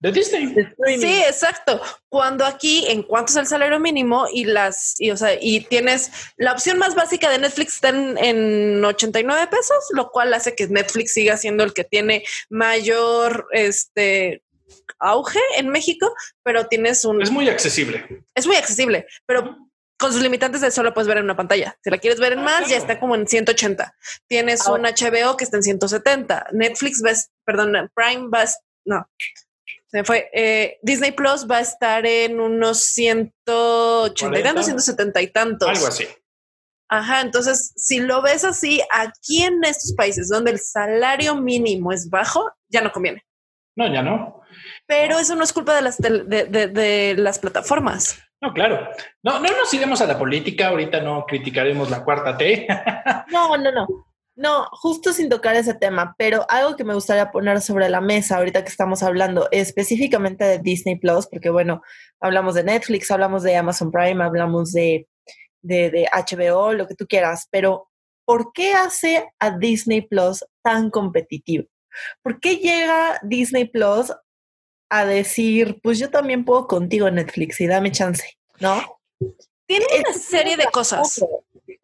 de 0.00 0.12
Disney. 0.12 0.54
Sí, 0.98 1.22
exacto. 1.26 1.80
Cuando 2.08 2.44
aquí, 2.44 2.84
en 2.88 3.02
cuanto 3.02 3.30
es 3.30 3.36
el 3.36 3.46
salario 3.46 3.80
mínimo 3.80 4.26
y 4.30 4.44
las, 4.44 4.94
y, 4.98 5.10
o 5.10 5.16
sea, 5.16 5.36
y 5.40 5.60
tienes 5.60 6.10
la 6.36 6.52
opción 6.52 6.78
más 6.78 6.94
básica 6.94 7.30
de 7.30 7.38
Netflix 7.38 7.74
está 7.74 7.88
en, 7.88 8.84
89 8.84 9.46
pesos, 9.48 9.84
lo 9.92 10.10
cual 10.10 10.34
hace 10.34 10.54
que 10.54 10.68
Netflix 10.68 11.14
siga 11.14 11.36
siendo 11.36 11.64
el 11.64 11.72
que 11.72 11.84
tiene 11.84 12.24
mayor, 12.50 13.46
este, 13.52 14.42
auge 14.98 15.40
en 15.56 15.68
México, 15.68 16.12
pero 16.42 16.66
tienes 16.66 17.04
un... 17.04 17.22
Es 17.22 17.30
muy 17.30 17.48
accesible. 17.48 18.24
Es 18.34 18.46
muy 18.46 18.56
accesible, 18.56 19.06
pero 19.24 19.56
con 19.98 20.12
sus 20.12 20.20
limitantes 20.20 20.60
de 20.60 20.70
solo 20.70 20.92
puedes 20.92 21.08
ver 21.08 21.18
en 21.18 21.24
una 21.24 21.36
pantalla. 21.36 21.78
Si 21.82 21.88
la 21.88 21.98
quieres 21.98 22.20
ver 22.20 22.34
en 22.34 22.40
ah, 22.40 22.42
más, 22.42 22.68
ya 22.68 22.76
está 22.76 23.00
como 23.00 23.14
en 23.14 23.26
180. 23.26 23.94
Tienes 24.28 24.66
un 24.66 24.82
HBO 24.82 25.38
que 25.38 25.44
está 25.44 25.56
en 25.56 25.62
170. 25.62 26.48
Netflix 26.52 27.00
ves, 27.00 27.30
perdón, 27.46 27.90
Prime 27.94 28.26
vas, 28.28 28.60
no, 28.84 29.08
se 29.96 30.04
fue. 30.04 30.28
Eh, 30.34 30.78
Disney 30.82 31.12
Plus 31.12 31.46
va 31.50 31.56
a 31.56 31.60
estar 31.60 32.04
en 32.04 32.38
unos 32.38 32.80
180 32.80 34.38
y 34.38 34.42
tantos, 34.42 34.64
170 34.66 35.22
y 35.22 35.26
tantos. 35.28 35.68
Algo 35.70 35.86
así. 35.86 36.06
Ajá, 36.90 37.22
entonces, 37.22 37.72
si 37.76 38.00
lo 38.00 38.20
ves 38.20 38.44
así, 38.44 38.82
aquí 38.92 39.42
en 39.42 39.64
estos 39.64 39.94
países 39.96 40.28
donde 40.28 40.50
el 40.50 40.60
salario 40.60 41.34
mínimo 41.34 41.92
es 41.92 42.10
bajo, 42.10 42.46
ya 42.68 42.82
no 42.82 42.92
conviene. 42.92 43.24
No, 43.74 43.90
ya 43.90 44.02
no. 44.02 44.42
Pero 44.86 45.18
eso 45.18 45.34
no 45.34 45.42
es 45.42 45.54
culpa 45.54 45.74
de 45.74 45.82
las, 45.82 45.96
de, 45.96 47.14
las 47.16 47.38
plataformas. 47.38 48.18
No, 48.42 48.52
claro. 48.52 48.90
No, 49.22 49.40
no 49.40 49.48
nos 49.48 49.72
iremos 49.72 50.02
a 50.02 50.06
la 50.06 50.18
política. 50.18 50.68
Ahorita 50.68 51.00
no 51.00 51.24
criticaremos 51.24 51.90
la 51.90 52.04
cuarta 52.04 52.36
T. 52.36 52.66
no, 53.32 53.56
no, 53.56 53.72
no. 53.72 54.05
No, 54.36 54.66
justo 54.70 55.14
sin 55.14 55.30
tocar 55.30 55.56
ese 55.56 55.72
tema, 55.72 56.14
pero 56.18 56.44
algo 56.50 56.76
que 56.76 56.84
me 56.84 56.92
gustaría 56.92 57.30
poner 57.30 57.62
sobre 57.62 57.88
la 57.88 58.02
mesa 58.02 58.36
ahorita 58.36 58.62
que 58.62 58.68
estamos 58.68 59.02
hablando 59.02 59.48
específicamente 59.50 60.44
de 60.44 60.58
Disney 60.58 60.96
Plus, 60.96 61.26
porque 61.26 61.48
bueno, 61.48 61.82
hablamos 62.20 62.54
de 62.54 62.64
Netflix, 62.64 63.10
hablamos 63.10 63.42
de 63.42 63.56
Amazon 63.56 63.90
Prime, 63.90 64.22
hablamos 64.22 64.72
de, 64.72 65.08
de, 65.62 65.90
de 65.90 66.06
HBO, 66.12 66.74
lo 66.74 66.86
que 66.86 66.94
tú 66.94 67.06
quieras, 67.06 67.48
pero 67.50 67.88
¿por 68.26 68.52
qué 68.52 68.74
hace 68.74 69.26
a 69.38 69.56
Disney 69.56 70.02
Plus 70.02 70.44
tan 70.62 70.90
competitivo? 70.90 71.64
¿Por 72.22 72.38
qué 72.38 72.56
llega 72.56 73.18
Disney 73.22 73.64
Plus 73.64 74.12
a 74.90 75.06
decir, 75.06 75.80
pues 75.82 75.98
yo 75.98 76.10
también 76.10 76.44
puedo 76.44 76.66
contigo 76.66 77.10
Netflix 77.10 77.60
y 77.60 77.66
dame 77.66 77.90
chance, 77.90 78.38
¿no? 78.60 78.82
Tiene 79.66 79.86
una 79.98 80.12
serie 80.12 80.56
de 80.56 80.66
cosas. 80.66 81.24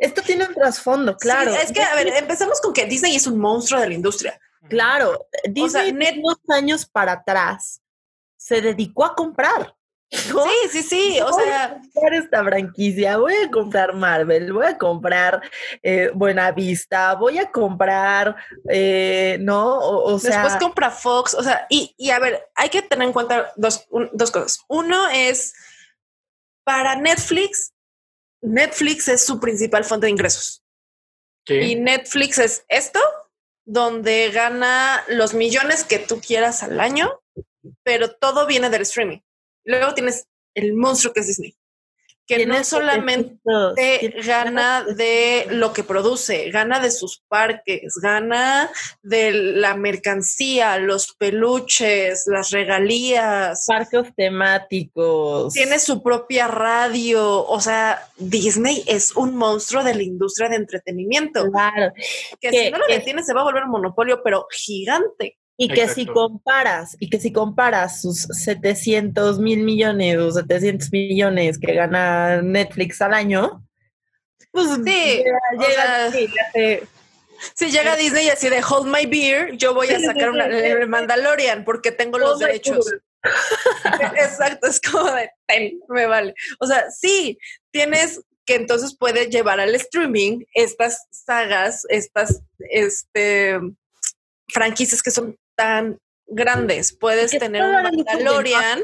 Esto 0.02 0.20
tiene 0.20 0.46
un 0.46 0.54
trasfondo, 0.54 1.16
claro. 1.16 1.54
es 1.54 1.70
que, 1.70 1.80
a 1.80 1.94
ver, 1.94 2.08
empezamos 2.08 2.60
con 2.60 2.72
que 2.72 2.86
Disney 2.86 3.14
es 3.14 3.28
un 3.28 3.38
monstruo 3.38 3.80
de 3.80 3.86
la 3.86 3.94
industria. 3.94 4.38
Claro, 4.68 5.26
Disney 5.44 5.90
o 6.24 6.34
sea, 6.34 6.56
años 6.56 6.86
para 6.86 7.12
atrás 7.12 7.80
se 8.36 8.60
dedicó 8.60 9.04
a 9.04 9.14
comprar. 9.14 9.76
Sí, 10.10 10.68
sí, 10.70 10.82
sí. 10.82 11.20
O 11.20 11.32
sea, 11.32 11.80
comprar 11.80 12.14
esta 12.14 12.44
franquicia, 12.44 13.16
voy 13.16 13.34
a 13.34 13.50
comprar 13.50 13.94
Marvel, 13.94 14.52
voy 14.52 14.66
a 14.66 14.76
comprar 14.76 15.40
eh, 15.82 16.10
Buenavista, 16.12 17.14
voy 17.14 17.38
a 17.38 17.50
comprar, 17.50 18.34
eh, 18.68 19.38
¿no? 19.40 19.78
O, 19.78 20.18
sea. 20.18 20.42
Después 20.42 20.60
compra 20.60 20.90
Fox, 20.90 21.34
o 21.34 21.44
sea, 21.44 21.66
y, 21.70 21.94
y, 21.96 22.10
a 22.10 22.18
ver, 22.18 22.44
hay 22.56 22.68
que 22.68 22.82
tener 22.82 23.06
en 23.06 23.12
cuenta 23.12 23.52
dos, 23.56 23.86
dos 24.12 24.30
cosas. 24.32 24.58
Uno 24.68 25.08
es 25.08 25.54
para 26.64 26.96
Netflix, 26.96 27.72
Netflix 28.42 29.08
es 29.08 29.24
su 29.24 29.40
principal 29.40 29.84
fuente 29.84 30.06
de 30.06 30.10
ingresos. 30.10 30.62
Y 31.48 31.74
Netflix 31.76 32.38
es 32.38 32.64
esto, 32.68 33.00
donde 33.64 34.30
gana 34.30 35.04
los 35.08 35.34
millones 35.34 35.84
que 35.84 35.98
tú 35.98 36.20
quieras 36.20 36.62
al 36.62 36.80
año, 36.80 37.20
pero 37.82 38.14
todo 38.14 38.46
viene 38.46 38.70
del 38.70 38.82
streaming. 38.82 39.18
Luego 39.64 39.94
tienes 39.94 40.26
el 40.54 40.74
monstruo 40.74 41.12
que 41.12 41.20
es 41.20 41.28
Disney 41.28 41.56
que 42.26 42.46
no 42.46 42.62
solamente 42.64 43.38
gana 44.24 44.84
de 44.84 45.46
lo 45.50 45.72
que 45.72 45.82
produce, 45.82 46.50
gana 46.50 46.80
de 46.80 46.90
sus 46.90 47.22
parques, 47.28 47.94
gana 48.00 48.70
de 49.02 49.32
la 49.32 49.74
mercancía, 49.74 50.78
los 50.78 51.14
peluches, 51.14 52.24
las 52.26 52.50
regalías. 52.50 53.64
Parques 53.66 54.14
temáticos. 54.16 55.52
Tiene 55.52 55.78
su 55.78 56.02
propia 56.02 56.48
radio. 56.48 57.44
O 57.44 57.60
sea, 57.60 58.08
Disney 58.16 58.84
es 58.86 59.14
un 59.16 59.34
monstruo 59.34 59.82
de 59.82 59.94
la 59.94 60.02
industria 60.02 60.48
de 60.48 60.56
entretenimiento. 60.56 61.50
Claro. 61.50 61.92
Que, 62.40 62.50
si 62.50 62.70
no 62.70 62.78
lo 62.78 62.86
detiene 62.86 63.22
se 63.22 63.34
va 63.34 63.40
a 63.40 63.44
volver 63.44 63.64
un 63.64 63.70
monopolio, 63.70 64.22
pero 64.22 64.46
gigante. 64.50 65.38
Y 65.56 65.68
que 65.68 65.86
si 65.86 66.06
comparas, 66.06 66.96
y 66.98 67.10
que 67.10 67.20
si 67.20 67.32
comparas 67.32 68.00
sus 68.00 68.22
700 68.22 69.38
mil 69.38 69.62
millones 69.62 70.18
o 70.18 70.32
700 70.32 70.90
millones 70.90 71.58
que 71.58 71.74
gana 71.74 72.42
Netflix 72.42 73.00
al 73.02 73.14
año, 73.14 73.62
pues 74.50 74.68
sí, 74.84 75.24
llega, 75.58 76.10
si 77.54 77.70
llega 77.70 77.96
Disney 77.96 78.26
y 78.26 78.30
así 78.30 78.48
de 78.48 78.62
Hold 78.62 78.86
My 78.86 79.06
Beer, 79.06 79.56
yo 79.56 79.74
voy 79.74 79.88
a 79.88 80.00
sacar 80.00 80.30
una 80.30 80.46
de 80.46 80.86
Mandalorian 80.86 81.64
porque 81.64 81.90
tengo 81.90 82.18
los 82.18 82.38
derechos. 82.38 82.92
Exacto, 84.16 84.66
es 84.66 84.80
como 84.80 85.10
de 85.12 85.30
me 85.88 86.06
vale. 86.06 86.34
O 86.60 86.66
sea, 86.66 86.90
sí, 86.90 87.38
tienes 87.70 88.20
que 88.44 88.56
entonces 88.56 88.96
puedes 88.98 89.30
llevar 89.30 89.60
al 89.60 89.74
streaming 89.74 90.44
estas 90.54 91.06
sagas, 91.10 91.86
estas 91.88 92.42
este 92.58 93.58
franquicias 94.48 95.02
que 95.02 95.10
son 95.10 95.38
tan 95.56 95.98
grandes. 96.26 96.96
Puedes 96.96 97.30
tener 97.30 97.62
un 97.62 97.82
Mandalorian. 97.82 98.82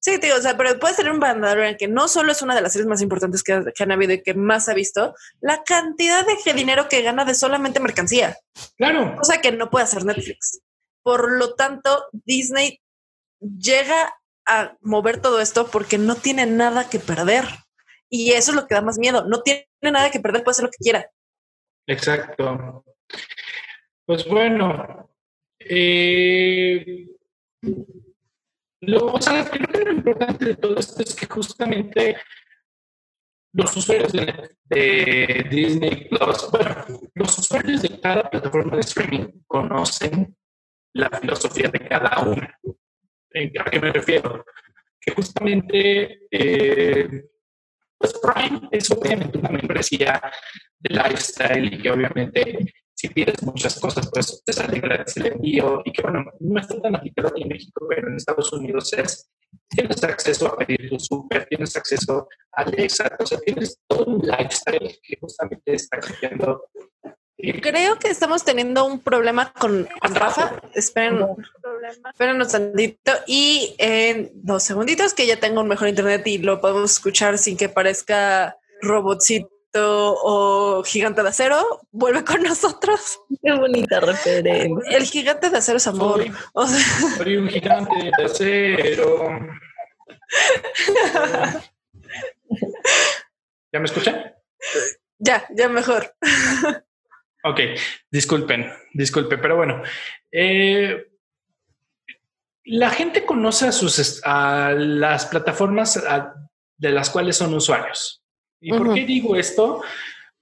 Sí, 0.00 0.18
tío, 0.20 0.36
o 0.36 0.40
sea, 0.40 0.56
pero 0.56 0.78
puedes 0.78 0.96
tener 0.96 1.12
un 1.12 1.18
Mandalorian 1.18 1.76
que 1.76 1.88
no 1.88 2.06
solo 2.06 2.30
es 2.30 2.40
una 2.42 2.54
de 2.54 2.60
las 2.60 2.72
series 2.72 2.88
más 2.88 3.02
importantes 3.02 3.42
que, 3.42 3.52
han 3.52 3.92
habido 3.92 4.12
y 4.12 4.22
que 4.22 4.34
más 4.34 4.68
ha 4.68 4.74
visto, 4.74 5.14
la 5.40 5.64
cantidad 5.64 6.24
de 6.24 6.52
dinero 6.52 6.88
que 6.88 7.02
gana 7.02 7.24
de 7.24 7.34
solamente 7.34 7.80
mercancía. 7.80 8.36
Claro. 8.76 9.16
Cosa 9.16 9.40
que 9.40 9.52
no 9.52 9.70
puede 9.70 9.84
hacer 9.84 10.04
Netflix. 10.04 10.60
Por 11.02 11.32
lo 11.32 11.54
tanto, 11.54 12.06
Disney 12.12 12.80
llega 13.40 14.14
a 14.46 14.76
mover 14.80 15.20
todo 15.20 15.40
esto 15.40 15.66
porque 15.66 15.98
no 15.98 16.14
tiene 16.14 16.46
nada 16.46 16.88
que 16.88 17.00
perder. 17.00 17.44
Y 18.08 18.32
eso 18.32 18.52
es 18.52 18.56
lo 18.56 18.66
que 18.66 18.74
da 18.74 18.82
más 18.82 18.98
miedo. 18.98 19.24
No 19.26 19.42
tiene 19.42 19.66
nada 19.82 20.10
que 20.10 20.20
perder, 20.20 20.44
puede 20.44 20.52
hacer 20.52 20.64
lo 20.64 20.70
que 20.70 20.82
quiera. 20.82 21.10
Exacto. 21.86 22.84
Pues 24.06 24.26
bueno, 24.26 25.07
eh, 25.68 27.06
lo, 28.80 29.14
que 29.14 29.84
lo 29.84 29.92
importante 29.92 30.44
de 30.44 30.56
todo 30.56 30.76
esto 30.78 31.02
es 31.02 31.14
que 31.14 31.26
justamente 31.26 32.16
los 33.52 33.76
usuarios 33.76 34.12
de, 34.12 35.46
Disney 35.50 36.08
Plus, 36.08 36.50
bueno, 36.50 36.84
los 37.14 37.38
usuarios 37.38 37.82
de 37.82 38.00
cada 38.00 38.28
plataforma 38.28 38.76
de 38.76 38.80
streaming 38.80 39.42
conocen 39.46 40.36
la 40.94 41.10
filosofía 41.10 41.68
de 41.68 41.80
cada 41.88 42.22
una. 42.22 42.58
¿A 42.64 43.70
qué 43.70 43.80
me 43.80 43.92
refiero? 43.92 44.44
Que 45.00 45.12
justamente 45.12 46.26
eh, 46.30 47.24
pues 47.98 48.14
Prime 48.20 48.68
es 48.70 48.90
obviamente 48.90 49.38
una 49.38 49.50
membresía 49.50 50.20
de 50.78 50.94
lifestyle 50.94 51.74
y 51.74 51.82
que 51.82 51.90
obviamente 51.90 52.74
si 52.98 53.08
pides 53.10 53.40
muchas 53.44 53.78
cosas, 53.78 54.10
pues 54.12 54.42
te 54.44 54.52
sale 54.52 54.80
gratis 54.80 55.18
el 55.18 55.26
envío 55.26 55.82
y 55.84 55.92
que 55.92 56.02
bueno, 56.02 56.24
no 56.40 56.60
está 56.60 56.80
tan 56.80 56.96
aquí 56.96 57.12
en 57.16 57.48
México, 57.48 57.86
pero 57.88 58.08
en 58.08 58.16
Estados 58.16 58.52
Unidos 58.52 58.92
es, 58.92 59.30
tienes 59.68 60.02
acceso 60.02 60.48
a 60.48 60.56
pedir 60.56 60.90
tu 60.90 60.98
súper, 60.98 61.46
tienes 61.46 61.76
acceso 61.76 62.28
a 62.50 62.62
Alexa, 62.62 63.08
o 63.20 63.24
sea, 63.24 63.38
tienes 63.38 63.78
todo 63.86 64.04
un 64.04 64.26
lifestyle 64.26 64.98
que 65.00 65.16
justamente 65.20 65.74
está 65.74 66.00
cambiando. 66.00 66.64
Creo 67.62 68.00
que 68.00 68.08
estamos 68.08 68.44
teniendo 68.44 68.84
un 68.84 68.98
problema 68.98 69.52
con, 69.52 69.88
Rafa. 70.02 70.60
Esperen, 70.74 71.24
esperen 72.10 72.42
un 72.42 72.48
tantito 72.48 73.12
y 73.28 73.76
en 73.78 74.32
dos 74.34 74.64
segunditos 74.64 75.14
que 75.14 75.24
ya 75.24 75.38
tengo 75.38 75.60
un 75.60 75.68
mejor 75.68 75.86
internet 75.86 76.26
y 76.26 76.38
lo 76.38 76.60
podemos 76.60 76.90
escuchar 76.90 77.38
sin 77.38 77.56
que 77.56 77.68
parezca 77.68 78.56
robotcito 78.82 79.57
o 79.74 80.82
Gigante 80.84 81.22
de 81.22 81.28
Acero 81.28 81.82
vuelve 81.90 82.24
con 82.24 82.42
nosotros. 82.42 83.20
Qué 83.42 83.52
bonita 83.52 84.00
referencia. 84.00 84.96
El 84.96 85.04
Gigante 85.04 85.50
de 85.50 85.58
Acero 85.58 85.76
es 85.76 85.86
amor. 85.86 86.24
Soy, 87.16 87.36
un 87.36 87.48
gigante 87.48 88.10
de 88.16 88.24
acero. 88.24 89.38
¿Ya 93.72 93.78
me 93.80 93.84
escuchan? 93.84 94.34
Ya, 95.18 95.46
ya 95.54 95.68
mejor. 95.68 96.14
Ok, 97.44 97.60
disculpen, 98.10 98.72
disculpen, 98.94 99.40
pero 99.40 99.56
bueno. 99.56 99.82
Eh, 100.32 101.08
la 102.64 102.90
gente 102.90 103.24
conoce 103.24 103.68
a 103.68 103.72
sus 103.72 104.20
a 104.24 104.72
las 104.72 105.26
plataformas 105.26 106.02
de 106.76 106.90
las 106.90 107.10
cuales 107.10 107.36
son 107.36 107.54
usuarios. 107.54 108.17
¿Y 108.60 108.70
por 108.70 108.94
qué 108.94 109.04
digo 109.04 109.36
esto? 109.36 109.82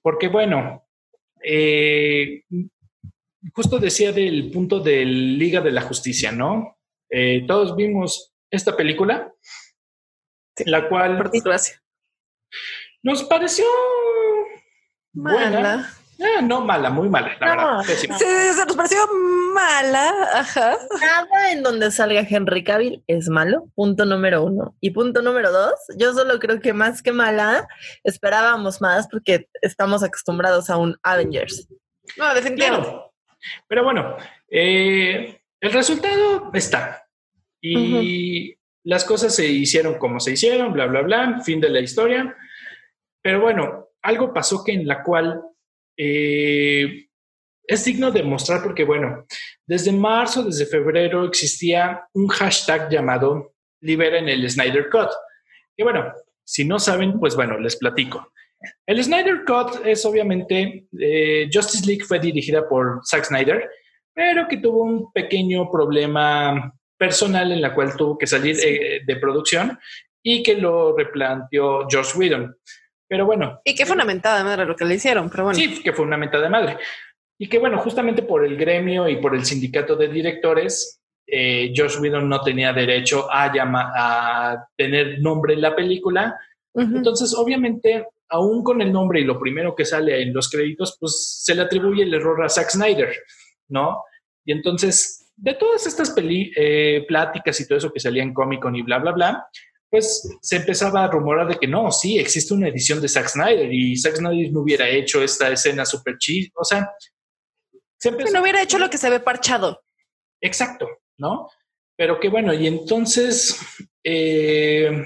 Porque, 0.02 0.28
bueno, 0.28 0.86
eh, 1.42 2.44
justo 3.52 3.78
decía 3.78 4.12
del 4.12 4.50
punto 4.50 4.80
de 4.80 5.04
Liga 5.04 5.60
de 5.60 5.72
la 5.72 5.82
Justicia, 5.82 6.32
¿no? 6.32 6.78
Eh, 7.10 7.44
todos 7.46 7.76
vimos 7.76 8.34
esta 8.50 8.76
película, 8.76 9.32
la 10.64 10.88
cual 10.88 11.18
nos 13.02 13.22
pareció 13.24 13.66
mala. 15.12 15.88
Ah, 16.20 16.40
no 16.40 16.62
mala, 16.62 16.88
muy 16.90 17.08
mala, 17.08 17.36
la 17.40 17.46
verdad. 17.46 17.82
Sí, 17.84 18.06
se 18.06 18.66
nos 18.66 18.76
pareció 18.76 18.98
mala. 19.52 20.12
Ajá. 20.34 20.76
Nada 21.00 21.52
en 21.52 21.62
donde 21.62 21.90
salga 21.90 22.26
Henry 22.28 22.64
Cavill 22.64 23.04
es 23.06 23.28
malo, 23.28 23.68
punto 23.74 24.06
número 24.06 24.42
uno. 24.42 24.76
Y 24.80 24.90
punto 24.90 25.20
número 25.20 25.52
dos, 25.52 25.74
yo 25.96 26.14
solo 26.14 26.38
creo 26.38 26.60
que 26.60 26.72
más 26.72 27.02
que 27.02 27.12
mala, 27.12 27.68
esperábamos 28.02 28.80
más 28.80 29.08
porque 29.08 29.48
estamos 29.60 30.02
acostumbrados 30.02 30.70
a 30.70 30.78
un 30.78 30.96
Avengers. 31.02 31.68
No, 32.16 32.34
definitivamente. 32.34 32.88
Pero 33.68 33.84
bueno, 33.84 34.16
eh, 34.50 35.40
el 35.60 35.72
resultado 35.72 36.50
está. 36.54 37.02
Y 37.60 38.56
las 38.84 39.04
cosas 39.04 39.34
se 39.34 39.46
hicieron 39.46 39.98
como 39.98 40.20
se 40.20 40.32
hicieron, 40.32 40.72
bla, 40.72 40.86
bla, 40.86 41.02
bla, 41.02 41.40
fin 41.44 41.60
de 41.60 41.68
la 41.68 41.80
historia. 41.80 42.36
Pero 43.20 43.40
bueno, 43.40 43.88
algo 44.02 44.32
pasó 44.32 44.62
que 44.62 44.72
en 44.72 44.86
la 44.86 45.02
cual 45.02 45.42
eh, 45.96 47.06
es 47.66 47.84
digno 47.84 48.10
de 48.10 48.22
mostrar 48.22 48.62
porque, 48.62 48.84
bueno, 48.84 49.26
desde 49.66 49.92
marzo, 49.92 50.44
desde 50.44 50.66
febrero 50.66 51.24
existía 51.24 52.02
un 52.14 52.28
hashtag 52.28 52.90
llamado 52.90 53.54
Liberen 53.80 54.28
el 54.28 54.48
Snyder 54.48 54.88
Cut. 54.90 55.10
Y 55.76 55.82
bueno, 55.82 56.12
si 56.44 56.64
no 56.64 56.78
saben, 56.78 57.18
pues 57.18 57.34
bueno, 57.34 57.58
les 57.58 57.76
platico. 57.76 58.32
El 58.86 59.02
Snyder 59.02 59.44
Cut 59.44 59.84
es 59.84 60.04
obviamente, 60.04 60.86
eh, 60.98 61.48
Justice 61.52 61.86
League 61.86 62.04
fue 62.04 62.18
dirigida 62.18 62.68
por 62.68 63.00
Zack 63.04 63.24
Snyder, 63.24 63.68
pero 64.14 64.48
que 64.48 64.58
tuvo 64.58 64.82
un 64.82 65.12
pequeño 65.12 65.70
problema 65.70 66.72
personal 66.96 67.52
en 67.52 67.60
la 67.60 67.74
cual 67.74 67.96
tuvo 67.96 68.16
que 68.16 68.26
salir 68.26 68.56
eh, 68.64 69.02
de 69.04 69.16
producción 69.16 69.78
y 70.22 70.42
que 70.42 70.54
lo 70.54 70.96
replanteó 70.96 71.86
George 71.88 72.16
Whedon. 72.16 72.56
Pero 73.08 73.26
bueno. 73.26 73.60
Y 73.64 73.74
que 73.74 73.86
fue 73.86 73.94
una 73.94 74.04
mentada 74.04 74.38
de 74.38 74.44
madre 74.44 74.66
lo 74.66 74.76
que 74.76 74.84
le 74.84 74.94
hicieron, 74.94 75.30
pero 75.30 75.44
bueno. 75.44 75.58
Sí, 75.58 75.82
que 75.82 75.92
fue 75.92 76.04
una 76.04 76.16
mentada 76.16 76.44
de 76.44 76.50
madre. 76.50 76.78
Y 77.38 77.48
que 77.48 77.58
bueno, 77.58 77.78
justamente 77.78 78.22
por 78.22 78.44
el 78.44 78.56
gremio 78.56 79.08
y 79.08 79.16
por 79.16 79.34
el 79.34 79.44
sindicato 79.44 79.94
de 79.94 80.08
directores, 80.08 81.00
eh, 81.26 81.72
Josh 81.76 81.98
Whedon 82.00 82.28
no 82.28 82.40
tenía 82.40 82.72
derecho 82.72 83.30
a, 83.30 83.52
a 83.52 84.68
tener 84.76 85.20
nombre 85.20 85.54
en 85.54 85.60
la 85.60 85.74
película. 85.74 86.38
Entonces, 86.74 87.34
obviamente, 87.34 88.06
aún 88.28 88.62
con 88.62 88.82
el 88.82 88.92
nombre 88.92 89.20
y 89.20 89.24
lo 89.24 89.38
primero 89.38 89.74
que 89.74 89.86
sale 89.86 90.20
en 90.20 90.34
los 90.34 90.50
créditos, 90.50 90.98
pues 91.00 91.40
se 91.42 91.54
le 91.54 91.62
atribuye 91.62 92.02
el 92.02 92.12
error 92.12 92.44
a 92.44 92.50
Zack 92.50 92.68
Snyder, 92.70 93.14
¿no? 93.68 94.02
Y 94.44 94.52
entonces, 94.52 95.32
de 95.36 95.54
todas 95.54 95.86
estas 95.86 96.14
eh, 96.18 97.04
pláticas 97.08 97.58
y 97.60 97.66
todo 97.66 97.78
eso 97.78 97.92
que 97.92 98.00
salía 98.00 98.22
en 98.22 98.34
Comic 98.34 98.60
Con 98.60 98.76
y 98.76 98.82
bla, 98.82 98.98
bla, 98.98 99.12
bla, 99.12 99.46
pues 99.96 100.28
se 100.42 100.56
empezaba 100.56 101.04
a 101.04 101.10
rumorar 101.10 101.48
de 101.48 101.56
que 101.56 101.66
no, 101.66 101.90
sí, 101.90 102.18
existe 102.18 102.52
una 102.52 102.68
edición 102.68 103.00
de 103.00 103.08
Zack 103.08 103.28
Snyder 103.28 103.72
y 103.72 103.96
Zack 103.96 104.16
Snyder 104.16 104.52
no 104.52 104.60
hubiera 104.60 104.86
hecho 104.86 105.22
esta 105.22 105.48
escena 105.50 105.86
super 105.86 106.18
chill, 106.18 106.52
o 106.54 106.64
sea, 106.64 106.90
no 108.04 108.42
hubiera 108.42 108.62
hecho 108.62 108.78
lo 108.78 108.90
que 108.90 108.98
se 108.98 109.08
ve 109.08 109.20
parchado. 109.20 109.82
Exacto, 110.38 110.86
¿no? 111.16 111.48
Pero 111.96 112.20
que 112.20 112.28
bueno, 112.28 112.52
y 112.52 112.66
entonces, 112.66 113.58
eh, 114.04 115.02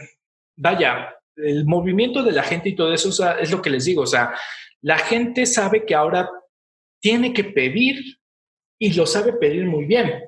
vaya, 0.57 1.15
el 1.37 1.65
movimiento 1.67 2.25
de 2.25 2.33
la 2.33 2.43
gente 2.43 2.71
y 2.71 2.75
todo 2.75 2.93
eso 2.93 3.11
es 3.39 3.51
lo 3.53 3.63
que 3.63 3.71
les 3.71 3.85
digo, 3.85 4.03
o 4.03 4.09
sea, 4.09 4.35
la 4.83 4.99
gente 4.99 5.47
sabe 5.47 5.87
que 5.87 5.95
ahora 5.95 6.29
tiene 7.01 7.33
que 7.33 7.45
pedir 7.45 8.19
y 8.77 8.93
lo 8.95 9.07
sabe 9.07 9.35
pedir 9.35 9.67
muy 9.67 9.85
bien. 9.85 10.25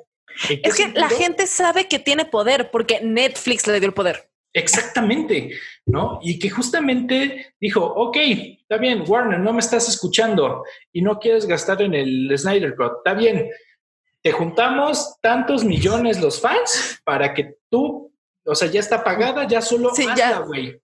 Es 0.63 0.77
que 0.77 0.87
la 0.93 1.09
gente 1.09 1.49
sabe 1.49 1.89
que 1.89 1.99
tiene 1.99 2.27
poder 2.27 2.71
porque 2.71 3.01
Netflix 3.03 3.67
le 3.67 3.81
dio 3.81 3.89
el 3.89 3.95
poder. 3.95 4.32
Exactamente, 4.55 5.59
¿no? 5.87 6.19
Y 6.23 6.39
que 6.39 6.51
justamente 6.51 7.55
dijo, 7.59 7.83
ok, 7.83 8.17
está 8.19 8.77
bien, 8.77 9.03
Warner, 9.07 9.41
no 9.41 9.53
me 9.53 9.61
estás 9.61 9.89
escuchando 9.89 10.65
y 10.93 11.01
no 11.01 11.19
quieres 11.19 11.47
gastar 11.47 11.81
en 11.81 11.95
el 11.95 12.31
Snyder 12.37 12.77
Cut, 12.77 12.99
está 12.99 13.15
bien, 13.15 13.49
te 14.23 14.31
juntamos 14.31 15.17
tantos 15.21 15.65
millones 15.65 16.21
los 16.21 16.41
fans 16.41 17.01
para 17.05 17.35
que 17.35 17.57
tú, 17.71 18.13
o 18.45 18.55
sea, 18.55 18.69
ya 18.69 18.81
está 18.81 19.03
pagada, 19.03 19.47
ya 19.49 19.63
solo 19.63 19.95
sí, 19.95 20.07
hazla, 20.07 20.41
güey. 20.41 20.81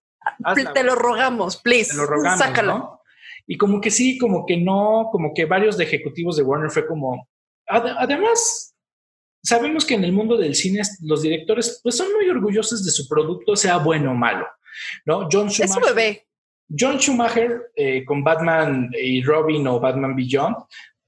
Te 0.74 0.82
lo 0.82 0.94
rogamos, 0.94 1.56
please. 1.58 1.92
Te 1.92 1.96
lo 1.96 2.06
rogamos, 2.06 2.38
sácalo. 2.38 3.00
Y 3.46 3.56
como 3.56 3.80
que 3.80 3.90
sí, 3.90 4.18
como 4.18 4.44
que 4.44 4.56
no, 4.56 5.08
como 5.12 5.32
que 5.34 5.44
varios 5.44 5.76
de 5.78 5.84
ejecutivos 5.84 6.36
de 6.36 6.42
Warner 6.42 6.70
fue 6.70 6.86
como, 6.86 7.28
además, 7.66 8.74
sabemos 9.42 9.84
que 9.84 9.94
en 9.94 10.04
el 10.04 10.12
mundo 10.12 10.36
del 10.36 10.54
cine 10.54 10.82
los 11.02 11.22
directores 11.22 11.80
pues 11.82 11.96
son 11.96 12.12
muy 12.12 12.28
orgullosos 12.28 12.84
de 12.84 12.90
su 12.90 13.08
producto, 13.08 13.56
sea 13.56 13.78
bueno 13.78 14.12
o 14.12 14.14
malo, 14.14 14.46
¿no? 15.04 15.28
John 15.30 15.48
Schumacher. 15.50 15.82
Es 15.82 15.94
bebé. 15.94 16.26
John 16.78 16.98
Schumacher 16.98 17.70
eh, 17.74 18.04
con 18.04 18.22
Batman 18.22 18.90
y 19.00 19.22
Robin 19.22 19.66
o 19.68 19.80
Batman 19.80 20.14
Beyond, 20.14 20.56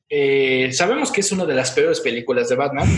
eh, 0.09 0.71
sabemos 0.73 1.13
que 1.13 1.21
es 1.21 1.31
una 1.33 1.45
de 1.45 1.55
las 1.55 1.71
peores 1.71 2.01
películas 2.01 2.49
de 2.49 2.57
Batman 2.57 2.89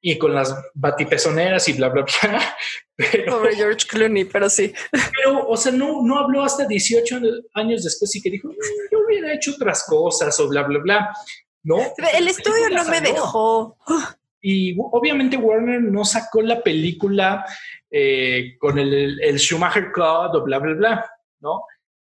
y 0.00 0.18
con 0.18 0.34
las 0.34 0.54
batipezoneras 0.74 1.68
y 1.68 1.72
bla, 1.72 1.88
bla, 1.88 2.04
bla. 2.04 2.56
Pobre 3.26 3.56
George 3.56 3.86
Clooney, 3.88 4.24
pero 4.26 4.48
sí. 4.48 4.72
Pero, 4.90 5.48
o 5.48 5.56
sea, 5.56 5.72
no, 5.72 6.02
no 6.02 6.18
habló 6.18 6.44
hasta 6.44 6.66
18 6.66 7.20
años 7.54 7.82
después 7.82 8.14
y 8.14 8.22
que 8.22 8.30
dijo, 8.30 8.50
yo 8.92 8.98
hubiera 9.04 9.32
hecho 9.32 9.52
otras 9.52 9.84
cosas 9.86 10.38
o 10.40 10.48
bla, 10.48 10.62
bla, 10.62 10.78
bla. 10.78 11.10
No. 11.62 11.78
El 12.14 12.28
estudio 12.28 12.68
no 12.70 12.84
me 12.84 13.00
dejó. 13.00 13.78
Y 14.46 14.76
obviamente 14.78 15.38
Warner 15.38 15.80
no 15.80 16.04
sacó 16.04 16.42
la 16.42 16.62
película 16.62 17.46
eh, 17.90 18.58
con 18.58 18.78
el, 18.78 19.18
Schumacher 19.38 19.90
Code 19.90 20.36
o 20.36 20.44
bla, 20.44 20.58
bla, 20.58 20.74
bla, 20.74 21.10
¿no? 21.40 21.62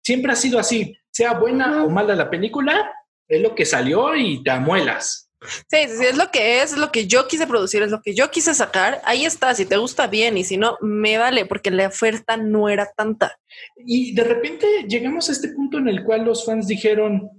Siempre 0.05 0.33
ha 0.33 0.37
sido 0.37 0.59
así, 0.59 0.95
sea 1.11 1.33
buena 1.33 1.83
o 1.83 1.89
mala 1.89 2.15
la 2.15 2.29
película, 2.29 2.93
es 3.27 3.41
lo 3.41 3.55
que 3.55 3.65
salió 3.65 4.15
y 4.15 4.43
te 4.43 4.51
amuelas. 4.51 5.31
Sí, 5.41 5.79
sí, 5.89 6.05
es 6.05 6.19
lo 6.19 6.31
que 6.31 6.61
es, 6.61 6.73
es 6.73 6.79
lo 6.79 6.93
que 6.93 7.07
yo 7.07 7.27
quise 7.27 7.47
producir, 7.47 7.83
es 7.83 7.91
lo 7.91 8.03
que 8.03 8.15
yo 8.15 8.31
quise 8.31 8.53
sacar. 8.53 9.01
Ahí 9.07 9.25
está, 9.25 9.55
si 9.55 9.65
te 9.65 9.79
gusta 9.79 10.07
bien 10.07 10.37
y 10.37 10.45
si 10.45 10.59
no, 10.59 10.77
me 10.83 11.17
vale, 11.17 11.47
porque 11.47 11.71
la 11.71 11.87
oferta 11.87 12.37
no 12.37 12.69
era 12.69 12.87
tanta. 12.95 13.39
Y 13.79 14.15
de 14.15 14.25
repente 14.25 14.67
llegamos 14.87 15.31
a 15.31 15.33
este 15.33 15.49
punto 15.49 15.79
en 15.79 15.89
el 15.89 16.05
cual 16.05 16.27
los 16.27 16.45
fans 16.45 16.67
dijeron, 16.67 17.31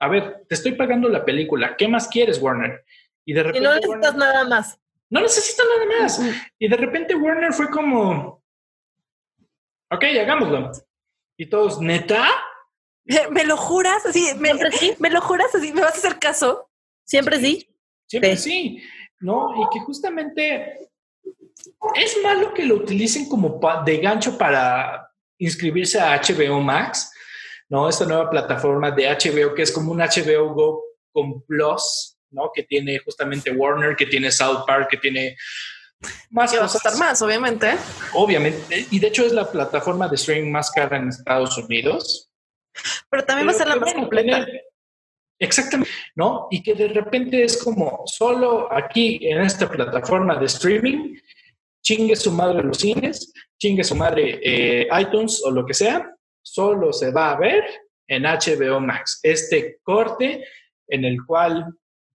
a 0.00 0.08
ver, 0.08 0.44
te 0.50 0.54
estoy 0.54 0.72
pagando 0.72 1.08
la 1.08 1.24
película, 1.24 1.76
¿qué 1.78 1.88
más 1.88 2.08
quieres, 2.08 2.42
Warner? 2.42 2.84
Y 3.24 3.32
de 3.32 3.42
repente. 3.42 3.66
no 3.66 3.74
necesitas 3.74 4.14
nada 4.16 4.44
más. 4.44 4.78
No 5.10 5.20
necesitas 5.20 5.66
nada 5.66 6.00
más. 6.00 6.20
Y 6.58 6.68
de 6.68 6.76
repente 6.76 7.14
Warner 7.14 7.52
fue 7.52 7.70
como. 7.70 8.42
Ok, 9.90 10.04
hagámoslo. 10.20 10.72
Y 11.36 11.46
todos, 11.46 11.80
¿neta? 11.80 12.26
¿Me 13.30 13.44
lo 13.44 13.56
juras? 13.56 14.06
Así, 14.06 14.26
me, 14.38 14.52
¿Me 14.98 15.10
lo 15.10 15.20
juras 15.20 15.54
así? 15.54 15.72
¿Me 15.72 15.82
vas 15.82 15.94
a 15.94 15.98
hacer 15.98 16.18
caso? 16.18 16.70
Siempre 17.04 17.38
sí. 17.38 17.68
Siempre 18.06 18.36
sí. 18.36 18.82
¿No? 19.20 19.54
Y 19.62 19.68
que 19.72 19.80
justamente 19.80 20.90
es 21.94 22.18
malo 22.22 22.52
que 22.52 22.64
lo 22.64 22.76
utilicen 22.76 23.28
como 23.28 23.60
de 23.84 23.98
gancho 23.98 24.36
para 24.36 25.10
inscribirse 25.38 26.00
a 26.00 26.20
HBO 26.20 26.60
Max, 26.60 27.12
¿no? 27.68 27.88
Esta 27.88 28.06
nueva 28.06 28.30
plataforma 28.30 28.90
de 28.90 29.08
HBO 29.08 29.54
que 29.54 29.62
es 29.62 29.72
como 29.72 29.92
un 29.92 29.98
HBO 29.98 30.54
Go 30.54 30.82
con 31.12 31.42
Plus, 31.42 32.13
¿no? 32.34 32.50
Que 32.52 32.64
tiene 32.64 32.98
justamente 32.98 33.50
Warner, 33.50 33.96
que 33.96 34.06
tiene 34.06 34.30
South 34.30 34.64
Park, 34.66 34.88
que 34.90 34.96
tiene 34.98 35.36
más 36.30 36.52
que 36.52 36.58
cosas. 36.58 36.84
estar 36.84 36.98
más, 36.98 37.22
obviamente. 37.22 37.74
Obviamente. 38.12 38.86
Y 38.90 38.98
de 38.98 39.06
hecho 39.06 39.24
es 39.24 39.32
la 39.32 39.50
plataforma 39.50 40.08
de 40.08 40.16
streaming 40.16 40.50
más 40.50 40.70
cara 40.70 40.96
en 40.96 41.08
Estados 41.08 41.56
Unidos. 41.58 42.30
Pero 43.08 43.24
también 43.24 43.48
va 43.48 43.52
a 43.52 43.54
ser 43.54 43.68
la 43.68 43.76
más 43.76 43.94
completa. 43.94 44.46
exactamente, 45.38 45.92
¿no? 46.16 46.48
Y 46.50 46.62
que 46.62 46.74
de 46.74 46.88
repente 46.88 47.44
es 47.44 47.62
como 47.62 48.02
solo 48.06 48.72
aquí 48.72 49.20
en 49.22 49.40
esta 49.40 49.70
plataforma 49.70 50.36
de 50.36 50.46
streaming, 50.46 51.16
chingue 51.82 52.16
su 52.16 52.32
madre 52.32 52.62
los 52.62 52.78
cines, 52.78 53.32
chingue 53.58 53.84
su 53.84 53.94
madre 53.94 54.40
eh, 54.42 54.88
iTunes 55.00 55.42
o 55.44 55.50
lo 55.50 55.64
que 55.64 55.74
sea, 55.74 56.10
solo 56.42 56.92
se 56.92 57.12
va 57.12 57.32
a 57.32 57.38
ver 57.38 57.64
en 58.08 58.24
HBO 58.24 58.80
Max. 58.80 59.20
Este 59.22 59.78
corte 59.82 60.44
en 60.88 61.04
el 61.04 61.24
cual 61.24 61.66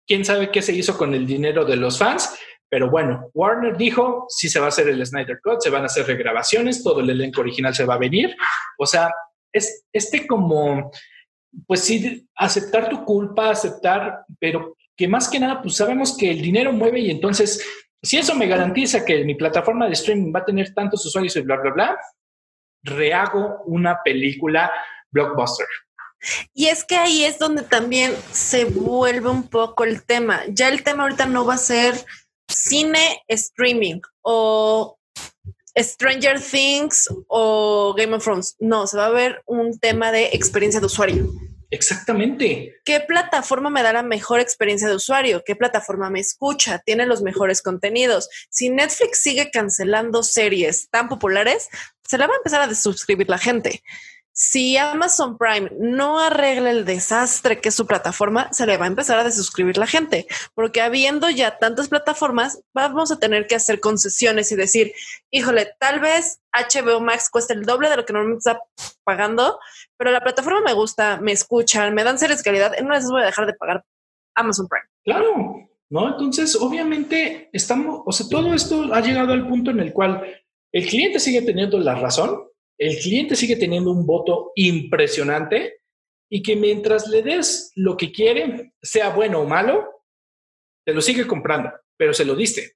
quién 0.10 0.26
sabe 0.26 0.50
qué 0.50 0.64
se 0.64 0.74
hizo 0.74 0.98
con 0.98 1.14
el 1.14 1.28
dinero 1.28 1.64
de 1.64 1.76
los 1.76 2.00
fans, 2.00 2.36
pero 2.68 2.90
bueno, 2.90 3.30
Warner 3.36 3.78
dijo, 3.78 4.26
sí 4.28 4.50
se 4.50 4.60
va 4.60 4.66
a 4.66 4.70
hacer 4.70 4.90
el 4.90 5.06
Snyder 5.06 5.40
Cut, 5.42 5.62
se 5.62 5.70
van 5.70 5.84
a 5.84 5.86
hacer 5.86 6.08
regrabaciones, 6.08 6.84
todo 6.84 7.02
el 7.02 7.12
elenco 7.12 7.42
original 7.42 7.76
se 7.76 7.86
va 7.86 7.94
a 7.94 8.00
venir. 8.00 8.36
O 8.80 8.88
sea, 8.88 9.12
es 9.54 9.86
este 9.94 10.26
como, 10.26 10.92
pues 11.68 11.82
sí, 11.82 12.28
aceptar 12.36 12.90
tu 12.90 13.06
culpa, 13.06 13.52
aceptar, 13.52 14.22
pero 14.40 14.76
que 14.98 15.08
más 15.08 15.30
que 15.30 15.40
nada, 15.40 15.62
pues 15.62 15.76
sabemos 15.76 16.18
que 16.18 16.32
el 16.32 16.42
dinero 16.42 16.74
mueve 16.74 17.02
y 17.02 17.12
entonces, 17.12 17.64
si 18.02 18.18
eso 18.18 18.34
me 18.34 18.48
garantiza 18.48 19.06
que 19.06 19.24
mi 19.24 19.36
plataforma 19.36 19.86
de 19.86 19.94
streaming 19.94 20.34
va 20.36 20.40
a 20.40 20.46
tener 20.46 20.74
tantos 20.74 21.06
usuarios 21.06 21.36
y 21.36 21.42
bla, 21.42 21.58
bla, 21.58 21.72
bla, 21.72 22.00
rehago 22.84 23.62
una 23.66 24.02
película 24.04 24.72
blockbuster. 25.12 25.68
Y 26.54 26.68
es 26.68 26.84
que 26.84 26.96
ahí 26.96 27.24
es 27.24 27.40
donde 27.40 27.64
también 27.64 28.14
se 28.32 28.66
vuelve 28.66 29.30
un 29.30 29.48
poco 29.48 29.84
el 29.84 30.04
tema. 30.04 30.42
Ya 30.50 30.68
el 30.68 30.84
tema 30.84 31.04
ahorita 31.04 31.26
no 31.26 31.46
va 31.46 31.56
a 31.56 31.58
ser 31.58 31.96
cine 32.48 33.24
streaming 33.28 34.02
o 34.22 34.98
Stranger 35.78 36.42
Things 36.42 37.08
o 37.28 37.94
Game 37.98 38.16
of 38.16 38.24
Thrones. 38.24 38.56
No, 38.60 38.88
se 38.88 38.98
va 38.98 39.06
a 39.06 39.12
ver 39.12 39.42
un 39.46 39.80
tema 39.80 40.12
de 40.12 40.30
experiencia 40.34 40.80
de 40.80 40.88
usuario. 40.88 41.30
Exactamente. 41.72 42.74
¿Qué 42.84 43.00
plataforma 43.00 43.70
me 43.70 43.84
da 43.84 43.94
la 43.94 44.02
mejor 44.02 44.40
experiencia 44.40 44.88
de 44.88 44.96
usuario? 44.96 45.44
¿Qué 45.46 45.56
plataforma 45.56 46.10
me 46.10 46.20
escucha? 46.20 46.80
¿Tiene 46.80 47.06
los 47.06 47.22
mejores 47.22 47.62
contenidos? 47.62 48.28
Si 48.50 48.70
Netflix 48.70 49.22
sigue 49.22 49.52
cancelando 49.52 50.24
series 50.24 50.90
tan 50.90 51.08
populares, 51.08 51.70
se 52.08 52.18
la 52.18 52.26
va 52.26 52.34
a 52.34 52.38
empezar 52.38 52.62
a 52.62 52.68
desuscribir 52.68 53.30
la 53.30 53.38
gente 53.38 53.84
si 54.42 54.78
Amazon 54.78 55.38
Prime 55.38 55.70
no 55.82 56.18
arregla 56.18 56.72
el 56.72 56.86
desastre 56.86 57.60
que 57.60 57.68
es 57.68 57.76
su 57.76 57.86
plataforma, 57.86 58.48
se 58.54 58.66
le 58.66 58.78
va 58.78 58.86
a 58.86 58.88
empezar 58.88 59.20
a 59.20 59.26
desuscribir 59.26 59.78
la 59.78 59.86
gente, 59.86 60.28
porque 60.56 60.80
habiendo 60.80 61.30
ya 61.30 61.58
tantas 61.58 61.90
plataformas, 61.90 62.64
vamos 62.74 63.12
a 63.12 63.20
tener 63.20 63.48
que 63.48 63.56
hacer 63.56 63.82
concesiones 63.82 64.50
y 64.54 64.56
decir, 64.56 64.94
híjole, 65.30 65.74
tal 65.78 66.00
vez 66.00 66.40
HBO 66.54 67.02
Max 67.02 67.30
cuesta 67.30 67.54
el 67.54 67.66
doble 67.66 67.90
de 67.90 67.98
lo 67.98 68.06
que 68.06 68.14
normalmente 68.14 68.50
está 68.50 68.62
pagando, 69.04 69.60
pero 69.98 70.12
la 70.12 70.22
plataforma 70.22 70.62
me 70.62 70.74
gusta, 70.74 71.20
me 71.20 71.34
escuchan, 71.34 71.94
me 71.94 72.06
dan 72.06 72.18
series 72.18 72.38
de 72.38 72.46
calidad, 72.46 72.80
en 72.80 72.86
una 72.86 72.96
vez 72.96 73.10
voy 73.10 73.24
a 73.24 73.26
dejar 73.26 73.46
de 73.46 73.56
pagar 73.56 73.84
Amazon 74.36 74.70
Prime. 74.70 74.86
Claro, 75.04 75.70
¿no? 75.90 76.08
Entonces, 76.08 76.56
obviamente, 76.56 77.50
estamos, 77.52 78.04
o 78.06 78.12
sea, 78.14 78.26
todo 78.30 78.54
esto 78.54 78.86
ha 78.94 79.02
llegado 79.02 79.34
al 79.34 79.50
punto 79.50 79.72
en 79.72 79.82
el 79.82 79.92
cual 79.92 80.24
el 80.72 80.88
cliente 80.88 81.20
sigue 81.20 81.42
teniendo 81.42 81.78
la 81.78 81.96
razón, 81.96 82.49
el 82.80 82.98
cliente 82.98 83.36
sigue 83.36 83.58
teniendo 83.58 83.92
un 83.92 84.06
voto 84.06 84.54
impresionante 84.56 85.82
y 86.32 86.42
que 86.42 86.56
mientras 86.56 87.08
le 87.08 87.22
des 87.22 87.72
lo 87.76 87.98
que 87.98 88.12
quiere, 88.12 88.74
sea 88.82 89.10
bueno 89.10 89.42
o 89.42 89.46
malo, 89.46 90.04
te 90.86 90.94
lo 90.94 91.02
sigue 91.02 91.28
comprando, 91.28 91.72
pero 91.98 92.14
se 92.14 92.26
lo 92.26 92.36
diste. 92.36 92.74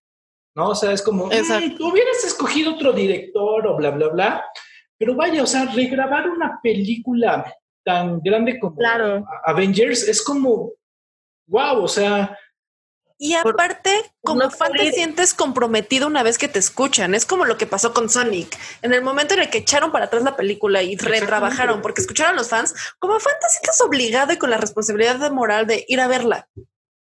¿No? 0.55 0.69
O 0.69 0.75
sea, 0.75 0.91
es 0.91 1.01
como, 1.01 1.29
tú 1.29 1.91
hubieras 1.91 2.23
escogido 2.23 2.75
otro 2.75 2.93
director 2.93 3.65
o 3.65 3.75
bla, 3.75 3.89
bla, 3.89 4.09
bla. 4.09 4.45
Pero 4.99 5.15
vaya, 5.15 5.41
o 5.41 5.47
sea, 5.47 5.65
regrabar 5.73 6.29
una 6.29 6.59
película 6.61 7.51
tan 7.83 8.19
grande 8.19 8.59
como 8.59 8.77
Avengers 9.45 10.07
es 10.07 10.21
como, 10.21 10.73
wow, 11.47 11.83
o 11.83 11.87
sea, 11.87 12.37
y 13.23 13.35
aparte, 13.35 13.89
como 14.21 14.49
fan 14.49 14.73
te 14.73 14.91
sientes 14.91 15.33
comprometido 15.33 16.07
una 16.07 16.23
vez 16.23 16.37
que 16.37 16.49
te 16.49 16.59
escuchan. 16.59 17.15
Es 17.15 17.25
como 17.25 17.45
lo 17.45 17.57
que 17.57 17.65
pasó 17.65 17.93
con 17.93 18.09
Sonic. 18.09 18.57
En 18.81 18.93
el 18.93 19.01
momento 19.01 19.33
en 19.33 19.39
el 19.39 19.49
que 19.49 19.59
echaron 19.59 19.93
para 19.93 20.07
atrás 20.07 20.23
la 20.23 20.35
película 20.35 20.83
y 20.83 20.97
retrabajaron 20.97 21.81
porque 21.81 22.01
escucharon 22.01 22.33
a 22.33 22.37
los 22.37 22.49
fans, 22.49 22.75
como 22.99 23.17
fan 23.21 23.31
te 23.39 23.47
sientes 23.47 23.79
obligado 23.79 24.33
y 24.33 24.37
con 24.37 24.49
la 24.49 24.57
responsabilidad 24.57 25.15
de 25.15 25.29
moral 25.29 25.65
de 25.67 25.85
ir 25.87 26.01
a 26.01 26.09
verla. 26.09 26.49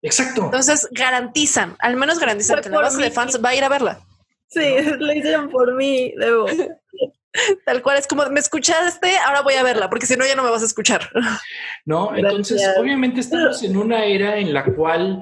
Exacto. 0.02 0.44
Entonces 0.44 0.90
garantizan, 0.92 1.78
al 1.80 1.96
menos 1.96 2.20
garantizan 2.20 2.60
que 2.60 2.68
la 2.68 2.82
base 2.82 3.02
de 3.02 3.12
fans 3.12 3.40
va 3.42 3.50
a 3.50 3.56
ir 3.56 3.64
a 3.64 3.70
verla. 3.70 4.02
Sí, 4.50 4.60
lo 5.00 5.14
hicieron 5.14 5.50
por 5.50 5.76
mí, 5.76 6.14
debo. 6.18 6.46
Tal 7.66 7.82
cual 7.82 8.00
es 8.00 8.06
como 8.08 8.26
me 8.26 8.42
escuchaste, 8.42 9.18
ahora 9.26 9.44
voy 9.44 9.54
a 9.54 9.64
verla, 9.64 9.90
porque 9.90 10.06
si 10.06 10.18
no 10.18 10.26
ya 10.26 10.36
no 10.36 10.44
me 10.44 10.50
vas 10.50 10.64
a 10.64 10.66
escuchar. 10.66 11.10
No, 11.86 12.14
entonces 12.16 12.62
obviamente 12.78 13.22
estamos 13.22 13.64
en 13.64 13.78
una 13.78 14.04
era 14.04 14.38
en 14.38 14.54
la 14.54 14.66
cual 14.66 15.22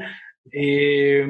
eh, 0.51 1.27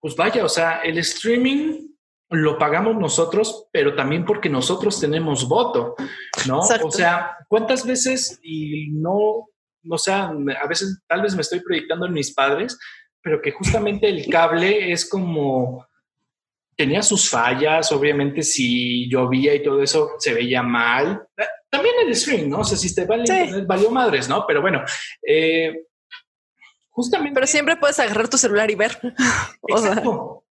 pues 0.00 0.16
vaya, 0.16 0.44
o 0.44 0.48
sea, 0.48 0.80
el 0.80 0.98
streaming 0.98 1.88
lo 2.30 2.58
pagamos 2.58 2.96
nosotros, 2.96 3.68
pero 3.72 3.94
también 3.94 4.24
porque 4.24 4.48
nosotros 4.48 5.00
tenemos 5.00 5.48
voto, 5.48 5.94
¿no? 6.46 6.60
O 6.60 6.90
sea, 6.90 7.36
¿cuántas 7.48 7.86
veces 7.86 8.38
y 8.42 8.90
no, 8.90 9.48
o 9.88 9.98
sea, 9.98 10.30
a 10.30 10.68
veces 10.68 11.02
tal 11.06 11.22
vez 11.22 11.34
me 11.34 11.42
estoy 11.42 11.60
proyectando 11.60 12.06
en 12.06 12.12
mis 12.12 12.32
padres, 12.32 12.78
pero 13.22 13.40
que 13.40 13.52
justamente 13.52 14.08
el 14.08 14.26
cable 14.28 14.92
es 14.92 15.08
como 15.08 15.86
tenía 16.76 17.02
sus 17.02 17.30
fallas, 17.30 17.92
obviamente 17.92 18.42
si 18.42 19.08
llovía 19.08 19.54
y 19.54 19.62
todo 19.62 19.82
eso 19.82 20.10
se 20.18 20.34
veía 20.34 20.62
mal. 20.62 21.26
También 21.70 21.94
el 22.04 22.10
streaming, 22.12 22.50
¿no? 22.50 22.60
O 22.60 22.64
sea, 22.64 22.76
si 22.76 22.94
te 22.94 23.04
vale 23.04 23.24
valió 23.66 23.90
madres, 23.90 24.28
¿no? 24.28 24.44
Pero 24.46 24.60
bueno, 24.60 24.82
eh, 25.26 25.86
Justamente. 26.94 27.34
Pero 27.34 27.46
siempre 27.48 27.76
puedes 27.76 27.98
agarrar 27.98 28.28
tu 28.28 28.38
celular 28.38 28.70
y 28.70 28.76
ver. 28.76 28.98
Exacto. 29.68 30.44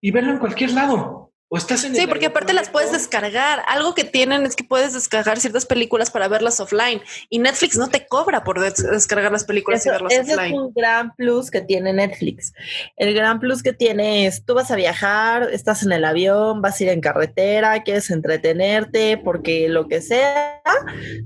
Y 0.00 0.12
verlo 0.12 0.32
en 0.32 0.38
cualquier 0.38 0.70
lado. 0.70 1.32
O 1.48 1.58
estás 1.58 1.84
en 1.84 1.94
Sí, 1.94 2.06
porque 2.06 2.26
aparte 2.26 2.52
las 2.52 2.70
puedes 2.70 2.92
descargar. 2.92 3.62
Algo 3.68 3.94
que 3.94 4.04
tienen 4.04 4.46
es 4.46 4.56
que 4.56 4.64
puedes 4.64 4.94
descargar 4.94 5.38
ciertas 5.40 5.66
películas 5.66 6.10
para 6.10 6.26
verlas 6.28 6.60
offline 6.60 7.02
y 7.28 7.40
Netflix 7.40 7.76
no 7.76 7.88
te 7.88 8.06
cobra 8.06 8.42
por 8.42 8.58
descargar 8.58 9.30
las 9.30 9.44
películas 9.44 9.84
y 9.84 9.90
verlas 9.90 10.12
offline. 10.12 10.30
Ese 10.30 10.46
es 10.46 10.52
un 10.52 10.72
gran 10.72 11.14
plus 11.14 11.50
que 11.50 11.60
tiene 11.60 11.92
Netflix. 11.92 12.54
El 12.96 13.12
gran 13.12 13.38
plus 13.38 13.62
que 13.62 13.74
tiene 13.74 14.26
es 14.26 14.46
tú 14.46 14.54
vas 14.54 14.70
a 14.70 14.76
viajar, 14.76 15.50
estás 15.52 15.82
en 15.82 15.92
el 15.92 16.06
avión, 16.06 16.62
vas 16.62 16.80
a 16.80 16.84
ir 16.84 16.88
en 16.88 17.02
carretera, 17.02 17.82
quieres 17.82 18.08
entretenerte, 18.10 19.18
porque 19.18 19.68
lo 19.68 19.88
que 19.88 20.00
sea, 20.00 20.62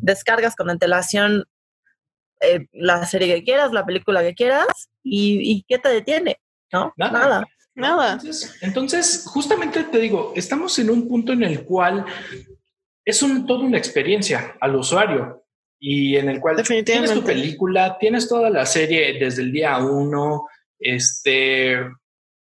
descargas 0.00 0.56
con 0.56 0.70
antelación 0.70 1.44
eh, 2.40 2.66
la 2.72 3.04
serie 3.06 3.34
que 3.34 3.44
quieras, 3.44 3.72
la 3.72 3.86
película 3.86 4.22
que 4.22 4.34
quieras, 4.34 4.90
y, 5.02 5.64
¿qué 5.68 5.78
te 5.78 5.88
detiene? 5.88 6.38
¿No? 6.72 6.92
Nada. 6.96 7.46
Nada. 7.74 8.18
Entonces, 8.62 9.24
justamente 9.26 9.84
te 9.84 9.98
digo, 9.98 10.32
estamos 10.34 10.78
en 10.78 10.88
un 10.88 11.06
punto 11.06 11.32
en 11.34 11.42
el 11.42 11.64
cual 11.64 12.06
es 13.04 13.22
un, 13.22 13.46
toda 13.46 13.64
una 13.64 13.76
experiencia 13.76 14.56
al 14.60 14.76
usuario 14.76 15.44
y 15.78 16.16
en 16.16 16.30
el 16.30 16.40
cual 16.40 16.62
tienes 16.62 17.12
tu 17.12 17.22
película, 17.22 17.98
tienes 18.00 18.28
toda 18.28 18.48
la 18.48 18.64
serie 18.64 19.18
desde 19.18 19.42
el 19.42 19.52
día 19.52 19.76
uno, 19.78 20.48
este, 20.78 21.76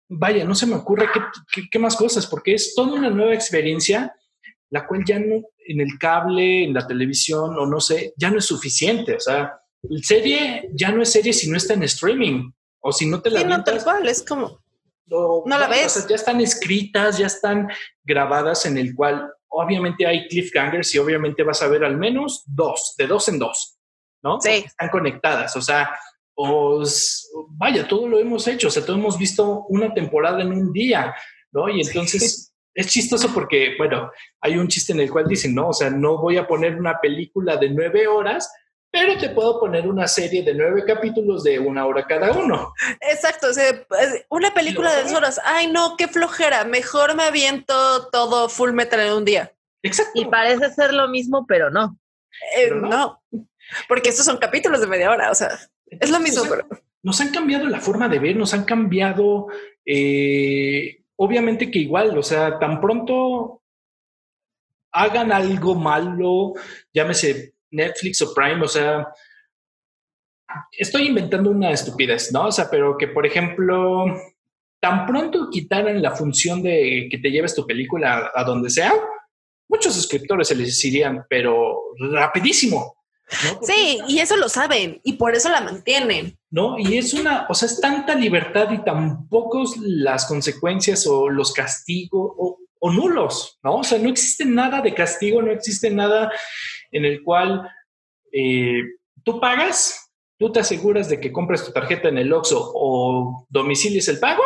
vaya, 0.08 0.44
no 0.44 0.54
se 0.54 0.66
me 0.66 0.76
ocurre 0.76 1.08
qué, 1.52 1.62
qué 1.70 1.78
más 1.78 1.94
cosas, 1.94 2.26
porque 2.26 2.54
es 2.54 2.74
toda 2.74 2.94
una 2.94 3.10
nueva 3.10 3.34
experiencia, 3.34 4.14
la 4.70 4.86
cual 4.86 5.04
ya 5.04 5.18
no 5.18 5.42
en 5.66 5.80
el 5.80 5.98
cable, 5.98 6.64
en 6.64 6.72
la 6.72 6.86
televisión 6.86 7.54
o 7.58 7.66
no 7.66 7.80
sé, 7.80 8.14
ya 8.16 8.30
no 8.30 8.38
es 8.38 8.46
suficiente, 8.46 9.14
o 9.14 9.20
sea, 9.20 9.60
serie 10.02 10.68
ya 10.72 10.90
no 10.90 11.02
es 11.02 11.12
serie 11.12 11.32
si 11.32 11.50
no 11.50 11.56
está 11.56 11.74
en 11.74 11.84
streaming 11.84 12.50
o 12.80 12.92
si 12.92 13.06
no 13.06 13.20
te 13.20 13.30
la 13.30 13.40
sí, 13.40 13.46
no 13.46 13.64
tal 13.64 13.82
cual, 13.82 14.08
es 14.08 14.24
como 14.24 14.60
no, 15.10 15.44
la 15.46 15.68
ves. 15.68 16.06
ya 16.08 16.16
están 16.16 16.40
escritas, 16.40 17.18
ya 17.18 17.26
están 17.26 17.68
grabadas 18.04 18.66
en 18.66 18.76
el 18.76 18.94
cual 18.94 19.30
obviamente 19.48 20.06
hay 20.06 20.28
cliffhangers 20.28 20.94
y 20.94 20.98
obviamente 20.98 21.42
vas 21.42 21.62
a 21.62 21.68
ver 21.68 21.84
al 21.84 21.96
menos 21.96 22.44
dos, 22.46 22.94
de 22.98 23.06
dos 23.06 23.28
en 23.28 23.38
dos, 23.38 23.78
¿no? 24.22 24.40
Sí. 24.40 24.64
están 24.66 24.90
conectadas, 24.90 25.56
o 25.56 25.62
sea, 25.62 25.98
os, 26.34 27.30
vaya, 27.50 27.88
todo 27.88 28.06
lo 28.06 28.18
hemos 28.18 28.46
hecho, 28.46 28.68
o 28.68 28.70
sea, 28.70 28.84
todo 28.84 28.96
hemos 28.96 29.18
visto 29.18 29.64
una 29.68 29.92
temporada 29.92 30.42
en 30.42 30.52
un 30.52 30.72
día, 30.72 31.14
¿no? 31.52 31.68
Y 31.68 31.80
entonces 31.80 32.54
es 32.74 32.86
chistoso 32.86 33.32
porque, 33.34 33.74
bueno, 33.76 34.10
hay 34.40 34.56
un 34.56 34.68
chiste 34.68 34.92
en 34.92 35.00
el 35.00 35.10
cual 35.10 35.26
dicen, 35.26 35.54
no, 35.54 35.70
o 35.70 35.72
sea, 35.72 35.90
no 35.90 36.18
voy 36.18 36.36
a 36.36 36.46
poner 36.46 36.76
una 36.76 37.00
película 37.00 37.56
de 37.56 37.70
nueve 37.70 38.06
horas 38.06 38.52
pero 38.90 39.18
te 39.18 39.30
puedo 39.30 39.60
poner 39.60 39.86
una 39.86 40.08
serie 40.08 40.42
de 40.42 40.54
nueve 40.54 40.84
capítulos 40.86 41.44
de 41.44 41.58
una 41.58 41.86
hora 41.86 42.06
cada 42.06 42.32
uno. 42.32 42.72
Exacto, 43.00 43.48
o 43.48 43.52
sea, 43.52 43.86
una 44.30 44.52
película 44.54 44.94
de 44.94 45.02
dos 45.02 45.12
horas. 45.12 45.40
Ay, 45.44 45.66
no, 45.70 45.96
qué 45.96 46.08
flojera. 46.08 46.64
Mejor 46.64 47.14
me 47.14 47.24
aviento 47.24 48.08
todo 48.10 48.48
full 48.48 48.72
metal 48.72 49.00
en 49.00 49.12
un 49.12 49.24
día. 49.24 49.52
Exacto. 49.82 50.20
Y 50.20 50.24
parece 50.24 50.70
ser 50.70 50.92
lo 50.94 51.08
mismo, 51.08 51.46
pero 51.46 51.70
no. 51.70 51.98
Eh, 52.56 52.70
no. 52.70 53.22
porque 53.88 54.10
estos 54.10 54.24
son 54.24 54.38
capítulos 54.38 54.80
de 54.80 54.86
media 54.86 55.10
hora, 55.10 55.30
o 55.30 55.34
sea, 55.34 55.58
es 55.86 56.10
lo 56.10 56.20
mismo. 56.20 56.44
Nos 57.02 57.20
han 57.20 57.30
cambiado 57.30 57.66
la 57.66 57.80
forma 57.80 58.08
de 58.08 58.18
ver, 58.18 58.36
nos 58.36 58.54
han 58.54 58.64
cambiado, 58.64 59.48
eh, 59.84 61.02
obviamente 61.16 61.70
que 61.70 61.78
igual, 61.78 62.16
o 62.16 62.22
sea, 62.22 62.58
tan 62.58 62.80
pronto 62.80 63.62
hagan 64.92 65.32
algo 65.32 65.74
malo, 65.74 66.54
llámese 66.92 67.54
Netflix 67.70 68.22
o 68.22 68.34
Prime, 68.34 68.62
o 68.62 68.68
sea, 68.68 69.06
estoy 70.72 71.08
inventando 71.08 71.50
una 71.50 71.70
estupidez, 71.70 72.32
¿no? 72.32 72.46
O 72.46 72.52
sea, 72.52 72.68
pero 72.70 72.96
que, 72.96 73.08
por 73.08 73.26
ejemplo, 73.26 74.06
tan 74.80 75.06
pronto 75.06 75.50
quitaran 75.50 76.00
la 76.00 76.12
función 76.12 76.62
de 76.62 77.08
que 77.10 77.18
te 77.18 77.30
lleves 77.30 77.54
tu 77.54 77.66
película 77.66 78.30
a, 78.34 78.44
donde 78.44 78.70
sea, 78.70 78.92
muchos 79.68 79.94
suscriptores 79.94 80.48
se 80.48 80.54
les 80.54 80.84
irían, 80.84 81.24
pero 81.28 81.80
rapidísimo. 82.12 82.94
Sí, 83.60 83.98
y 84.08 84.20
eso 84.20 84.38
lo 84.38 84.48
saben 84.48 85.02
y 85.04 85.14
por 85.14 85.34
eso 85.34 85.50
la 85.50 85.60
mantienen. 85.60 86.38
No, 86.50 86.78
y 86.78 86.96
es 86.96 87.12
una, 87.12 87.46
o 87.50 87.54
sea, 87.54 87.66
es 87.66 87.78
tanta 87.78 88.14
libertad 88.14 88.70
y 88.70 88.82
tan 88.82 89.28
pocos 89.28 89.76
las 89.76 90.24
consecuencias 90.24 91.06
o 91.06 91.28
los 91.28 91.52
castigos 91.52 92.32
o, 92.38 92.58
o 92.80 92.90
nulos, 92.90 93.58
¿no? 93.62 93.76
O 93.76 93.84
sea, 93.84 93.98
no 93.98 94.08
existe 94.08 94.46
nada 94.46 94.80
de 94.80 94.94
castigo, 94.94 95.42
no 95.42 95.50
existe 95.50 95.90
nada 95.90 96.32
en 96.90 97.04
el 97.04 97.22
cual 97.22 97.70
eh, 98.32 98.82
tú 99.24 99.40
pagas, 99.40 100.12
tú 100.38 100.52
te 100.52 100.60
aseguras 100.60 101.08
de 101.08 101.20
que 101.20 101.32
compres 101.32 101.64
tu 101.64 101.72
tarjeta 101.72 102.08
en 102.08 102.18
el 102.18 102.32
OXO 102.32 102.72
o 102.74 103.46
domicilies 103.48 104.08
el 104.08 104.18
pago 104.18 104.42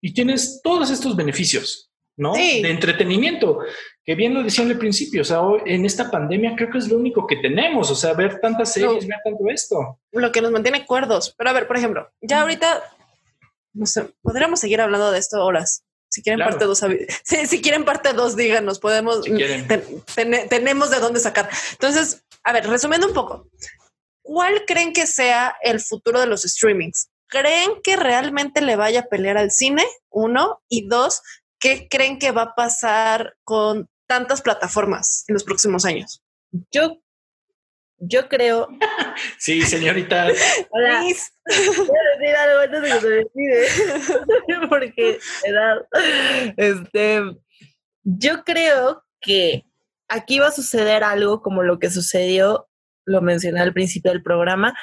y 0.00 0.12
tienes 0.14 0.60
todos 0.62 0.90
estos 0.90 1.16
beneficios, 1.16 1.90
¿no? 2.16 2.32
De 2.34 2.70
entretenimiento, 2.70 3.60
que 4.04 4.14
bien 4.14 4.34
lo 4.34 4.42
decía 4.42 4.64
al 4.64 4.78
principio, 4.78 5.22
o 5.22 5.24
sea, 5.24 5.40
en 5.64 5.84
esta 5.84 6.10
pandemia 6.10 6.54
creo 6.56 6.70
que 6.70 6.78
es 6.78 6.88
lo 6.88 6.96
único 6.96 7.26
que 7.26 7.36
tenemos, 7.36 7.90
o 7.90 7.94
sea, 7.94 8.12
ver 8.14 8.40
tantas 8.40 8.72
series, 8.72 9.06
ver 9.06 9.18
tanto 9.24 9.44
esto. 9.48 10.00
Lo 10.10 10.32
que 10.32 10.42
nos 10.42 10.50
mantiene 10.50 10.84
cuerdos. 10.86 11.34
Pero 11.36 11.50
a 11.50 11.52
ver, 11.52 11.66
por 11.66 11.76
ejemplo, 11.76 12.10
ya 12.20 12.42
ahorita, 12.42 12.82
no 13.74 13.86
sé, 13.86 14.12
podríamos 14.22 14.60
seguir 14.60 14.80
hablando 14.80 15.12
de 15.12 15.18
esto 15.18 15.44
horas. 15.44 15.84
Si 16.12 16.22
quieren 16.22 16.44
parte 16.44 16.66
2, 16.66 16.80
si, 17.24 17.62
quieren 17.62 17.84
parte 17.86 18.12
2, 18.12 18.36
díganos, 18.36 18.78
podemos, 18.78 19.22
tenemos 20.50 20.90
de 20.90 21.00
dónde 21.00 21.20
sacar. 21.20 21.48
Entonces, 21.72 22.22
a 22.44 22.52
ver, 22.52 22.68
resumiendo 22.68 23.06
un 23.06 23.14
poco, 23.14 23.48
¿cuál 24.22 24.64
creen 24.66 24.92
que 24.92 25.06
sea 25.06 25.56
el 25.62 25.80
futuro 25.80 26.20
de 26.20 26.26
los 26.26 26.42
streamings? 26.42 27.08
¿Creen 27.28 27.80
que 27.82 27.96
realmente 27.96 28.60
le 28.60 28.76
vaya 28.76 29.00
a 29.00 29.06
pelear 29.06 29.38
al 29.38 29.50
cine? 29.50 29.86
Uno. 30.10 30.60
Y 30.68 30.86
dos, 30.86 31.22
¿qué 31.58 31.88
creen 31.88 32.18
que 32.18 32.30
va 32.30 32.42
a 32.42 32.54
pasar 32.54 33.34
con 33.42 33.88
tantas 34.06 34.42
plataformas 34.42 35.24
en 35.28 35.32
los 35.32 35.44
próximos 35.44 35.86
años? 35.86 36.22
Yo 36.70 37.00
yo 38.04 38.28
creo. 38.28 38.68
sí, 39.38 39.62
señorita. 39.62 40.26
Hola. 40.70 41.00
Voy 41.00 41.10
a 41.10 42.18
decir 42.18 42.36
algo 42.36 42.60
antes 42.60 42.82
de 42.82 42.88
que 42.88 43.00
se 43.00 43.08
decide. 43.08 44.68
Porque, 44.68 45.18
edad. 45.44 45.76
Este. 46.56 47.22
Yo 48.02 48.42
creo 48.42 49.04
que 49.20 49.64
aquí 50.08 50.40
va 50.40 50.48
a 50.48 50.52
suceder 50.52 51.04
algo 51.04 51.40
como 51.40 51.62
lo 51.62 51.78
que 51.78 51.90
sucedió, 51.90 52.68
lo 53.04 53.22
mencioné 53.22 53.60
al 53.60 53.72
principio 53.72 54.10
del 54.10 54.22
programa, 54.22 54.74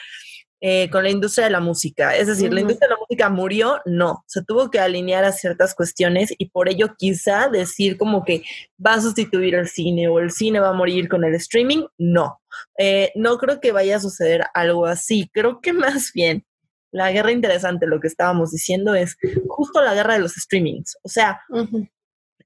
eh, 0.62 0.90
con 0.90 1.04
la 1.04 1.10
industria 1.10 1.46
de 1.46 1.52
la 1.52 1.60
música. 1.60 2.16
Es 2.16 2.28
decir, 2.28 2.52
la 2.54 2.62
industria 2.62 2.88
de 2.90 2.96
la 2.96 3.00
música 3.00 3.30
murió, 3.30 3.80
no, 3.86 4.24
se 4.28 4.44
tuvo 4.44 4.70
que 4.70 4.80
alinear 4.80 5.24
a 5.24 5.32
ciertas 5.32 5.74
cuestiones 5.74 6.34
y 6.38 6.50
por 6.50 6.68
ello 6.68 6.96
quizá 6.98 7.48
decir 7.48 7.98
como 7.98 8.26
que 8.26 8.44
va 8.86 8.96
a 8.96 9.02
sustituir 9.02 9.56
el 9.56 9.70
cine 9.70 10.08
o 10.10 10.20
el 10.20 10.32
cine 10.32 10.60
va 10.60 10.70
a 10.70 10.74
morir 10.74 11.08
con 11.08 11.24
el 11.24 11.34
streaming, 11.36 11.86
no. 11.98 12.42
Eh, 12.78 13.12
no 13.16 13.38
creo 13.38 13.60
que 13.62 13.72
vaya 13.72 13.98
a 13.98 14.02
suceder 14.02 14.44
algo 14.54 14.86
así. 14.86 15.30
Creo 15.34 15.62
que 15.62 15.72
más 15.74 16.12
bien 16.14 16.46
la 16.92 17.12
guerra 17.12 17.32
interesante, 17.32 17.88
lo 17.88 18.00
que 18.00 18.08
estábamos 18.08 18.52
diciendo 18.52 18.96
es 18.96 19.18
justo 19.48 19.82
la 19.82 19.94
guerra 19.94 20.14
de 20.14 20.20
los 20.20 20.34
streamings. 20.34 20.98
O 21.04 21.10
sea, 21.10 21.42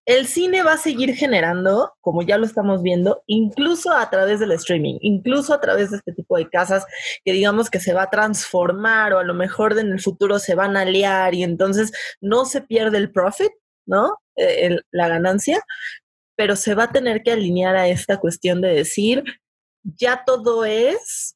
el 0.05 0.27
cine 0.27 0.63
va 0.63 0.73
a 0.73 0.77
seguir 0.77 1.15
generando, 1.15 1.93
como 2.01 2.23
ya 2.23 2.37
lo 2.37 2.45
estamos 2.45 2.81
viendo, 2.83 3.23
incluso 3.25 3.91
a 3.91 4.09
través 4.09 4.39
del 4.39 4.51
streaming, 4.51 4.97
incluso 5.01 5.53
a 5.53 5.61
través 5.61 5.91
de 5.91 5.97
este 5.97 6.13
tipo 6.13 6.37
de 6.37 6.49
casas 6.49 6.85
que 7.23 7.31
digamos 7.31 7.69
que 7.69 7.79
se 7.79 7.93
va 7.93 8.03
a 8.03 8.09
transformar 8.09 9.13
o 9.13 9.19
a 9.19 9.23
lo 9.23 9.33
mejor 9.33 9.77
en 9.79 9.91
el 9.91 10.01
futuro 10.01 10.39
se 10.39 10.55
van 10.55 10.75
a 10.75 10.81
aliar 10.81 11.33
y 11.33 11.43
entonces 11.43 11.91
no 12.19 12.45
se 12.45 12.61
pierde 12.61 12.97
el 12.97 13.11
profit, 13.11 13.51
¿no? 13.85 14.17
Eh, 14.35 14.77
la 14.91 15.07
ganancia, 15.07 15.61
pero 16.35 16.55
se 16.55 16.75
va 16.75 16.85
a 16.85 16.91
tener 16.91 17.23
que 17.23 17.31
alinear 17.31 17.75
a 17.75 17.87
esta 17.87 18.19
cuestión 18.19 18.61
de 18.61 18.73
decir, 18.73 19.23
ya 19.83 20.23
todo 20.25 20.65
es 20.65 21.35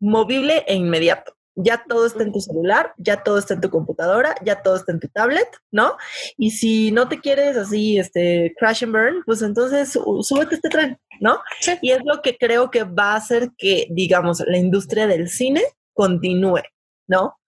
movible 0.00 0.64
e 0.66 0.74
inmediato 0.74 1.34
ya 1.62 1.84
todo 1.88 2.06
está 2.06 2.22
en 2.22 2.32
tu 2.32 2.40
celular, 2.40 2.94
ya 2.98 3.22
todo 3.22 3.38
está 3.38 3.54
en 3.54 3.60
tu 3.60 3.70
computadora, 3.70 4.34
ya 4.44 4.62
todo 4.62 4.76
está 4.76 4.92
en 4.92 5.00
tu 5.00 5.08
tablet, 5.08 5.48
¿no? 5.70 5.96
Y 6.36 6.52
si 6.52 6.92
no 6.92 7.08
te 7.08 7.20
quieres 7.20 7.56
así, 7.56 7.98
este, 7.98 8.54
crash 8.58 8.84
and 8.84 8.92
burn, 8.92 9.22
pues 9.24 9.42
entonces 9.42 9.90
súbete 9.90 10.56
este 10.56 10.68
tren, 10.68 10.98
¿no? 11.20 11.40
Y 11.82 11.92
es 11.92 12.00
lo 12.04 12.22
que 12.22 12.36
creo 12.36 12.70
que 12.70 12.84
va 12.84 13.12
a 13.12 13.16
hacer 13.16 13.50
que, 13.56 13.86
digamos, 13.90 14.42
la 14.46 14.58
industria 14.58 15.06
del 15.06 15.28
cine 15.28 15.62
continúe, 15.92 16.62
¿no? 17.06 17.38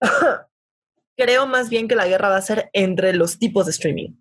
creo 1.16 1.46
más 1.46 1.68
bien 1.68 1.88
que 1.88 1.96
la 1.96 2.06
guerra 2.06 2.28
va 2.28 2.36
a 2.36 2.42
ser 2.42 2.70
entre 2.72 3.12
los 3.12 3.38
tipos 3.38 3.66
de 3.66 3.72
streaming 3.72 4.14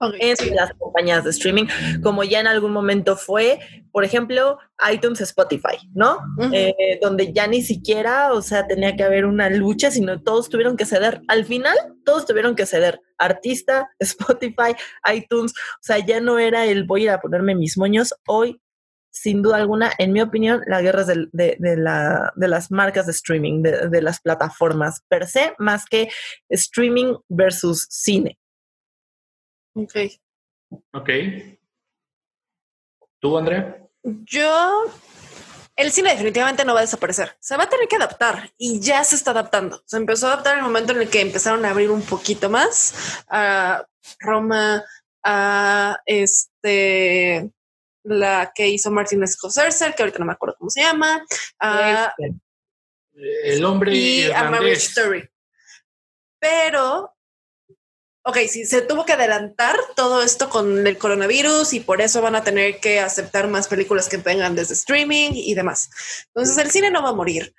en 0.00 0.56
las 0.56 0.72
compañías 0.74 1.24
de 1.24 1.30
streaming, 1.30 1.66
como 2.02 2.24
ya 2.24 2.40
en 2.40 2.46
algún 2.46 2.72
momento 2.72 3.16
fue, 3.16 3.58
por 3.92 4.04
ejemplo, 4.04 4.58
iTunes, 4.92 5.20
Spotify, 5.20 5.78
¿no? 5.94 6.18
Eh, 6.52 6.98
donde 7.00 7.32
ya 7.32 7.46
ni 7.46 7.62
siquiera, 7.62 8.32
o 8.32 8.42
sea, 8.42 8.66
tenía 8.66 8.96
que 8.96 9.04
haber 9.04 9.24
una 9.24 9.48
lucha, 9.50 9.90
sino 9.90 10.20
todos 10.22 10.48
tuvieron 10.48 10.76
que 10.76 10.86
ceder. 10.86 11.22
Al 11.28 11.44
final, 11.44 11.76
todos 12.04 12.26
tuvieron 12.26 12.54
que 12.54 12.66
ceder. 12.66 13.00
Artista, 13.18 13.90
Spotify, 13.98 14.74
iTunes, 15.12 15.52
o 15.52 15.82
sea, 15.82 15.98
ya 15.98 16.20
no 16.20 16.38
era 16.38 16.66
el 16.66 16.84
voy 16.84 17.02
a 17.02 17.04
ir 17.04 17.10
a 17.10 17.20
ponerme 17.20 17.54
mis 17.54 17.78
moños. 17.78 18.14
Hoy, 18.26 18.60
sin 19.10 19.42
duda 19.42 19.56
alguna, 19.56 19.92
en 19.98 20.12
mi 20.12 20.20
opinión, 20.20 20.62
la 20.66 20.82
guerra 20.82 21.02
es 21.02 21.06
de, 21.06 21.56
de, 21.58 21.76
la, 21.76 22.32
de 22.34 22.48
las 22.48 22.72
marcas 22.72 23.06
de 23.06 23.12
streaming, 23.12 23.62
de, 23.62 23.88
de 23.88 24.02
las 24.02 24.20
plataformas 24.20 25.02
per 25.08 25.28
se, 25.28 25.54
más 25.58 25.84
que 25.86 26.08
streaming 26.48 27.14
versus 27.28 27.86
cine. 27.88 28.38
Ok. 29.74 29.94
Ok. 30.92 31.10
¿Tú, 33.20 33.38
Andrea? 33.38 33.80
Yo, 34.02 34.84
el 35.76 35.90
cine 35.90 36.10
definitivamente 36.10 36.64
no 36.64 36.74
va 36.74 36.80
a 36.80 36.82
desaparecer. 36.82 37.36
Se 37.40 37.56
va 37.56 37.64
a 37.64 37.68
tener 37.68 37.88
que 37.88 37.96
adaptar 37.96 38.52
y 38.58 38.80
ya 38.80 39.02
se 39.02 39.16
está 39.16 39.32
adaptando. 39.32 39.82
Se 39.86 39.96
empezó 39.96 40.26
a 40.26 40.34
adaptar 40.34 40.54
en 40.54 40.58
el 40.58 40.64
momento 40.64 40.92
en 40.92 41.02
el 41.02 41.10
que 41.10 41.20
empezaron 41.20 41.64
a 41.64 41.70
abrir 41.70 41.90
un 41.90 42.02
poquito 42.02 42.50
más 42.50 43.24
a 43.28 43.84
Roma, 44.20 44.84
a 45.24 45.98
este, 46.04 47.50
la 48.04 48.52
que 48.54 48.68
hizo 48.68 48.90
Martin 48.90 49.26
Scorsese, 49.26 49.94
que 49.94 50.02
ahorita 50.02 50.18
no 50.18 50.26
me 50.26 50.32
acuerdo 50.32 50.56
cómo 50.58 50.70
se 50.70 50.82
llama, 50.82 51.24
a, 51.60 52.14
el 53.14 53.64
hombre 53.64 53.94
y 53.94 54.30
a 54.30 54.50
Marriage 54.50 54.86
Story. 54.86 55.28
Pero 56.38 57.13
ok, 58.24 58.38
sí, 58.48 58.64
se 58.64 58.82
tuvo 58.82 59.04
que 59.04 59.12
adelantar 59.12 59.76
todo 59.94 60.22
esto 60.22 60.48
con 60.48 60.86
el 60.86 60.98
coronavirus 60.98 61.74
y 61.74 61.80
por 61.80 62.00
eso 62.00 62.22
van 62.22 62.34
a 62.34 62.42
tener 62.42 62.80
que 62.80 63.00
aceptar 63.00 63.48
más 63.48 63.68
películas 63.68 64.08
que 64.08 64.16
vengan 64.16 64.54
desde 64.54 64.74
streaming 64.74 65.32
y 65.34 65.54
demás. 65.54 65.90
Entonces 66.28 66.56
el 66.58 66.70
cine 66.70 66.90
no 66.90 67.02
va 67.02 67.10
a 67.10 67.14
morir, 67.14 67.54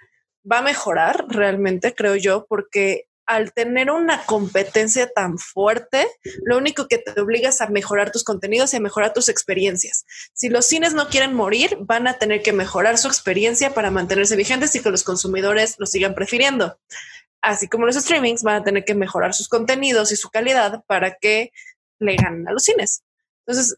va 0.50 0.60
a 0.60 0.64
mejorar 0.64 1.26
realmente, 1.30 1.94
creo 1.94 2.16
yo, 2.16 2.48
porque 2.50 3.06
al 3.28 3.54
tener 3.54 3.90
una 3.90 4.24
competencia 4.26 5.08
tan 5.10 5.38
fuerte, 5.38 6.08
lo 6.44 6.58
único 6.58 6.88
que 6.88 7.00
te 7.00 7.20
obliga 7.20 7.50
es 7.50 7.62
a 7.62 7.68
mejorar 7.68 8.12
tus 8.12 8.24
contenidos 8.24 8.74
y 8.74 8.78
a 8.78 8.80
mejorar 8.80 9.14
tus 9.14 9.30
experiencias. 9.30 10.06
Si 10.34 10.50
los 10.50 10.68
cines 10.68 10.94
no 10.94 11.10
quieren 11.10 11.34
morir, 11.34 11.78
van 11.82 12.08
a 12.08 12.20
tener 12.20 12.44
que 12.44 12.54
mejorar 12.54 13.00
su 13.00 13.08
experiencia 13.08 13.74
para 13.74 13.90
mantenerse 13.90 14.36
vigentes 14.36 14.76
y 14.76 14.82
que 14.82 14.92
los 14.92 15.04
consumidores 15.04 15.76
lo 15.80 15.88
sigan 15.88 16.14
prefiriendo 16.14 16.78
así 17.46 17.68
como 17.68 17.86
los 17.86 17.96
streamings, 17.96 18.44
van 18.44 18.56
a 18.56 18.64
tener 18.64 18.84
que 18.84 18.96
mejorar 18.96 19.34
sus 19.34 19.48
contenidos 19.48 20.12
y 20.12 20.16
su 20.16 20.30
calidad 20.30 20.84
para 20.88 21.16
que 21.16 21.52
le 22.00 22.16
ganen 22.16 22.48
a 22.48 22.52
los 22.52 22.64
cines. 22.64 23.04
Entonces, 23.46 23.78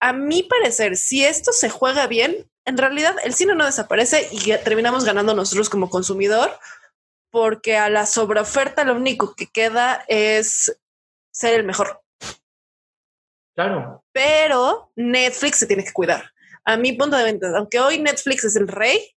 a 0.00 0.12
mi 0.12 0.42
parecer, 0.42 0.96
si 0.96 1.24
esto 1.24 1.52
se 1.52 1.70
juega 1.70 2.06
bien, 2.08 2.50
en 2.64 2.76
realidad 2.76 3.16
el 3.22 3.32
cine 3.32 3.54
no 3.54 3.64
desaparece 3.64 4.28
y 4.32 4.52
terminamos 4.64 5.04
ganando 5.04 5.34
nosotros 5.34 5.70
como 5.70 5.88
consumidor, 5.88 6.58
porque 7.30 7.76
a 7.76 7.88
la 7.88 8.06
sobreoferta 8.06 8.84
lo 8.84 8.96
único 8.96 9.34
que 9.34 9.46
queda 9.46 10.04
es 10.08 10.76
ser 11.30 11.54
el 11.54 11.64
mejor. 11.64 12.02
Claro. 13.54 14.04
Pero 14.12 14.90
Netflix 14.96 15.58
se 15.58 15.66
tiene 15.66 15.84
que 15.84 15.92
cuidar. 15.92 16.32
A 16.64 16.76
mi 16.76 16.92
punto 16.92 17.16
de 17.16 17.32
vista, 17.32 17.56
aunque 17.56 17.78
hoy 17.78 18.00
Netflix 18.00 18.44
es 18.44 18.56
el 18.56 18.66
rey, 18.66 19.15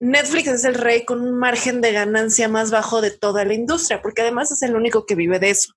Netflix 0.00 0.48
es 0.48 0.64
el 0.64 0.74
rey 0.74 1.04
con 1.04 1.20
un 1.20 1.38
margen 1.38 1.80
de 1.80 1.92
ganancia 1.92 2.48
más 2.48 2.70
bajo 2.70 3.00
de 3.00 3.10
toda 3.10 3.44
la 3.44 3.54
industria, 3.54 4.02
porque 4.02 4.22
además 4.22 4.52
es 4.52 4.62
el 4.62 4.76
único 4.76 5.06
que 5.06 5.14
vive 5.14 5.38
de 5.38 5.50
eso. 5.50 5.72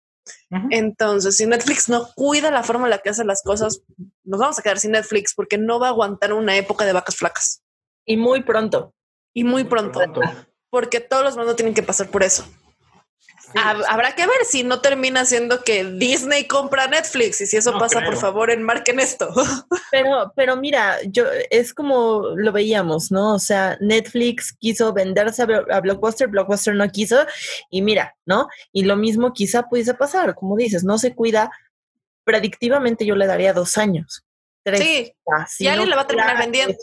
Entonces, 0.69 1.37
si 1.37 1.45
Netflix 1.45 1.89
no 1.89 2.09
cuida 2.15 2.51
la 2.51 2.63
forma 2.63 2.85
en 2.85 2.91
la 2.91 2.99
que 2.99 3.09
hace 3.09 3.23
las 3.23 3.41
cosas, 3.41 3.81
nos 4.23 4.39
vamos 4.39 4.59
a 4.59 4.61
quedar 4.61 4.79
sin 4.79 4.91
Netflix 4.91 5.33
porque 5.33 5.57
no 5.57 5.79
va 5.79 5.87
a 5.87 5.89
aguantar 5.91 6.33
una 6.33 6.55
época 6.55 6.85
de 6.85 6.93
vacas 6.93 7.15
flacas. 7.15 7.63
Y 8.05 8.17
muy 8.17 8.43
pronto. 8.43 8.93
Y 9.33 9.43
muy 9.43 9.63
pronto. 9.63 9.99
Porque 10.69 10.99
todos 10.99 11.23
los 11.23 11.37
mundos 11.37 11.55
tienen 11.55 11.73
que 11.73 11.83
pasar 11.83 12.09
por 12.09 12.23
eso. 12.23 12.45
Habrá 13.55 14.13
que 14.13 14.27
ver 14.27 14.45
si 14.45 14.63
no 14.63 14.81
termina 14.81 15.25
siendo 15.25 15.63
que 15.63 15.83
Disney 15.83 16.45
compra 16.45 16.87
Netflix 16.87 17.41
y 17.41 17.47
si 17.47 17.57
eso 17.57 17.77
pasa, 17.79 18.01
por 18.03 18.17
favor, 18.17 18.51
enmarquen 18.51 18.99
esto. 18.99 19.33
Pero, 19.91 20.31
pero 20.35 20.55
mira, 20.55 20.97
yo 21.03 21.25
es 21.49 21.73
como 21.73 22.21
lo 22.35 22.51
veíamos, 22.51 23.11
¿no? 23.11 23.33
O 23.33 23.39
sea, 23.39 23.75
Netflix 23.81 24.53
quiso 24.53 24.93
venderse 24.93 25.41
a, 25.41 25.79
Blockbuster, 25.81 26.27
Blockbuster 26.27 26.75
no 26.75 26.87
quiso 26.89 27.25
y 27.71 27.81
mira, 27.81 28.15
¿no? 28.25 28.47
Y 28.71 28.83
lo 28.83 28.95
mismo 28.95 29.33
quizá 29.33 29.63
pudiese 29.63 29.95
pasar, 29.95 30.35
como 30.35 30.55
dices, 30.55 30.83
no 30.83 30.99
se 30.99 31.15
cuida. 31.15 31.51
Predictivamente 32.23 33.03
yo 33.03 33.15
le 33.15 33.25
daría 33.25 33.51
dos 33.51 33.79
años. 33.79 34.23
Tres, 34.61 34.79
sí, 35.47 35.63
y 35.63 35.67
alguien 35.67 35.89
lo 35.89 35.95
va 35.95 36.03
a 36.03 36.07
terminar 36.07 36.37
vendiendo. 36.37 36.75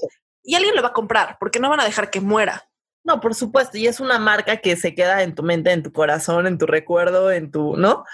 Y 0.43 0.57
alguien 0.57 0.75
lo 0.75 0.83
va 0.83 0.89
a 0.89 0.93
comprar, 0.93 1.37
porque 1.39 1.61
no 1.61 1.71
van 1.71 1.81
a 1.81 1.85
dejar 1.85 2.11
que 2.11 2.21
muera. 2.21 2.69
No, 3.07 3.21
por 3.21 3.37
supuesto, 3.37 3.79
y 3.79 3.87
es 3.87 4.01
una 4.01 4.19
marca 4.19 4.57
que 4.57 4.75
se 4.75 4.93
queda 4.93 5.23
en 5.23 5.37
tu 5.37 5.45
mente, 5.45 5.71
en 5.71 5.85
tu 5.85 5.93
corazón, 5.93 6.49
en 6.49 6.59
tu 6.59 6.67
recuerdo, 6.67 7.31
en 7.31 7.53
tu, 7.53 7.77
¿no? 7.77 8.05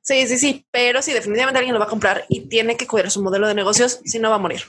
Sí, 0.00 0.26
sí, 0.26 0.36
sí, 0.36 0.66
pero 0.72 1.00
sí, 1.00 1.12
definitivamente 1.12 1.58
alguien 1.58 1.74
lo 1.74 1.78
va 1.78 1.86
a 1.86 1.90
comprar 1.90 2.24
y 2.28 2.48
tiene 2.48 2.76
que 2.76 2.88
cuidar 2.88 3.08
su 3.12 3.22
modelo 3.22 3.46
de 3.46 3.54
negocios, 3.54 4.00
si 4.04 4.18
no 4.18 4.30
va 4.30 4.36
a 4.36 4.40
morir. 4.40 4.62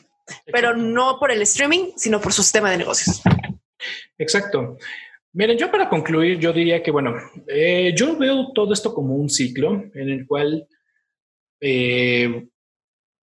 Pero 0.46 0.76
no 0.76 1.18
por 1.20 1.32
el 1.32 1.42
streaming, 1.42 1.94
sino 1.96 2.22
por 2.22 2.34
su 2.34 2.44
sistema 2.44 2.70
de 2.70 2.78
negocios. 2.78 3.20
Exacto. 4.20 4.78
Miren, 5.34 5.58
yo 5.58 5.72
para 5.72 5.90
concluir, 5.90 6.38
yo 6.38 6.54
diría 6.54 6.84
que, 6.84 6.92
bueno, 6.92 7.16
eh, 7.48 7.94
yo 7.96 8.16
veo 8.16 8.52
todo 8.54 8.74
esto 8.74 8.94
como 8.94 9.16
un 9.16 9.30
ciclo 9.30 9.86
en 9.96 10.10
el 10.10 10.28
cual 10.28 10.68
eh, 11.62 12.48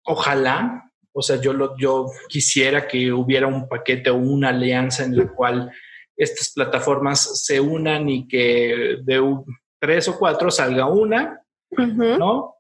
ojalá, 0.05 0.91
o 1.13 1.23
sea, 1.23 1.41
yo, 1.41 1.53
lo, 1.53 1.77
yo 1.79 2.07
quisiera 2.29 2.89
que 2.89 3.13
hubiera 3.13 3.47
un 3.47 3.69
paquete 3.69 4.11
o 4.11 4.17
una 4.17 4.49
alianza 4.49 5.05
en 5.05 5.17
la 5.17 5.29
cual 5.29 5.71
estas 6.17 6.53
plataformas 6.53 7.45
se 7.45 7.61
unan 7.61 8.09
y 8.09 8.29
que 8.29 8.99
de 9.03 9.37
tres 9.81 10.09
o 10.09 10.19
cuatro 10.19 10.51
salga 10.51 10.87
una, 10.87 11.41
¿no? 11.71 12.57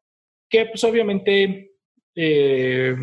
Que 0.48 0.66
pues 0.66 0.82
obviamente 0.84 1.72
eh, 2.14 2.96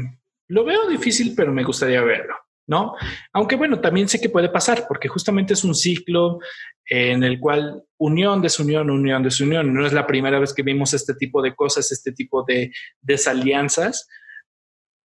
lo 0.48 0.64
veo 0.64 0.88
difícil, 0.88 1.34
pero 1.36 1.52
me 1.52 1.64
gustaría 1.64 2.02
verlo, 2.02 2.36
¿no? 2.68 2.96
Aunque 3.34 3.56
bueno, 3.56 3.80
también 3.80 4.08
sé 4.08 4.20
que 4.20 4.30
puede 4.30 4.50
pasar, 4.50 4.86
porque 4.88 5.08
justamente 5.08 5.54
es 5.54 5.64
un 5.64 5.76
ciclo 5.76 6.40
en 6.86 7.24
el 7.24 7.40
cual 7.40 7.84
unión, 7.98 8.42
desunión, 8.42 8.90
unión, 8.90 9.24
desunión. 9.24 9.74
No 9.74 9.86
es 9.86 9.94
la 9.94 10.06
primera 10.06 10.40
vez 10.40 10.54
que 10.54 10.64
vimos 10.64 10.94
este 10.94 11.14
tipo 11.16 11.42
de 11.42 11.56
cosas, 11.56 11.92
este 11.92 12.12
tipo 12.12 12.44
de 12.44 12.72
desalianzas, 13.02 14.08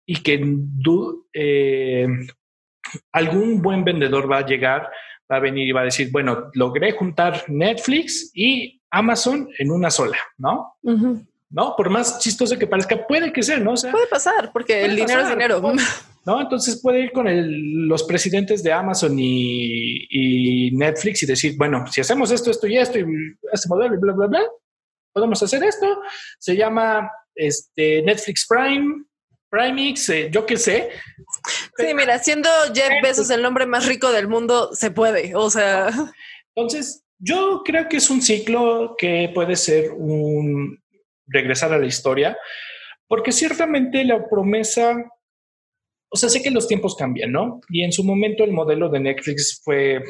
y 0.08 0.22
que 0.22 0.44
eh, 1.34 2.08
algún 3.12 3.62
buen 3.62 3.84
vendedor 3.84 4.32
va 4.32 4.40
a 4.40 4.46
llegar 4.46 4.90
va 5.32 5.38
a 5.38 5.40
venir 5.40 5.68
y 5.68 5.72
va 5.72 5.82
a 5.82 5.86
decir, 5.86 6.10
bueno, 6.12 6.50
logré 6.54 6.92
juntar 6.92 7.44
Netflix 7.48 8.32
y 8.34 8.82
Amazon 8.92 9.50
en 9.58 9.72
una 9.72 9.90
sola, 9.90 10.18
¿no? 10.38 10.76
No, 11.50 11.74
por 11.78 11.90
más 11.90 12.20
chistoso 12.20 12.58
que 12.58 12.68
parezca, 12.68 13.06
puede 13.08 13.32
que 13.32 13.44
sea, 13.44 13.58
¿no? 13.60 13.74
puede 13.76 14.08
pasar, 14.08 14.52
porque 14.52 14.84
el 14.84 14.96
dinero 14.96 15.22
es 15.22 15.30
dinero. 15.30 15.62
¿no? 16.26 16.42
Entonces 16.42 16.82
puede 16.82 17.02
ir 17.02 17.12
con 17.12 17.28
los 17.88 18.04
presidentes 18.04 18.64
de 18.64 18.74
Amazon 18.74 19.16
y, 19.18 20.72
Netflix 20.74 21.24
y 21.24 21.26
decir, 21.28 21.56
bueno, 21.58 21.86
si 21.88 22.02
hacemos 22.02 22.32
esto, 22.32 22.52
esto 22.52 22.68
y 22.68 22.78
esto, 22.78 23.00
y 23.00 23.06
este 23.52 23.70
modelo 23.70 23.96
y 23.96 24.00
bla, 24.00 24.14
bla, 24.14 24.28
bla, 24.28 24.42
podemos 25.14 25.42
hacer 25.42 25.64
esto. 25.64 26.02
Se 26.40 26.58
llama 26.58 27.10
este, 27.36 28.02
Netflix 28.02 28.46
Prime, 28.48 29.06
Primix, 29.50 30.10
eh, 30.10 30.30
yo 30.32 30.46
qué 30.46 30.58
sé. 30.58 30.90
Sí, 31.78 31.94
mira, 31.94 32.20
siendo 32.20 32.50
Jeff 32.74 33.02
Bezos 33.04 33.30
el 33.30 33.42
nombre 33.42 33.66
más 33.66 33.86
rico 33.86 34.12
del 34.12 34.28
mundo, 34.28 34.74
se 34.74 34.92
puede, 34.92 35.36
o 35.36 35.50
sea. 35.50 35.90
Entonces, 36.56 37.04
yo 37.20 37.62
creo 37.66 37.90
que 37.90 37.98
es 37.98 38.10
un 38.10 38.22
ciclo 38.22 38.96
que 38.98 39.32
puede 39.34 39.56
ser 39.56 39.92
un 39.92 40.80
regresar 41.28 41.74
a 41.74 41.78
la 41.78 41.86
historia, 41.86 42.38
porque 43.08 43.32
ciertamente 43.32 44.04
la 44.06 44.28
promesa, 44.30 44.96
o 46.10 46.18
sea, 46.18 46.30
sé 46.30 46.42
que 46.42 46.52
los 46.52 46.68
tiempos 46.68 46.96
cambian, 46.96 47.32
¿no? 47.32 47.60
Y 47.70 47.84
en 47.84 47.92
su 47.92 48.04
momento 48.04 48.44
el 48.44 48.52
modelo 48.52 48.90
de 48.90 49.00
Netflix 49.00 49.62
fue 49.64 50.02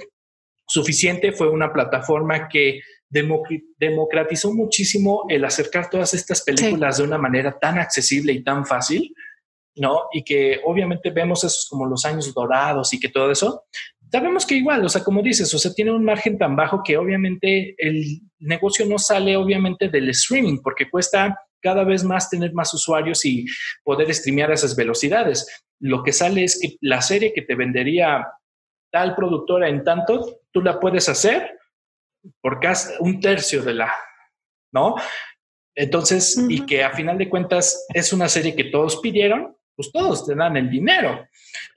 suficiente, 0.67 1.31
fue 1.31 1.49
una 1.49 1.71
plataforma 1.71 2.47
que 2.47 2.81
democratizó 3.09 4.53
muchísimo 4.53 5.25
el 5.29 5.45
acercar 5.45 5.89
todas 5.89 6.13
estas 6.13 6.41
películas 6.41 6.97
de 6.97 7.03
una 7.03 7.17
manera 7.17 7.57
tan 7.57 7.77
accesible 7.77 8.33
y 8.33 8.43
tan 8.43 8.65
fácil, 8.65 9.15
¿no? 9.76 10.03
Y 10.11 10.23
que 10.23 10.61
obviamente 10.65 11.10
vemos 11.10 11.43
esos 11.43 11.68
como 11.69 11.85
los 11.85 12.06
años 12.06 12.34
dorados 12.34 12.93
y 12.93 12.99
que 12.99 13.10
todo 13.10 13.31
eso. 13.31 13.65
Sabemos 14.11 14.45
que 14.45 14.56
igual, 14.56 14.85
o 14.85 14.89
sea, 14.89 15.03
como 15.03 15.22
dices, 15.22 15.53
o 15.53 15.60
sea, 15.60 15.73
tiene 15.73 15.91
un 15.91 16.06
margen 16.06 16.38
tan 16.38 16.56
bajo 16.56 16.81
que 16.84 16.97
obviamente 16.97 17.76
el 17.77 18.22
negocio 18.39 18.85
no 18.85 18.97
sale 18.97 19.35
obviamente 19.35 19.89
del 19.89 20.10
streaming 20.10 20.60
porque 20.64 20.89
cuesta 20.89 21.38
cada 21.60 21.84
vez 21.84 22.03
más 22.03 22.30
tener 22.30 22.53
más 22.53 22.73
usuarios 22.73 23.26
y 23.26 23.45
poder 23.84 24.14
streamear 24.14 24.52
a 24.52 24.53
esas 24.53 24.76
velocidades. 24.76 25.65
Lo 25.80 26.03
que 26.03 26.14
sale 26.14 26.43
es 26.43 26.60
que 26.61 26.77
la 26.81 27.02
serie 27.02 27.34
que 27.34 27.41
te 27.41 27.56
vendería 27.56 28.26
tal 28.91 29.15
productora 29.15 29.68
en 29.68 29.84
tanto, 29.84 30.41
tú 30.52 30.61
la 30.61 30.80
puedes 30.80 31.10
hacer 31.10 31.60
por 32.39 32.60
casi 32.60 32.93
un 32.99 33.19
tercio 33.19 33.61
de 33.64 33.73
la, 33.73 33.93
¿no? 34.72 34.95
Entonces, 35.76 36.41
y 36.47 36.65
que 36.65 36.84
a 36.84 36.91
final 36.91 37.18
de 37.18 37.30
cuentas 37.30 37.85
es 37.93 38.14
una 38.14 38.30
serie 38.30 38.56
que 38.56 38.65
todos 38.65 39.02
pidieron, 39.02 39.57
pues 39.76 39.91
todos 39.91 40.26
te 40.26 40.35
dan 40.35 40.57
el 40.57 40.69
dinero. 40.69 41.27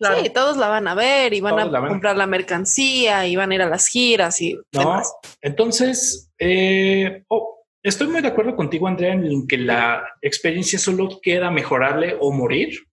Sí, 0.00 0.30
todos 0.30 0.56
la 0.56 0.68
van 0.68 0.88
a 0.88 0.94
ver 0.94 1.34
y 1.34 1.40
van 1.40 1.58
a 1.58 1.88
comprar 1.88 2.16
la 2.16 2.26
mercancía 2.26 3.26
y 3.26 3.36
van 3.36 3.50
a 3.50 3.54
ir 3.54 3.62
a 3.62 3.68
las 3.68 3.88
giras 3.88 4.40
y 4.40 4.58
demás. 4.72 5.12
Entonces, 5.40 6.30
eh, 6.38 7.24
oh, 7.28 7.64
estoy 7.82 8.08
muy 8.08 8.22
de 8.22 8.28
acuerdo 8.28 8.54
contigo, 8.54 8.86
Andrea, 8.86 9.12
en 9.12 9.46
que 9.46 9.58
la 9.58 10.04
experiencia 10.22 10.78
solo 10.78 11.20
queda 11.22 11.50
mejorarle 11.50 12.16
o 12.20 12.32
morir. 12.32 12.87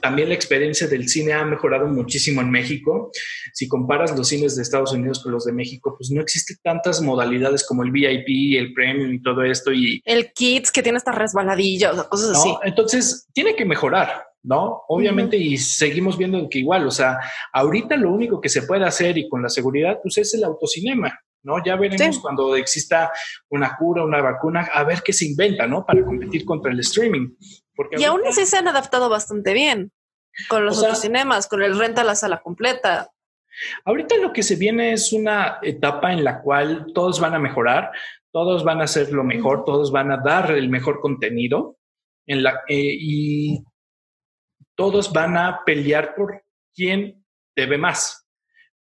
También 0.00 0.28
la 0.28 0.34
experiencia 0.34 0.88
del 0.88 1.08
cine 1.08 1.32
ha 1.32 1.44
mejorado 1.44 1.86
muchísimo 1.86 2.40
en 2.40 2.50
México. 2.50 3.12
Si 3.52 3.68
comparas 3.68 4.16
los 4.16 4.28
cines 4.28 4.56
de 4.56 4.62
Estados 4.62 4.92
Unidos 4.92 5.22
con 5.22 5.32
los 5.32 5.44
de 5.44 5.52
México, 5.52 5.94
pues 5.96 6.10
no 6.10 6.20
existen 6.20 6.56
tantas 6.62 7.00
modalidades 7.00 7.64
como 7.64 7.84
el 7.84 7.92
VIP, 7.92 8.58
el 8.58 8.72
Premium 8.74 9.12
y 9.12 9.22
todo 9.22 9.44
esto. 9.44 9.72
Y 9.72 10.02
el 10.04 10.32
Kids 10.32 10.72
que 10.72 10.82
tiene 10.82 10.98
esta 10.98 11.12
resbaladilla, 11.12 11.92
o 11.92 12.08
cosas 12.08 12.38
así. 12.38 12.52
Entonces 12.64 13.28
tiene 13.32 13.54
que 13.54 13.64
mejorar, 13.64 14.24
¿no? 14.42 14.82
Obviamente, 14.88 15.36
y 15.36 15.56
seguimos 15.58 16.18
viendo 16.18 16.48
que 16.48 16.58
igual, 16.58 16.86
o 16.86 16.90
sea, 16.90 17.18
ahorita 17.52 17.96
lo 17.96 18.12
único 18.12 18.40
que 18.40 18.48
se 18.48 18.62
puede 18.62 18.84
hacer 18.84 19.16
y 19.16 19.28
con 19.28 19.42
la 19.42 19.48
seguridad, 19.48 20.00
pues 20.02 20.18
es 20.18 20.34
el 20.34 20.44
autocinema. 20.44 21.16
¿no? 21.42 21.62
Ya 21.64 21.76
veremos 21.76 22.18
cuando 22.18 22.56
exista 22.56 23.12
una 23.50 23.76
cura, 23.76 24.02
una 24.02 24.20
vacuna, 24.20 24.68
a 24.74 24.82
ver 24.82 25.00
qué 25.04 25.12
se 25.12 25.26
inventa, 25.26 25.64
¿no? 25.68 25.86
Para 25.86 26.04
competir 26.04 26.44
contra 26.44 26.72
el 26.72 26.80
streaming 26.80 27.28
y 27.92 28.04
aún 28.04 28.22
así 28.26 28.46
se 28.46 28.56
han 28.56 28.68
adaptado 28.68 29.08
bastante 29.08 29.52
bien 29.52 29.92
con 30.48 30.64
los 30.64 30.78
otros 30.78 31.00
cinemas, 31.00 31.46
con 31.46 31.62
el 31.62 31.78
renta 31.78 32.02
a 32.02 32.04
la 32.04 32.14
sala 32.14 32.42
completa. 32.42 33.10
Ahorita 33.84 34.16
lo 34.18 34.32
que 34.32 34.42
se 34.42 34.56
viene 34.56 34.92
es 34.92 35.12
una 35.12 35.58
etapa 35.62 36.12
en 36.12 36.24
la 36.24 36.42
cual 36.42 36.92
todos 36.94 37.20
van 37.20 37.34
a 37.34 37.38
mejorar, 37.38 37.90
todos 38.30 38.64
van 38.64 38.80
a 38.80 38.84
hacer 38.84 39.12
lo 39.12 39.24
mejor, 39.24 39.64
todos 39.64 39.90
van 39.90 40.12
a 40.12 40.18
dar 40.18 40.50
el 40.50 40.68
mejor 40.68 41.00
contenido 41.00 41.78
en 42.26 42.42
la, 42.42 42.60
eh, 42.68 42.96
y 43.00 43.64
todos 44.74 45.12
van 45.12 45.38
a 45.38 45.62
pelear 45.64 46.14
por 46.14 46.44
quién 46.74 47.24
debe 47.54 47.78
más. 47.78 48.26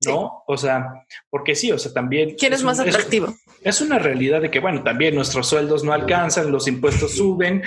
¿no? 0.06 0.44
O 0.48 0.58
sea, 0.58 1.06
porque 1.30 1.56
sí, 1.56 1.72
o 1.72 1.78
sea, 1.78 1.94
también... 1.94 2.36
¿Quién 2.38 2.54
es, 2.54 2.64
más 2.64 2.80
atractivo? 2.80 3.28
Es, 3.28 3.43
una 3.82 4.00
realidad 4.00 4.42
de 4.42 4.52
que, 4.52 4.60
bueno, 4.60 4.84
también 4.84 5.16
nuestros 5.16 5.48
sueldos 5.48 5.84
no 5.84 5.94
alcanzan, 5.94 6.52
los 6.52 6.68
impuestos 6.68 7.16
suben 7.16 7.62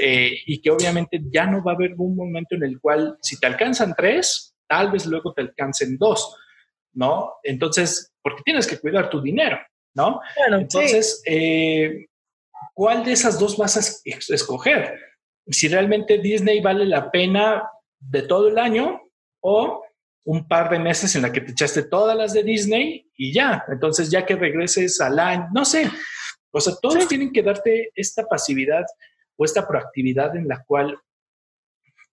eh, 0.00 0.32
y 0.46 0.60
que 0.60 0.70
obviamente 0.70 1.20
ya 1.30 1.46
no 1.46 1.62
va 1.62 1.72
a 1.72 1.74
haber 1.74 1.94
un 1.96 2.16
momento 2.16 2.54
en 2.54 2.64
el 2.64 2.80
cual 2.80 3.18
si 3.20 3.38
te 3.38 3.46
alcanzan 3.46 3.94
tres, 3.96 4.54
tal 4.66 4.90
vez 4.90 5.06
luego 5.06 5.32
te 5.34 5.42
alcancen 5.42 5.98
dos, 5.98 6.36
¿no? 6.94 7.34
Entonces, 7.42 8.12
porque 8.22 8.42
tienes 8.44 8.66
que 8.66 8.78
cuidar 8.78 9.10
tu 9.10 9.20
dinero, 9.20 9.58
¿no? 9.94 10.20
Bueno, 10.38 10.58
Entonces, 10.58 11.22
eh, 11.26 12.06
¿cuál 12.74 13.04
de 13.04 13.12
esas 13.12 13.38
dos 13.38 13.56
vas 13.56 13.76
a 13.76 14.34
escoger? 14.34 14.98
Si 15.46 15.68
realmente 15.68 16.18
Disney 16.18 16.60
vale 16.60 16.86
la 16.86 17.10
pena 17.10 17.62
de 17.98 18.22
todo 18.22 18.48
el 18.48 18.58
año 18.58 19.02
o 19.40 19.81
un 20.24 20.46
par 20.46 20.70
de 20.70 20.78
meses 20.78 21.14
en 21.16 21.22
la 21.22 21.32
que 21.32 21.40
te 21.40 21.52
echaste 21.52 21.82
todas 21.84 22.16
las 22.16 22.32
de 22.32 22.42
Disney 22.42 23.10
y 23.16 23.32
ya. 23.32 23.64
Entonces, 23.68 24.10
ya 24.10 24.24
que 24.24 24.36
regreses 24.36 25.00
al 25.00 25.18
año, 25.18 25.48
no 25.52 25.64
sé. 25.64 25.90
O 26.50 26.60
sea, 26.60 26.74
todos 26.80 27.08
tienen 27.08 27.32
que 27.32 27.42
darte 27.42 27.90
esta 27.94 28.26
pasividad 28.26 28.84
o 29.36 29.44
esta 29.44 29.66
proactividad 29.66 30.36
en 30.36 30.46
la 30.46 30.62
cual 30.64 30.98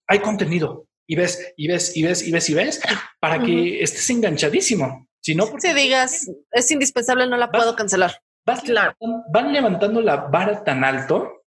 hay 0.07 0.19
contenido 0.19 0.88
y 1.06 1.15
ves, 1.15 1.53
y 1.57 1.68
ves, 1.68 1.95
y 1.98 2.03
ves, 2.03 2.27
y 2.27 2.31
ves, 2.31 2.49
y 2.49 2.53
ves, 2.53 2.81
para 3.19 3.44
que 3.44 3.81
estés 3.81 4.10
enganchadísimo. 4.10 5.07
Si 5.22 5.36
no, 5.36 5.48
porque 5.48 5.68
si 5.68 5.73
digas, 5.73 6.31
es 6.52 6.72
indispensable, 6.72 7.27
no 7.27 7.36
la 7.36 7.52
puedo 7.52 7.76
cancelar. 7.76 8.22
van 8.45 9.52
levantando 9.52 10.02
la 10.02 10.15
vara 10.15 10.64
tan 10.64 10.84
alto 10.84 11.45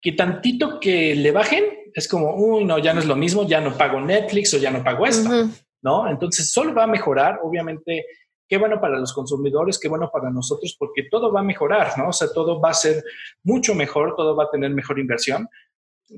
que 0.00 0.12
tantito 0.12 0.78
que 0.78 1.14
le 1.14 1.32
bajen 1.32 1.64
es 1.94 2.08
como, 2.08 2.34
uy, 2.34 2.64
no, 2.64 2.78
ya 2.78 2.92
no 2.92 3.00
es 3.00 3.06
lo 3.06 3.16
mismo, 3.16 3.46
ya 3.46 3.60
no 3.60 3.76
pago 3.76 4.00
Netflix 4.00 4.54
o 4.54 4.58
ya 4.58 4.70
no 4.70 4.82
pago 4.82 5.06
esto, 5.06 5.28
¿no? 5.82 6.08
Entonces 6.08 6.52
solo 6.52 6.74
va 6.74 6.84
a 6.84 6.88
mejorar, 6.88 7.40
obviamente, 7.42 8.06
qué 8.48 8.58
bueno 8.58 8.80
para 8.80 8.98
los 8.98 9.12
consumidores, 9.12 9.78
qué 9.78 9.88
bueno 9.88 10.10
para 10.12 10.30
nosotros, 10.30 10.76
porque 10.78 11.04
todo 11.10 11.32
va 11.32 11.40
a 11.40 11.44
mejorar, 11.44 11.96
¿no? 11.96 12.08
O 12.08 12.12
sea, 12.12 12.28
todo 12.32 12.60
va 12.60 12.70
a 12.70 12.74
ser 12.74 13.02
mucho 13.44 13.74
mejor, 13.74 14.14
todo 14.16 14.34
va 14.34 14.44
a 14.44 14.50
tener 14.50 14.70
mejor 14.70 14.98
inversión, 14.98 15.48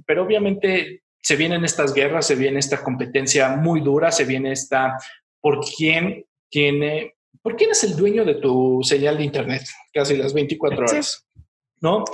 pero 0.06 0.22
obviamente 0.22 1.02
se 1.20 1.36
vienen 1.36 1.64
estas 1.64 1.94
guerras, 1.94 2.26
se 2.26 2.34
viene 2.34 2.58
esta 2.58 2.82
competencia 2.82 3.50
muy 3.56 3.80
dura, 3.80 4.10
se 4.10 4.24
viene 4.24 4.52
esta, 4.52 4.96
¿por 5.40 5.60
quién 5.60 6.24
tiene, 6.50 7.14
por 7.42 7.56
quién 7.56 7.70
es 7.70 7.84
el 7.84 7.96
dueño 7.96 8.24
de 8.24 8.36
tu 8.36 8.80
señal 8.82 9.18
de 9.18 9.24
Internet? 9.24 9.62
Casi 9.92 10.16
las 10.16 10.32
24 10.34 10.78
horas, 10.78 11.26
¿no? 11.80 12.04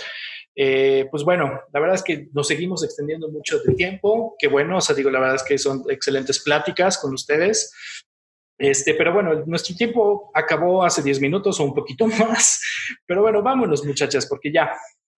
Eh, 0.61 1.07
pues 1.09 1.23
bueno, 1.23 1.61
la 1.73 1.79
verdad 1.79 1.95
es 1.95 2.03
que 2.03 2.29
nos 2.33 2.49
seguimos 2.49 2.83
extendiendo 2.83 3.29
mucho 3.29 3.61
de 3.61 3.75
tiempo. 3.75 4.35
Qué 4.37 4.49
bueno, 4.49 4.79
o 4.79 4.81
sea, 4.81 4.97
digo, 4.97 5.09
la 5.09 5.21
verdad 5.21 5.37
es 5.37 5.45
que 5.45 5.57
son 5.57 5.85
excelentes 5.89 6.43
pláticas 6.43 6.99
con 6.99 7.15
ustedes. 7.15 7.73
Este, 8.59 8.95
pero 8.95 9.15
bueno, 9.15 9.45
nuestro 9.47 9.77
tiempo 9.77 10.33
acabó 10.35 10.83
hace 10.83 11.01
10 11.01 11.21
minutos 11.21 11.61
o 11.61 11.65
un 11.65 11.75
poquito 11.75 12.07
más. 12.29 12.61
Pero 13.07 13.23
bueno, 13.23 13.41
vámonos, 13.41 13.85
muchachas, 13.85 14.27
porque 14.27 14.53
ya 14.53 14.73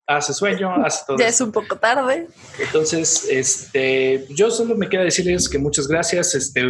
hace 0.07 0.35
sueño, 0.35 0.75
hace 0.85 1.05
todo. 1.07 1.17
Ya 1.19 1.29
es 1.29 1.41
un 1.41 1.53
poco 1.53 1.79
tarde. 1.79 2.29
Entonces, 2.59 3.27
este, 3.31 4.27
yo 4.29 4.51
solo 4.51 4.77
me 4.77 4.91
queda 4.91 5.05
decirles 5.05 5.49
que 5.49 5.59
muchas 5.59 5.89
gracias. 5.89 6.35
Este, 6.35 6.67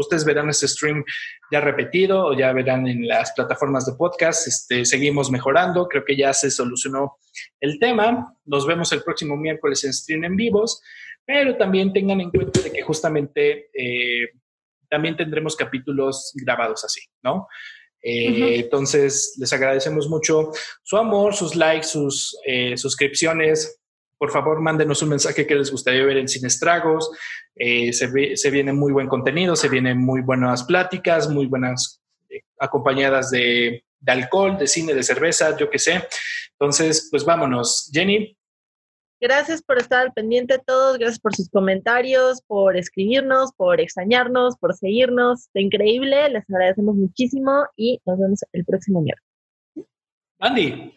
ustedes 0.00 0.24
verán 0.24 0.50
este 0.50 0.66
stream 0.68 1.04
ya 1.50 1.60
repetido 1.60 2.26
o 2.26 2.36
ya 2.36 2.52
verán 2.52 2.86
en 2.88 3.06
las 3.06 3.32
plataformas 3.32 3.86
de 3.86 3.92
podcast. 3.92 4.48
Este, 4.48 4.84
seguimos 4.84 5.30
mejorando. 5.30 5.86
Creo 5.88 6.04
que 6.04 6.16
ya 6.16 6.32
se 6.32 6.50
solucionó 6.50 7.18
el 7.60 7.78
tema. 7.78 8.34
Nos 8.44 8.66
vemos 8.66 8.92
el 8.92 9.02
próximo 9.02 9.36
miércoles 9.36 9.84
en 9.84 9.92
stream 9.92 10.24
en 10.24 10.36
vivos, 10.36 10.82
pero 11.24 11.56
también 11.56 11.92
tengan 11.92 12.20
en 12.20 12.30
cuenta 12.30 12.60
de 12.60 12.72
que 12.72 12.82
justamente 12.82 13.70
eh, 13.74 14.28
también 14.88 15.16
tendremos 15.16 15.54
capítulos 15.54 16.32
grabados 16.34 16.84
así, 16.84 17.00
¿no? 17.22 17.46
Eh, 18.02 18.60
entonces, 18.60 19.36
les 19.38 19.52
agradecemos 19.52 20.08
mucho 20.08 20.52
su 20.82 20.96
amor, 20.96 21.34
sus 21.34 21.54
likes, 21.54 21.86
sus 21.86 22.36
eh, 22.46 22.76
suscripciones, 22.76 23.79
por 24.20 24.30
favor, 24.30 24.60
mándenos 24.60 25.00
un 25.02 25.08
mensaje 25.08 25.46
que 25.46 25.54
les 25.54 25.70
gustaría 25.70 26.04
ver 26.04 26.18
en 26.18 26.28
Sin 26.28 26.44
Estragos. 26.44 27.10
Eh, 27.56 27.90
se, 27.94 28.50
viene 28.50 28.70
muy 28.70 28.92
buen 28.92 29.08
contenido, 29.08 29.56
se 29.56 29.70
vienen 29.70 29.96
muy 29.96 30.20
buenas 30.20 30.64
pláticas, 30.64 31.30
muy 31.30 31.46
buenas 31.46 32.02
eh, 32.28 32.42
acompañadas 32.58 33.30
de, 33.30 33.82
alcohol, 34.06 34.58
de 34.58 34.66
cine, 34.66 34.92
de 34.92 35.02
cerveza, 35.02 35.56
yo 35.56 35.70
qué 35.70 35.78
sé. 35.78 36.06
Entonces, 36.52 37.08
pues 37.10 37.24
vámonos. 37.24 37.90
Jenny. 37.94 38.36
Gracias 39.22 39.62
por 39.62 39.78
estar 39.78 40.02
al 40.02 40.12
pendiente 40.12 40.58
de 40.58 40.64
todos, 40.66 40.98
gracias 40.98 41.18
por 41.18 41.34
sus 41.34 41.48
comentarios, 41.48 42.42
por 42.46 42.76
escribirnos, 42.76 43.52
por 43.56 43.80
extrañarnos, 43.80 44.58
por 44.58 44.74
seguirnos. 44.74 45.46
Está 45.46 45.60
increíble, 45.60 46.28
les 46.28 46.44
agradecemos 46.50 46.94
muchísimo 46.94 47.64
y 47.74 47.98
nos 48.04 48.18
vemos 48.18 48.40
el 48.52 48.66
próximo 48.66 49.00
miércoles. 49.00 49.88
Andy. 50.40 50.94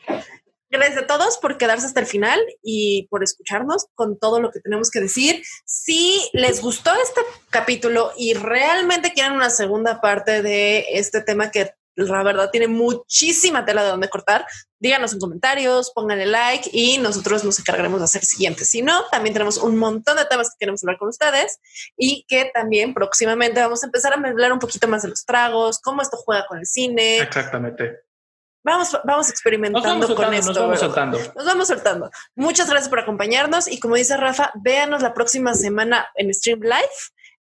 Gracias 0.73 1.03
a 1.03 1.05
todos 1.05 1.37
por 1.37 1.59
quedarse 1.59 1.85
hasta 1.85 1.99
el 1.99 2.07
final 2.07 2.39
y 2.63 3.05
por 3.11 3.23
escucharnos 3.23 3.85
con 3.93 4.17
todo 4.17 4.41
lo 4.41 4.49
que 4.49 4.59
tenemos 4.59 4.89
que 4.89 5.01
decir. 5.01 5.43
Si 5.67 6.27
les 6.33 6.61
gustó 6.61 6.89
este 6.95 7.21
capítulo 7.51 8.11
y 8.17 8.33
realmente 8.33 9.13
quieren 9.13 9.33
una 9.33 9.51
segunda 9.51 10.01
parte 10.01 10.41
de 10.41 10.85
este 10.93 11.21
tema 11.21 11.51
que 11.51 11.75
la 11.93 12.23
verdad 12.23 12.49
tiene 12.49 12.67
muchísima 12.67 13.65
tela 13.65 13.83
de 13.83 13.89
donde 13.89 14.09
cortar, 14.09 14.47
díganos 14.79 15.13
en 15.13 15.19
comentarios, 15.19 15.91
pónganle 15.93 16.25
like 16.25 16.67
y 16.73 16.97
nosotros 16.97 17.43
nos 17.43 17.59
encargaremos 17.59 17.99
de 17.99 18.05
hacer 18.05 18.25
siguientes. 18.25 18.67
Si 18.67 18.81
no, 18.81 19.05
también 19.11 19.33
tenemos 19.33 19.57
un 19.57 19.77
montón 19.77 20.17
de 20.17 20.25
temas 20.25 20.49
que 20.49 20.55
queremos 20.57 20.83
hablar 20.83 20.97
con 20.97 21.09
ustedes 21.09 21.59
y 21.95 22.25
que 22.27 22.49
también 22.51 22.95
próximamente 22.95 23.61
vamos 23.61 23.83
a 23.83 23.85
empezar 23.85 24.11
a 24.13 24.15
hablar 24.15 24.51
un 24.51 24.57
poquito 24.57 24.87
más 24.87 25.03
de 25.03 25.09
los 25.09 25.23
tragos, 25.23 25.79
cómo 25.79 26.01
esto 26.01 26.17
juega 26.17 26.47
con 26.47 26.57
el 26.57 26.65
cine. 26.65 27.19
Exactamente. 27.19 27.99
Vamos, 28.63 28.97
vamos 29.03 29.29
experimentando 29.29 30.15
con 30.15 30.33
esto. 30.33 30.53
Nos 30.53 30.59
vamos 30.59 30.79
soltando. 30.79 31.19
Nos 31.35 31.45
vamos 31.45 31.67
soltando. 31.67 32.11
Muchas 32.35 32.69
gracias 32.69 32.89
por 32.89 32.99
acompañarnos 32.99 33.67
y 33.67 33.79
como 33.79 33.95
dice 33.95 34.15
Rafa, 34.17 34.51
véanos 34.55 35.01
la 35.01 35.13
próxima 35.13 35.53
semana 35.53 36.07
en 36.15 36.33
Stream 36.33 36.61
Live 36.61 36.93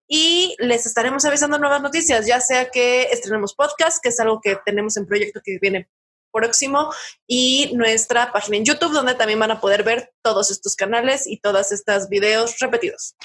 y 0.08 0.56
les 0.58 0.86
estaremos 0.86 1.24
avisando 1.24 1.58
nuevas 1.58 1.82
noticias, 1.82 2.26
ya 2.26 2.40
sea 2.40 2.70
que 2.70 3.04
estrenemos 3.12 3.54
podcast, 3.54 4.02
que 4.02 4.08
es 4.08 4.18
algo 4.18 4.40
que 4.40 4.56
tenemos 4.64 4.96
en 4.96 5.06
proyecto 5.06 5.40
que 5.44 5.58
viene 5.60 5.88
próximo, 6.32 6.92
y 7.26 7.72
nuestra 7.74 8.32
página 8.32 8.56
en 8.56 8.64
YouTube, 8.64 8.92
donde 8.92 9.14
también 9.14 9.38
van 9.38 9.50
a 9.50 9.60
poder 9.60 9.82
ver 9.82 10.12
todos 10.22 10.50
estos 10.50 10.76
canales 10.76 11.26
y 11.26 11.40
todas 11.40 11.72
estas 11.72 12.08
videos 12.08 12.58
repetidos. 12.58 13.16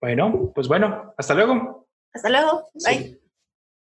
Bueno, 0.00 0.52
pues 0.54 0.68
bueno, 0.68 1.14
hasta 1.16 1.34
luego. 1.34 1.88
Hasta 2.12 2.28
luego. 2.28 2.68
Bye. 2.84 3.21